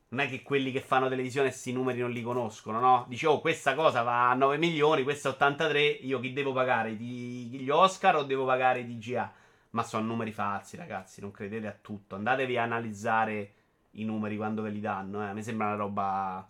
Non 0.08 0.22
è 0.22 0.28
che 0.28 0.42
quelli 0.42 0.72
che 0.72 0.82
fanno 0.82 1.08
televisione 1.08 1.50
questi 1.50 1.72
numeri 1.72 2.00
non 2.00 2.10
li 2.10 2.24
conoscono, 2.24 2.80
no? 2.80 3.06
Dice, 3.08 3.28
oh, 3.28 3.40
questa 3.42 3.76
cosa 3.76 4.02
va 4.02 4.32
a 4.32 4.34
9 4.34 4.58
milioni, 4.58 5.04
questa 5.04 5.30
83, 5.30 5.82
io 5.82 6.20
chi 6.20 6.34
devo 6.34 6.52
pagare? 6.52 6.94
Gli 6.94 7.70
Oscar 7.70 8.16
o 8.16 8.24
devo 8.24 8.44
pagare 8.46 8.88
DGA? 8.88 9.32
Ma 9.72 9.84
sono 9.84 10.04
numeri 10.04 10.32
falsi, 10.32 10.78
ragazzi, 10.78 11.22
non 11.22 11.30
credete 11.30 11.68
a 11.68 11.78
tutto. 11.80 12.16
Andatevi 12.16 12.58
a 12.58 12.64
analizzare 12.64 13.54
i 13.92 14.04
numeri 14.04 14.36
quando 14.36 14.64
ve 14.64 14.72
li 14.72 14.80
danno. 14.80 15.30
Eh. 15.30 15.34
Me 15.34 15.44
sembra 15.44 15.68
una 15.68 15.76
roba. 15.76 16.50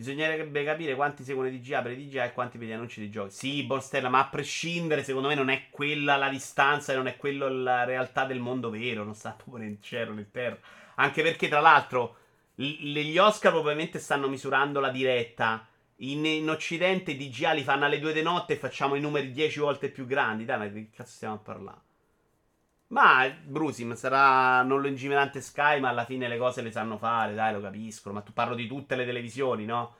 Bisognerebbe 0.00 0.64
capire 0.64 0.94
quanti 0.94 1.24
seguono 1.24 1.48
i 1.48 1.60
DGA 1.60 1.82
per 1.82 1.92
i 1.92 2.08
DGA 2.08 2.24
e 2.24 2.32
quanti 2.32 2.56
per 2.56 2.66
gli 2.66 2.72
annunci 2.72 3.00
dei 3.00 3.10
giochi. 3.10 3.32
Sì, 3.32 3.64
Borstella, 3.64 4.08
ma 4.08 4.20
a 4.20 4.28
prescindere, 4.28 5.04
secondo 5.04 5.28
me 5.28 5.34
non 5.34 5.50
è 5.50 5.66
quella 5.68 6.16
la 6.16 6.30
distanza 6.30 6.92
e 6.92 6.96
non 6.96 7.06
è 7.06 7.18
quella 7.18 7.50
la 7.50 7.84
realtà 7.84 8.24
del 8.24 8.38
mondo 8.38 8.70
vero. 8.70 9.04
Non 9.04 9.14
sta 9.14 9.32
proprio 9.32 9.62
nel 9.62 9.76
cielo, 9.82 10.14
nel 10.14 10.30
terra. 10.30 10.56
Anche 10.94 11.22
perché, 11.22 11.48
tra 11.48 11.60
l'altro, 11.60 12.16
gli 12.54 13.18
Oscar 13.18 13.52
probabilmente 13.52 13.98
stanno 13.98 14.26
misurando 14.26 14.80
la 14.80 14.88
diretta. 14.88 15.68
In, 15.96 16.24
in 16.24 16.48
Occidente 16.48 17.10
i 17.10 17.18
DGA 17.18 17.52
li 17.52 17.62
fanno 17.62 17.84
alle 17.84 18.00
2 18.00 18.14
di 18.14 18.22
notte 18.22 18.54
e 18.54 18.56
facciamo 18.56 18.94
i 18.94 19.00
numeri 19.00 19.32
10 19.32 19.60
volte 19.60 19.90
più 19.90 20.06
grandi. 20.06 20.46
Dai, 20.46 20.58
ma 20.58 20.66
di 20.66 20.84
che 20.88 20.96
cazzo 20.96 21.12
stiamo 21.12 21.34
a 21.34 21.38
parlare? 21.40 21.80
Ma 22.90 23.28
Brusim 23.44 23.94
sarà 23.94 24.62
non 24.62 24.80
lungimirante 24.80 25.40
Sky, 25.40 25.78
ma 25.78 25.90
alla 25.90 26.04
fine 26.04 26.26
le 26.26 26.38
cose 26.38 26.60
le 26.60 26.72
sanno 26.72 26.98
fare, 26.98 27.34
dai, 27.34 27.52
lo 27.52 27.60
capiscono. 27.60 28.14
Ma 28.14 28.22
tu 28.22 28.32
parlo 28.32 28.54
di 28.54 28.66
tutte 28.66 28.96
le 28.96 29.04
televisioni, 29.04 29.64
no? 29.64 29.96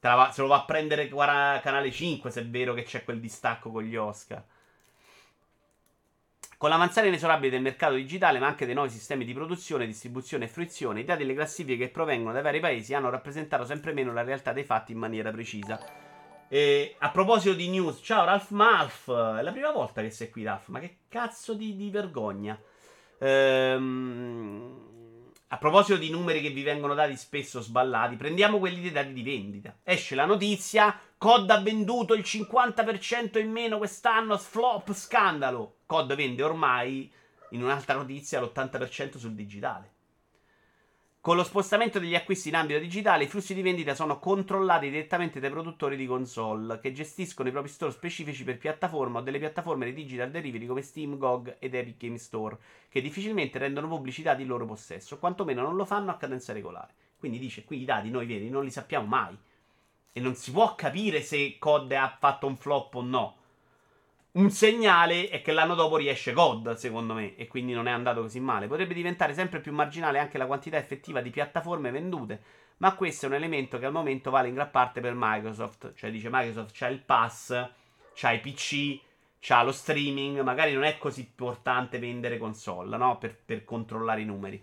Va, 0.00 0.30
se 0.30 0.42
lo 0.42 0.46
va 0.46 0.56
a 0.56 0.64
prendere 0.64 1.08
canale 1.08 1.90
5 1.90 2.30
se 2.30 2.42
è 2.42 2.46
vero 2.46 2.74
che 2.74 2.84
c'è 2.84 3.02
quel 3.04 3.20
distacco 3.20 3.70
con 3.70 3.82
gli 3.82 3.96
Oscar. 3.96 4.44
Con 6.58 6.70
l'avanzare 6.70 7.08
inesorabile 7.08 7.50
del 7.50 7.62
mercato 7.62 7.94
digitale, 7.94 8.38
ma 8.38 8.46
anche 8.46 8.66
dei 8.66 8.74
nuovi 8.74 8.90
sistemi 8.90 9.24
di 9.24 9.32
produzione, 9.34 9.86
distribuzione 9.86 10.44
e 10.44 10.48
fruizione, 10.48 11.00
i 11.00 11.04
dati 11.04 11.22
delle 11.22 11.34
classifiche 11.34 11.86
che 11.86 11.90
provengono 11.90 12.32
dai 12.32 12.42
vari 12.42 12.60
paesi 12.60 12.94
hanno 12.94 13.10
rappresentato 13.10 13.64
sempre 13.64 13.92
meno 13.92 14.12
la 14.12 14.22
realtà 14.22 14.52
dei 14.52 14.64
fatti 14.64 14.92
in 14.92 14.98
maniera 14.98 15.30
precisa. 15.30 16.05
E 16.48 16.94
a 16.98 17.10
proposito 17.10 17.56
di 17.56 17.68
news, 17.68 17.98
ciao 18.02 18.24
Ralph 18.24 18.50
Malf. 18.50 19.08
È 19.08 19.42
la 19.42 19.50
prima 19.50 19.72
volta 19.72 20.00
che 20.00 20.10
sei 20.10 20.30
qui, 20.30 20.44
Ralph. 20.44 20.68
Ma 20.68 20.78
che 20.78 20.98
cazzo 21.08 21.54
di, 21.54 21.74
di 21.74 21.90
vergogna. 21.90 22.56
Ehm, 23.18 24.84
a 25.48 25.58
proposito 25.58 25.98
di 25.98 26.08
numeri 26.08 26.40
che 26.40 26.50
vi 26.50 26.62
vengono 26.62 26.94
dati 26.94 27.16
spesso 27.16 27.60
sballati, 27.60 28.14
prendiamo 28.14 28.58
quelli 28.58 28.80
dei 28.80 28.92
dati 28.92 29.12
di 29.12 29.22
vendita. 29.24 29.76
Esce 29.82 30.14
la 30.14 30.24
notizia: 30.24 30.96
COD 31.18 31.50
ha 31.50 31.60
venduto 31.60 32.14
il 32.14 32.22
50% 32.22 33.40
in 33.40 33.50
meno 33.50 33.78
quest'anno. 33.78 34.38
Flop 34.38 34.92
scandalo. 34.92 35.78
COD 35.86 36.14
vende 36.14 36.44
ormai, 36.44 37.12
in 37.50 37.64
un'altra 37.64 37.96
notizia, 37.96 38.40
l'80% 38.40 39.16
sul 39.16 39.34
digitale. 39.34 39.94
Con 41.26 41.34
lo 41.34 41.42
spostamento 41.42 41.98
degli 41.98 42.14
acquisti 42.14 42.50
in 42.50 42.54
ambito 42.54 42.78
digitale, 42.78 43.24
i 43.24 43.26
flussi 43.26 43.52
di 43.52 43.60
vendita 43.60 43.96
sono 43.96 44.20
controllati 44.20 44.90
direttamente 44.90 45.40
dai 45.40 45.50
produttori 45.50 45.96
di 45.96 46.06
console, 46.06 46.78
che 46.78 46.92
gestiscono 46.92 47.48
i 47.48 47.50
propri 47.50 47.68
store 47.68 47.90
specifici 47.90 48.44
per 48.44 48.58
piattaforma 48.58 49.18
o 49.18 49.22
delle 49.22 49.40
piattaforme 49.40 49.86
di 49.86 49.92
digital 49.92 50.30
derivative 50.30 50.68
come 50.68 50.82
Steam, 50.82 51.18
GOG 51.18 51.56
ed 51.58 51.74
Epic 51.74 51.96
Game 51.96 52.18
Store, 52.18 52.56
che 52.88 53.00
difficilmente 53.00 53.58
rendono 53.58 53.88
pubblici 53.88 54.22
i 54.22 54.40
in 54.40 54.46
loro 54.46 54.66
possesso, 54.66 55.18
quantomeno 55.18 55.62
non 55.62 55.74
lo 55.74 55.84
fanno 55.84 56.12
a 56.12 56.16
cadenza 56.16 56.52
regolare. 56.52 56.94
Quindi 57.18 57.40
dice, 57.40 57.64
qui 57.64 57.80
i 57.80 57.84
dati 57.84 58.08
noi 58.08 58.26
veri 58.26 58.48
non 58.48 58.62
li 58.62 58.70
sappiamo 58.70 59.08
mai. 59.08 59.36
E 60.12 60.20
non 60.20 60.36
si 60.36 60.52
può 60.52 60.76
capire 60.76 61.22
se 61.22 61.56
COD 61.58 61.90
ha 61.90 62.16
fatto 62.20 62.46
un 62.46 62.56
flop 62.56 62.94
o 62.94 63.02
no. 63.02 63.36
Un 64.36 64.50
segnale 64.50 65.30
è 65.30 65.40
che 65.40 65.52
l'anno 65.52 65.74
dopo 65.74 65.96
riesce 65.96 66.34
God, 66.34 66.74
secondo 66.74 67.14
me, 67.14 67.36
e 67.36 67.46
quindi 67.46 67.72
non 67.72 67.88
è 67.88 67.90
andato 67.90 68.20
così 68.20 68.38
male. 68.38 68.66
Potrebbe 68.66 68.92
diventare 68.92 69.32
sempre 69.32 69.60
più 69.60 69.72
marginale 69.72 70.18
anche 70.18 70.36
la 70.36 70.44
quantità 70.44 70.76
effettiva 70.76 71.22
di 71.22 71.30
piattaforme 71.30 71.90
vendute, 71.90 72.42
ma 72.78 72.94
questo 72.94 73.24
è 73.24 73.28
un 73.30 73.34
elemento 73.34 73.78
che 73.78 73.86
al 73.86 73.92
momento 73.92 74.30
vale 74.30 74.48
in 74.48 74.54
gran 74.54 74.70
parte 74.70 75.00
per 75.00 75.14
Microsoft. 75.16 75.94
Cioè 75.94 76.10
dice 76.10 76.28
Microsoft 76.30 76.76
c'ha 76.76 76.88
il 76.88 77.00
pass, 77.00 77.66
c'ha 78.12 78.32
i 78.32 78.40
PC, 78.40 79.00
c'ha 79.40 79.62
lo 79.62 79.72
streaming, 79.72 80.42
magari 80.42 80.74
non 80.74 80.84
è 80.84 80.98
così 80.98 81.20
importante 81.20 81.98
vendere 81.98 82.36
console, 82.36 82.94
no? 82.98 83.16
Per, 83.16 83.34
per 83.42 83.64
controllare 83.64 84.20
i 84.20 84.26
numeri. 84.26 84.62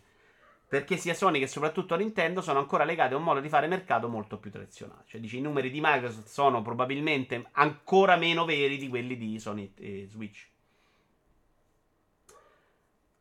Perché 0.73 0.97
sia 0.97 1.13
Sony 1.13 1.37
che 1.37 1.45
soprattutto 1.45 1.95
Nintendo 1.95 2.41
sono 2.41 2.57
ancora 2.57 2.83
legati 2.83 3.13
a 3.13 3.17
un 3.17 3.21
modo 3.21 3.39
di 3.39 3.47
fare 3.47 3.67
mercato 3.67 4.09
molto 4.09 4.39
più 4.39 4.49
tradizionale. 4.49 5.03
Cioè, 5.05 5.21
dice, 5.21 5.37
i 5.37 5.41
numeri 5.41 5.69
di 5.69 5.79
Microsoft 5.79 6.25
sono 6.25 6.63
probabilmente 6.63 7.45
ancora 7.51 8.15
meno 8.15 8.43
veri 8.43 8.79
di 8.79 8.87
quelli 8.87 9.15
di 9.15 9.39
Sony 9.39 9.71
e 9.77 10.07
Switch. 10.09 10.47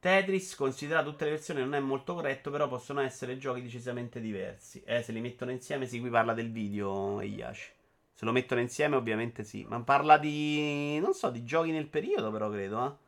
Tetris, 0.01 0.55
considerato 0.55 1.11
tutte 1.11 1.24
le 1.27 1.33
versioni, 1.33 1.61
non 1.61 1.74
è 1.74 1.79
molto 1.79 2.15
corretto, 2.15 2.51
però 2.51 2.69
possono 2.69 3.03
essere 3.03 3.37
giochi 3.37 3.61
decisamente 3.61 4.19
diversi. 4.19 4.83
Eh, 4.87 5.03
se 5.03 5.12
li 5.12 5.20
mettono 5.20 5.51
insieme, 5.51 5.87
sì, 5.87 6.01
qui 6.01 6.09
parla 6.09 6.33
del 6.33 6.51
video, 6.51 7.20
Eyashi. 7.20 7.70
Se 8.15 8.24
lo 8.24 8.33
mettono 8.33 8.62
insieme, 8.62 8.97
ovviamente 8.97 9.45
sì. 9.45 9.62
Ma 9.69 9.79
parla 9.81 10.16
di... 10.16 10.99
non 11.01 11.12
so, 11.12 11.29
di 11.29 11.45
giochi 11.45 11.70
nel 11.70 11.89
periodo, 11.89 12.31
però, 12.31 12.49
credo, 12.49 12.87
eh. 12.87 13.02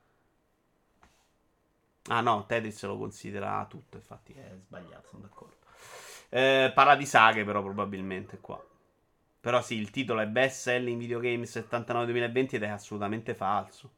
Ah 2.09 2.21
no, 2.21 2.45
Tetris 2.47 2.83
lo 2.85 2.99
considera 2.99 3.65
tutto, 3.69 3.97
infatti 3.97 4.33
è 4.35 4.55
sbagliato, 4.59 5.09
sono 5.09 5.23
d'accordo. 5.23 5.57
Eh, 6.29 6.71
parla 6.75 6.97
di 6.97 7.07
saghe 7.07 7.45
però 7.45 7.63
probabilmente 7.63 8.39
qua. 8.41 8.63
Però 9.41 9.63
sì, 9.63 9.77
il 9.77 9.91
titolo 9.91 10.21
è 10.21 10.27
Best 10.27 10.63
Selling 10.63 10.99
Videogame 10.99 11.47
79-2020 11.47 12.57
ed 12.57 12.63
è 12.65 12.69
assolutamente 12.69 13.35
falso. 13.35 13.91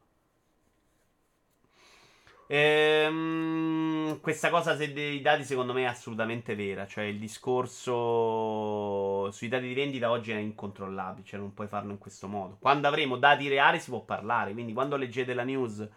Ehm, 2.49 4.21
questa 4.21 4.49
cosa 4.49 4.73
dei 4.75 5.19
dati 5.21 5.43
secondo 5.43 5.73
me 5.73 5.81
è 5.83 5.85
assolutamente 5.85 6.55
vera. 6.55 6.87
Cioè 6.87 7.03
il 7.05 7.19
discorso 7.19 9.29
sui 9.31 9.47
dati 9.49 9.67
di 9.67 9.73
vendita 9.73 10.09
oggi 10.09 10.31
è 10.31 10.37
incontrollabile. 10.37 11.25
Cioè 11.25 11.39
non 11.39 11.53
puoi 11.53 11.67
farlo 11.67 11.91
in 11.91 11.97
questo 11.97 12.27
modo. 12.27 12.57
Quando 12.59 12.87
avremo 12.87 13.17
dati 13.17 13.47
reali 13.47 13.79
si 13.79 13.89
può 13.89 14.01
parlare. 14.01 14.53
Quindi 14.53 14.73
quando 14.73 14.95
leggete 14.95 15.33
la 15.33 15.43
news 15.43 15.87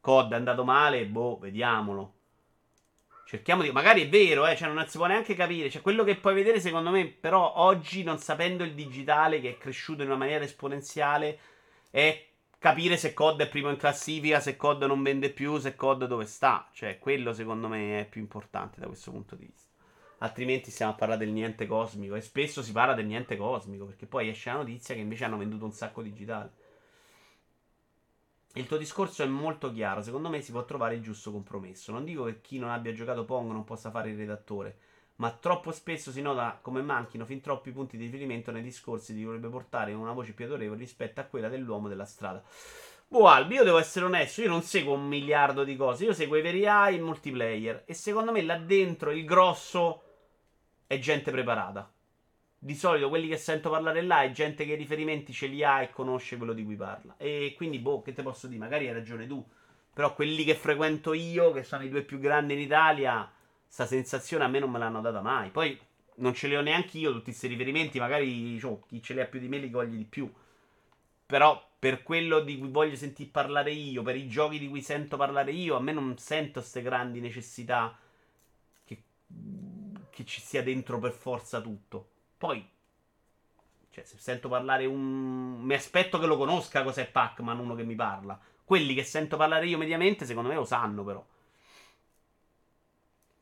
COD 0.00 0.32
è 0.32 0.36
andato 0.36 0.64
male, 0.64 1.04
boh, 1.06 1.38
vediamolo. 1.38 2.14
Cerchiamo 3.26 3.62
di. 3.62 3.70
Magari 3.70 4.02
è 4.02 4.08
vero, 4.08 4.46
eh, 4.46 4.56
cioè 4.56 4.68
non 4.68 4.84
si 4.88 4.96
può 4.96 5.06
neanche 5.06 5.34
capire. 5.34 5.70
Cioè, 5.70 5.82
quello 5.82 6.02
che 6.02 6.16
puoi 6.16 6.34
vedere, 6.34 6.58
secondo 6.58 6.90
me, 6.90 7.06
però, 7.06 7.52
oggi, 7.56 8.02
non 8.02 8.18
sapendo 8.18 8.64
il 8.64 8.74
digitale, 8.74 9.40
che 9.40 9.50
è 9.50 9.58
cresciuto 9.58 10.02
in 10.02 10.08
una 10.08 10.16
maniera 10.16 10.42
esponenziale, 10.42 11.38
è 11.90 12.26
capire 12.58 12.96
se 12.96 13.14
COD 13.14 13.42
è 13.42 13.48
primo 13.48 13.70
in 13.70 13.76
classifica, 13.76 14.40
se 14.40 14.56
COD 14.56 14.82
non 14.84 15.02
vende 15.02 15.30
più, 15.30 15.58
se 15.58 15.76
COD 15.76 16.06
dove 16.06 16.24
sta. 16.24 16.68
Cioè, 16.72 16.98
quello, 16.98 17.32
secondo 17.32 17.68
me, 17.68 18.00
è 18.00 18.08
più 18.08 18.20
importante 18.20 18.80
da 18.80 18.86
questo 18.86 19.12
punto 19.12 19.36
di 19.36 19.44
vista. 19.44 19.68
Altrimenti 20.18 20.70
stiamo 20.70 20.92
a 20.92 20.96
parlare 20.96 21.24
del 21.24 21.32
niente 21.32 21.66
cosmico. 21.66 22.16
E 22.16 22.20
spesso 22.20 22.62
si 22.62 22.72
parla 22.72 22.94
del 22.94 23.06
niente 23.06 23.36
cosmico, 23.36 23.84
perché 23.84 24.06
poi 24.06 24.28
esce 24.28 24.50
la 24.50 24.56
notizia 24.56 24.94
che 24.94 25.00
invece 25.00 25.24
hanno 25.24 25.38
venduto 25.38 25.64
un 25.64 25.72
sacco 25.72 26.02
digitale. 26.02 26.50
Il 28.54 28.66
tuo 28.66 28.78
discorso 28.78 29.22
è 29.22 29.26
molto 29.26 29.72
chiaro, 29.72 30.02
secondo 30.02 30.28
me 30.28 30.40
si 30.40 30.50
può 30.50 30.64
trovare 30.64 30.96
il 30.96 31.02
giusto 31.02 31.30
compromesso. 31.30 31.92
Non 31.92 32.04
dico 32.04 32.24
che 32.24 32.40
chi 32.40 32.58
non 32.58 32.70
abbia 32.70 32.92
giocato 32.92 33.24
Pong 33.24 33.52
non 33.52 33.62
possa 33.62 33.92
fare 33.92 34.10
il 34.10 34.16
redattore, 34.16 34.76
ma 35.16 35.30
troppo 35.30 35.70
spesso 35.70 36.10
si 36.10 36.20
nota 36.20 36.58
come 36.60 36.82
manchino 36.82 37.24
fin 37.24 37.40
troppi 37.40 37.70
punti 37.70 37.96
di 37.96 38.06
riferimento 38.06 38.50
nei 38.50 38.62
discorsi 38.62 39.14
di 39.14 39.22
dovrebbe 39.22 39.48
portare 39.48 39.92
una 39.92 40.12
voce 40.12 40.32
più 40.32 40.46
autorevole 40.46 40.80
rispetto 40.80 41.20
a 41.20 41.24
quella 41.24 41.48
dell'uomo 41.48 41.86
della 41.86 42.04
strada. 42.04 42.42
Boh, 43.06 43.28
Albi, 43.28 43.54
io 43.54 43.64
devo 43.64 43.78
essere 43.78 44.06
onesto, 44.06 44.42
io 44.42 44.48
non 44.48 44.62
seguo 44.62 44.94
un 44.94 45.06
miliardo 45.06 45.62
di 45.62 45.76
cose, 45.76 46.04
io 46.04 46.12
seguo 46.12 46.36
i 46.36 46.42
veri 46.42 46.66
AI 46.66 46.94
e 46.94 46.96
il 46.96 47.04
multiplayer 47.04 47.82
e 47.86 47.94
secondo 47.94 48.32
me 48.32 48.42
là 48.42 48.58
dentro 48.58 49.12
il 49.12 49.24
grosso 49.24 50.02
è 50.88 50.98
gente 50.98 51.30
preparata. 51.30 51.88
Di 52.62 52.74
solito 52.74 53.08
quelli 53.08 53.26
che 53.26 53.38
sento 53.38 53.70
parlare 53.70 54.02
là 54.02 54.22
è 54.22 54.32
gente 54.32 54.66
che 54.66 54.72
i 54.72 54.76
riferimenti 54.76 55.32
ce 55.32 55.46
li 55.46 55.64
ha 55.64 55.80
e 55.80 55.88
conosce 55.88 56.36
quello 56.36 56.52
di 56.52 56.62
cui 56.62 56.76
parla. 56.76 57.14
E 57.16 57.54
quindi, 57.56 57.78
boh, 57.78 58.02
che 58.02 58.12
te 58.12 58.22
posso 58.22 58.48
dire? 58.48 58.60
Magari 58.60 58.86
hai 58.86 58.92
ragione 58.92 59.26
tu. 59.26 59.42
Però 59.94 60.14
quelli 60.14 60.44
che 60.44 60.54
frequento 60.54 61.14
io, 61.14 61.52
che 61.52 61.62
sono 61.64 61.84
i 61.84 61.88
due 61.88 62.02
più 62.02 62.18
grandi 62.18 62.52
in 62.52 62.60
Italia, 62.60 63.32
sta 63.66 63.86
sensazione 63.86 64.44
a 64.44 64.48
me 64.48 64.58
non 64.58 64.70
me 64.70 64.78
l'hanno 64.78 65.00
data 65.00 65.22
mai. 65.22 65.48
Poi 65.48 65.78
non 66.16 66.34
ce 66.34 66.48
li 66.48 66.56
ho 66.56 66.60
neanche 66.60 66.98
io 66.98 67.12
tutti 67.12 67.24
questi 67.24 67.46
riferimenti. 67.46 67.98
Magari 67.98 68.58
cioè, 68.58 68.78
chi 68.86 69.02
ce 69.02 69.14
li 69.14 69.22
ha 69.22 69.26
più 69.26 69.40
di 69.40 69.48
me 69.48 69.56
li 69.56 69.70
coglie 69.70 69.96
di 69.96 70.04
più. 70.04 70.30
Però 71.24 71.66
per 71.78 72.02
quello 72.02 72.40
di 72.40 72.58
cui 72.58 72.68
voglio 72.68 72.94
sentire 72.94 73.30
parlare 73.30 73.70
io, 73.72 74.02
per 74.02 74.16
i 74.16 74.28
giochi 74.28 74.58
di 74.58 74.68
cui 74.68 74.82
sento 74.82 75.16
parlare 75.16 75.50
io, 75.50 75.76
a 75.76 75.80
me 75.80 75.92
non 75.92 76.18
sento 76.18 76.60
queste 76.60 76.82
grandi 76.82 77.20
necessità 77.20 77.98
che, 78.84 79.02
che 80.10 80.24
ci 80.26 80.42
sia 80.42 80.62
dentro 80.62 80.98
per 80.98 81.12
forza 81.12 81.62
tutto. 81.62 82.08
Poi, 82.40 82.66
cioè, 83.90 84.02
se 84.04 84.16
sento 84.16 84.48
parlare 84.48 84.86
un. 84.86 85.60
Mi 85.60 85.74
aspetto 85.74 86.18
che 86.18 86.24
lo 86.24 86.38
conosca 86.38 86.82
cos'è 86.82 87.06
Pac-Man, 87.06 87.58
uno 87.58 87.74
che 87.74 87.84
mi 87.84 87.94
parla. 87.94 88.40
Quelli 88.64 88.94
che 88.94 89.04
sento 89.04 89.36
parlare 89.36 89.66
io 89.66 89.76
mediamente, 89.76 90.24
secondo 90.24 90.48
me 90.48 90.54
lo 90.54 90.64
sanno, 90.64 91.04
però. 91.04 91.22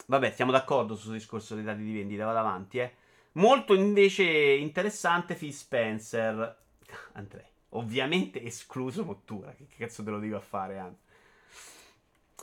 Vabbè, 0.06 0.32
siamo 0.32 0.50
d'accordo 0.50 0.96
sul 0.96 1.12
discorso 1.12 1.54
dei 1.54 1.62
dati 1.62 1.84
di 1.84 1.92
vendita, 1.94 2.24
vado 2.24 2.38
avanti, 2.38 2.78
eh. 2.78 2.92
Molto 3.34 3.72
invece 3.74 4.24
interessante 4.24 5.36
Phil 5.36 5.52
Spencer. 5.52 6.56
Andrei. 7.12 7.46
Ovviamente 7.70 8.42
escluso 8.42 9.04
Mottura. 9.04 9.54
Che 9.54 9.66
cazzo 9.78 10.02
te 10.02 10.10
lo 10.10 10.18
dico 10.18 10.34
a 10.34 10.40
fare, 10.40 10.78
anzi. 10.78 11.06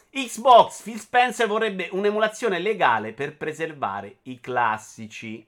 Xbox, 0.10 0.84
Phil 0.84 1.02
Spencer 1.02 1.48
vorrebbe 1.48 1.90
un'emulazione 1.91 2.60
legale 2.60 3.11
per 3.11 3.36
preservare 3.36 4.19
i 4.23 4.40
classici. 4.40 5.45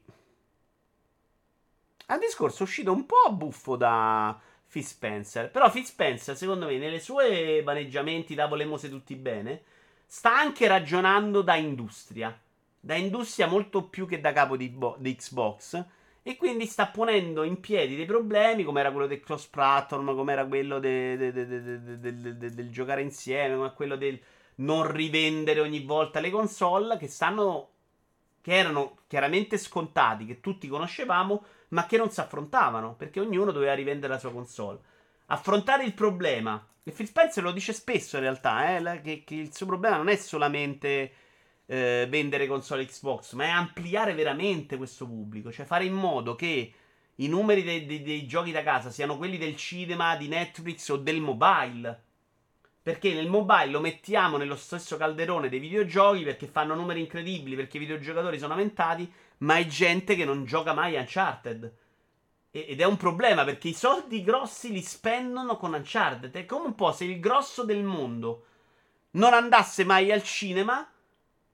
È 2.10 2.14
un 2.14 2.20
discorso 2.20 2.64
uscito 2.64 2.94
un 2.94 3.06
po' 3.06 3.34
buffo 3.34 3.76
da 3.76 4.40
Phil 4.70 4.82
Spencer. 4.86 5.52
Però 5.52 5.70
Phil 5.70 5.84
Spencer, 5.84 6.38
secondo 6.38 6.66
me, 6.66 6.78
nelle 6.78 7.02
sue 7.02 7.62
maneggiamenti 7.66 8.34
da 8.34 8.48
volemo 8.48 8.78
tutti 8.78 9.14
bene, 9.16 9.62
sta 10.06 10.38
anche 10.38 10.68
ragionando 10.68 11.42
da 11.42 11.56
industria. 11.56 12.34
Da 12.80 12.96
industria 12.96 13.48
molto 13.48 13.90
più 13.90 14.08
che 14.08 14.22
da 14.22 14.32
capo 14.32 14.56
di, 14.56 14.70
bo- 14.70 14.96
di 15.00 15.16
Xbox. 15.16 15.84
E 16.24 16.38
quindi 16.38 16.66
sta 16.66 16.88
ponendo 16.88 17.44
in 17.44 17.60
piedi 17.60 17.98
dei 17.98 18.06
problemi, 18.06 18.64
come 18.64 18.80
era 18.80 18.92
quello 18.92 19.08
del 19.08 19.20
cross 19.20 19.46
platform, 19.48 20.16
come 20.16 20.32
era 20.32 20.46
quello 20.46 20.80
de- 20.80 21.18
de- 21.18 21.34
de- 21.34 22.38
del 22.54 22.72
giocare 22.72 23.02
insieme, 23.02 23.56
come 23.58 23.74
quello 23.74 23.98
del 23.98 24.18
non 24.56 24.90
rivendere 24.90 25.60
ogni 25.60 25.82
volta 25.82 26.22
le 26.22 26.30
console, 26.30 26.98
che 26.98 27.08
stanno. 27.10 27.72
Che 28.48 28.56
erano 28.56 29.00
chiaramente 29.08 29.58
scontati, 29.58 30.26
che 30.26 30.40
tutti 30.40 30.70
conoscevamo, 30.70 31.44
ma 31.70 31.86
che 31.86 31.98
non 31.98 32.10
si 32.10 32.22
affrontavano, 32.22 32.96
perché 32.96 33.20
ognuno 33.20 33.52
doveva 33.52 33.74
rivendere 33.74 34.14
la 34.14 34.20
sua 34.20 34.32
console. 34.32 34.80
Affrontare 35.26 35.84
il 35.84 35.94
problema. 35.94 36.66
E 36.82 36.92
Phil 36.92 37.08
Spencer 37.08 37.44
lo 37.44 37.52
dice 37.52 37.74
spesso 37.74 38.16
in 38.16 38.22
realtà, 38.22 38.78
eh, 38.78 39.02
che, 39.02 39.24
che 39.26 39.36
il 39.36 39.54
suo 39.54 39.66
problema 39.66 39.98
non 39.98 40.08
è 40.08 40.16
solamente 40.16 41.12
eh, 41.66 42.08
vendere 42.10 42.48
console 42.48 42.86
Xbox, 42.86 43.34
ma 43.34 43.44
è 43.44 43.50
ampliare 43.50 44.14
veramente 44.14 44.78
questo 44.78 45.06
pubblico, 45.06 45.52
cioè 45.52 45.66
fare 45.66 45.84
in 45.84 45.96
modo 45.96 46.36
che 46.36 46.74
i 47.16 47.28
numeri 47.28 47.64
dei, 47.64 47.86
dei- 47.86 48.02
dei 48.02 48.26
giochi 48.26 48.54
da 48.54 48.64
casa 48.64 48.92
siano 48.92 49.18
quelli 49.18 49.38
del 49.38 49.58
cinema, 49.58 50.16
di 50.16 50.30
Netflix 50.30 50.88
o 50.88 50.96
del 50.96 51.20
mobile. 51.20 52.06
Perché 52.88 53.14
nel 53.14 53.28
mobile 53.28 53.66
lo 53.66 53.82
mettiamo 53.82 54.38
nello 54.38 54.56
stesso 54.56 54.96
calderone 54.96 55.50
dei 55.50 55.60
videogiochi 55.60 56.24
perché 56.24 56.48
fanno 56.48 56.74
numeri 56.74 57.02
incredibili, 57.02 57.58
perché 57.58 57.76
i 57.76 57.82
videogiocatori 57.82 58.40
sono 58.40 58.54
aumentati, 58.54 59.12
ma 59.40 59.58
è 59.58 59.66
gente 59.66 60.16
che 60.16 60.24
non 60.24 60.46
gioca 60.46 60.72
mai 60.72 60.96
a 60.96 61.02
Uncharted. 61.02 61.76
Ed 62.50 62.80
è 62.80 62.86
un 62.86 62.96
problema 62.96 63.44
perché 63.44 63.68
i 63.68 63.74
soldi 63.74 64.24
grossi 64.24 64.72
li 64.72 64.82
spendono 64.82 65.58
con 65.58 65.74
Uncharted. 65.74 66.34
È 66.34 66.46
come 66.46 66.68
un 66.68 66.76
po' 66.76 66.94
se 66.94 67.04
il 67.04 67.20
grosso 67.20 67.66
del 67.66 67.84
mondo 67.84 68.46
non 69.12 69.34
andasse 69.34 69.84
mai 69.84 70.10
al 70.10 70.24
cinema 70.24 70.90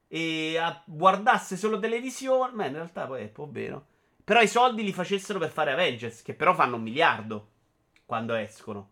e 0.07 0.59
guardasse 0.85 1.57
solo 1.57 1.79
televisione. 1.79 2.53
Ma 2.53 2.67
in 2.67 2.73
realtà 2.73 3.07
poi 3.07 3.21
è 3.21 3.23
un 3.23 3.31
po' 3.31 3.49
vero. 3.49 3.85
Però 4.23 4.39
i 4.39 4.47
soldi 4.47 4.83
li 4.83 4.93
facessero 4.93 5.39
per 5.39 5.49
fare 5.49 5.71
Avengers, 5.71 6.21
che 6.21 6.35
però 6.35 6.53
fanno 6.53 6.75
un 6.75 6.83
miliardo 6.83 7.47
quando 8.05 8.35
escono. 8.35 8.91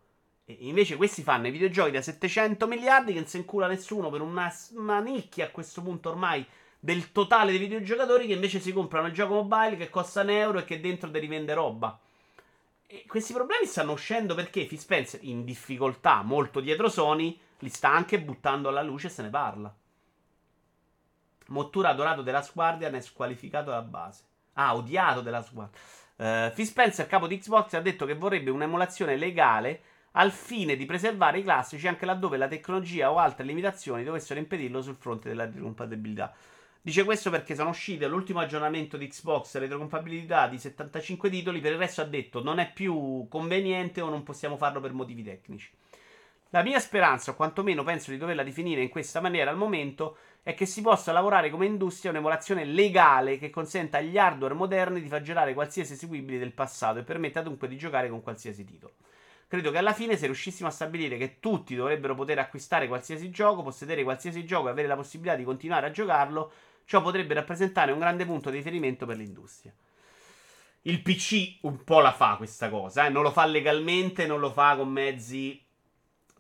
E 0.60 0.68
invece 0.68 0.96
questi 0.96 1.22
fanno 1.22 1.48
i 1.48 1.52
videogiochi 1.52 1.92
da 1.92 2.02
700 2.02 2.68
miliardi 2.68 3.14
che 3.14 3.20
non 3.20 3.28
si 3.28 3.38
incula 3.38 3.68
nessuno 3.68 4.10
per 4.10 4.22
una, 4.22 4.54
una 4.76 5.00
nicchia 5.00 5.46
a 5.46 5.50
questo 5.50 5.82
punto 5.82 6.10
ormai 6.10 6.46
del 6.84 7.12
totale 7.12 7.52
dei 7.52 7.60
videogiocatori 7.60 8.26
che 8.26 8.34
invece 8.34 8.60
si 8.60 8.74
comprano 8.74 9.08
il 9.08 9.14
gioco 9.14 9.36
mobile 9.36 9.78
che 9.78 9.92
costa 9.92 10.22
un 10.22 10.32
euro 10.32 10.60
e 10.60 10.64
che 10.64 10.80
dentro 10.80 11.10
devi 11.10 11.28
vendere 11.28 11.60
roba. 11.60 11.98
E 12.88 13.06
questi 13.08 13.34
problemi 13.34 13.68
stanno 13.68 13.94
uscendo 13.94 14.36
perché 14.36 14.66
Phil 14.66 15.20
in 15.22 15.46
difficoltà 15.46 16.24
molto 16.24 16.60
dietro 16.60 16.90
Sony, 16.90 17.40
li 17.60 17.70
sta 17.70 17.90
anche 17.90 18.20
buttando 18.20 18.70
alla 18.70 18.82
luce 18.82 19.08
e 19.08 19.10
se 19.12 19.22
ne 19.22 19.30
parla. 19.30 19.74
Mottura 21.48 21.90
adorato 21.90 22.22
della 22.22 22.46
Guardian 22.52 22.96
è 22.96 23.02
squalificato 23.02 23.70
dalla 23.70 23.82
base. 23.84 24.24
Ah, 24.54 24.76
odiato 24.76 25.22
della 25.22 25.46
Guardian. 25.52 26.50
Uh, 26.50 26.54
Phil 26.54 26.66
Spencer, 26.66 27.08
capo 27.08 27.28
di 27.28 27.38
Xbox, 27.38 27.74
ha 27.74 27.82
detto 27.82 28.06
che 28.06 28.16
vorrebbe 28.16 28.50
un'emulazione 28.50 29.16
legale 29.16 29.82
al 30.14 30.32
fine 30.32 30.76
di 30.76 30.86
preservare 30.86 31.40
i 31.40 31.44
classici 31.44 31.88
anche 31.88 32.06
laddove 32.06 32.38
la 32.38 32.48
tecnologia 32.48 33.12
o 33.12 33.18
altre 33.18 33.46
limitazioni 33.46 34.04
dovessero 34.04 34.40
impedirlo 34.40 34.82
sul 34.82 34.96
fronte 34.96 35.30
della 35.30 35.46
retrocompatibilità. 35.46 36.34
Dice 36.84 37.04
questo 37.04 37.30
perché 37.30 37.54
sono 37.54 37.70
uscite 37.70 38.08
l'ultimo 38.08 38.40
aggiornamento 38.40 38.98
di 38.98 39.08
Xbox 39.08 39.58
retrocompatibilità 39.58 40.48
di 40.48 40.58
75 40.58 41.30
titoli, 41.30 41.60
per 41.60 41.74
il 41.74 41.78
resto 41.78 42.02
ha 42.02 42.06
detto 42.06 42.42
non 42.42 42.60
è 42.60 42.72
più 42.74 43.28
conveniente 43.30 44.02
o 44.02 44.10
non 44.10 44.24
possiamo 44.24 44.58
farlo 44.58 44.80
per 44.80 44.92
motivi 44.92 45.24
tecnici. 45.24 45.70
La 46.50 46.64
mia 46.64 46.80
speranza, 46.80 47.32
o 47.32 47.36
quantomeno 47.36 47.84
penso 47.84 48.12
di 48.12 48.18
doverla 48.18 48.44
definire 48.44 48.82
in 48.82 48.90
questa 48.90 49.22
maniera 49.22 49.52
al 49.52 49.58
momento, 49.58 50.18
è 50.44 50.54
che 50.54 50.66
si 50.66 50.82
possa 50.82 51.12
lavorare 51.12 51.50
come 51.50 51.68
industria 51.68 52.12
un'emulazione 52.12 52.66
legale 52.66 53.38
che 53.38 53.50
consenta 53.52 54.00
agli 54.00 54.18
hardware 54.18 54.56
moderni 54.56 55.02
di 55.02 55.08
far 55.08 55.22
girare 55.22 55.54
qualsiasi 55.54 55.94
eseguibile 55.94 56.40
del 56.40 56.52
passato 56.52 57.00
e 57.00 57.04
permetta 57.04 57.42
dunque 57.42 57.68
di 57.68 57.78
giocare 57.78 58.10
con 58.10 58.22
qualsiasi 58.22 58.66
titolo. 58.66 58.96
Credo 59.52 59.70
che 59.70 59.80
alla 59.80 59.92
fine, 59.92 60.16
se 60.16 60.28
riuscissimo 60.28 60.70
a 60.70 60.72
stabilire 60.72 61.18
che 61.18 61.42
tutti 61.42 61.76
dovrebbero 61.76 62.16
poter 62.16 62.40
acquistare 62.40 62.88
qualsiasi 62.88 63.30
gioco, 63.32 63.64
possedere 63.64 64.02
qualsiasi 64.02 64.46
gioco 64.46 64.70
e 64.70 64.72
avere 64.72 64.88
la 64.88 64.96
possibilità 64.96 65.36
di 65.36 65.44
continuare 65.44 65.88
a 65.88 65.92
giocarlo, 65.92 66.52
ciò 66.86 67.02
potrebbe 67.02 67.34
rappresentare 67.34 67.92
un 67.92 68.00
grande 68.00 68.26
punto 68.26 68.50
di 68.50 68.56
riferimento 68.56 69.06
per 69.06 69.18
l'industria. 69.18 69.74
Il 70.84 71.02
PC 71.02 71.58
un 71.64 71.84
po' 71.84 72.00
la 72.00 72.14
fa 72.14 72.36
questa 72.38 72.70
cosa, 72.70 73.06
eh? 73.06 73.10
non 73.10 73.24
lo 73.24 73.32
fa 73.32 73.44
legalmente, 73.44 74.26
non 74.26 74.40
lo 74.40 74.52
fa 74.52 74.78
con 74.78 74.88
mezzi 74.88 75.62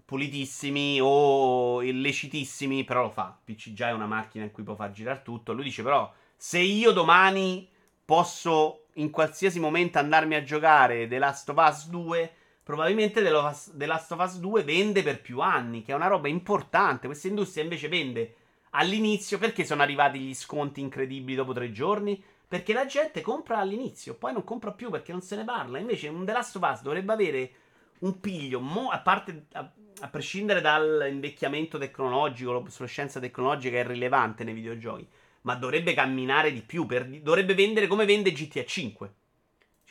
pulitissimi 0.05 0.99
o 1.01 1.81
illecitissimi, 1.81 2.85
però 2.85 3.01
lo 3.01 3.09
fa. 3.09 3.37
Il 3.43 3.53
PC 3.53 3.73
già 3.73 3.89
è 3.89 3.91
una 3.91 4.07
macchina 4.07 4.45
in 4.45 4.51
cui 4.51 4.63
può 4.63 4.75
far 4.75 4.91
girare 4.91 5.21
tutto. 5.21 5.51
Lui 5.51 5.65
dice 5.65 5.83
però, 5.83 6.09
se 6.37 6.59
io 6.59 6.93
domani 6.93 7.67
posso 8.05 8.85
in 8.93 9.09
qualsiasi 9.09 9.59
momento 9.59 9.99
andarmi 9.99 10.35
a 10.35 10.43
giocare 10.43 11.09
The 11.09 11.17
Last 11.17 11.49
of 11.49 11.57
Us 11.57 11.89
2, 11.89 12.35
probabilmente 12.63 13.21
The 13.21 13.85
Last 13.85 14.11
of 14.11 14.19
Us 14.19 14.39
2 14.39 14.63
vende 14.63 15.03
per 15.03 15.21
più 15.21 15.39
anni, 15.39 15.83
che 15.83 15.91
è 15.91 15.95
una 15.95 16.07
roba 16.07 16.27
importante. 16.27 17.07
Questa 17.07 17.27
industria 17.27 17.63
invece 17.63 17.87
vende 17.87 18.35
all'inizio 18.71 19.37
perché 19.37 19.65
sono 19.65 19.81
arrivati 19.81 20.19
gli 20.19 20.33
sconti 20.33 20.81
incredibili 20.81 21.35
dopo 21.35 21.53
tre 21.53 21.71
giorni. 21.71 22.21
Perché 22.47 22.73
la 22.73 22.85
gente 22.85 23.21
compra 23.21 23.59
all'inizio, 23.59 24.15
poi 24.15 24.33
non 24.33 24.43
compra 24.43 24.73
più 24.73 24.89
perché 24.89 25.13
non 25.13 25.21
se 25.21 25.37
ne 25.37 25.45
parla. 25.45 25.77
Invece 25.77 26.09
un 26.09 26.25
The 26.25 26.33
Last 26.33 26.57
of 26.57 26.69
Us 26.69 26.81
dovrebbe 26.81 27.13
avere 27.13 27.51
un 27.99 28.19
piglio, 28.19 28.59
mo- 28.59 28.89
a 28.89 28.99
parte 28.99 29.45
a, 29.53 29.71
a 30.01 30.07
prescindere 30.09 30.59
dall'invecchiamento 30.59 31.77
tecnologico, 31.77 32.51
l'obsolescenza 32.51 33.19
tecnologica 33.19 33.77
è 33.77 33.85
rilevante 33.85 34.43
nei 34.43 34.53
videogiochi, 34.53 35.07
ma 35.41 35.55
dovrebbe 35.55 35.93
camminare 35.93 36.51
di 36.51 36.61
più, 36.61 36.85
per- 36.85 37.07
dovrebbe 37.21 37.53
vendere 37.53 37.87
come 37.87 38.05
vende 38.05 38.31
GTA 38.31 38.65
5. 38.65 39.13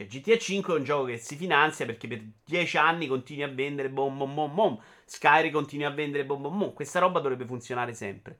Cioè 0.00 0.06
GTA 0.06 0.38
5 0.38 0.74
è 0.74 0.78
un 0.78 0.84
gioco 0.84 1.04
che 1.04 1.18
si 1.18 1.36
finanzia 1.36 1.84
perché 1.84 2.08
per 2.08 2.22
10 2.44 2.76
anni 2.78 3.06
continui 3.06 3.42
a 3.42 3.48
vendere 3.48 3.90
bom 3.90 4.16
bom 4.16 4.34
bom 4.34 4.54
bom, 4.54 4.78
Skyrim 5.04 5.52
continua 5.52 5.88
a 5.88 5.90
vendere 5.90 6.24
bom 6.24 6.40
bom 6.40 6.58
bom, 6.58 6.72
questa 6.72 7.00
roba 7.00 7.20
dovrebbe 7.20 7.44
funzionare 7.44 7.92
sempre. 7.92 8.38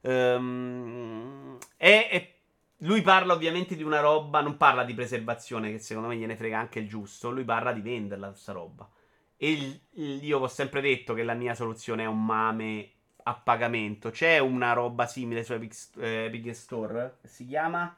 Ehm, 0.00 1.56
e, 1.76 2.08
e 2.10 2.34
lui 2.78 3.02
parla 3.02 3.32
ovviamente 3.32 3.76
di 3.76 3.82
una 3.82 4.00
roba, 4.00 4.40
non 4.40 4.56
parla 4.56 4.84
di 4.84 4.94
preservazione, 4.94 5.70
che 5.70 5.78
secondo 5.78 6.08
me 6.08 6.16
gliene 6.16 6.36
frega 6.36 6.58
anche 6.58 6.80
il 6.80 6.88
giusto. 6.88 7.30
Lui 7.30 7.44
parla 7.44 7.72
di 7.72 7.80
venderla 7.80 8.28
questa 8.28 8.52
roba. 8.52 8.88
E 9.36 9.80
io 9.92 10.38
ho 10.38 10.48
sempre 10.48 10.80
detto 10.80 11.14
che 11.14 11.22
la 11.22 11.34
mia 11.34 11.54
soluzione 11.54 12.04
è 12.04 12.06
un 12.06 12.24
mame 12.24 12.90
a 13.24 13.34
pagamento. 13.34 14.10
C'è 14.10 14.38
una 14.38 14.72
roba 14.72 15.06
simile 15.06 15.44
su 15.44 15.52
Epic, 15.52 15.90
eh, 15.98 16.24
Epic 16.24 16.54
Store. 16.54 17.18
Si 17.24 17.46
chiama. 17.46 17.96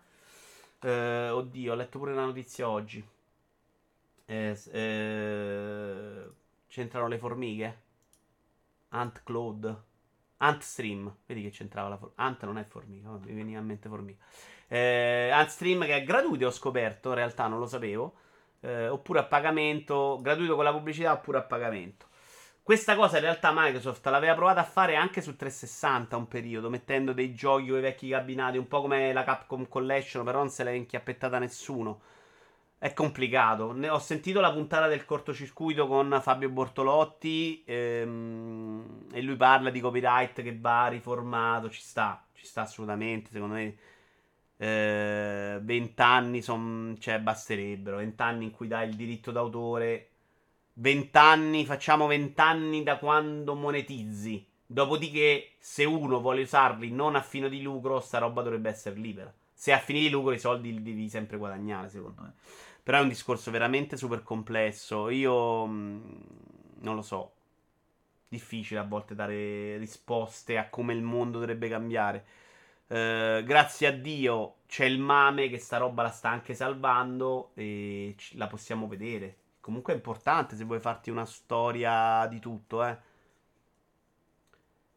Eh, 0.81 1.29
oddio, 1.31 1.73
ho 1.73 1.77
letto 1.77 1.99
pure 1.99 2.15
la 2.15 2.25
notizia 2.25 2.69
oggi. 2.69 3.07
Eh, 4.27 4.59
eh, 4.73 6.31
c'entrano 6.69 7.09
le 7.09 7.19
formiche? 7.19 7.83
Ant 8.91 9.23
Cloud. 9.23 9.83
Ant 10.39 10.63
Stream. 10.63 11.15
Vedi 11.27 11.43
che 11.43 11.51
c'entrava 11.51 11.89
la 11.89 11.97
formica. 11.97 12.23
Ant 12.23 12.45
non 12.45 12.59
è 12.59 12.65
formica, 12.65 13.11
mi 13.11 13.33
veniva 13.33 13.61
in 13.61 13.67
mente 13.67 13.89
formica. 13.89 14.25
Eh, 14.69 15.31
Ant 15.33 15.49
Stream 15.49 15.85
che 15.85 15.97
è 15.97 16.05
gratuito, 16.05 16.47
ho 16.47 16.51
scoperto, 16.51 17.09
in 17.09 17.17
realtà 17.17 17.47
non 17.47 17.59
lo 17.59 17.67
sapevo. 17.67 18.15
Eh, 18.61 18.89
oppure 18.89 19.21
a 19.21 19.25
pagamento, 19.25 20.19
gratuito 20.23 20.55
con 20.55 20.65
la 20.65 20.73
pubblicità 20.73 21.13
oppure 21.13 21.39
a 21.39 21.43
pagamento. 21.43 22.07
Questa 22.63 22.95
cosa 22.95 23.17
in 23.17 23.23
realtà 23.25 23.53
Microsoft 23.55 24.07
l'aveva 24.07 24.35
provata 24.35 24.61
a 24.61 24.65
fare 24.65 24.95
anche 24.95 25.21
su 25.23 25.35
360 25.35 26.17
un 26.17 26.29
periodo, 26.29 26.71
mettendo 26.71 27.13
dei 27.13 27.35
giochi 27.35 27.67
con 27.69 27.79
i 27.79 27.81
vecchi 27.81 28.09
cabinati, 28.11 28.59
un 28.59 28.69
po' 28.69 28.81
come 28.83 29.13
la 29.13 29.25
Capcom 29.25 29.67
Collection, 29.69 30.25
però 30.25 30.39
non 30.39 30.51
se 30.51 30.63
l'è 30.65 30.71
inchiappettata 30.73 31.39
nessuno. 31.39 32.01
È 32.79 32.93
complicato. 32.95 33.73
Ne 33.73 33.89
ho 33.89 33.99
sentito 33.99 34.41
la 34.41 34.53
puntata 34.53 34.87
del 34.89 35.05
cortocircuito 35.05 35.87
con 35.89 36.19
Fabio 36.23 36.49
Bortolotti 36.51 37.63
ehm, 37.67 39.07
e 39.13 39.21
lui 39.23 39.37
parla 39.37 39.71
di 39.71 39.81
copyright 39.81 40.41
che 40.43 40.57
va 40.59 40.87
riformato, 40.89 41.71
ci 41.71 41.81
sta, 41.81 42.25
ci 42.35 42.47
sta 42.47 42.63
assolutamente, 42.63 43.31
secondo 43.33 43.55
me. 43.55 43.77
Eh, 44.57 45.59
20 45.63 46.01
anni 46.03 46.43
son- 46.43 46.97
cioè, 47.01 47.19
basterebbero. 47.21 47.97
20 47.97 48.23
anni 48.23 48.45
in 48.45 48.51
cui 48.53 48.69
dai 48.69 48.89
il 48.89 48.95
diritto 48.97 49.31
d'autore. 49.33 50.10
20 50.81 51.19
anni, 51.19 51.67
facciamo 51.67 52.07
20 52.07 52.41
anni 52.41 52.83
da 52.83 52.97
quando 52.97 53.55
monetizzi. 53.55 54.47
Dopodiché, 54.65 55.53
se 55.59 55.85
uno 55.85 56.21
vuole 56.21 56.43
usarli 56.43 56.91
non 56.91 57.17
a 57.17 57.21
fine 57.21 57.51
di 57.51 57.61
lucro, 57.61 58.01
sta 58.01 58.19
roba 58.19 58.41
dovrebbe 58.41 58.71
essere 58.71 58.97
libera. 58.97 59.33
Se 59.53 59.73
a 59.73 59.79
fine 59.79 60.01
di 60.01 60.09
lucro 60.09 60.33
i 60.33 60.39
soldi 60.39 60.73
li 60.73 60.83
devi 60.83 61.09
sempre 61.11 61.37
guadagnare, 61.37 61.91
secondo 61.91 62.23
me. 62.23 62.35
Però 62.83 62.97
è 62.97 63.03
un 63.03 63.09
discorso 63.09 63.51
veramente 63.51 63.99
super 63.99 64.23
complesso. 64.23 65.11
Io 65.11 65.67
mh, 65.67 66.25
non 66.79 66.95
lo 66.95 67.03
so. 67.03 67.33
Difficile 68.29 68.81
a 68.81 68.85
volte 68.85 69.15
dare 69.15 69.77
risposte 69.77 70.57
a 70.57 70.71
come 70.71 70.95
il 70.95 71.03
mondo 71.03 71.41
dovrebbe 71.41 71.69
cambiare. 71.69 72.25
Eh, 72.87 73.43
grazie 73.45 73.87
a 73.87 73.93
Dio 73.93 74.55
c'è 74.67 74.87
il 74.87 74.99
mame 74.99 75.51
che 75.51 75.59
sta 75.59 75.77
roba 75.77 76.03
la 76.03 76.11
sta 76.11 76.31
anche 76.31 76.55
salvando 76.55 77.51
e 77.55 78.17
la 78.33 78.47
possiamo 78.47 78.89
vedere. 78.89 79.37
Comunque 79.61 79.93
è 79.93 79.97
importante 79.97 80.57
se 80.57 80.65
vuoi 80.65 80.81
farti 80.81 81.11
una 81.11 81.25
storia 81.27 82.27
di 82.27 82.41
tutto, 82.41 82.85
eh. 82.85 82.99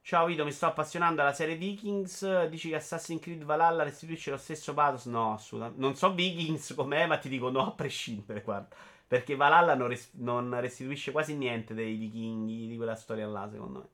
Ciao 0.01 0.25
Vito, 0.25 0.43
mi 0.43 0.51
sto 0.51 0.65
appassionando 0.67 1.21
alla 1.21 1.33
serie 1.33 1.55
Vikings. 1.55 2.45
Dici 2.47 2.69
che 2.69 2.75
Assassin's 2.75 3.21
Creed 3.21 3.43
Valhalla 3.43 3.83
restituisce 3.83 4.31
lo 4.31 4.37
stesso 4.37 4.73
pathos? 4.73 5.05
No, 5.05 5.33
assolutamente. 5.33 5.81
Non 5.81 5.95
so 5.95 6.13
Vikings 6.13 6.73
com'è, 6.75 7.05
ma 7.07 7.17
ti 7.17 7.29
dico 7.29 7.49
no 7.49 7.65
a 7.67 7.71
prescindere, 7.71 8.41
guarda. 8.41 8.75
Perché 9.07 9.35
Valhalla 9.35 9.75
non, 9.75 9.87
res- 9.87 10.11
non 10.13 10.59
restituisce 10.59 11.11
quasi 11.11 11.35
niente 11.35 11.73
dei 11.73 11.95
vichinghi, 11.95 12.67
di 12.67 12.75
quella 12.75 12.95
storia 12.95 13.27
là, 13.27 13.49
secondo 13.49 13.79
me. 13.79 13.87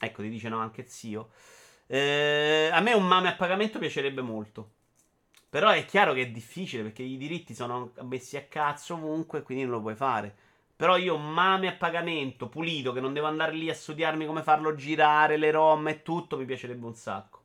Ecco, 0.00 0.22
ti 0.22 0.28
dice 0.28 0.48
no 0.48 0.58
anche 0.58 0.86
zio. 0.86 1.30
Eh, 1.86 2.70
a 2.72 2.80
me 2.80 2.92
un 2.92 3.06
mame 3.06 3.28
a 3.28 3.34
pagamento 3.34 3.78
piacerebbe 3.78 4.20
molto. 4.22 4.70
Però 5.50 5.70
è 5.70 5.84
chiaro 5.86 6.12
che 6.12 6.22
è 6.22 6.30
difficile 6.30 6.82
perché 6.82 7.02
i 7.02 7.16
diritti 7.16 7.54
sono 7.54 7.92
messi 8.02 8.36
a 8.36 8.44
cazzo 8.44 8.94
ovunque, 8.94 9.42
quindi 9.42 9.64
non 9.64 9.72
lo 9.72 9.80
puoi 9.80 9.94
fare. 9.94 10.34
Però 10.76 10.96
io 10.96 11.16
mame 11.16 11.68
a 11.68 11.72
pagamento, 11.72 12.48
pulito, 12.48 12.92
che 12.92 13.00
non 13.00 13.12
devo 13.12 13.26
andare 13.26 13.52
lì 13.52 13.70
a 13.70 13.74
studiarmi 13.74 14.26
come 14.26 14.42
farlo 14.42 14.74
girare, 14.74 15.36
le 15.36 15.50
ROM 15.50 15.88
e 15.88 16.02
tutto, 16.02 16.36
mi 16.36 16.44
piacerebbe 16.44 16.86
un 16.86 16.94
sacco. 16.94 17.40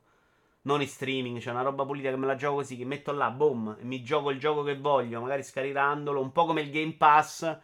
Non 0.62 0.80
in 0.80 0.86
streaming, 0.86 1.40
c'è 1.40 1.50
una 1.50 1.62
roba 1.62 1.84
pulita 1.84 2.10
che 2.10 2.16
me 2.16 2.26
la 2.26 2.36
gioco 2.36 2.56
così, 2.56 2.76
che 2.76 2.84
metto 2.84 3.12
là, 3.12 3.30
boom, 3.30 3.76
e 3.80 3.84
mi 3.84 4.02
gioco 4.02 4.30
il 4.30 4.38
gioco 4.38 4.62
che 4.62 4.76
voglio, 4.78 5.20
magari 5.20 5.42
scaricandolo, 5.42 6.20
un 6.20 6.30
po' 6.32 6.44
come 6.44 6.60
il 6.60 6.70
Game 6.70 6.92
Pass. 6.92 7.58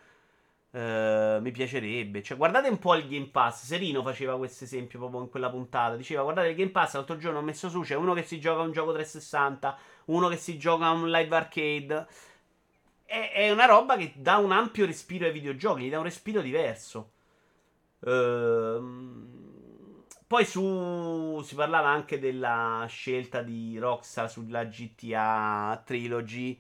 Eh, 0.73 1.39
mi 1.41 1.51
piacerebbe. 1.51 2.23
Cioè, 2.23 2.37
guardate 2.37 2.69
un 2.69 2.79
po' 2.79 2.95
il 2.95 3.09
Game 3.09 3.27
Pass. 3.27 3.65
Serino 3.65 4.03
faceva 4.03 4.37
questo 4.37 4.65
esempio 4.65 4.99
proprio 4.99 5.23
in 5.23 5.29
quella 5.29 5.51
puntata. 5.51 5.97
Diceva: 5.97 6.23
Guardate 6.23 6.49
il 6.49 6.57
Game 6.57 6.71
Pass. 6.71 6.95
L'altro 6.95 7.17
giorno 7.17 7.39
ho 7.39 7.43
messo 7.43 7.69
su. 7.69 7.81
C'è 7.81 7.97
uno 7.97 8.15
che 8.15 8.23
si 8.23 8.39
gioca 8.41 8.63
un 8.63 8.73
gioco 8.73 8.93
360, 8.93 9.79
uno 10.07 10.29
che 10.29 10.37
si 10.37 10.59
gioca 10.59 10.91
un 10.91 11.11
live 11.11 11.37
arcade. 11.37 12.07
È, 13.05 13.33
è 13.35 13.51
una 13.51 13.67
roba 13.67 13.97
che 13.97 14.13
dà 14.17 14.37
un 14.37 14.53
ampio 14.53 14.87
respiro 14.87 15.27
ai 15.27 15.33
videogiochi, 15.33 15.83
gli 15.85 15.91
dà 15.91 15.99
un 15.99 16.05
respiro 16.05 16.41
diverso. 16.41 17.11
Ehm. 18.07 19.49
Poi 20.31 20.45
su 20.45 21.43
si 21.45 21.57
parlava 21.57 21.89
anche 21.89 22.21
della 22.21 22.87
scelta 22.89 23.43
di 23.43 23.77
Rockstar 23.79 24.31
sulla 24.31 24.65
GTA 24.65 25.83
Trilogy, 25.85 26.57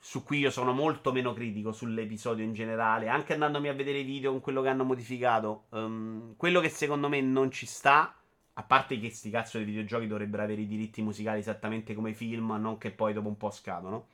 su 0.00 0.22
cui 0.22 0.38
io 0.38 0.50
sono 0.50 0.72
molto 0.72 1.12
meno 1.12 1.32
critico 1.32 1.72
sull'episodio 1.72 2.44
in 2.44 2.52
generale, 2.52 3.08
anche 3.08 3.32
andandomi 3.32 3.68
a 3.68 3.74
vedere 3.74 3.98
i 3.98 4.04
video 4.04 4.30
con 4.30 4.40
quello 4.40 4.62
che 4.62 4.68
hanno 4.68 4.84
modificato. 4.84 5.64
Ehm, 5.72 6.34
quello 6.36 6.60
che 6.60 6.68
secondo 6.68 7.08
me 7.08 7.20
non 7.20 7.50
ci 7.50 7.66
sta, 7.66 8.14
a 8.54 8.62
parte 8.62 8.98
che 8.98 9.10
sti 9.10 9.30
cazzo 9.30 9.58
di 9.58 9.64
videogiochi 9.64 10.06
dovrebbero 10.06 10.42
avere 10.42 10.62
i 10.62 10.66
diritti 10.66 11.02
musicali 11.02 11.40
esattamente 11.40 11.94
come 11.94 12.10
i 12.10 12.14
film, 12.14 12.56
non 12.58 12.78
che 12.78 12.90
poi 12.90 13.12
dopo 13.12 13.28
un 13.28 13.36
po' 13.36 13.50
scadono. 13.50 14.06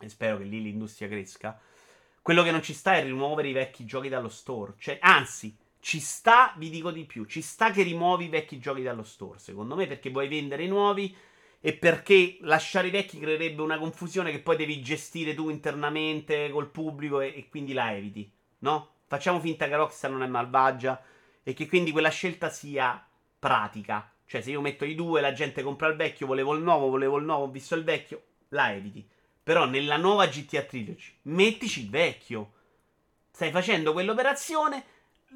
E 0.00 0.08
spero 0.08 0.38
che 0.38 0.44
lì 0.44 0.62
l'industria 0.62 1.08
cresca. 1.08 1.58
Quello 2.20 2.42
che 2.42 2.50
non 2.50 2.62
ci 2.62 2.72
sta 2.72 2.96
è 2.96 3.02
rimuovere 3.02 3.48
i 3.48 3.52
vecchi 3.52 3.84
giochi 3.84 4.08
dallo 4.08 4.28
store. 4.28 4.74
Cioè, 4.78 4.98
anzi, 5.00 5.56
ci 5.80 6.00
sta, 6.00 6.54
vi 6.56 6.70
dico 6.70 6.90
di 6.90 7.04
più, 7.04 7.26
ci 7.26 7.42
sta 7.42 7.70
che 7.70 7.82
rimuovi 7.82 8.24
i 8.24 8.28
vecchi 8.28 8.58
giochi 8.58 8.82
dallo 8.82 9.02
store, 9.02 9.38
secondo 9.38 9.76
me, 9.76 9.86
perché 9.86 10.10
vuoi 10.10 10.28
vendere 10.28 10.64
i 10.64 10.68
nuovi 10.68 11.14
e 11.66 11.72
perché 11.72 12.36
lasciare 12.42 12.88
i 12.88 12.90
vecchi 12.90 13.18
creerebbe 13.18 13.62
una 13.62 13.78
confusione 13.78 14.30
che 14.30 14.40
poi 14.40 14.54
devi 14.54 14.82
gestire 14.82 15.32
tu 15.32 15.48
internamente 15.48 16.50
col 16.50 16.68
pubblico 16.68 17.22
e, 17.22 17.32
e 17.34 17.48
quindi 17.48 17.72
la 17.72 17.96
eviti, 17.96 18.30
no? 18.58 18.96
Facciamo 19.06 19.40
finta 19.40 19.66
che 19.66 19.74
Rockstar 19.74 20.10
non 20.10 20.22
è 20.22 20.26
malvagia 20.26 21.02
e 21.42 21.54
che 21.54 21.66
quindi 21.66 21.90
quella 21.90 22.10
scelta 22.10 22.50
sia 22.50 23.02
pratica. 23.38 24.12
Cioè, 24.26 24.42
se 24.42 24.50
io 24.50 24.60
metto 24.60 24.84
i 24.84 24.94
due, 24.94 25.22
la 25.22 25.32
gente 25.32 25.62
compra 25.62 25.88
il 25.88 25.96
vecchio, 25.96 26.26
volevo 26.26 26.52
il 26.52 26.60
nuovo, 26.60 26.90
volevo 26.90 27.16
il 27.16 27.24
nuovo, 27.24 27.44
ho 27.44 27.50
visto 27.50 27.74
il 27.74 27.84
vecchio, 27.84 28.24
la 28.48 28.70
eviti. 28.74 29.08
Però 29.42 29.64
nella 29.64 29.96
nuova 29.96 30.26
GTA 30.26 30.64
Trilogy, 30.64 31.14
mettici 31.22 31.80
il 31.84 31.88
vecchio. 31.88 32.52
Stai 33.30 33.50
facendo 33.50 33.94
quell'operazione 33.94 34.84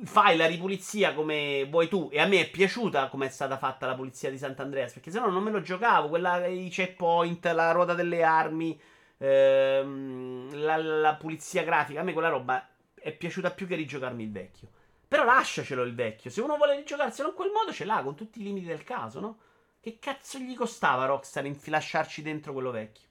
fai 0.04 0.36
la 0.36 0.46
ripulizia 0.46 1.14
come 1.14 1.66
vuoi 1.68 1.88
tu. 1.88 2.08
E 2.12 2.20
a 2.20 2.26
me 2.26 2.40
è 2.40 2.50
piaciuta 2.50 3.08
come 3.08 3.26
è 3.26 3.30
stata 3.30 3.56
fatta 3.58 3.86
la 3.86 3.94
pulizia 3.94 4.30
di 4.30 4.38
Sant'Andreas. 4.38 4.92
Perché 4.92 5.10
se 5.10 5.18
no 5.18 5.30
non 5.30 5.42
me 5.42 5.50
lo 5.50 5.60
giocavo. 5.60 6.08
Quella, 6.08 6.46
i 6.46 6.68
checkpoint, 6.68 7.46
la 7.46 7.72
ruota 7.72 7.94
delle 7.94 8.22
armi, 8.22 8.80
ehm, 9.18 10.60
la, 10.62 10.76
la 10.76 11.14
pulizia 11.14 11.62
grafica. 11.64 12.00
A 12.00 12.04
me 12.04 12.12
quella 12.12 12.28
roba 12.28 12.68
è 12.94 13.12
piaciuta 13.12 13.50
più 13.50 13.66
che 13.66 13.76
rigiocarmi 13.76 14.22
il 14.22 14.32
vecchio. 14.32 14.68
Però 15.08 15.24
lasciacelo 15.24 15.82
il 15.82 15.94
vecchio. 15.94 16.30
Se 16.30 16.40
uno 16.40 16.56
vuole 16.56 16.76
rigiocarselo 16.76 17.28
in 17.28 17.34
quel 17.34 17.50
modo, 17.50 17.72
ce 17.72 17.84
l'ha 17.84 18.02
con 18.02 18.14
tutti 18.14 18.40
i 18.40 18.42
limiti 18.42 18.66
del 18.66 18.84
caso, 18.84 19.20
no? 19.20 19.38
Che 19.80 19.98
cazzo 19.98 20.38
gli 20.38 20.54
costava 20.54 21.06
Rockstar 21.06 21.46
infilasciarci 21.46 22.20
dentro 22.20 22.52
quello 22.52 22.70
vecchio? 22.70 23.07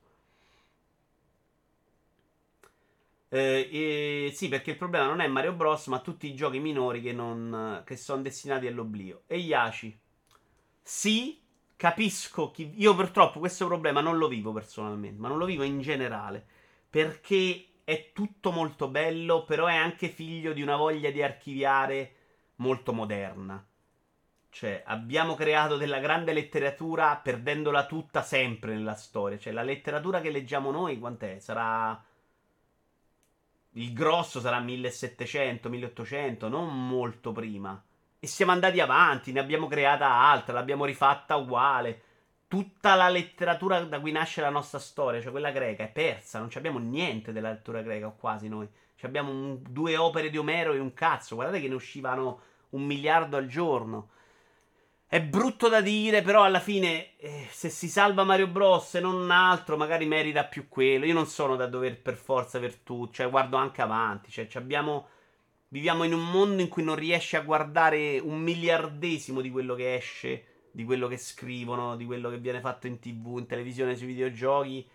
Eh, 3.30 4.28
eh, 4.30 4.32
sì, 4.34 4.48
perché 4.48 4.72
il 4.72 4.78
problema 4.78 5.06
non 5.06 5.20
è 5.20 5.28
Mario 5.28 5.54
Bros, 5.54 5.88
ma 5.88 6.00
tutti 6.00 6.28
i 6.28 6.36
giochi 6.36 6.60
minori 6.60 7.02
che, 7.02 7.12
non, 7.12 7.82
che 7.86 7.98
sono 7.98 8.22
destinati 8.22 8.68
all'oblio. 8.68 9.24
E 9.28 9.38
Yashi, 9.38 10.00
sì, 10.82 11.42
capisco. 11.76 12.52
Chi, 12.52 12.74
io 12.78 12.96
purtroppo 12.96 13.40
questo 13.40 13.68
problema 13.68 14.02
non 14.02 14.18
lo 14.18 14.28
vivo 14.28 14.54
personalmente, 14.54 15.20
ma 15.20 15.28
non 15.28 15.38
lo 15.38 15.46
vivo 15.46 15.64
in 15.64 15.82
generale. 15.82 16.46
Perché 16.90 17.66
è 17.84 18.12
tutto 18.14 18.52
molto 18.52 18.88
bello, 18.88 19.44
però 19.44 19.68
è 19.68 19.76
anche 19.76 20.10
figlio 20.10 20.54
di 20.54 20.62
una 20.62 20.78
voglia 20.78 21.12
di 21.12 21.22
archiviare 21.22 22.16
molto 22.56 22.94
moderna. 22.94 23.66
Cioè, 24.50 24.84
abbiamo 24.86 25.36
creato 25.36 25.78
della 25.78 26.00
grande 26.00 26.34
letteratura 26.34 27.16
perdendola 27.18 27.86
tutta 27.86 28.22
sempre 28.24 28.74
nella 28.74 28.96
storia. 28.96 29.38
Cioè, 29.38 29.54
la 29.54 29.64
letteratura 29.64 30.22
che 30.22 30.32
leggiamo 30.32 30.72
noi, 30.72 30.98
quant'è? 30.98 31.40
Sarà 31.40 32.02
il 33.78 33.94
grosso 33.94 34.40
sarà 34.40 34.60
1700, 34.60 35.70
1800, 35.70 36.50
non 36.50 36.88
molto 36.88 37.32
prima. 37.32 37.82
E 38.20 38.26
siamo 38.26 38.52
andati 38.52 38.80
avanti, 38.80 39.32
ne 39.32 39.40
abbiamo 39.40 39.68
creata 39.68 40.10
altra, 40.10 40.54
l'abbiamo 40.54 40.86
rifatta 40.86 41.36
uguale. 41.36 42.02
Tutta 42.48 42.96
la 42.96 43.10
letteratura 43.10 43.82
da 43.82 44.00
cui 44.00 44.12
nasce 44.12 44.42
la 44.42 44.50
nostra 44.50 44.80
storia, 44.80 45.22
cioè 45.22 45.32
quella 45.32 45.52
greca, 45.52 45.84
è 45.84 45.90
persa. 45.90 46.40
Non 46.40 46.50
abbiamo 46.56 46.80
niente 46.80 47.32
della 47.32 47.52
lettura 47.52 47.82
greca, 47.82 48.08
o 48.08 48.16
quasi 48.16 48.48
noi. 48.48 48.68
abbiamo 49.02 49.32
un, 49.32 49.60
due 49.62 49.96
opere 49.96 50.32
di 50.32 50.38
Omero 50.38 50.74
e 50.74 50.80
un 50.80 50.94
cazzo. 50.94 51.36
Guardate 51.36 51.62
che 51.62 51.68
ne 51.68 51.76
uscivano 51.76 52.42
un 52.70 52.84
miliardo 52.84 53.38
al 53.38 53.46
giorno. 53.46 54.10
È 55.10 55.22
brutto 55.22 55.70
da 55.70 55.80
dire, 55.80 56.22
però 56.22 56.44
alla 56.44 56.60
fine, 56.60 57.16
eh, 57.16 57.48
se 57.50 57.70
si 57.70 57.88
salva 57.88 58.26
Mario 58.26 58.48
Bros. 58.48 58.96
e 58.96 59.00
non 59.00 59.32
altro, 59.32 59.78
magari 59.78 60.06
merita 60.06 60.44
più 60.44 60.68
quello. 60.68 61.06
Io 61.06 61.14
non 61.14 61.28
sono 61.28 61.56
da 61.56 61.66
dover 61.66 62.02
per 62.02 62.16
forza 62.16 62.60
per 62.60 62.76
tutto, 62.76 63.14
cioè 63.14 63.30
guardo 63.30 63.56
anche 63.56 63.82
avanti. 63.82 64.30
Cioè, 64.32 64.50
abbiamo, 64.56 65.08
viviamo 65.70 66.04
in 66.04 66.12
un 66.14 66.30
mondo 66.30 66.62
in 66.62 66.68
cui 66.68 66.84
non 66.84 66.96
riesci 66.96 67.38
a 67.38 67.42
guardare 67.42 68.20
un 68.20 68.42
miliardesimo 68.42 69.40
di 69.40 69.50
quello 69.50 69.76
che 69.76 69.96
esce, 69.96 70.46
di 70.72 70.84
quello 70.84 71.08
che 71.08 71.16
scrivono, 71.16 71.96
di 71.96 72.06
quello 72.06 72.30
che 72.30 72.40
viene 72.40 72.60
fatto 72.60 72.88
in 72.88 73.00
tv, 73.00 73.38
in 73.38 73.46
televisione, 73.48 73.96
sui 73.96 74.08
videogiochi. 74.08 74.86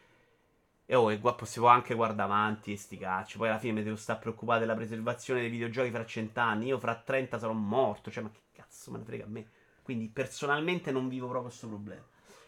E 0.85 0.95
oh, 0.95 1.11
e 1.11 1.21
qua 1.21 1.35
possiamo 1.35 1.69
anche 1.69 1.95
guardare 1.95 2.31
avanti 2.31 2.73
e 2.73 2.77
sti 2.77 2.99
cacci. 2.99 3.39
Poi 3.39 3.49
alla 3.49 3.59
fine 3.59 3.73
mi 3.73 3.83
devo 3.83 3.97
stare 3.97 4.19
preoccupato 4.19 4.61
della 4.61 4.75
preservazione 4.75 5.41
dei 5.41 5.49
videogiochi 5.49 5.91
fra 5.91 6.05
cent'anni. 6.05 6.67
Io 6.67 6.79
fra 6.79 6.95
30 6.95 7.39
sarò 7.39 7.55
morto. 7.55 8.11
Cioè, 8.11 8.23
ma 8.23 8.31
che 8.31 8.41
cazzo 8.53 8.91
me 8.91 8.99
ne 8.99 9.05
frega 9.05 9.25
a 9.25 9.29
me? 9.29 9.47
Quindi 9.83 10.09
personalmente 10.09 10.91
non 10.91 11.09
vivo 11.09 11.27
proprio 11.27 11.49
questo 11.49 11.69
problema. 11.69 12.03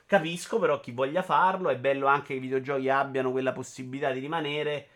Capisco 0.06 0.58
però 0.58 0.80
chi 0.80 0.92
voglia 0.92 1.22
farlo, 1.22 1.70
è 1.70 1.76
bello 1.76 2.06
anche 2.06 2.28
che 2.28 2.34
i 2.34 2.38
videogiochi 2.38 2.88
abbiano 2.88 3.30
quella 3.30 3.52
possibilità 3.52 4.12
di 4.12 4.20
rimanere, 4.20 4.86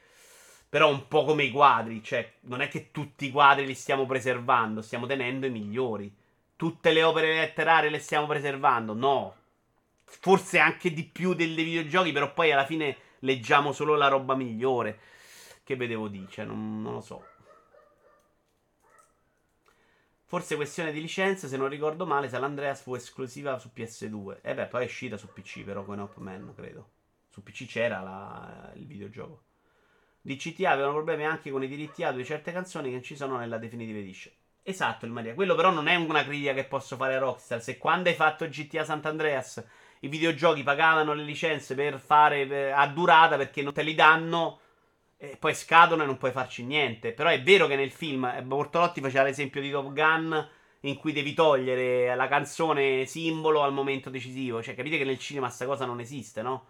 però 0.68 0.90
un 0.90 1.08
po' 1.08 1.24
come 1.24 1.44
i 1.44 1.50
quadri, 1.50 2.02
cioè 2.02 2.34
non 2.42 2.60
è 2.60 2.68
che 2.68 2.90
tutti 2.90 3.26
i 3.26 3.30
quadri 3.30 3.66
li 3.66 3.74
stiamo 3.74 4.04
preservando, 4.04 4.82
stiamo 4.82 5.06
tenendo 5.06 5.46
i 5.46 5.50
migliori. 5.50 6.14
Tutte 6.56 6.92
le 6.92 7.02
opere 7.02 7.34
letterarie 7.34 7.88
le 7.88 7.98
stiamo 8.00 8.26
preservando? 8.26 8.92
No. 8.92 9.34
Forse 10.04 10.58
anche 10.58 10.92
di 10.92 11.04
più 11.04 11.34
dei 11.34 11.54
videogiochi, 11.54 12.12
però 12.12 12.32
poi 12.32 12.52
alla 12.52 12.66
fine 12.66 12.96
leggiamo 13.20 13.72
solo 13.72 13.96
la 13.96 14.08
roba 14.08 14.34
migliore. 14.34 14.98
Che 15.64 15.76
vedevo 15.76 16.08
dice, 16.08 16.44
non, 16.44 16.82
non 16.82 16.94
lo 16.94 17.00
so. 17.00 17.24
Forse 20.28 20.56
questione 20.56 20.92
di 20.92 21.00
licenza, 21.00 21.48
se 21.48 21.56
non 21.56 21.70
ricordo 21.70 22.04
male, 22.04 22.28
San 22.28 22.44
Andreas 22.44 22.82
fu 22.82 22.94
esclusiva 22.94 23.58
su 23.58 23.70
PS2. 23.74 24.40
E 24.42 24.52
beh, 24.52 24.66
poi 24.66 24.82
è 24.82 24.84
uscita 24.84 25.16
su 25.16 25.32
PC 25.32 25.64
però 25.64 25.86
con 25.86 25.98
Up 26.00 26.16
Man, 26.18 26.52
credo. 26.54 26.90
Su 27.30 27.42
PC 27.42 27.64
c'era 27.64 28.02
la, 28.02 28.70
il 28.74 28.84
videogioco. 28.84 29.44
Di 30.20 30.36
CTA 30.36 30.70
avevano 30.70 30.92
problemi 30.92 31.24
anche 31.24 31.50
con 31.50 31.62
i 31.62 31.66
diritti 31.66 32.02
audio 32.02 32.20
di 32.20 32.26
certe 32.26 32.52
canzoni 32.52 32.90
che 32.90 33.00
ci 33.00 33.16
sono 33.16 33.38
nella 33.38 33.56
Definitive 33.56 34.00
Edition. 34.00 34.34
Esatto, 34.62 35.06
il 35.06 35.12
Maria. 35.12 35.32
Quello 35.32 35.54
però 35.54 35.70
non 35.70 35.88
è 35.88 35.94
una 35.94 36.22
critica 36.22 36.52
che 36.52 36.64
posso 36.64 36.96
fare 36.96 37.14
a 37.14 37.20
Rockstar. 37.20 37.62
Se 37.62 37.78
quando 37.78 38.10
hai 38.10 38.14
fatto 38.14 38.46
GTA 38.46 38.84
Sant'Andreas 38.84 39.64
i 40.00 40.08
videogiochi 40.08 40.62
pagavano 40.62 41.14
le 41.14 41.22
licenze 41.22 41.74
per 41.74 41.98
fare 41.98 42.46
per, 42.46 42.74
a 42.74 42.86
durata 42.86 43.38
perché 43.38 43.62
non 43.62 43.72
te 43.72 43.82
li 43.82 43.94
danno 43.94 44.60
e 45.20 45.36
poi 45.36 45.52
scadono 45.54 46.04
e 46.04 46.06
non 46.06 46.16
puoi 46.16 46.30
farci 46.30 46.64
niente. 46.64 47.12
Però 47.12 47.28
è 47.28 47.42
vero 47.42 47.66
che 47.66 47.76
nel 47.76 47.90
film 47.90 48.24
eh, 48.24 48.42
Bortolotti 48.42 49.00
faceva 49.00 49.24
l'esempio 49.24 49.60
di 49.60 49.70
Top 49.70 49.92
Gun 49.92 50.48
in 50.82 50.96
cui 50.96 51.12
devi 51.12 51.34
togliere 51.34 52.14
la 52.14 52.28
canzone 52.28 53.04
simbolo 53.04 53.62
al 53.62 53.72
momento 53.72 54.10
decisivo. 54.10 54.62
Cioè, 54.62 54.74
capite 54.74 54.96
che 54.96 55.04
nel 55.04 55.18
cinema 55.18 55.48
sta 55.50 55.66
cosa 55.66 55.84
non 55.84 56.00
esiste, 56.00 56.40
no? 56.42 56.66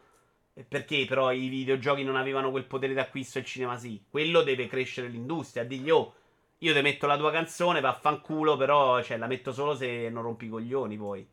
Perché 0.67 1.05
però 1.07 1.31
i 1.31 1.49
videogiochi 1.49 2.03
non 2.03 2.17
avevano 2.17 2.51
quel 2.51 2.65
potere 2.65 2.93
d'acquisto 2.95 3.39
e 3.39 3.43
il 3.43 3.47
cinema 3.47 3.77
sì? 3.79 4.03
Quello 4.11 4.43
deve 4.43 4.67
crescere 4.67 5.09
l'industria. 5.09 5.65
Digli, 5.65 5.91
oh, 5.91 6.15
Io 6.59 6.75
ti 6.75 6.81
metto 6.81 7.07
la 7.07 7.17
tua 7.17 7.31
canzone, 7.31 7.81
vaffanculo, 7.81 8.57
però 8.57 9.03
cioè, 9.03 9.17
la 9.19 9.27
metto 9.29 9.53
solo 9.53 9.77
se 9.77 10.09
non 10.11 10.23
rompi 10.23 10.47
i 10.47 10.49
coglioni 10.49 10.97
poi. 10.97 11.27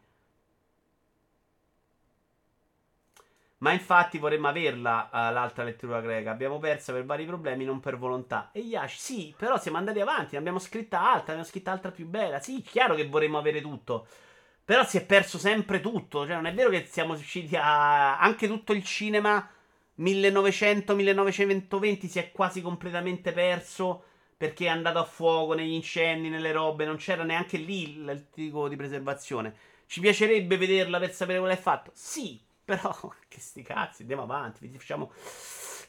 Ma 3.58 3.72
infatti 3.72 4.18
vorremmo 4.18 4.50
averla 4.50 5.10
uh, 5.12 5.34
l'altra 5.34 5.64
lettura 5.64 6.02
greca. 6.02 6.32
Abbiamo 6.32 6.60
persa 6.60 6.92
per 6.92 7.06
vari 7.06 7.26
problemi, 7.26 7.64
non 7.64 7.80
per 7.80 7.98
volontà. 7.98 8.50
E 8.52 8.60
Yash, 8.60 8.98
sì, 8.98 9.34
però 9.38 9.58
siamo 9.58 9.78
andati 9.78 10.02
avanti, 10.02 10.34
ne 10.34 10.40
abbiamo 10.40 10.60
scritta 10.60 11.00
altra, 11.00 11.34
ne 11.34 11.40
abbiamo 11.40 11.46
scritta 11.46 11.72
altra 11.72 11.92
più 11.92 12.06
bella. 12.06 12.40
Sì, 12.40 12.62
chiaro 12.62 12.96
che 12.96 13.08
vorremmo 13.08 13.38
avere 13.38 13.62
tutto. 13.62 14.08
Però 14.64 14.84
si 14.84 14.98
è 14.98 15.06
perso 15.06 15.38
sempre 15.38 15.80
tutto. 15.80 16.26
Cioè, 16.26 16.36
non 16.36 16.48
è 16.48 16.54
vero 16.54 16.70
che 16.70 16.86
siamo 16.86 17.14
riusciti 17.14 17.56
a. 17.56 18.20
Anche 18.20 18.48
tutto 18.48 18.74
il 18.74 18.84
cinema 18.84 19.48
1900-1920 20.00 22.08
si 22.08 22.20
è 22.20 22.32
quasi 22.32 22.62
completamente 22.62 23.32
perso. 23.32 24.04
Perché 24.38 24.66
è 24.66 24.70
andato 24.70 25.00
a 25.00 25.06
fuoco 25.06 25.54
negli 25.54 25.74
incendi, 25.74 26.30
nelle 26.30 26.52
robe. 26.52 26.86
Non 26.86 26.98
c'era 26.98 27.24
neanche 27.24 27.58
lì 27.58 28.04
tipo 28.34 28.68
di 28.68 28.76
preservazione. 28.76 29.56
Ci 29.88 30.02
piacerebbe 30.02 30.58
vederla 30.58 31.00
per 31.00 31.14
sapere 31.14 31.40
quello 31.40 31.54
è 31.54 31.58
fatto? 31.58 31.92
Sì, 31.94 32.40
però, 32.76 32.92
che 33.28 33.40
sti 33.40 33.62
cazzi, 33.62 34.02
andiamo 34.02 34.24
avanti, 34.24 34.68
facciamo... 34.70 35.12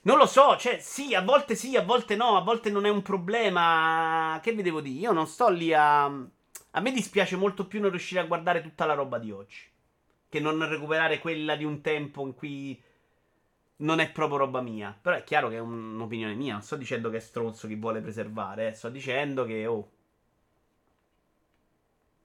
Non 0.02 0.18
lo 0.18 0.26
so, 0.26 0.56
cioè, 0.56 0.78
sì, 0.78 1.14
a 1.14 1.22
volte 1.22 1.56
sì, 1.56 1.74
a 1.74 1.82
volte 1.82 2.14
no, 2.14 2.36
a 2.36 2.42
volte 2.42 2.70
non 2.70 2.84
è 2.86 2.90
un 2.90 3.02
problema. 3.02 4.38
Che 4.40 4.52
vi 4.52 4.62
devo 4.62 4.80
dire? 4.80 5.00
Io 5.00 5.12
non 5.12 5.26
sto 5.26 5.48
lì 5.48 5.72
a... 5.72 6.04
A 6.04 6.80
me 6.80 6.92
dispiace 6.92 7.34
molto 7.34 7.66
più 7.66 7.80
non 7.80 7.90
riuscire 7.90 8.20
a 8.20 8.26
guardare 8.26 8.62
tutta 8.62 8.84
la 8.84 8.94
roba 8.94 9.18
di 9.18 9.32
oggi. 9.32 9.62
Che 10.28 10.38
non 10.38 10.68
recuperare 10.68 11.18
quella 11.18 11.56
di 11.56 11.64
un 11.64 11.80
tempo 11.80 12.24
in 12.24 12.34
cui 12.34 12.80
non 13.78 13.98
è 13.98 14.12
proprio 14.12 14.38
roba 14.38 14.60
mia. 14.60 14.96
Però 15.00 15.16
è 15.16 15.24
chiaro 15.24 15.48
che 15.48 15.56
è 15.56 15.60
un'opinione 15.60 16.34
mia. 16.34 16.52
Non 16.52 16.62
sto 16.62 16.76
dicendo 16.76 17.10
che 17.10 17.16
è 17.16 17.20
stronzo 17.20 17.66
chi 17.66 17.74
vuole 17.74 18.00
preservare. 18.00 18.68
Eh. 18.68 18.74
Sto 18.74 18.90
dicendo 18.90 19.44
che, 19.44 19.66
oh, 19.66 19.90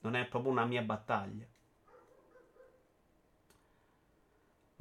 non 0.01 0.15
è 0.15 0.25
proprio 0.25 0.51
una 0.51 0.65
mia 0.65 0.81
battaglia. 0.83 1.45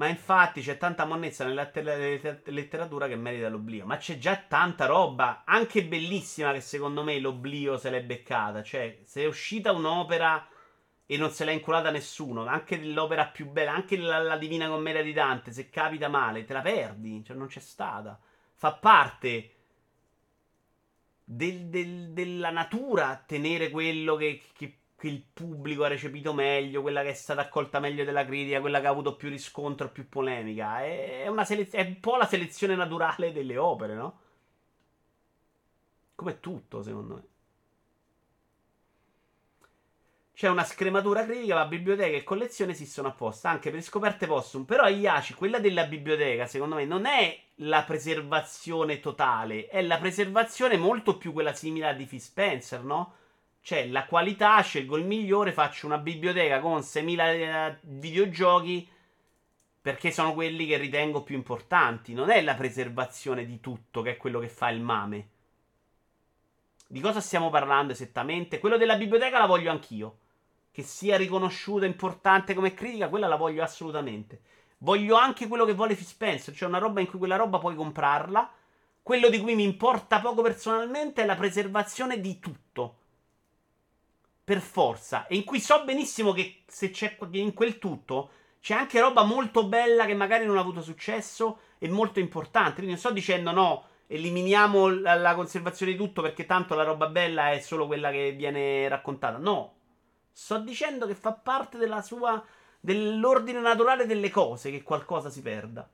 Ma 0.01 0.09
infatti 0.09 0.63
c'è 0.63 0.79
tanta 0.79 1.05
monnezza 1.05 1.45
nella 1.45 1.71
letteratura 1.75 3.07
che 3.07 3.17
merita 3.17 3.51
l'oblio. 3.51 3.85
Ma 3.85 3.99
c'è 3.99 4.17
già 4.17 4.35
tanta 4.35 4.87
roba, 4.87 5.43
anche 5.45 5.85
bellissima, 5.85 6.53
che 6.55 6.63
secondo 6.63 7.03
me 7.05 7.21
l'oblio 7.21 7.77
se 7.77 7.91
l'è 7.91 8.03
beccata. 8.03 8.63
Cioè, 8.63 9.03
se 9.05 9.25
è 9.25 9.27
uscita 9.27 9.73
un'opera 9.73 10.49
e 11.05 11.19
non 11.19 11.31
se 11.31 11.45
l'ha 11.45 11.51
inculata 11.51 11.91
nessuno, 11.91 12.47
anche 12.47 12.83
l'opera 12.83 13.27
più 13.27 13.51
bella, 13.51 13.75
anche 13.75 13.99
la, 13.99 14.21
la 14.21 14.39
Divina 14.39 14.69
Commedia 14.69 15.03
di 15.03 15.13
Dante, 15.13 15.53
se 15.53 15.69
capita 15.69 16.09
male, 16.09 16.47
te 16.47 16.55
la 16.55 16.63
perdi. 16.63 17.23
Cioè, 17.23 17.37
non 17.37 17.49
c'è 17.49 17.61
stata. 17.61 18.19
Fa 18.55 18.73
parte 18.73 19.55
del, 21.23 21.67
del, 21.67 22.13
della 22.13 22.49
natura 22.49 23.23
tenere 23.27 23.69
quello 23.69 24.17
che, 24.17 24.41
che 24.55 24.80
che 25.01 25.09
il 25.09 25.25
pubblico 25.33 25.85
ha 25.85 25.89
recepito 25.89 26.35
meglio, 26.35 26.83
quella 26.83 27.03
che 27.03 27.09
è 27.09 27.15
stata 27.15 27.41
accolta 27.41 27.81
meglio 27.81 28.05
della 28.05 28.27
critica, 28.27 28.61
quella 28.61 28.81
che 28.81 28.87
ha 28.87 28.91
avuto 28.91 29.17
più 29.17 29.31
riscontro, 29.31 29.91
più 29.91 30.07
polemica. 30.11 30.83
È, 30.85 31.27
selez- 31.45 31.73
è 31.73 31.81
un 31.81 32.01
po' 32.01 32.17
la 32.17 32.27
selezione 32.27 32.75
naturale 32.77 33.33
delle 33.33 33.57
opere, 33.57 33.95
no? 33.95 34.21
Come 36.15 36.39
tutto, 36.41 36.83
secondo 36.83 37.15
me. 37.15 37.23
C'è 40.35 40.49
una 40.49 40.65
scrematura 40.65 41.25
critica, 41.25 41.55
ma 41.55 41.65
biblioteca 41.65 42.17
e 42.19 42.23
collezione 42.23 42.73
esistono 42.73 43.09
apposta, 43.09 43.49
anche 43.49 43.71
per 43.71 43.81
scoperte 43.83 44.27
possum. 44.27 44.65
Però 44.65 44.87
Iaci, 44.87 45.33
quella 45.33 45.59
della 45.61 45.85
biblioteca, 45.87 46.45
secondo 46.45 46.75
me, 46.75 46.85
non 46.85 47.07
è 47.07 47.39
la 47.57 47.85
preservazione 47.85 49.01
totale, 49.01 49.67
è 49.69 49.81
la 49.81 49.97
preservazione 49.97 50.77
molto 50.77 51.17
più 51.17 51.33
quella 51.33 51.55
simile 51.55 51.89
a 51.89 51.93
di 51.95 52.07
Spencer, 52.19 52.85
no? 52.85 53.15
Cioè, 53.63 53.87
la 53.89 54.07
qualità, 54.07 54.61
scelgo 54.61 54.97
il 54.97 55.05
migliore, 55.05 55.53
faccio 55.53 55.87
una 55.87 55.99
biblioteca 55.99 56.61
con 56.61 56.81
6.000 56.81 57.21
eh, 57.21 57.79
videogiochi 57.83 58.89
perché 59.83 60.11
sono 60.11 60.35
quelli 60.35 60.67
che 60.67 60.79
ritengo 60.79 61.23
più 61.23 61.37
importanti. 61.37 62.15
Non 62.15 62.31
è 62.31 62.43
la 62.43 62.55
preservazione 62.55 63.45
di 63.45 63.61
tutto 63.61 64.03
che 64.03 64.13
è 64.13 64.17
quello 64.17 64.39
che 64.41 64.49
fa 64.49 64.71
il 64.71 64.81
mame. 64.81 65.29
Di 66.87 67.01
cosa 67.01 67.21
stiamo 67.21 67.51
parlando 67.51 67.93
esattamente? 67.93 68.59
Quello 68.59 68.77
della 68.77 68.97
biblioteca 68.97 69.39
la 69.39 69.47
voglio 69.47 69.71
anch'io. 69.71 70.19
Che 70.73 70.83
sia 70.83 71.17
riconosciuta 71.17 71.85
importante 71.85 72.55
come 72.55 72.75
critica, 72.75 73.09
quella 73.09 73.27
la 73.27 73.37
voglio 73.37 73.63
assolutamente. 73.63 74.41
Voglio 74.79 75.17
anche 75.17 75.47
quello 75.47 75.65
che 75.65 75.75
vuole 75.75 75.95
Spencer, 75.95 76.55
cioè 76.55 76.69
una 76.69 76.79
roba 76.79 77.01
in 77.01 77.07
cui 77.07 77.19
quella 77.19 77.37
roba 77.37 77.59
puoi 77.59 77.75
comprarla. 77.75 78.51
Quello 79.03 79.29
di 79.29 79.41
cui 79.41 79.55
mi 79.55 79.65
importa 79.65 80.21
poco 80.21 80.43
personalmente 80.43 81.23
è 81.23 81.27
la 81.27 81.37
preservazione 81.37 82.21
di 82.21 82.39
tutto 82.39 83.00
per 84.51 84.61
forza. 84.61 85.29
E 85.29 85.37
in 85.37 85.45
cui 85.45 85.61
so 85.61 85.85
benissimo 85.85 86.33
che 86.33 86.65
se 86.67 86.91
c'è 86.91 87.17
in 87.35 87.55
quel 87.55 87.79
tutto 87.79 88.31
c'è 88.61 88.75
anche 88.75 88.99
roba 88.99 89.23
molto 89.23 89.65
bella 89.69 90.07
che 90.07 90.15
magari 90.15 90.45
non 90.45 90.57
ha 90.57 90.61
avuto 90.61 90.83
successo 90.83 91.61
e 91.79 91.89
molto 91.89 92.19
importante. 92.19 92.75
Quindi 92.75 92.91
non 92.91 92.99
sto 92.99 93.13
dicendo 93.13 93.53
no, 93.53 93.85
eliminiamo 94.09 94.89
la, 94.89 95.15
la 95.15 95.37
conservazione 95.37 95.93
di 95.93 95.99
tutto 95.99 96.21
perché 96.21 96.47
tanto 96.47 96.75
la 96.75 96.83
roba 96.83 97.07
bella 97.07 97.53
è 97.53 97.61
solo 97.61 97.87
quella 97.87 98.11
che 98.11 98.33
viene 98.33 98.89
raccontata. 98.89 99.39
No, 99.39 99.75
sto 100.33 100.59
dicendo 100.59 101.07
che 101.07 101.15
fa 101.15 101.33
parte 101.33 101.79
della 101.79 102.03
sua 102.03 102.45
dell'ordine 102.81 103.61
naturale 103.61 104.05
delle 104.05 104.31
cose 104.31 104.73
che 104.73 104.83
qualcosa 104.83 105.31
si 105.31 105.43
perda. 105.43 105.89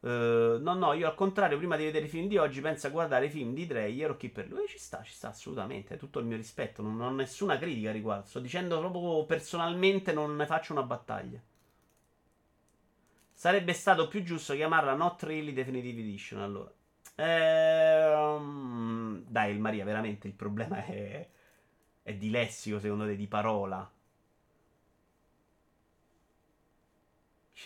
Uh, 0.00 0.58
no, 0.60 0.74
no, 0.74 0.92
io 0.92 1.08
al 1.08 1.16
contrario, 1.16 1.58
prima 1.58 1.76
di 1.76 1.84
vedere 1.84 2.04
i 2.04 2.08
film 2.08 2.28
di 2.28 2.36
oggi, 2.36 2.60
penso 2.60 2.86
a 2.86 2.90
guardare 2.90 3.26
i 3.26 3.30
film 3.30 3.52
di 3.52 3.66
Dreyer 3.66 4.10
o 4.10 4.16
chi 4.16 4.28
per 4.28 4.48
lui. 4.48 4.66
Ci 4.68 4.78
sta, 4.78 5.02
ci 5.02 5.12
sta 5.12 5.28
assolutamente. 5.28 5.94
È 5.94 5.98
tutto 5.98 6.20
il 6.20 6.26
mio 6.26 6.36
rispetto. 6.36 6.82
Non, 6.82 7.00
ho 7.00 7.10
nessuna 7.10 7.58
critica 7.58 7.90
a 7.90 7.92
riguardo. 7.92 8.26
Sto 8.26 8.40
dicendo 8.40 8.78
proprio 8.78 9.24
personalmente, 9.24 10.12
non 10.12 10.36
ne 10.36 10.46
faccio 10.46 10.72
una 10.72 10.82
battaglia. 10.82 11.40
Sarebbe 13.32 13.72
stato 13.72 14.08
più 14.08 14.22
giusto 14.22 14.54
chiamarla 14.54 14.94
Not 14.94 15.22
Really 15.22 15.52
Definitive 15.52 16.00
Edition. 16.00 16.42
Allora, 16.42 16.72
ehm, 17.16 19.24
dai, 19.26 19.52
il 19.52 19.60
Maria, 19.60 19.84
veramente 19.84 20.26
il 20.26 20.34
problema 20.34 20.84
è, 20.84 21.28
è 22.02 22.14
di 22.14 22.30
lessico, 22.30 22.80
secondo 22.80 23.04
te, 23.04 23.16
di 23.16 23.28
parola. 23.28 23.88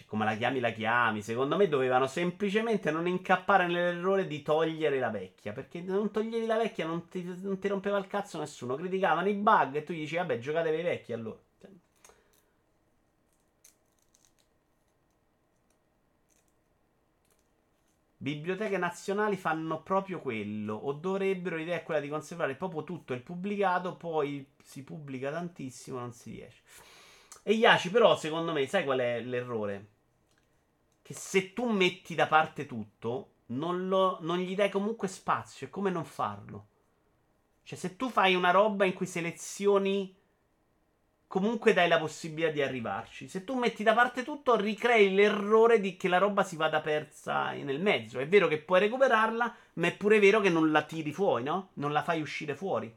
Come 0.07 0.25
la 0.25 0.37
chiami, 0.37 0.61
la 0.61 0.71
chiami. 0.71 1.23
Secondo 1.23 1.57
me 1.57 1.69
dovevano 1.69 2.07
semplicemente 2.07 2.91
non 2.91 3.07
incappare 3.07 3.67
nell'errore 3.67 4.27
di 4.27 4.43
togliere 4.43 4.99
la 4.99 5.11
vecchia. 5.11 5.53
Perché 5.53 5.81
non 5.81 6.11
toglievi 6.11 6.47
la 6.47 6.57
vecchia, 6.57 6.87
non 6.87 7.09
ti, 7.09 7.23
non 7.43 7.59
ti 7.59 7.69
rompeva 7.69 7.99
il 7.99 8.07
cazzo 8.07 8.39
nessuno. 8.39 8.77
Criticavano 8.77 9.29
i 9.29 9.35
bug 9.35 9.77
e 9.77 9.85
tu 9.85 9.93
gli 9.93 10.01
dici, 10.01 10.17
vabbè, 10.17 10.39
giocatevi 10.39 10.79
i 10.79 10.83
vecchi 10.83 11.13
allora. 11.13 11.39
Biblioteche 18.23 18.79
nazionali 18.79 19.37
fanno 19.37 19.83
proprio 19.83 20.21
quello, 20.21 20.75
o 20.75 20.93
dovrebbero, 20.93 21.57
l'idea 21.57 21.79
è 21.79 21.83
quella 21.83 21.99
di 21.99 22.09
conservare 22.09 22.55
proprio 22.55 22.85
tutto 22.85 23.15
il 23.15 23.21
pubblicato, 23.21 23.97
poi 23.97 24.47
si 24.63 24.85
pubblica 24.85 25.33
tantissimo, 25.33 25.99
non 25.99 26.13
si 26.13 26.31
riesce. 26.31 26.63
E 27.43 27.53
Yaci, 27.55 27.91
però, 27.91 28.17
secondo 28.17 28.53
me, 28.53 28.67
sai 28.67 28.85
qual 28.85 29.01
è 29.01 29.21
l'errore? 29.21 29.87
Che 31.03 31.15
se 31.15 31.53
tu 31.53 31.69
metti 31.69 32.15
da 32.15 32.27
parte 32.27 32.67
tutto, 32.67 33.31
non, 33.47 33.89
lo, 33.89 34.19
non 34.21 34.39
gli 34.39 34.55
dai 34.55 34.71
comunque 34.71 35.09
spazio. 35.09 35.67
È 35.67 35.71
come 35.71 35.91
non 35.91 36.05
farlo. 36.05 36.67
Cioè, 37.65 37.79
se 37.79 37.97
tu 37.97 38.09
fai 38.11 38.35
una 38.35 38.51
roba 38.51 38.85
in 38.85 38.93
cui 38.93 39.07
selezioni, 39.07 40.15
comunque 41.27 41.73
dai 41.73 41.89
la 41.89 41.99
possibilità 41.99 42.53
di 42.53 42.63
arrivarci. 42.63 43.27
Se 43.27 43.43
tu 43.43 43.59
metti 43.59 43.83
da 43.83 43.95
parte 43.95 44.23
tutto, 44.23 44.55
ricrei 44.55 45.13
l'errore 45.13 45.81
di 45.81 45.97
che 45.97 46.07
la 46.07 46.19
roba 46.19 46.45
si 46.45 46.57
vada 46.57 46.81
persa 46.81 47.51
nel 47.53 47.81
mezzo. 47.81 48.21
È 48.21 48.29
vero 48.29 48.47
che 48.47 48.59
puoi 48.59 48.81
recuperarla, 48.81 49.57
ma 49.75 49.87
è 49.87 49.97
pure 49.97 50.21
vero 50.21 50.41
che 50.41 50.51
non 50.51 50.71
la 50.71 50.83
tiri 50.83 51.13
fuori, 51.13 51.45
no? 51.45 51.71
Non 51.75 51.93
la 51.93 52.03
fai 52.03 52.21
uscire 52.21 52.55
fuori. 52.55 52.95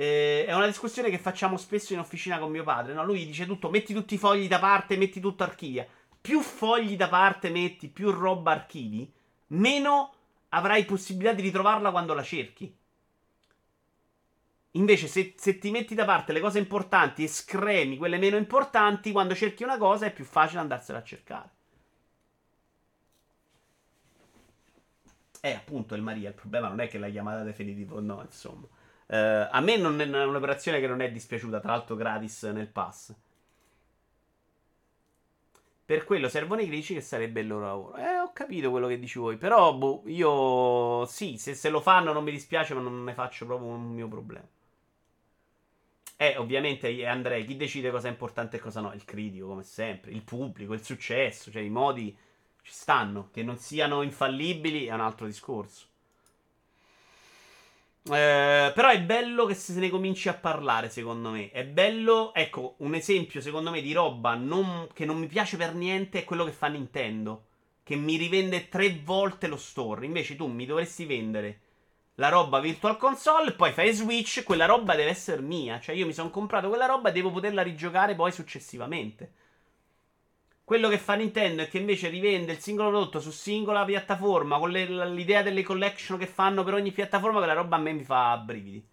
Eh, 0.00 0.46
è 0.46 0.54
una 0.54 0.64
discussione 0.64 1.10
che 1.10 1.18
facciamo 1.18 1.58
spesso 1.58 1.92
in 1.92 1.98
officina 1.98 2.38
con 2.38 2.50
mio 2.50 2.64
padre. 2.64 2.94
No? 2.94 3.04
Lui 3.04 3.26
dice 3.26 3.44
tutto: 3.44 3.68
metti 3.68 3.92
tutti 3.92 4.14
i 4.14 4.18
fogli 4.18 4.48
da 4.48 4.58
parte, 4.58 4.96
metti 4.96 5.20
tutto 5.20 5.42
archivia. 5.42 5.86
Più 6.18 6.40
fogli 6.40 6.96
da 6.96 7.06
parte 7.06 7.50
metti, 7.50 7.88
più 7.88 8.10
roba 8.10 8.52
archivi, 8.52 9.12
meno 9.48 10.14
avrai 10.50 10.86
possibilità 10.86 11.34
di 11.34 11.42
ritrovarla 11.42 11.90
quando 11.90 12.14
la 12.14 12.22
cerchi. 12.22 12.74
Invece, 14.72 15.06
se, 15.06 15.34
se, 15.36 15.58
ti 15.58 15.70
metti 15.70 15.94
da 15.94 16.06
parte 16.06 16.32
le 16.32 16.40
cose 16.40 16.58
importanti 16.58 17.22
e 17.22 17.28
scremi 17.28 17.98
quelle 17.98 18.16
meno 18.16 18.38
importanti, 18.38 19.12
quando 19.12 19.34
cerchi 19.34 19.64
una 19.64 19.76
cosa 19.76 20.06
è 20.06 20.12
più 20.14 20.24
facile 20.24 20.60
andarsela 20.60 20.98
a 20.98 21.02
cercare. 21.02 21.50
Eh, 25.42 25.52
appunto, 25.52 25.94
il 25.94 26.00
Maria. 26.00 26.30
Il 26.30 26.34
problema 26.34 26.68
non 26.68 26.80
è 26.80 26.88
che 26.88 26.96
la 26.96 27.10
chiamata 27.10 27.42
definitiva 27.42 28.00
no, 28.00 28.22
insomma. 28.22 28.66
Uh, 29.10 29.48
a 29.50 29.60
me 29.60 29.76
non 29.76 30.00
è 30.00 30.24
un'operazione 30.24 30.78
che 30.78 30.86
non 30.86 31.00
è 31.00 31.10
dispiaciuta, 31.10 31.58
tra 31.58 31.72
l'altro 31.72 31.96
gratis 31.96 32.44
nel 32.44 32.68
pass. 32.68 33.12
Per 35.84 36.04
quello 36.04 36.28
servono 36.28 36.60
i 36.60 36.66
critici 36.66 36.94
che 36.94 37.00
sarebbe 37.00 37.40
il 37.40 37.48
loro 37.48 37.64
lavoro. 37.64 37.96
Eh, 37.96 38.20
ho 38.20 38.32
capito 38.32 38.70
quello 38.70 38.86
che 38.86 39.00
dici 39.00 39.18
voi. 39.18 39.36
Però, 39.36 39.74
boh, 39.74 40.02
io 40.06 41.04
sì, 41.06 41.36
se, 41.38 41.54
se 41.54 41.70
lo 41.70 41.80
fanno 41.80 42.12
non 42.12 42.22
mi 42.22 42.30
dispiace, 42.30 42.74
ma 42.74 42.80
non 42.80 43.02
ne 43.02 43.12
faccio 43.12 43.46
proprio 43.46 43.70
un 43.70 43.92
mio 43.92 44.06
problema. 44.06 44.46
Eh, 46.16 46.36
ovviamente, 46.36 46.86
eh, 46.88 47.04
Andrea, 47.06 47.42
chi 47.44 47.56
decide 47.56 47.90
cosa 47.90 48.06
è 48.06 48.10
importante 48.12 48.58
e 48.58 48.60
cosa 48.60 48.80
no? 48.80 48.92
Il 48.92 49.04
critico, 49.04 49.48
come 49.48 49.64
sempre. 49.64 50.12
Il 50.12 50.22
pubblico, 50.22 50.72
il 50.72 50.84
successo, 50.84 51.50
cioè 51.50 51.62
i 51.62 51.70
modi 51.70 52.16
ci 52.62 52.72
stanno. 52.72 53.28
Che 53.32 53.42
non 53.42 53.58
siano 53.58 54.02
infallibili 54.02 54.86
è 54.86 54.92
un 54.92 55.00
altro 55.00 55.26
discorso. 55.26 55.86
Eh, 58.02 58.72
però 58.74 58.88
è 58.88 59.00
bello 59.02 59.44
che 59.44 59.54
se 59.54 59.78
ne 59.78 59.90
cominci 59.90 60.28
a 60.28 60.34
parlare, 60.34 60.88
secondo 60.88 61.30
me. 61.30 61.50
È 61.50 61.64
bello, 61.64 62.32
ecco, 62.34 62.74
un 62.78 62.94
esempio, 62.94 63.40
secondo 63.40 63.70
me, 63.70 63.82
di 63.82 63.92
roba 63.92 64.34
non- 64.34 64.88
che 64.92 65.04
non 65.04 65.18
mi 65.18 65.26
piace 65.26 65.56
per 65.56 65.74
niente 65.74 66.20
è 66.20 66.24
quello 66.24 66.44
che 66.44 66.52
fa 66.52 66.66
Nintendo. 66.68 67.46
Che 67.82 67.96
mi 67.96 68.16
rivende 68.16 68.68
tre 68.68 69.00
volte 69.04 69.46
lo 69.48 69.56
store. 69.56 70.06
Invece 70.06 70.36
tu 70.36 70.46
mi 70.46 70.66
dovresti 70.66 71.04
vendere 71.04 71.60
la 72.16 72.28
roba 72.28 72.60
Virtual 72.60 72.96
Console, 72.96 73.52
poi 73.52 73.72
fai 73.72 73.92
Switch, 73.92 74.42
quella 74.44 74.66
roba 74.66 74.94
deve 74.94 75.10
essere 75.10 75.40
mia. 75.42 75.80
Cioè 75.80 75.94
io 75.94 76.06
mi 76.06 76.12
sono 76.12 76.30
comprato 76.30 76.68
quella 76.68 76.86
roba 76.86 77.08
e 77.10 77.12
devo 77.12 77.30
poterla 77.30 77.62
rigiocare 77.62 78.14
poi 78.14 78.32
successivamente. 78.32 79.32
Quello 80.70 80.88
che 80.88 80.98
fa 80.98 81.14
Nintendo 81.14 81.62
è 81.62 81.68
che 81.68 81.78
invece 81.78 82.08
rivende 82.08 82.52
il 82.52 82.60
singolo 82.60 82.90
prodotto 82.90 83.18
su 83.18 83.32
singola 83.32 83.84
piattaforma 83.84 84.56
con 84.60 84.70
le- 84.70 85.08
l'idea 85.08 85.42
delle 85.42 85.64
collection 85.64 86.16
che 86.16 86.28
fanno 86.28 86.62
per 86.62 86.74
ogni 86.74 86.92
piattaforma, 86.92 87.38
quella 87.38 87.54
roba 87.54 87.74
a 87.74 87.80
me 87.80 87.92
mi 87.92 88.04
fa 88.04 88.36
brividi. 88.36 88.86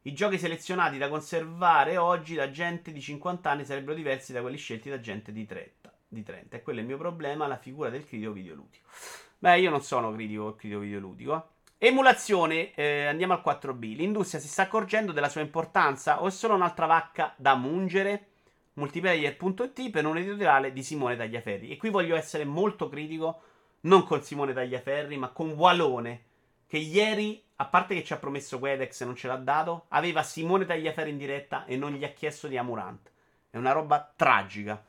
I 0.00 0.12
giochi 0.14 0.38
selezionati 0.38 0.96
da 0.96 1.10
conservare 1.10 1.98
oggi 1.98 2.36
da 2.36 2.50
gente 2.50 2.90
di 2.90 3.02
50 3.02 3.50
anni 3.50 3.66
sarebbero 3.66 3.94
diversi 3.94 4.32
da 4.32 4.40
quelli 4.40 4.56
scelti 4.56 4.88
da 4.88 4.98
gente 4.98 5.30
di 5.30 5.44
30. 5.44 5.92
Di 6.08 6.22
30. 6.22 6.56
E 6.56 6.62
quello 6.62 6.78
è 6.78 6.80
il 6.80 6.88
mio 6.88 6.96
problema, 6.96 7.46
la 7.46 7.58
figura 7.58 7.90
del 7.90 8.06
critico 8.06 8.32
videoludico. 8.32 8.88
Beh, 9.36 9.58
io 9.58 9.68
non 9.68 9.82
sono 9.82 10.10
critico, 10.10 10.54
critico 10.54 10.80
videoludico. 10.80 11.34
eh. 11.34 11.86
Emulazione, 11.88 12.72
eh, 12.72 13.04
andiamo 13.04 13.34
al 13.34 13.42
4B. 13.42 13.94
L'industria 13.94 14.40
si 14.40 14.48
sta 14.48 14.62
accorgendo 14.62 15.12
della 15.12 15.28
sua 15.28 15.42
importanza 15.42 16.22
o 16.22 16.28
è 16.28 16.30
solo 16.30 16.54
un'altra 16.54 16.86
vacca 16.86 17.34
da 17.36 17.54
mungere? 17.56 18.28
Multiplayer.it 18.76 19.90
per 19.90 20.04
un 20.04 20.16
editoriale 20.16 20.72
di 20.72 20.82
Simone 20.82 21.16
Tagliaferri. 21.16 21.70
E 21.70 21.76
qui 21.76 21.90
voglio 21.90 22.16
essere 22.16 22.44
molto 22.44 22.88
critico, 22.88 23.40
non 23.82 24.04
con 24.04 24.22
Simone 24.22 24.52
Tagliaferri, 24.52 25.16
ma 25.16 25.28
con 25.28 25.50
Walone, 25.50 26.24
che 26.66 26.78
ieri, 26.78 27.42
a 27.56 27.66
parte 27.66 27.94
che 27.94 28.04
ci 28.04 28.12
ha 28.12 28.18
promesso 28.18 28.58
Quedex 28.58 29.00
e 29.00 29.04
non 29.04 29.16
ce 29.16 29.28
l'ha 29.28 29.36
dato, 29.36 29.86
aveva 29.88 30.22
Simone 30.22 30.64
Tagliaferri 30.64 31.10
in 31.10 31.18
diretta 31.18 31.64
e 31.64 31.76
non 31.76 31.92
gli 31.92 32.04
ha 32.04 32.12
chiesto 32.12 32.48
di 32.48 32.56
Amurant. 32.56 33.10
È 33.50 33.56
una 33.56 33.72
roba 33.72 34.12
tragica. 34.14 34.84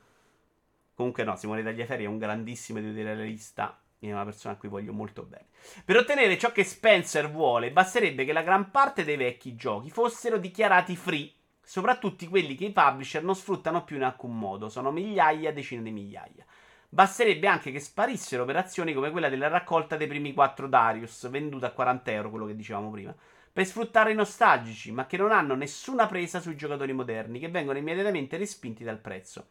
Comunque 0.93 1.23
no, 1.23 1.35
Simone 1.35 1.63
Tagliaferri 1.63 2.03
è 2.03 2.07
un 2.07 2.17
grandissimo 2.17 2.79
editorialista 2.79 3.79
è 3.99 4.11
una 4.11 4.25
persona 4.25 4.53
a 4.53 4.57
cui 4.57 4.69
voglio 4.69 4.93
molto 4.93 5.23
bene. 5.23 5.47
Per 5.83 5.97
ottenere 5.97 6.37
ciò 6.37 6.51
che 6.51 6.63
Spencer 6.63 7.31
vuole, 7.31 7.71
basterebbe 7.71 8.25
che 8.25 8.33
la 8.33 8.43
gran 8.43 8.69
parte 8.69 9.03
dei 9.03 9.17
vecchi 9.17 9.55
giochi 9.55 9.89
fossero 9.89 10.37
dichiarati 10.37 10.95
free, 10.95 11.31
soprattutto 11.67 12.25
quelli 12.29 12.55
che 12.55 12.63
i 12.63 12.71
publisher 12.71 13.21
non 13.21 13.35
sfruttano 13.35 13.83
più 13.83 13.97
in 13.97 14.03
alcun 14.03 14.39
modo, 14.39 14.69
sono 14.69 14.89
migliaia, 14.89 15.51
decine 15.51 15.83
di 15.83 15.91
migliaia. 15.91 16.45
Basterebbe 16.87 17.45
anche 17.45 17.73
che 17.73 17.81
sparissero 17.81 18.43
operazioni 18.43 18.93
come 18.93 19.11
quella 19.11 19.27
della 19.27 19.49
raccolta 19.49 19.97
dei 19.97 20.07
primi 20.07 20.33
4 20.33 20.65
Darius, 20.69 21.27
venduta 21.29 21.67
a 21.67 21.71
40 21.71 22.11
euro, 22.11 22.29
quello 22.29 22.45
che 22.45 22.55
dicevamo 22.55 22.89
prima, 22.89 23.13
per 23.51 23.65
sfruttare 23.65 24.13
i 24.13 24.15
nostalgici, 24.15 24.93
ma 24.93 25.07
che 25.07 25.17
non 25.17 25.33
hanno 25.33 25.55
nessuna 25.55 26.07
presa 26.07 26.39
sui 26.39 26.55
giocatori 26.55 26.93
moderni, 26.93 27.37
che 27.37 27.49
vengono 27.49 27.77
immediatamente 27.77 28.37
respinti 28.37 28.85
dal 28.85 28.99
prezzo. 28.99 29.47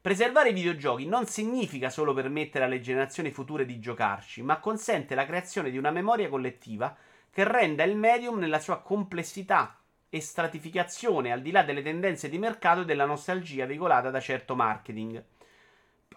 Preservare 0.00 0.48
i 0.48 0.54
videogiochi 0.54 1.06
non 1.06 1.26
significa 1.26 1.90
solo 1.90 2.12
permettere 2.12 2.64
alle 2.64 2.80
generazioni 2.80 3.30
future 3.30 3.64
di 3.64 3.78
giocarci, 3.78 4.42
ma 4.42 4.58
consente 4.58 5.14
la 5.14 5.26
creazione 5.26 5.70
di 5.70 5.78
una 5.78 5.92
memoria 5.92 6.28
collettiva 6.28 6.92
che 7.30 7.44
renda 7.44 7.84
il 7.84 7.96
medium 7.96 8.36
nella 8.36 8.58
sua 8.58 8.80
complessità 8.80 9.76
e 10.14 10.20
stratificazione 10.20 11.32
al 11.32 11.40
di 11.40 11.50
là 11.50 11.62
delle 11.62 11.80
tendenze 11.80 12.28
di 12.28 12.36
mercato 12.36 12.82
e 12.82 12.84
della 12.84 13.06
nostalgia 13.06 13.64
veicolata 13.64 14.10
da 14.10 14.20
certo 14.20 14.54
marketing. 14.54 15.24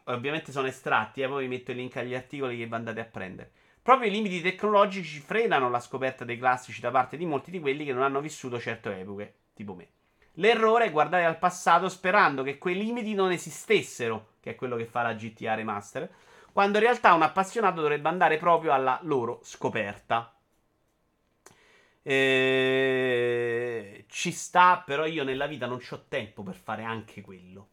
Ovviamente 0.08 0.52
sono 0.52 0.68
estratti, 0.68 1.22
eh, 1.22 1.30
poi 1.30 1.44
vi 1.44 1.56
metto 1.56 1.72
il 1.72 1.78
link 1.78 1.96
agli 1.96 2.14
articoli 2.14 2.58
che 2.58 2.66
vi 2.66 2.74
andate 2.74 3.00
a 3.00 3.06
prendere. 3.06 3.50
Proprio 3.82 4.10
i 4.10 4.12
limiti 4.12 4.42
tecnologici 4.42 5.20
frenano 5.20 5.70
la 5.70 5.80
scoperta 5.80 6.26
dei 6.26 6.38
classici 6.38 6.82
da 6.82 6.92
parte 6.92 7.16
di 7.16 7.26
molti 7.26 7.52
di 7.52 7.62
quelli 7.62 7.86
che 7.86 7.94
non 7.94 8.04
hanno 8.04 8.20
vissuto 8.20 8.60
certe 8.60 9.00
epoche, 9.00 9.34
tipo 9.54 9.74
me. 9.76 9.88
L'errore 10.34 10.88
è 10.88 10.92
guardare 10.92 11.24
al 11.24 11.40
passato 11.40 11.88
sperando 11.88 12.44
che 12.44 12.58
quei 12.58 12.76
limiti 12.76 13.14
non 13.14 13.32
esistessero, 13.32 14.32
che 14.42 14.52
è 14.52 14.56
quello 14.56 14.76
che 14.76 14.88
fa 14.88 15.04
la 15.04 15.14
GTA 15.14 15.54
Remaster, 15.54 16.12
quando 16.52 16.80
in 16.80 16.84
realtà 16.84 17.14
un 17.14 17.22
appassionato 17.22 17.80
dovrebbe 17.80 18.10
andare 18.10 18.36
proprio 18.36 18.74
alla 18.74 19.00
loro 19.04 19.40
scoperta. 19.42 20.35
Eh, 22.08 24.06
ci 24.08 24.32
sta, 24.32 24.84
però 24.86 25.06
io 25.06 25.24
nella 25.24 25.48
vita 25.48 25.66
non 25.66 25.82
ho 25.90 26.06
tempo 26.08 26.44
per 26.44 26.54
fare 26.56 26.84
anche 26.84 27.22
quello. 27.22 27.70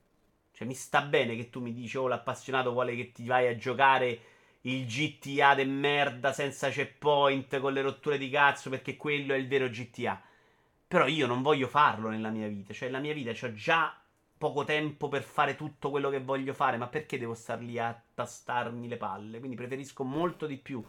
Cioè, 0.53 0.67
mi 0.67 0.75
sta 0.75 1.03
bene 1.03 1.37
che 1.37 1.51
tu 1.51 1.61
mi 1.61 1.73
dici, 1.75 1.97
oh, 1.99 2.07
l'appassionato 2.09 2.73
vuole 2.73 2.97
che 2.97 3.13
ti 3.13 3.27
vai 3.27 3.47
a 3.49 3.57
giocare 3.57 4.21
il 4.63 4.87
GTA 4.87 5.55
de 5.55 5.65
merda 5.65 6.33
senza 6.33 6.71
checkpoint 6.71 7.59
con 7.61 7.73
le 7.73 7.83
rotture 7.83 8.17
di 8.19 8.31
cazzo 8.31 8.71
perché 8.71 8.97
quello 8.97 9.35
è 9.35 9.37
il 9.37 9.49
vero 9.49 9.69
GTA. 9.69 10.23
Però 10.89 11.07
io 11.07 11.27
non 11.27 11.43
voglio 11.43 11.69
farlo 11.69 12.09
nella 12.09 12.31
mia 12.31 12.49
vita. 12.49 12.73
Cioè, 12.75 12.89
nella 12.89 13.01
mia 13.01 13.15
vita 13.15 13.31
ho 13.47 13.53
già 13.55 13.97
poco 14.39 14.65
tempo 14.65 15.09
per 15.09 15.23
fare 15.23 15.57
tutto 15.57 15.91
quello 15.91 16.11
che 16.11 16.21
voglio 16.21 16.55
fare. 16.55 16.77
Ma 16.79 16.89
perché 16.89 17.19
devo 17.19 17.35
star 17.35 17.61
lì 17.61 17.79
a 17.79 18.01
tastarmi 18.15 18.89
le 18.89 18.97
palle? 18.97 19.39
Quindi 19.39 19.57
preferisco 19.57 20.05
molto 20.05 20.47
di 20.47 20.57
più 20.59 20.83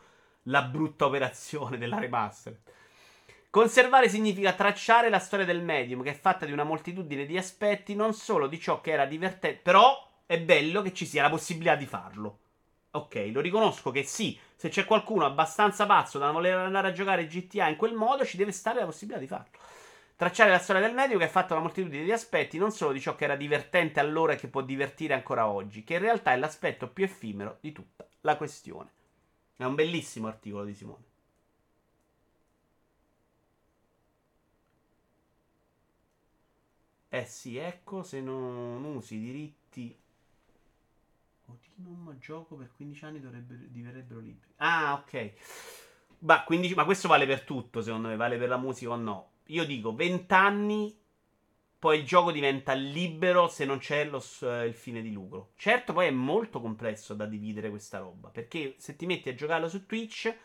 la 0.43 0.61
brutta 0.63 1.05
operazione 1.05 1.77
della 1.77 1.99
remaster. 1.99 2.59
Conservare 3.53 4.09
significa 4.09 4.53
tracciare 4.53 5.11
la 5.11 5.19
storia 5.19 5.45
del 5.45 5.61
medium, 5.61 6.01
che 6.01 6.09
è 6.09 6.19
fatta 6.19 6.43
di 6.43 6.51
una 6.51 6.63
moltitudine 6.63 7.27
di 7.27 7.37
aspetti, 7.37 7.93
non 7.93 8.15
solo 8.15 8.47
di 8.47 8.59
ciò 8.59 8.81
che 8.81 8.89
era 8.89 9.05
divertente. 9.05 9.59
Però 9.61 10.09
è 10.25 10.39
bello 10.39 10.81
che 10.81 10.91
ci 10.91 11.05
sia 11.05 11.21
la 11.21 11.29
possibilità 11.29 11.75
di 11.75 11.85
farlo. 11.85 12.39
Ok, 12.93 13.29
lo 13.31 13.41
riconosco 13.41 13.91
che 13.91 14.01
sì, 14.01 14.35
se 14.55 14.69
c'è 14.69 14.85
qualcuno 14.85 15.27
abbastanza 15.27 15.85
pazzo 15.85 16.17
da 16.17 16.31
voler 16.31 16.57
andare 16.57 16.87
a 16.87 16.91
giocare 16.93 17.27
GTA 17.27 17.67
in 17.67 17.75
quel 17.75 17.93
modo, 17.93 18.25
ci 18.25 18.37
deve 18.37 18.51
stare 18.51 18.79
la 18.79 18.85
possibilità 18.85 19.19
di 19.19 19.27
farlo. 19.27 19.59
Tracciare 20.15 20.49
la 20.49 20.57
storia 20.57 20.81
del 20.81 20.95
medium 20.95 21.19
che 21.19 21.25
è 21.25 21.29
fatta 21.29 21.49
da 21.49 21.57
una 21.57 21.65
moltitudine 21.65 22.05
di 22.05 22.11
aspetti, 22.11 22.57
non 22.57 22.71
solo 22.71 22.91
di 22.91 23.01
ciò 23.01 23.13
che 23.13 23.25
era 23.25 23.35
divertente 23.35 23.99
allora 23.99 24.33
e 24.33 24.37
che 24.37 24.47
può 24.47 24.61
divertire 24.61 25.13
ancora 25.13 25.47
oggi, 25.47 25.83
che 25.83 25.93
in 25.93 25.99
realtà 25.99 26.33
è 26.33 26.37
l'aspetto 26.37 26.87
più 26.87 27.03
effimero 27.03 27.59
di 27.61 27.71
tutta 27.71 28.03
la 28.21 28.35
questione. 28.35 28.89
È 29.55 29.63
un 29.63 29.75
bellissimo 29.75 30.25
articolo 30.25 30.63
di 30.63 30.73
Simone. 30.73 31.11
Eh 37.13 37.25
sì, 37.25 37.57
ecco, 37.57 38.01
se 38.01 38.21
non 38.21 38.83
usi 38.83 39.17
i 39.17 39.19
diritti 39.19 39.95
Odinum 41.45 42.17
gioco 42.17 42.55
per 42.55 42.71
15 42.75 43.05
anni 43.05 43.19
dovrebbe, 43.19 43.69
diverrebbero 43.69 44.19
liberi. 44.19 44.51
Ah, 44.55 44.93
ok. 44.93 45.33
Bah, 46.17 46.43
15, 46.43 46.73
ma 46.73 46.85
questo 46.85 47.07
vale 47.07 47.27
per 47.27 47.41
tutto, 47.41 47.83
secondo 47.83 48.07
me, 48.07 48.15
vale 48.15 48.39
per 48.39 48.49
la 48.49 48.57
musica 48.57 48.93
o 48.93 48.95
no. 48.95 49.33
Io 49.47 49.63
dico 49.63 49.93
20 49.93 50.33
anni, 50.33 50.97
poi 51.77 51.99
il 51.99 52.03
gioco 52.03 52.31
diventa 52.31 52.73
libero 52.73 53.47
se 53.47 53.65
non 53.65 53.77
c'è 53.77 54.05
lo, 54.05 54.17
il 54.65 54.73
fine 54.73 55.03
di 55.03 55.11
lucro. 55.11 55.51
Certo, 55.55 55.93
poi 55.93 56.07
è 56.07 56.11
molto 56.11 56.59
complesso 56.61 57.13
da 57.13 57.27
dividere 57.27 57.69
questa 57.69 57.99
roba, 57.99 58.29
perché 58.29 58.73
se 58.79 58.95
ti 58.95 59.05
metti 59.05 59.29
a 59.29 59.35
giocarlo 59.35 59.69
su 59.69 59.85
Twitch, 59.85 60.35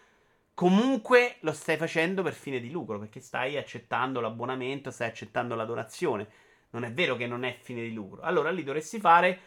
comunque 0.53 1.37
lo 1.41 1.53
stai 1.53 1.79
facendo 1.79 2.23
per 2.23 2.35
fine 2.35 2.61
di 2.61 2.71
lucro, 2.71 2.99
perché 2.99 3.21
stai 3.21 3.57
accettando 3.57 4.21
l'abbonamento, 4.21 4.91
stai 4.91 5.09
accettando 5.09 5.55
la 5.55 5.65
donazione. 5.65 6.29
Non 6.71 6.85
è 6.85 6.93
vero 6.93 7.17
che 7.17 7.27
non 7.27 7.45
è 7.45 7.57
fine 7.61 7.83
di 7.83 7.93
lucro. 7.93 8.21
Allora 8.23 8.51
lì 8.51 8.63
dovresti 8.63 9.01
fare 9.01 9.41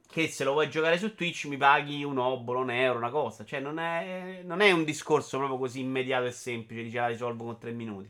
che 0.08 0.28
se 0.28 0.44
lo 0.44 0.54
vuoi 0.54 0.70
giocare 0.70 0.98
su 0.98 1.14
Twitch 1.14 1.46
mi 1.46 1.58
paghi 1.58 2.04
un 2.04 2.18
obolo, 2.18 2.62
un 2.62 2.72
euro, 2.72 2.98
una 2.98 3.10
cosa. 3.10 3.46
Cioè, 3.46 3.60
non 3.60 3.80
è, 3.80 4.42
non 4.44 4.62
è 4.62 4.72
un 4.72 4.84
discorso 4.84 5.38
proprio 5.38 5.58
così 5.58 5.82
immediato 5.82 6.26
e 6.26 6.32
semplice. 6.32 6.84
Dice, 6.84 7.00
la 7.00 7.08
risolvo 7.08 7.44
con 7.44 7.58
tre 7.60 7.72
minuti. 7.72 8.10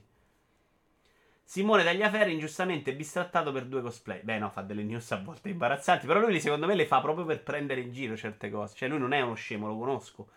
Simone 1.48 1.84
Tagliaferri 1.84 2.34
ingiustamente 2.34 2.96
bistrattato 2.96 3.52
per 3.52 3.66
due 3.66 3.82
cosplay. 3.82 4.22
Beh, 4.24 4.40
no, 4.40 4.50
fa 4.50 4.62
delle 4.62 4.84
news 4.84 5.12
a 5.12 5.22
volte 5.22 5.50
imbarazzanti. 5.50 6.08
Però 6.08 6.20
lui, 6.20 6.40
secondo 6.40 6.66
me, 6.66 6.76
le 6.76 6.86
fa 6.86 7.02
proprio 7.02 7.26
per 7.26 7.44
prendere 7.44 7.82
in 7.82 7.92
giro 7.92 8.16
certe 8.18 8.50
cose. 8.50 8.76
Cioè, 8.76 8.90
lui 8.90 9.00
non 9.00 9.14
è 9.14 9.22
uno 9.22 9.36
scemo, 9.36 9.68
lo 9.68 9.78
conosco. 9.78 10.30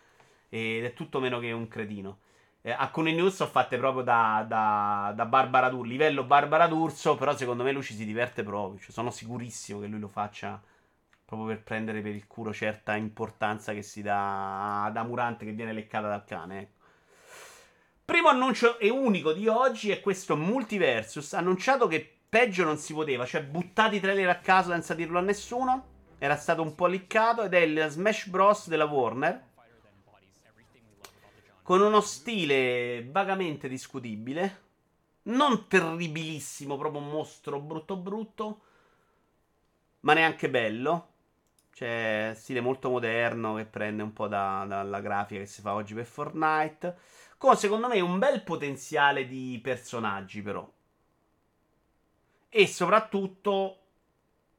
Ed 0.49 0.85
è 0.85 0.93
tutto 0.95 1.21
meno 1.21 1.39
che 1.39 1.53
un 1.53 1.69
cretino. 1.69 2.19
Eh, 2.61 2.73
alcune 2.73 3.13
news 3.13 3.37
sono 3.37 3.51
fatte 3.51 3.79
proprio 3.79 4.03
da, 4.03 4.45
da, 4.47 5.13
da 5.15 5.27
Barbara 5.27 5.69
D'Urso. 5.69 5.91
Livello 5.91 6.25
Barbara 6.25 6.67
D'Urso. 6.67 7.17
Però, 7.17 7.37
secondo 7.37 7.63
me, 7.63 7.73
lui 7.73 7.83
ci 7.83 7.95
si 7.95 8.05
diverte 8.05 8.43
proprio. 8.43 8.81
Cioè, 8.81 8.91
sono 8.91 9.11
sicurissimo 9.11 9.81
che 9.81 9.87
lui 9.87 10.01
lo 10.01 10.09
faccia 10.09 10.61
proprio 11.25 11.49
per 11.49 11.63
prendere 11.63 12.01
per 12.01 12.15
il 12.15 12.27
culo 12.27 12.55
certa 12.55 12.97
importanza 12.97 13.75
che 13.75 13.83
si 13.83 14.01
dà 14.01 14.85
ad 14.85 14.97
Amurante 14.97 15.45
che 15.45 15.53
viene 15.53 15.73
leccata 15.73 16.09
dal 16.09 16.25
cane. 16.25 16.61
Ecco. 16.61 16.77
Primo 18.05 18.29
annuncio 18.29 18.79
e 18.79 18.89
unico 18.89 19.35
di 19.35 19.47
oggi 19.49 19.91
è 19.91 20.01
questo 20.01 20.35
Multiversus, 20.35 21.35
annunciato 21.35 21.87
che 21.87 22.21
peggio 22.29 22.65
non 22.65 22.79
si 22.79 22.95
poteva. 22.95 23.27
Cioè, 23.27 23.43
buttati 23.43 23.97
i 23.97 24.01
trailer 24.01 24.31
a 24.31 24.39
caso 24.39 24.71
senza 24.71 24.95
dirlo 24.95 25.19
a 25.19 25.23
nessuno. 25.23 25.97
Era 26.19 26.37
stato 26.37 26.63
un 26.63 26.75
po' 26.75 26.87
liccato. 26.87 27.43
Ed 27.43 27.55
è 27.55 27.59
il 27.59 27.87
Smash 27.89 28.29
Bros. 28.29 28.69
della 28.69 28.87
Warner. 28.87 29.48
Con 31.69 31.83
uno 31.83 32.01
stile 32.01 33.07
vagamente 33.11 33.69
discutibile. 33.69 34.63
Non 35.25 35.69
terribilissimo, 35.69 36.79
proprio 36.79 37.03
un 37.03 37.11
mostro 37.11 37.61
brutto 37.61 37.95
brutto. 37.99 38.61
Ma 40.01 40.15
neanche 40.15 40.49
bello. 40.49 41.09
Cioè, 41.75 42.33
stile 42.35 42.63
molto 42.63 42.89
moderno 42.89 43.57
che 43.57 43.67
prende 43.67 44.03
un 44.03 44.15
po' 44.15 44.29
da- 44.29 44.65
dalla 44.67 45.03
grafica 45.03 45.41
che 45.41 45.47
si 45.47 45.61
fa 45.61 45.75
oggi 45.75 45.93
per 45.93 46.07
Fortnite. 46.07 46.97
Con 47.37 47.55
secondo 47.55 47.89
me 47.89 48.01
un 48.01 48.19
bel 48.19 48.43
potenziale 48.43 49.27
di 49.27 49.61
personaggi, 49.63 50.41
però. 50.41 50.67
E 52.49 52.67
soprattutto 52.67 53.88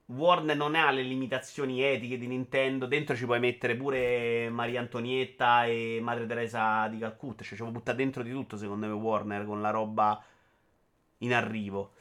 Warner 0.09 0.55
non 0.55 0.73
ha 0.73 0.89
le 0.89 1.03
limitazioni 1.03 1.83
etiche 1.83 2.17
di 2.17 2.25
Nintendo. 2.25 2.87
Dentro 2.87 3.15
ci 3.15 3.25
puoi 3.25 3.39
mettere 3.39 3.75
pure 3.75 4.49
Maria 4.49 4.79
Antonietta 4.79 5.65
e 5.65 5.99
Madre 6.01 6.25
Teresa 6.25 6.87
di 6.87 6.97
Calcutta. 6.97 7.43
Cioè, 7.43 7.55
ci 7.55 7.61
può 7.61 7.71
buttare 7.71 7.97
dentro 7.97 8.23
di 8.23 8.31
tutto, 8.31 8.57
secondo 8.57 8.87
me, 8.87 8.93
Warner 8.93 9.45
con 9.45 9.61
la 9.61 9.69
roba 9.69 10.23
in 11.19 11.33
arrivo. 11.33 11.93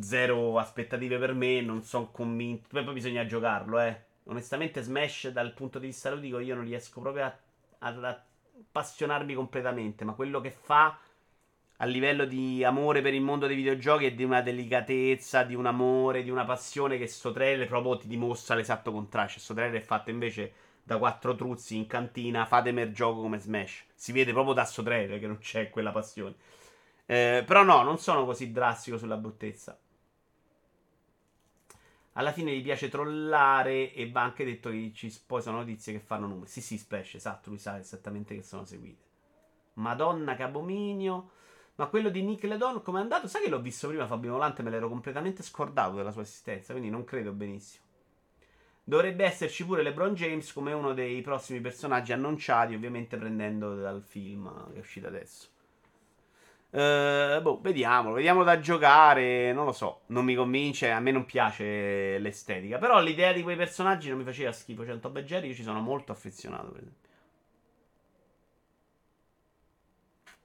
Zero 0.00 0.58
aspettative 0.58 1.18
per 1.18 1.34
me, 1.34 1.60
non 1.60 1.82
sono 1.82 2.10
convinto. 2.10 2.68
Poi, 2.70 2.84
poi 2.84 2.94
bisogna 2.94 3.26
giocarlo, 3.26 3.80
eh. 3.80 4.02
Onestamente, 4.24 4.80
Smash 4.80 5.28
dal 5.28 5.52
punto 5.52 5.78
di 5.78 5.86
vista 5.86 6.10
ludico 6.10 6.38
io 6.38 6.54
non 6.54 6.64
riesco 6.64 7.00
proprio 7.02 7.24
a, 7.26 7.38
ad 7.80 8.02
appassionarmi 8.02 9.34
completamente. 9.34 10.04
Ma 10.04 10.14
quello 10.14 10.40
che 10.40 10.50
fa 10.50 10.98
a 11.78 11.86
livello 11.86 12.24
di 12.24 12.62
amore 12.62 13.02
per 13.02 13.14
il 13.14 13.20
mondo 13.20 13.46
dei 13.46 13.56
videogiochi 13.56 14.06
e 14.06 14.14
di 14.14 14.22
una 14.22 14.42
delicatezza, 14.42 15.42
di 15.42 15.54
un 15.54 15.66
amore, 15.66 16.22
di 16.22 16.30
una 16.30 16.44
passione 16.44 16.98
che 16.98 17.06
sto 17.06 17.32
trailer 17.32 17.66
proprio 17.66 17.98
ti 17.98 18.06
dimostra 18.06 18.54
l'esatto 18.54 18.92
contrario. 18.92 19.38
Sto 19.38 19.54
trailer 19.54 19.80
è 19.80 19.84
fatto 19.84 20.10
invece 20.10 20.52
da 20.84 20.98
quattro 20.98 21.34
truzzi 21.34 21.76
in 21.76 21.86
cantina, 21.86 22.46
fatemi 22.46 22.82
il 22.82 22.92
gioco 22.92 23.22
come 23.22 23.38
Smash. 23.38 23.84
Si 23.94 24.12
vede 24.12 24.32
proprio 24.32 24.54
da 24.54 24.64
sto 24.64 24.82
trailer 24.82 25.18
che 25.18 25.26
non 25.26 25.38
c'è 25.38 25.70
quella 25.70 25.90
passione. 25.90 26.34
Eh, 27.06 27.42
però 27.46 27.64
no, 27.64 27.82
non 27.82 27.98
sono 27.98 28.24
così 28.24 28.52
drastico 28.52 28.96
sulla 28.96 29.16
bruttezza. 29.16 29.78
Alla 32.16 32.30
fine 32.30 32.54
gli 32.54 32.62
piace 32.62 32.88
trollare 32.88 33.92
e 33.92 34.08
va 34.08 34.22
anche 34.22 34.44
detto 34.44 34.70
che 34.70 34.92
ci 34.94 35.12
poi 35.26 35.42
sono 35.42 35.58
notizie 35.58 35.92
che 35.92 35.98
fanno 35.98 36.28
numeri. 36.28 36.48
Sì, 36.48 36.60
sì, 36.60 36.78
Splash, 36.78 37.14
esatto, 37.14 37.48
lui 37.50 37.58
sa 37.58 37.76
esattamente 37.78 38.36
che 38.36 38.42
sono 38.42 38.64
seguite. 38.64 39.02
Madonna 39.74 40.36
che 40.36 40.44
abominio. 40.44 41.30
Ma 41.76 41.86
quello 41.86 42.08
di 42.08 42.22
Nick 42.22 42.44
Ledon 42.44 42.82
come 42.82 43.00
è 43.00 43.02
andato? 43.02 43.26
Sai 43.26 43.42
che 43.42 43.48
l'ho 43.48 43.60
visto 43.60 43.88
prima 43.88 44.06
Fabio 44.06 44.32
Volante, 44.32 44.62
me 44.62 44.70
l'ero 44.70 44.88
completamente 44.88 45.42
scordato 45.42 45.96
della 45.96 46.12
sua 46.12 46.22
esistenza, 46.22 46.72
quindi 46.72 46.90
non 46.90 47.04
credo 47.04 47.32
benissimo. 47.32 47.82
Dovrebbe 48.84 49.24
esserci 49.24 49.64
pure 49.64 49.82
LeBron 49.82 50.14
James 50.14 50.52
come 50.52 50.72
uno 50.72 50.92
dei 50.92 51.20
prossimi 51.22 51.60
personaggi 51.60 52.12
annunciati, 52.12 52.74
ovviamente 52.74 53.16
prendendo 53.16 53.74
dal 53.74 54.02
film 54.02 54.70
che 54.72 54.76
è 54.76 54.80
uscito 54.80 55.06
adesso. 55.06 55.48
Eh, 56.76 57.38
boh, 57.40 57.60
vediamo, 57.60 58.12
vediamo 58.12 58.42
da 58.42 58.58
giocare. 58.58 59.52
Non 59.52 59.64
lo 59.64 59.72
so, 59.72 60.02
non 60.06 60.24
mi 60.24 60.34
convince. 60.34 60.90
A 60.90 60.98
me 60.98 61.12
non 61.12 61.24
piace 61.24 62.18
l'estetica. 62.18 62.78
Però 62.78 63.00
l'idea 63.00 63.32
di 63.32 63.42
quei 63.42 63.56
personaggi 63.56 64.08
non 64.08 64.18
mi 64.18 64.24
faceva 64.24 64.50
schifo. 64.50 64.84
Cioè, 64.84 64.98
Top 64.98 65.16
e 65.16 65.24
Jerry, 65.24 65.48
io 65.48 65.54
ci 65.54 65.62
sono 65.62 65.80
molto 65.80 66.10
affezionato, 66.10 66.70
per 66.72 66.80
esempio. 66.80 67.03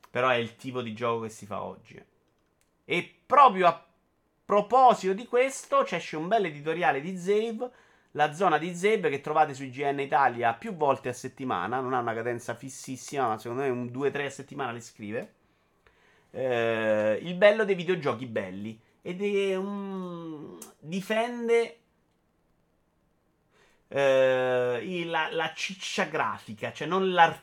Però 0.09 0.29
è 0.29 0.35
il 0.35 0.55
tipo 0.55 0.81
di 0.81 0.93
gioco 0.93 1.21
che 1.21 1.29
si 1.29 1.45
fa 1.45 1.63
oggi. 1.63 2.03
E 2.85 3.15
proprio 3.25 3.67
a 3.67 3.85
proposito 4.43 5.13
di 5.13 5.27
questo, 5.27 5.83
c'è 5.83 6.01
un 6.15 6.27
bel 6.27 6.45
editoriale 6.45 7.01
di 7.01 7.15
Zave. 7.17 7.69
La 8.13 8.33
zona 8.33 8.57
di 8.57 8.73
Zave 8.73 9.09
che 9.09 9.21
trovate 9.21 9.53
su 9.53 9.63
IGN 9.63 9.99
Italia 9.99 10.53
più 10.53 10.75
volte 10.75 11.09
a 11.09 11.13
settimana. 11.13 11.79
Non 11.79 11.93
ha 11.93 11.99
una 11.99 12.13
cadenza 12.13 12.55
fississima, 12.55 13.27
ma 13.27 13.37
secondo 13.37 13.63
me 13.63 13.69
un 13.69 13.85
2-3 13.85 14.25
a 14.25 14.29
settimana 14.29 14.71
le 14.71 14.81
scrive. 14.81 15.33
Eh, 16.31 17.19
il 17.21 17.35
bello 17.35 17.65
dei 17.65 17.75
videogiochi 17.75 18.25
belli. 18.25 18.79
Ed 19.01 19.21
è 19.21 19.55
un. 19.55 20.57
difende 20.79 21.78
eh, 23.89 25.03
la, 25.05 25.29
la 25.31 25.51
ciccia 25.53 26.05
grafica, 26.05 26.71
cioè 26.71 26.87
non 26.87 27.11
la, 27.11 27.35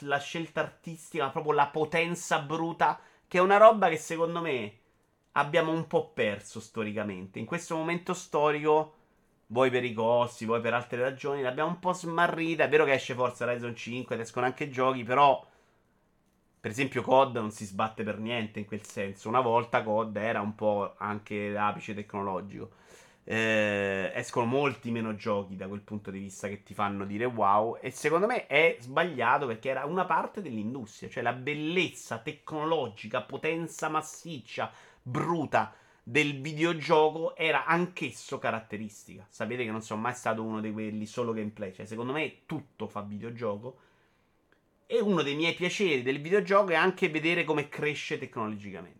la 0.00 0.18
scelta 0.18 0.60
artistica, 0.60 1.24
ma 1.24 1.30
proprio 1.30 1.52
la 1.52 1.66
potenza 1.66 2.38
bruta, 2.40 2.98
che 3.26 3.38
è 3.38 3.40
una 3.40 3.56
roba 3.56 3.88
che 3.88 3.96
secondo 3.98 4.40
me 4.40 4.78
abbiamo 5.32 5.72
un 5.72 5.86
po' 5.86 6.10
perso 6.12 6.60
storicamente. 6.60 7.38
In 7.38 7.44
questo 7.46 7.76
momento 7.76 8.14
storico, 8.14 8.94
vuoi 9.46 9.70
per 9.70 9.84
i 9.84 9.92
costi, 9.92 10.44
vuoi 10.46 10.60
per 10.60 10.74
altre 10.74 11.00
ragioni, 11.00 11.42
l'abbiamo 11.42 11.70
un 11.70 11.78
po' 11.80 11.92
smarrita. 11.92 12.64
È 12.64 12.68
vero 12.68 12.84
che 12.84 12.92
esce 12.92 13.14
Forza 13.14 13.44
Horizon 13.44 13.74
5 13.74 14.14
ed 14.14 14.20
escono 14.20 14.46
anche 14.46 14.68
giochi, 14.70 15.02
però... 15.02 15.44
Per 16.60 16.72
esempio, 16.72 17.02
COD 17.02 17.36
non 17.36 17.50
si 17.52 17.64
sbatte 17.64 18.02
per 18.02 18.18
niente 18.18 18.58
in 18.58 18.66
quel 18.66 18.84
senso. 18.84 19.28
Una 19.28 19.40
volta 19.40 19.82
COD 19.84 20.16
era 20.16 20.40
un 20.40 20.56
po' 20.56 20.94
anche 20.98 21.50
l'apice 21.50 21.94
tecnologico. 21.94 22.70
Eh, 23.30 24.10
escono 24.14 24.46
molti 24.46 24.90
meno 24.90 25.14
giochi 25.14 25.54
da 25.54 25.68
quel 25.68 25.82
punto 25.82 26.10
di 26.10 26.18
vista 26.18 26.48
che 26.48 26.62
ti 26.62 26.72
fanno 26.72 27.04
dire 27.04 27.26
wow. 27.26 27.76
E 27.78 27.90
secondo 27.90 28.26
me 28.26 28.46
è 28.46 28.78
sbagliato 28.80 29.46
perché 29.46 29.68
era 29.68 29.84
una 29.84 30.06
parte 30.06 30.40
dell'industria, 30.40 31.10
cioè 31.10 31.22
la 31.22 31.34
bellezza 31.34 32.20
tecnologica, 32.20 33.20
potenza 33.20 33.90
massiccia, 33.90 34.72
bruta 35.02 35.74
del 36.02 36.40
videogioco 36.40 37.36
era 37.36 37.66
anch'esso 37.66 38.38
caratteristica. 38.38 39.26
Sapete 39.28 39.62
che 39.62 39.70
non 39.70 39.82
sono 39.82 40.00
mai 40.00 40.14
stato 40.14 40.42
uno 40.42 40.62
di 40.62 40.72
quelli 40.72 41.04
solo 41.04 41.34
gameplay, 41.34 41.74
cioè 41.74 41.84
secondo 41.84 42.12
me 42.14 42.46
tutto 42.46 42.88
fa 42.88 43.02
videogioco. 43.02 43.76
E 44.86 45.00
uno 45.00 45.20
dei 45.20 45.36
miei 45.36 45.52
piaceri 45.52 46.00
del 46.00 46.22
videogioco 46.22 46.70
è 46.70 46.76
anche 46.76 47.10
vedere 47.10 47.44
come 47.44 47.68
cresce 47.68 48.16
tecnologicamente. 48.16 48.97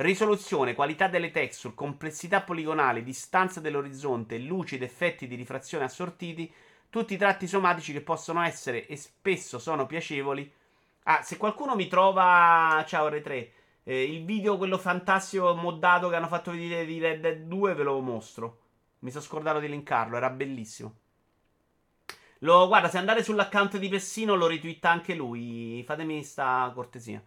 Risoluzione, 0.00 0.74
qualità 0.74 1.08
delle 1.08 1.30
texture, 1.30 1.74
complessità 1.74 2.40
poligonale, 2.40 3.02
distanza 3.02 3.60
dell'orizzonte, 3.60 4.38
luci 4.38 4.76
ed 4.76 4.82
effetti 4.82 5.26
di 5.26 5.34
rifrazione 5.34 5.84
assortiti, 5.84 6.50
tutti 6.88 7.18
tratti 7.18 7.46
somatici 7.46 7.92
che 7.92 8.00
possono 8.00 8.40
essere 8.40 8.86
e 8.86 8.96
spesso 8.96 9.58
sono 9.58 9.84
piacevoli. 9.84 10.50
Ah, 11.02 11.20
se 11.20 11.36
qualcuno 11.36 11.74
mi 11.74 11.86
trova, 11.86 12.82
ciao 12.86 13.10
R3, 13.10 13.48
eh, 13.82 14.02
il 14.04 14.24
video 14.24 14.56
quello 14.56 14.78
fantastico 14.78 15.54
moddato 15.54 16.08
che 16.08 16.16
hanno 16.16 16.28
fatto 16.28 16.52
vedere 16.52 16.86
di 16.86 16.98
Red 16.98 17.20
Dead 17.20 17.40
2 17.42 17.74
ve 17.74 17.82
lo 17.82 18.00
mostro. 18.00 18.58
Mi 19.00 19.10
sono 19.10 19.22
scordato 19.22 19.58
di 19.58 19.68
linkarlo, 19.68 20.16
era 20.16 20.30
bellissimo. 20.30 20.94
Lo, 22.38 22.68
guarda, 22.68 22.88
se 22.88 22.96
andate 22.96 23.22
sull'account 23.22 23.76
di 23.76 23.88
Pessino 23.90 24.34
lo 24.34 24.46
retweeta 24.46 24.88
anche 24.88 25.12
lui. 25.12 25.84
Fatemi 25.86 26.24
sta 26.24 26.72
cortesia. 26.74 27.22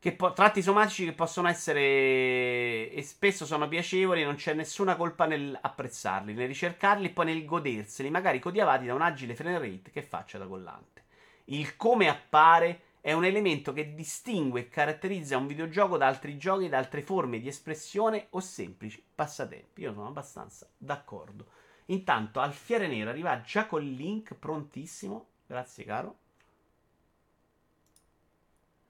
Po- 0.00 0.32
tratti 0.32 0.62
somatici 0.62 1.04
che 1.04 1.12
possono 1.12 1.46
essere 1.46 2.90
e 2.90 3.02
spesso 3.02 3.44
sono 3.44 3.68
piacevoli, 3.68 4.24
non 4.24 4.36
c'è 4.36 4.54
nessuna 4.54 4.96
colpa 4.96 5.26
nel 5.26 5.56
apprezzarli, 5.60 6.32
nel 6.32 6.46
ricercarli 6.46 7.08
e 7.08 7.10
poi 7.10 7.26
nel 7.26 7.44
goderseli, 7.44 8.08
magari 8.08 8.38
codiavati 8.38 8.86
da 8.86 8.94
un 8.94 9.02
agile 9.02 9.34
frame 9.34 9.58
rate 9.58 9.90
che 9.90 10.02
faccia 10.02 10.38
da 10.38 10.46
collante. 10.46 11.04
Il 11.46 11.76
come 11.76 12.08
appare 12.08 12.80
è 13.02 13.12
un 13.12 13.26
elemento 13.26 13.74
che 13.74 13.94
distingue 13.94 14.60
e 14.60 14.68
caratterizza 14.68 15.36
un 15.36 15.46
videogioco 15.46 15.98
da 15.98 16.06
altri 16.06 16.38
giochi, 16.38 16.70
da 16.70 16.78
altre 16.78 17.02
forme 17.02 17.38
di 17.38 17.48
espressione 17.48 18.28
o 18.30 18.40
semplici 18.40 19.04
passatempi. 19.14 19.82
Io 19.82 19.92
sono 19.92 20.08
abbastanza 20.08 20.66
d'accordo. 20.78 21.46
Intanto 21.86 22.40
Alfiere 22.40 22.86
Nero 22.86 23.10
arriva 23.10 23.42
già 23.42 23.66
col 23.66 23.84
link 23.84 24.34
prontissimo. 24.34 25.26
Grazie, 25.46 25.84
caro. 25.84 26.18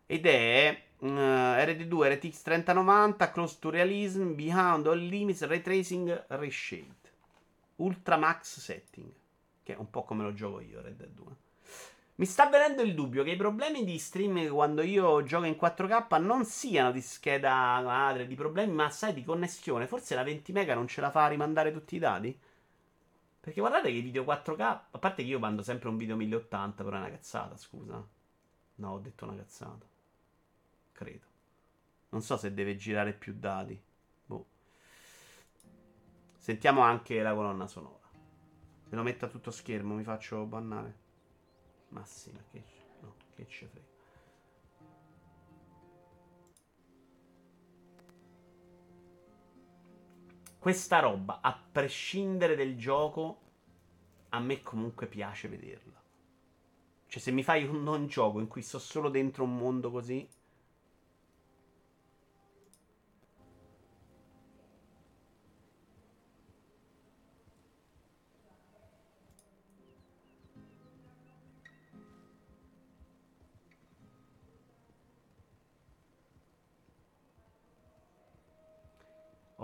Ed 0.07 0.27
è 0.27 0.89
uh, 1.01 1.07
RD2 1.07 2.15
RTX 2.15 2.43
3090 2.43 3.31
Close 3.31 3.57
to 3.59 3.71
Realism 3.71 4.33
Beyond 4.35 4.87
All 4.87 4.99
Limits 4.99 5.47
Ray 5.47 5.61
Tracing 5.61 6.27
Reshade 6.29 7.09
Ultra 7.77 8.17
Max 8.17 8.59
Setting 8.59 9.13
Che 9.63 9.75
è 9.75 9.77
un 9.79 9.91
po' 9.91 10.03
come 10.05 10.23
lo 10.23 10.33
gioco 10.33 10.61
io 10.61 10.81
Red 10.81 10.97
Dead 10.97 11.11
2 11.11 11.25
Mi 12.21 12.27
sta 12.27 12.49
venendo 12.49 12.83
il 12.83 12.95
dubbio 12.95 13.23
che 13.25 13.31
i 13.31 13.37
problemi 13.37 13.83
di 13.83 13.99
streaming 13.99 14.51
quando 14.51 14.83
io 14.83 15.23
gioco 15.23 15.47
in 15.47 15.57
4K 15.59 16.21
non 16.21 16.45
siano 16.45 16.93
di 16.93 17.01
scheda 17.01 17.81
madre, 17.81 18.27
di 18.27 18.35
problemi, 18.35 18.75
ma 18.75 18.91
sai 18.91 19.15
di 19.15 19.25
connessione. 19.25 19.87
Forse 19.87 20.15
la 20.15 20.23
20 20.23 20.53
mega 20.53 20.75
non 20.75 20.87
ce 20.87 21.01
la 21.01 21.11
fa 21.11 21.25
a 21.25 21.29
rimandare 21.29 21.73
tutti 21.73 21.97
i 21.97 21.99
dati? 21.99 22.39
Perché 23.41 23.59
guardate 23.59 23.91
che 23.91 23.97
i 23.97 24.03
video 24.03 24.25
4K, 24.25 24.61
a 24.61 24.99
parte 24.99 25.23
che 25.23 25.31
io 25.31 25.39
mando 25.39 25.63
sempre 25.63 25.89
un 25.89 25.97
video 25.97 26.15
1080, 26.15 26.85
però 26.85 26.97
è 26.97 27.01
una 27.01 27.09
cazzata, 27.09 27.57
scusa. 27.57 28.07
No, 28.75 28.93
ho 28.93 28.99
detto 28.99 29.25
una 29.25 29.37
cazzata. 29.37 29.90
Credo. 31.01 31.25
Non 32.11 32.21
so 32.21 32.37
se 32.37 32.53
deve 32.53 32.77
girare 32.77 33.15
più 33.15 33.33
dati. 33.33 33.83
Boh. 34.27 34.47
Sentiamo 36.37 36.83
anche 36.83 37.23
la 37.23 37.33
colonna 37.33 37.67
sonora. 37.67 38.07
Se 38.87 38.95
lo 38.95 39.03
metto 39.03 39.25
a 39.25 39.29
tutto 39.29 39.51
schermo 39.51 39.95
mi 39.95 40.03
faccio 40.03 40.45
bannare. 40.45 40.99
Ma 41.89 42.05
sì, 42.05 42.31
ma 42.33 42.41
che, 42.51 42.63
no, 43.01 43.15
che 43.35 43.47
ce 43.49 43.67
frega. 43.67 43.87
Questa 50.59 50.99
roba, 50.99 51.41
a 51.41 51.59
prescindere 51.73 52.57
del 52.57 52.77
gioco, 52.77 53.41
a 54.29 54.39
me 54.39 54.61
comunque 54.61 55.07
piace 55.07 55.49
vederla. 55.49 55.99
Cioè, 57.07 57.23
se 57.23 57.31
mi 57.31 57.43
fai 57.43 57.65
un 57.65 57.83
non 57.83 58.07
gioco 58.07 58.39
in 58.39 58.49
cui 58.49 58.61
sto 58.61 58.79
solo 58.79 59.09
dentro 59.09 59.45
un 59.45 59.57
mondo 59.57 59.91
così. 59.91 60.29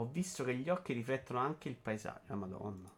Ho 0.06 0.10
visto 0.12 0.44
che 0.44 0.54
gli 0.54 0.68
occhi 0.68 0.92
riflettono 0.92 1.40
anche 1.40 1.68
il 1.68 1.74
paesaggio. 1.74 2.32
Ah, 2.32 2.36
madonna. 2.36 2.88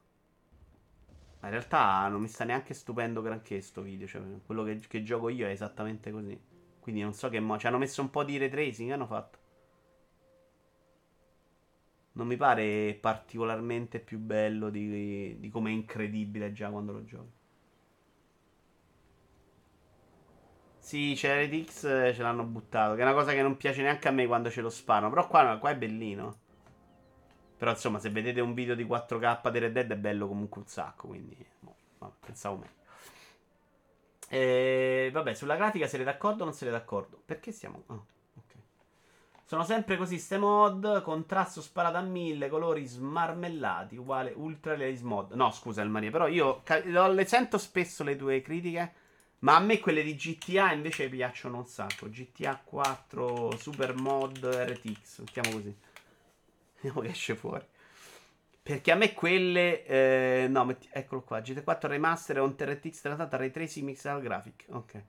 Ma 1.41 1.47
in 1.47 1.51
realtà 1.55 2.07
non 2.09 2.21
mi 2.21 2.29
sta 2.29 2.45
neanche 2.45 2.75
stupendo 2.75 3.23
granché 3.23 3.63
sto 3.63 3.81
video. 3.81 4.07
Cioè, 4.07 4.21
quello 4.45 4.63
che, 4.63 4.79
che 4.87 5.03
gioco 5.03 5.31
io 5.31 5.47
è 5.47 5.51
esattamente 5.51 6.11
così. 6.11 6.39
Quindi 6.79 7.01
non 7.01 7.15
so 7.15 7.31
che 7.31 7.41
mo. 7.41 7.59
Ci 7.59 7.67
hanno 7.67 7.79
messo 7.79 8.03
un 8.03 8.11
po' 8.11 8.25
di 8.25 8.37
retracing. 8.37 8.91
Hanno 8.91 9.07
fatto. 9.07 9.39
Non 12.13 12.27
mi 12.27 12.37
pare 12.37 12.99
particolarmente 13.01 14.01
più 14.01 14.19
bello 14.19 14.69
di, 14.69 15.39
di 15.39 15.49
come 15.49 15.71
è 15.71 15.73
incredibile 15.73 16.53
già 16.53 16.69
quando 16.69 16.93
lo 16.93 17.05
giochi. 17.05 17.37
Sì, 20.79 21.13
c'è 21.17 21.47
RTX, 21.47 21.85
eh, 21.85 22.13
ce 22.15 22.23
l'hanno 22.23 22.45
buttato. 22.45 22.95
Che 22.97 23.01
è 23.01 23.05
una 23.05 23.15
cosa 23.15 23.33
che 23.33 23.41
non 23.41 23.57
piace 23.57 23.81
neanche 23.81 24.09
a 24.09 24.11
me 24.11 24.27
quando 24.27 24.51
ce 24.51 24.61
lo 24.61 24.69
sparano. 24.69 25.09
Però 25.09 25.27
qua, 25.27 25.57
qua 25.59 25.71
è 25.71 25.77
bellino. 25.77 26.47
Però 27.59 27.73
insomma, 27.73 27.99
se 27.99 28.11
vedete 28.11 28.41
un 28.41 28.55
video 28.55 28.77
di 28.77 28.85
4K 28.85 29.51
di 29.51 29.59
Red 29.59 29.73
Dead 29.73 29.91
è 29.91 29.97
bello 29.97 30.29
comunque 30.29 30.61
un 30.61 30.69
sacco. 30.69 31.09
Quindi, 31.09 31.37
boh, 31.59 31.75
vabbè, 31.99 32.15
pensavo 32.25 32.57
meglio. 32.57 32.77
E, 34.29 35.11
vabbè, 35.13 35.35
sulla 35.35 35.57
grafica 35.57 35.89
siete 35.89 36.05
d'accordo 36.05 36.43
o 36.43 36.45
non 36.45 36.55
siete 36.55 36.73
d'accordo? 36.73 37.21
Perché 37.25 37.51
siamo. 37.51 37.83
ah, 37.87 37.95
ok. 37.95 38.55
Sono 39.45 39.65
sempre 39.65 39.97
così, 39.97 40.19
ste 40.19 40.39
mod, 40.39 41.03
contrasto 41.03 41.61
sparato 41.61 41.97
a 41.97 42.03
mille, 42.03 42.49
colori 42.49 42.85
smarmellati, 42.85 43.97
uguale 43.97 44.33
ultra 44.37 44.77
realism 44.77 45.09
mod. 45.09 45.33
No, 45.33 45.51
scusa 45.51 45.83
il 45.83 45.89
Maria, 45.89 46.13
però 46.13 46.29
io 46.29 46.63
le 46.85 47.25
sento 47.25 47.59
spesso 47.59 48.05
le 48.05 48.15
tue 48.15 48.41
critiche, 48.43 48.93
ma 49.41 49.57
a 49.57 49.61
me 49.61 49.81
quelle 49.81 50.03
di 50.03 50.15
GTA 50.15 50.73
invece 50.73 51.09
piacciono 51.09 51.57
un 51.57 51.67
sacco. 51.67 52.09
GTA 52.09 52.61
4 52.63 53.57
Super 53.57 53.95
Mod 53.95 54.45
RTX, 54.45 55.21
mettiamo 55.21 55.51
così. 55.51 55.75
Vediamo 56.81 57.01
che 57.01 57.09
esce 57.09 57.35
fuori. 57.35 57.65
Perché 58.63 58.91
a 58.93 58.97
me 58.97 59.15
quelle. 59.15 59.85
eh, 59.87 60.47
no, 60.49 60.65
metti- 60.65 60.89
eccolo 60.93 61.23
qua. 61.23 61.41
GT4 61.41 61.89
Remaster 61.89 62.41
on 62.41 62.55
RTX 62.59 63.01
trattata 63.01 63.37
Ray 63.37 63.51
Tracing 63.51 63.87
Mixed 63.87 64.21
Graphic. 64.21 64.67
Ok. 64.71 65.03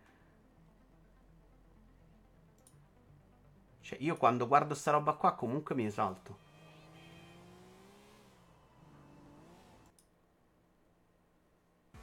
Cioè, 3.82 3.98
io 4.02 4.16
quando 4.16 4.48
guardo 4.48 4.74
sta 4.74 4.92
roba 4.92 5.14
qua 5.14 5.34
comunque 5.34 5.76
mi 5.76 5.86
esalto. 5.86 6.38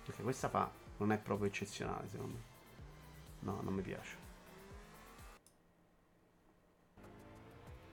Perché 0.05 0.22
questa 0.22 0.48
fa. 0.48 0.70
Non 0.98 1.12
è 1.12 1.18
proprio 1.18 1.48
eccezionale, 1.48 2.09
secondo 2.09 2.34
me. 2.34 2.43
No, 3.40 3.60
non 3.62 3.74
mi 3.74 3.82
piace. 3.82 4.26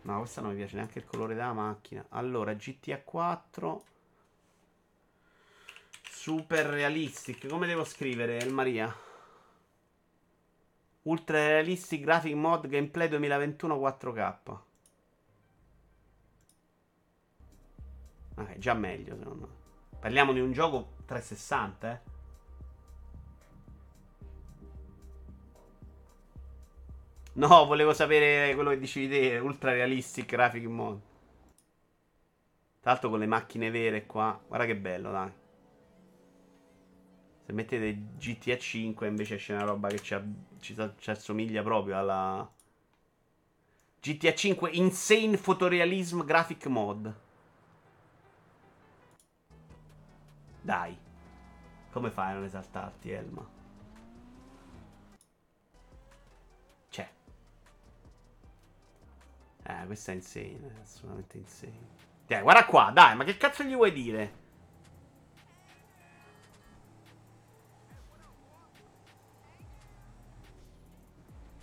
No, 0.04 0.18
questa 0.20 0.42
non 0.42 0.52
mi 0.52 0.58
piace 0.58 0.76
neanche 0.76 1.00
il 1.00 1.06
colore 1.06 1.34
della 1.34 1.54
macchina. 1.54 2.06
Allora, 2.10 2.54
GTA 2.54 3.02
4. 3.02 3.84
Super 6.10 6.66
realistic. 6.66 7.48
Come 7.48 7.68
devo 7.68 7.84
scrivere, 7.84 8.40
El 8.40 8.54
Maria? 8.54 8.94
Ultra 11.04 11.38
realistic 11.38 12.02
graphic 12.02 12.34
mod 12.34 12.68
gameplay 12.68 13.10
2021 13.10 13.76
4K. 13.76 14.60
Ok, 18.36 18.58
già 18.58 18.74
meglio 18.74 19.18
secondo 19.18 19.48
me. 19.48 20.00
Parliamo 20.00 20.34
di 20.34 20.40
un 20.40 20.52
gioco 20.52 20.96
360, 21.06 21.92
eh. 21.92 22.13
No, 27.36 27.66
volevo 27.66 27.94
sapere 27.94 28.54
quello 28.54 28.70
che 28.70 28.78
dicevi 28.80 29.10
te, 29.10 29.38
ultra 29.40 29.72
realistic 29.72 30.28
graphic 30.28 30.66
mod. 30.66 31.00
Tra 32.80 32.92
l'altro 32.92 33.10
con 33.10 33.20
le 33.20 33.26
macchine 33.26 33.72
vere 33.72 34.06
qua. 34.06 34.40
Guarda 34.48 34.66
che 34.66 34.76
bello, 34.76 35.12
dai. 35.12 35.32
Se 37.46 37.52
mettete 37.54 37.98
GTA 38.18 38.58
5 38.58 39.08
invece 39.08 39.36
esce 39.36 39.54
una 39.54 39.64
roba 39.64 39.88
che 39.90 40.00
ci, 40.00 40.16
ci 40.60 40.76
ci 40.98 41.10
assomiglia 41.10 41.62
proprio 41.64 41.98
alla 41.98 42.50
GTA 44.00 44.34
5 44.34 44.70
Insane 44.72 45.38
Photorealism 45.38 46.24
Graphic 46.24 46.66
Mod. 46.68 47.16
Dai. 50.62 50.98
Come 51.92 52.12
fai 52.12 52.32
a 52.32 52.34
non 52.36 52.44
esaltarti, 52.44 53.12
Elma? 53.12 53.63
Eh, 59.66 59.86
questa 59.86 60.12
è 60.12 60.16
insane, 60.16 60.60
assolutamente 60.82 61.38
insane. 61.38 61.92
Dai, 62.28 62.42
guarda 62.42 62.66
qua, 62.66 62.92
dai, 62.94 63.16
ma 63.16 63.24
che 63.24 63.38
cazzo 63.38 63.64
gli 63.64 63.74
vuoi 63.76 63.92
dire? 63.94 64.42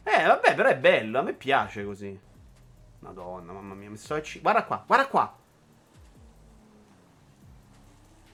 Eh, 0.03 0.25
vabbè, 0.27 0.55
però 0.55 0.69
è 0.69 0.77
bello, 0.77 1.19
a 1.19 1.23
me 1.23 1.33
piace 1.35 1.85
così. 1.85 2.19
Madonna, 3.01 3.53
mamma 3.53 3.75
mia, 3.75 3.91
mi 3.91 3.97
sto 3.97 4.15
a 4.15 4.23
ci- 4.23 4.41
Guarda 4.41 4.65
qua, 4.65 4.83
guarda 4.87 5.07
qua. 5.09 5.37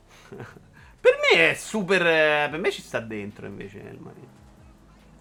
per 1.01 1.15
me 1.33 1.51
è 1.51 1.55
super... 1.55 2.05
eh, 2.07 2.49
Per 2.51 2.59
me 2.61 2.71
ci 2.71 2.83
sta 2.83 3.01
dentro 3.01 3.47
invece 3.47 3.79
il 3.79 3.99
marino. 4.01 4.35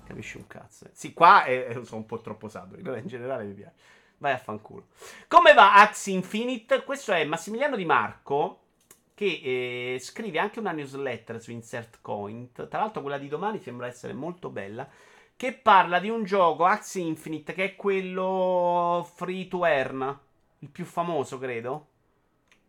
Capisci 0.05 0.37
un 0.37 0.47
cazzo. 0.47 0.87
Sì, 0.93 1.13
qua 1.13 1.43
è- 1.45 1.71
sono 1.83 2.01
un 2.01 2.05
po' 2.05 2.21
troppo 2.21 2.47
saturi, 2.49 2.81
però 2.81 2.95
in 2.97 3.07
generale 3.07 3.43
mi 3.45 3.53
piace. 3.53 3.75
Vai 4.17 4.33
a 4.33 4.37
fanculo. 4.37 4.87
Come 5.27 5.53
va 5.53 5.75
Axe 5.75 6.11
Infinite? 6.11 6.83
Questo 6.83 7.11
è 7.11 7.23
Massimiliano 7.25 7.75
Di 7.75 7.85
Marco 7.85 8.59
che 9.15 9.93
eh, 9.95 9.99
scrive 9.99 10.39
anche 10.39 10.59
una 10.59 10.73
newsletter 10.73 11.41
su 11.41 11.51
Insert 11.51 11.99
Coint. 12.01 12.67
Tra 12.67 12.79
l'altro 12.79 13.01
quella 13.01 13.17
di 13.17 13.29
domani 13.29 13.59
sembra 13.59 13.87
essere 13.87 14.13
molto 14.13 14.49
bella. 14.49 14.87
Che 15.37 15.53
parla 15.53 15.99
di 15.99 16.09
un 16.09 16.23
gioco 16.23 16.65
Axe 16.65 16.99
Infinite 16.99 17.53
che 17.53 17.63
è 17.63 17.75
quello 17.75 19.09
free 19.15 19.47
to 19.47 19.65
earn, 19.65 20.19
il 20.59 20.69
più 20.69 20.85
famoso 20.85 21.37
credo. 21.37 21.87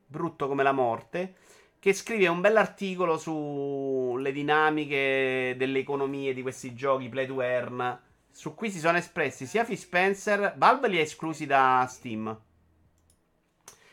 Brutto 0.06 0.46
come 0.46 0.62
la 0.62 0.72
morte. 0.72 1.34
Che 1.78 1.92
scrive 1.92 2.28
un 2.28 2.40
bell'articolo 2.40 3.18
sulle 3.18 4.32
dinamiche 4.32 5.54
delle 5.56 5.80
economie 5.80 6.32
di 6.32 6.42
questi 6.42 6.74
giochi 6.74 7.08
play 7.08 7.26
to 7.26 7.40
earn. 7.40 8.00
Su 8.36 8.54
cui 8.54 8.70
si 8.70 8.80
sono 8.80 8.98
espressi 8.98 9.46
sia 9.46 9.64
Phil 9.64 9.78
Spencer. 9.78 10.52
Valve 10.58 10.88
li 10.88 10.98
ha 10.98 11.00
esclusi 11.00 11.46
da 11.46 11.86
Steam. 11.88 12.38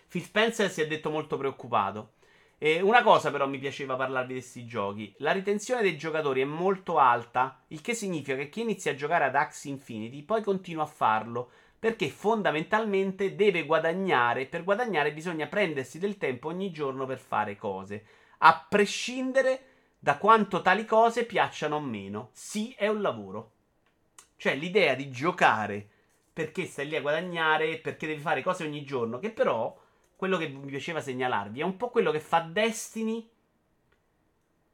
Phil 0.10 0.22
Spencer 0.22 0.70
si 0.70 0.82
è 0.82 0.88
detto 0.88 1.10
molto 1.10 1.38
preoccupato. 1.38 2.16
E 2.58 2.82
una 2.82 3.04
cosa 3.04 3.32
però 3.32 3.48
mi 3.48 3.58
piaceva 3.58 3.96
parlarvi 3.96 4.34
di 4.34 4.40
questi 4.42 4.66
giochi. 4.66 5.16
La 5.20 5.32
ritenzione 5.32 5.82
dei 5.82 5.98
giocatori 5.98 6.42
è 6.42 6.46
molto 6.46 6.98
alta, 6.98 7.64
il 7.70 7.80
che 7.80 7.94
significa 7.94 8.36
che 8.36 8.50
chi 8.50 8.60
inizia 8.60 8.92
a 8.92 8.96
giocare 8.96 9.24
ad 9.24 9.36
Axie 9.36 9.72
Infinity 9.72 10.24
poi 10.24 10.44
continua 10.44 10.84
a 10.84 10.88
farlo, 10.88 11.50
perché 11.80 12.10
fondamentalmente 12.10 13.36
deve 13.36 13.64
guadagnare. 13.64 14.48
Per 14.48 14.66
guadagnare 14.66 15.14
bisogna 15.14 15.48
prendersi 15.48 16.00
del 16.00 16.18
tempo 16.18 16.50
ogni 16.50 16.70
giorno 16.70 17.06
per 17.06 17.20
fare 17.20 17.56
cose, 17.56 18.06
a 18.40 18.66
prescindere 18.68 19.62
da 20.00 20.18
quanto 20.18 20.62
tali 20.62 20.84
cose 20.84 21.24
piacciono 21.24 21.78
o 21.78 21.80
meno. 21.80 22.30
Sì, 22.34 22.76
è 22.78 22.90
un 22.90 23.02
lavoro. 23.02 23.53
Cioè 24.44 24.56
l'idea 24.56 24.94
di 24.94 25.10
giocare 25.10 25.88
perché 26.34 26.66
stai 26.66 26.90
lì 26.90 26.98
a 26.98 27.02
guadagnare, 27.02 27.78
perché 27.78 28.08
devi 28.08 28.20
fare 28.20 28.44
cose 28.44 28.66
ogni 28.66 28.84
giorno, 28.84 29.18
che 29.18 29.32
però 29.32 29.74
quello 30.18 30.36
che 30.36 30.50
mi 30.50 30.66
piaceva 30.66 31.00
segnalarvi 31.00 31.62
è 31.62 31.64
un 31.64 31.78
po' 31.78 31.90
quello 31.90 32.12
che 32.12 32.20
fa 32.20 32.42
Destiny 32.42 33.26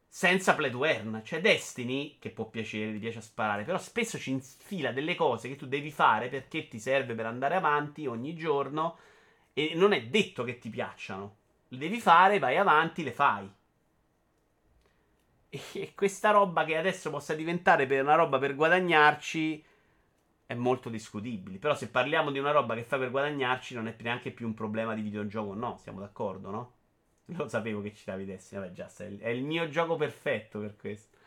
senza 0.08 0.56
play 0.56 0.72
to 0.72 0.84
earn. 0.86 1.22
Cioè 1.24 1.40
Destiny, 1.40 2.18
che 2.18 2.32
può 2.32 2.46
piacere, 2.46 2.94
ti 2.94 2.98
piace 2.98 3.22
sparare, 3.22 3.64
però 3.64 3.78
spesso 3.78 4.18
ci 4.18 4.32
infila 4.32 4.92
delle 4.92 5.14
cose 5.14 5.48
che 5.50 5.56
tu 5.56 5.68
devi 5.68 5.92
fare 5.92 6.30
perché 6.30 6.68
ti 6.68 6.80
serve 6.80 7.14
per 7.14 7.28
andare 7.28 7.54
avanti 7.54 8.08
ogni 8.08 8.34
giorno 8.34 8.98
e 9.54 9.74
non 9.76 9.94
è 9.94 10.02
detto 10.08 10.44
che 10.44 10.58
ti 10.58 10.70
piacciono. 10.70 11.36
Le 11.68 11.78
devi 11.78 12.00
fare, 12.00 12.40
vai 12.40 12.58
avanti, 12.58 13.04
le 13.04 13.12
fai. 13.12 13.48
E 15.50 15.94
questa 15.96 16.32
roba 16.32 16.64
che 16.64 16.78
adesso 16.78 17.10
possa 17.10 17.34
diventare 17.34 17.88
per 17.88 18.04
una 18.04 18.16
roba 18.16 18.38
per 18.38 18.56
guadagnarci 18.56 19.64
è 20.46 20.54
molto 20.54 20.90
discutibile. 20.90 21.58
Però 21.58 21.76
se 21.76 21.90
parliamo 21.90 22.32
di 22.32 22.40
una 22.40 22.52
roba 22.52 22.76
che 22.76 22.84
fa 22.84 22.98
per 22.98 23.12
guadagnarci, 23.12 23.76
non 23.76 23.88
è 23.88 23.96
neanche 24.00 24.32
più 24.32 24.48
un 24.48 24.54
problema 24.54 24.94
di 24.96 25.02
videogioco, 25.02 25.54
no, 25.54 25.78
siamo 25.78 26.00
d'accordo, 26.00 26.50
no? 26.50 26.74
Lo 27.38 27.48
sapevo 27.48 27.82
che 27.82 27.94
ci 27.94 28.04
davi 28.06 28.26
Destiny, 28.26 28.62
vabbè, 28.62 28.74
già, 28.74 28.90
è 29.20 29.30
il, 29.30 29.44
mio 29.44 29.70
gioco 29.70 29.96
perfetto 29.96 30.60
per 30.60 30.76
questo. 30.76 31.18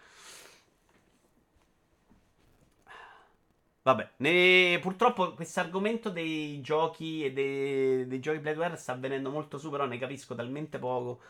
Vabbè, 3.84 4.10
ne- 4.18 4.78
purtroppo 4.80 5.34
questo 5.34 5.58
argomento 5.60 6.08
dei 6.10 6.60
giochi 6.60 7.24
e 7.24 7.32
dei, 7.32 8.06
dei 8.06 8.20
giochi 8.20 8.38
Blackwater 8.38 8.78
sta 8.78 8.92
avvenendo 8.92 9.30
molto 9.30 9.58
su, 9.58 9.70
però 9.70 9.86
ne 9.86 9.98
capisco 9.98 10.34
talmente 10.36 10.78
poco 10.78 11.20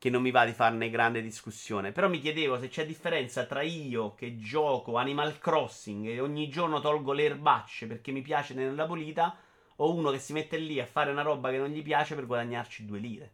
che 0.00 0.08
non 0.08 0.22
mi 0.22 0.30
va 0.30 0.46
di 0.46 0.54
farne 0.54 0.88
grande 0.88 1.20
discussione. 1.20 1.92
Però 1.92 2.08
mi 2.08 2.20
chiedevo 2.20 2.58
se 2.58 2.68
c'è 2.68 2.86
differenza 2.86 3.44
tra 3.44 3.60
io 3.60 4.14
che 4.14 4.38
gioco 4.38 4.96
Animal 4.96 5.38
Crossing 5.38 6.06
e 6.06 6.20
ogni 6.20 6.48
giorno 6.48 6.80
tolgo 6.80 7.12
le 7.12 7.24
erbacce 7.24 7.86
perché 7.86 8.10
mi 8.10 8.22
piace 8.22 8.54
tenerla 8.54 8.86
pulita, 8.86 9.36
o 9.76 9.94
uno 9.94 10.10
che 10.10 10.18
si 10.18 10.32
mette 10.32 10.56
lì 10.56 10.80
a 10.80 10.86
fare 10.86 11.10
una 11.10 11.20
roba 11.20 11.50
che 11.50 11.58
non 11.58 11.68
gli 11.68 11.82
piace 11.82 12.14
per 12.14 12.24
guadagnarci 12.24 12.86
due 12.86 12.98
lire. 12.98 13.32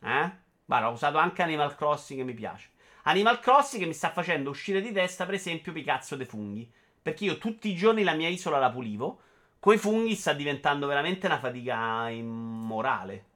Eh? 0.00 0.30
Guarda, 0.64 0.88
ho 0.88 0.92
usato 0.92 1.18
anche 1.18 1.42
Animal 1.42 1.76
Crossing 1.76 2.18
che 2.18 2.26
mi 2.26 2.34
piace. 2.34 2.70
Animal 3.04 3.38
Crossing 3.38 3.86
mi 3.86 3.94
sta 3.94 4.10
facendo 4.10 4.50
uscire 4.50 4.80
di 4.80 4.90
testa, 4.90 5.24
per 5.24 5.34
esempio, 5.34 5.70
Picazzo 5.70 6.16
dei 6.16 6.26
funghi. 6.26 6.68
Perché 7.00 7.26
io 7.26 7.38
tutti 7.38 7.68
i 7.68 7.76
giorni 7.76 8.02
la 8.02 8.14
mia 8.14 8.28
isola 8.28 8.58
la 8.58 8.72
pulivo. 8.72 9.20
Coi 9.60 9.78
funghi 9.78 10.16
sta 10.16 10.32
diventando 10.32 10.88
veramente 10.88 11.26
una 11.26 11.38
fatica 11.38 12.08
immorale. 12.08 13.26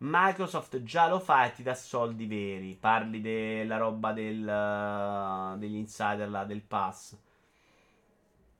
Microsoft 0.00 0.82
già 0.82 1.08
lo 1.08 1.18
fa 1.18 1.46
e 1.46 1.52
ti 1.52 1.62
dà 1.62 1.74
soldi 1.74 2.26
veri. 2.26 2.76
Parli 2.78 3.20
della 3.20 3.78
roba 3.78 4.12
del, 4.12 4.42
uh, 4.42 5.58
degli 5.58 5.74
insider 5.74 6.28
là, 6.28 6.44
del 6.44 6.62
pass. 6.62 7.16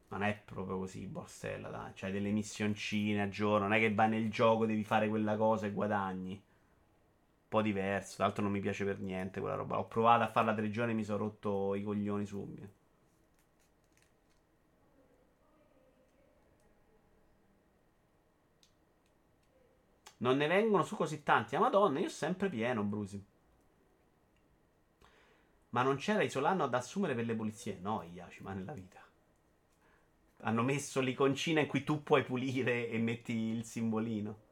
Non 0.08 0.22
è 0.22 0.40
proprio 0.44 0.78
così, 0.78 1.06
Borstella, 1.06 1.68
dai. 1.68 1.92
C'hai 1.94 2.10
delle 2.10 2.30
missioncine 2.30 3.22
a 3.22 3.28
giorno. 3.28 3.68
Non 3.68 3.76
è 3.76 3.78
che 3.78 3.94
vai 3.94 4.08
nel 4.08 4.30
gioco, 4.30 4.66
devi 4.66 4.82
fare 4.82 5.08
quella 5.08 5.36
cosa 5.36 5.66
e 5.66 5.72
guadagni. 5.72 6.32
Un 6.32 7.48
po' 7.48 7.62
diverso. 7.62 8.16
Tra 8.16 8.24
l'altro 8.24 8.42
non 8.42 8.52
mi 8.52 8.60
piace 8.60 8.84
per 8.84 8.98
niente 9.00 9.40
quella 9.40 9.54
roba. 9.54 9.78
Ho 9.78 9.86
provato 9.86 10.24
a 10.24 10.28
farla 10.28 10.54
tre 10.54 10.70
giorni 10.70 10.92
e 10.92 10.94
mi 10.96 11.04
sono 11.04 11.18
rotto 11.18 11.74
i 11.74 11.82
coglioni 11.82 12.26
subito. 12.26 12.77
Non 20.18 20.36
ne 20.36 20.46
vengono 20.46 20.82
su 20.82 20.96
così 20.96 21.22
tanti. 21.22 21.56
Ah, 21.56 21.60
madonna, 21.60 22.00
io 22.00 22.06
ho 22.06 22.10
sempre 22.10 22.48
pieno, 22.48 22.82
Brusi. 22.82 23.24
Ma 25.70 25.82
non 25.82 25.96
c'era 25.96 26.22
Isolano 26.22 26.64
ad 26.64 26.74
assumere 26.74 27.14
per 27.14 27.26
le 27.26 27.34
pulizie? 27.34 27.78
No, 27.80 28.02
Iaci, 28.02 28.42
ma 28.42 28.52
nella 28.52 28.72
vita. 28.72 29.00
Hanno 30.42 30.62
messo 30.62 31.00
l'iconcina 31.00 31.60
in 31.60 31.66
cui 31.66 31.84
tu 31.84 32.02
puoi 32.02 32.24
pulire 32.24 32.88
e 32.88 32.98
metti 32.98 33.32
il 33.32 33.64
simbolino. 33.64 34.46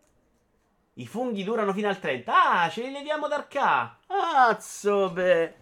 I 0.94 1.06
funghi 1.06 1.44
durano 1.44 1.72
fino 1.72 1.88
al 1.88 1.98
30. 1.98 2.62
Ah, 2.62 2.68
ce 2.70 2.82
li 2.82 2.90
leviamo 2.90 3.28
dal 3.28 3.46
K. 3.48 3.56
Azzo, 4.06 5.10
beh. 5.10 5.54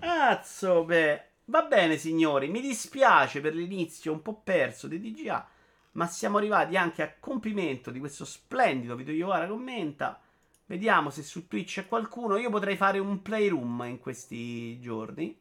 Azzo, 0.00 0.84
beh. 0.84 1.24
Va 1.46 1.62
bene, 1.62 1.96
signori. 1.96 2.48
Mi 2.48 2.60
dispiace 2.60 3.40
per 3.40 3.54
l'inizio 3.54 4.12
un 4.12 4.22
po' 4.22 4.40
perso 4.42 4.86
di 4.86 5.00
DGA. 5.00 5.48
Ma 5.92 6.06
siamo 6.06 6.38
arrivati 6.38 6.76
anche 6.76 7.02
a 7.02 7.14
compimento 7.18 7.90
di 7.90 7.98
questo 7.98 8.24
splendido 8.24 8.96
video 8.96 9.14
Iovara 9.14 9.46
commenta. 9.46 10.20
Vediamo 10.66 11.10
se 11.10 11.22
su 11.22 11.48
Twitch 11.48 11.74
c'è 11.74 11.88
qualcuno. 11.88 12.38
Io 12.38 12.48
potrei 12.48 12.76
fare 12.76 12.98
un 12.98 13.20
playroom 13.20 13.84
in 13.86 13.98
questi 13.98 14.80
giorni. 14.80 15.38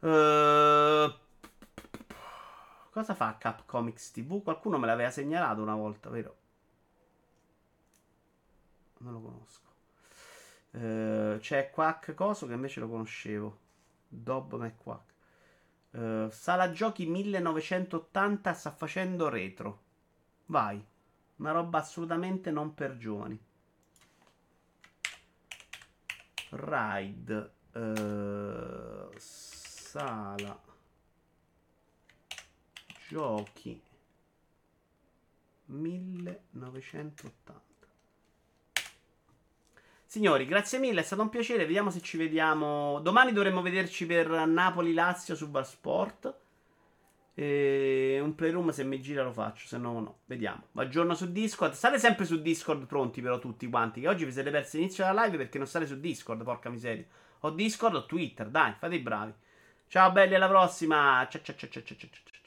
Uh, 0.00 1.12
cosa 2.90 3.14
fa 3.14 3.36
Capcomics 3.36 4.12
TV? 4.12 4.42
Qualcuno 4.42 4.78
me 4.78 4.86
l'aveva 4.86 5.10
segnalato 5.10 5.60
una 5.60 5.74
volta, 5.74 6.08
vero? 6.08 6.36
Non 8.98 9.12
lo 9.12 9.20
conosco. 9.20 9.66
Uh, 10.70 11.38
c'è 11.40 11.70
Quack 11.70 12.14
Coso 12.14 12.46
che 12.46 12.54
invece 12.54 12.80
lo 12.80 12.88
conoscevo. 12.88 13.58
Dob 14.08 14.54
McQuack. 14.54 15.07
Uh, 15.90 16.28
sala 16.30 16.70
giochi 16.70 17.06
1980 17.06 18.52
sta 18.52 18.70
facendo 18.70 19.28
retro. 19.28 19.82
Vai. 20.46 20.84
Una 21.36 21.52
roba 21.52 21.78
assolutamente 21.78 22.50
non 22.50 22.74
per 22.74 22.96
giovani. 22.96 23.38
Ride. 26.50 27.52
Uh, 27.72 29.10
sala. 29.16 30.60
Giochi. 33.08 33.82
1980. 35.66 37.67
Signori, 40.10 40.46
grazie 40.46 40.78
mille, 40.78 41.00
è 41.00 41.04
stato 41.04 41.20
un 41.20 41.28
piacere. 41.28 41.66
Vediamo 41.66 41.90
se 41.90 42.00
ci 42.00 42.16
vediamo. 42.16 42.98
Domani 43.00 43.30
dovremmo 43.30 43.60
vederci 43.60 44.06
per 44.06 44.30
Napoli-Lazio 44.30 45.34
su 45.34 45.50
Barsport. 45.50 46.34
E 47.34 48.18
un 48.22 48.34
playroom 48.34 48.70
se 48.70 48.84
mi 48.84 49.02
gira 49.02 49.22
lo 49.22 49.32
faccio, 49.32 49.66
se 49.66 49.76
no 49.76 50.00
no. 50.00 50.20
Vediamo. 50.24 50.62
Aggiorno 50.76 51.14
su 51.14 51.30
Discord. 51.30 51.74
State 51.74 51.98
sempre 51.98 52.24
su 52.24 52.40
Discord 52.40 52.86
pronti 52.86 53.20
però 53.20 53.38
tutti 53.38 53.68
quanti. 53.68 54.00
Che 54.00 54.08
oggi 54.08 54.24
vi 54.24 54.32
siete 54.32 54.50
persi 54.50 54.78
l'inizio 54.78 55.04
della 55.04 55.24
live 55.24 55.36
perché 55.36 55.58
non 55.58 55.66
state 55.66 55.86
su 55.86 56.00
Discord, 56.00 56.42
porca 56.42 56.70
miseria. 56.70 57.04
Ho 57.40 57.50
Discord 57.50 57.96
o 57.96 58.06
Twitter, 58.06 58.48
dai, 58.48 58.72
fate 58.78 58.94
i 58.94 59.00
bravi. 59.00 59.34
Ciao 59.88 60.10
belli, 60.10 60.34
alla 60.34 60.48
prossima. 60.48 61.26
Ciao 61.28 61.42
ciao 61.42 61.54
ciao 61.54 61.68
ciao 61.68 61.82
ciao 61.84 61.96
ciao. 61.98 62.37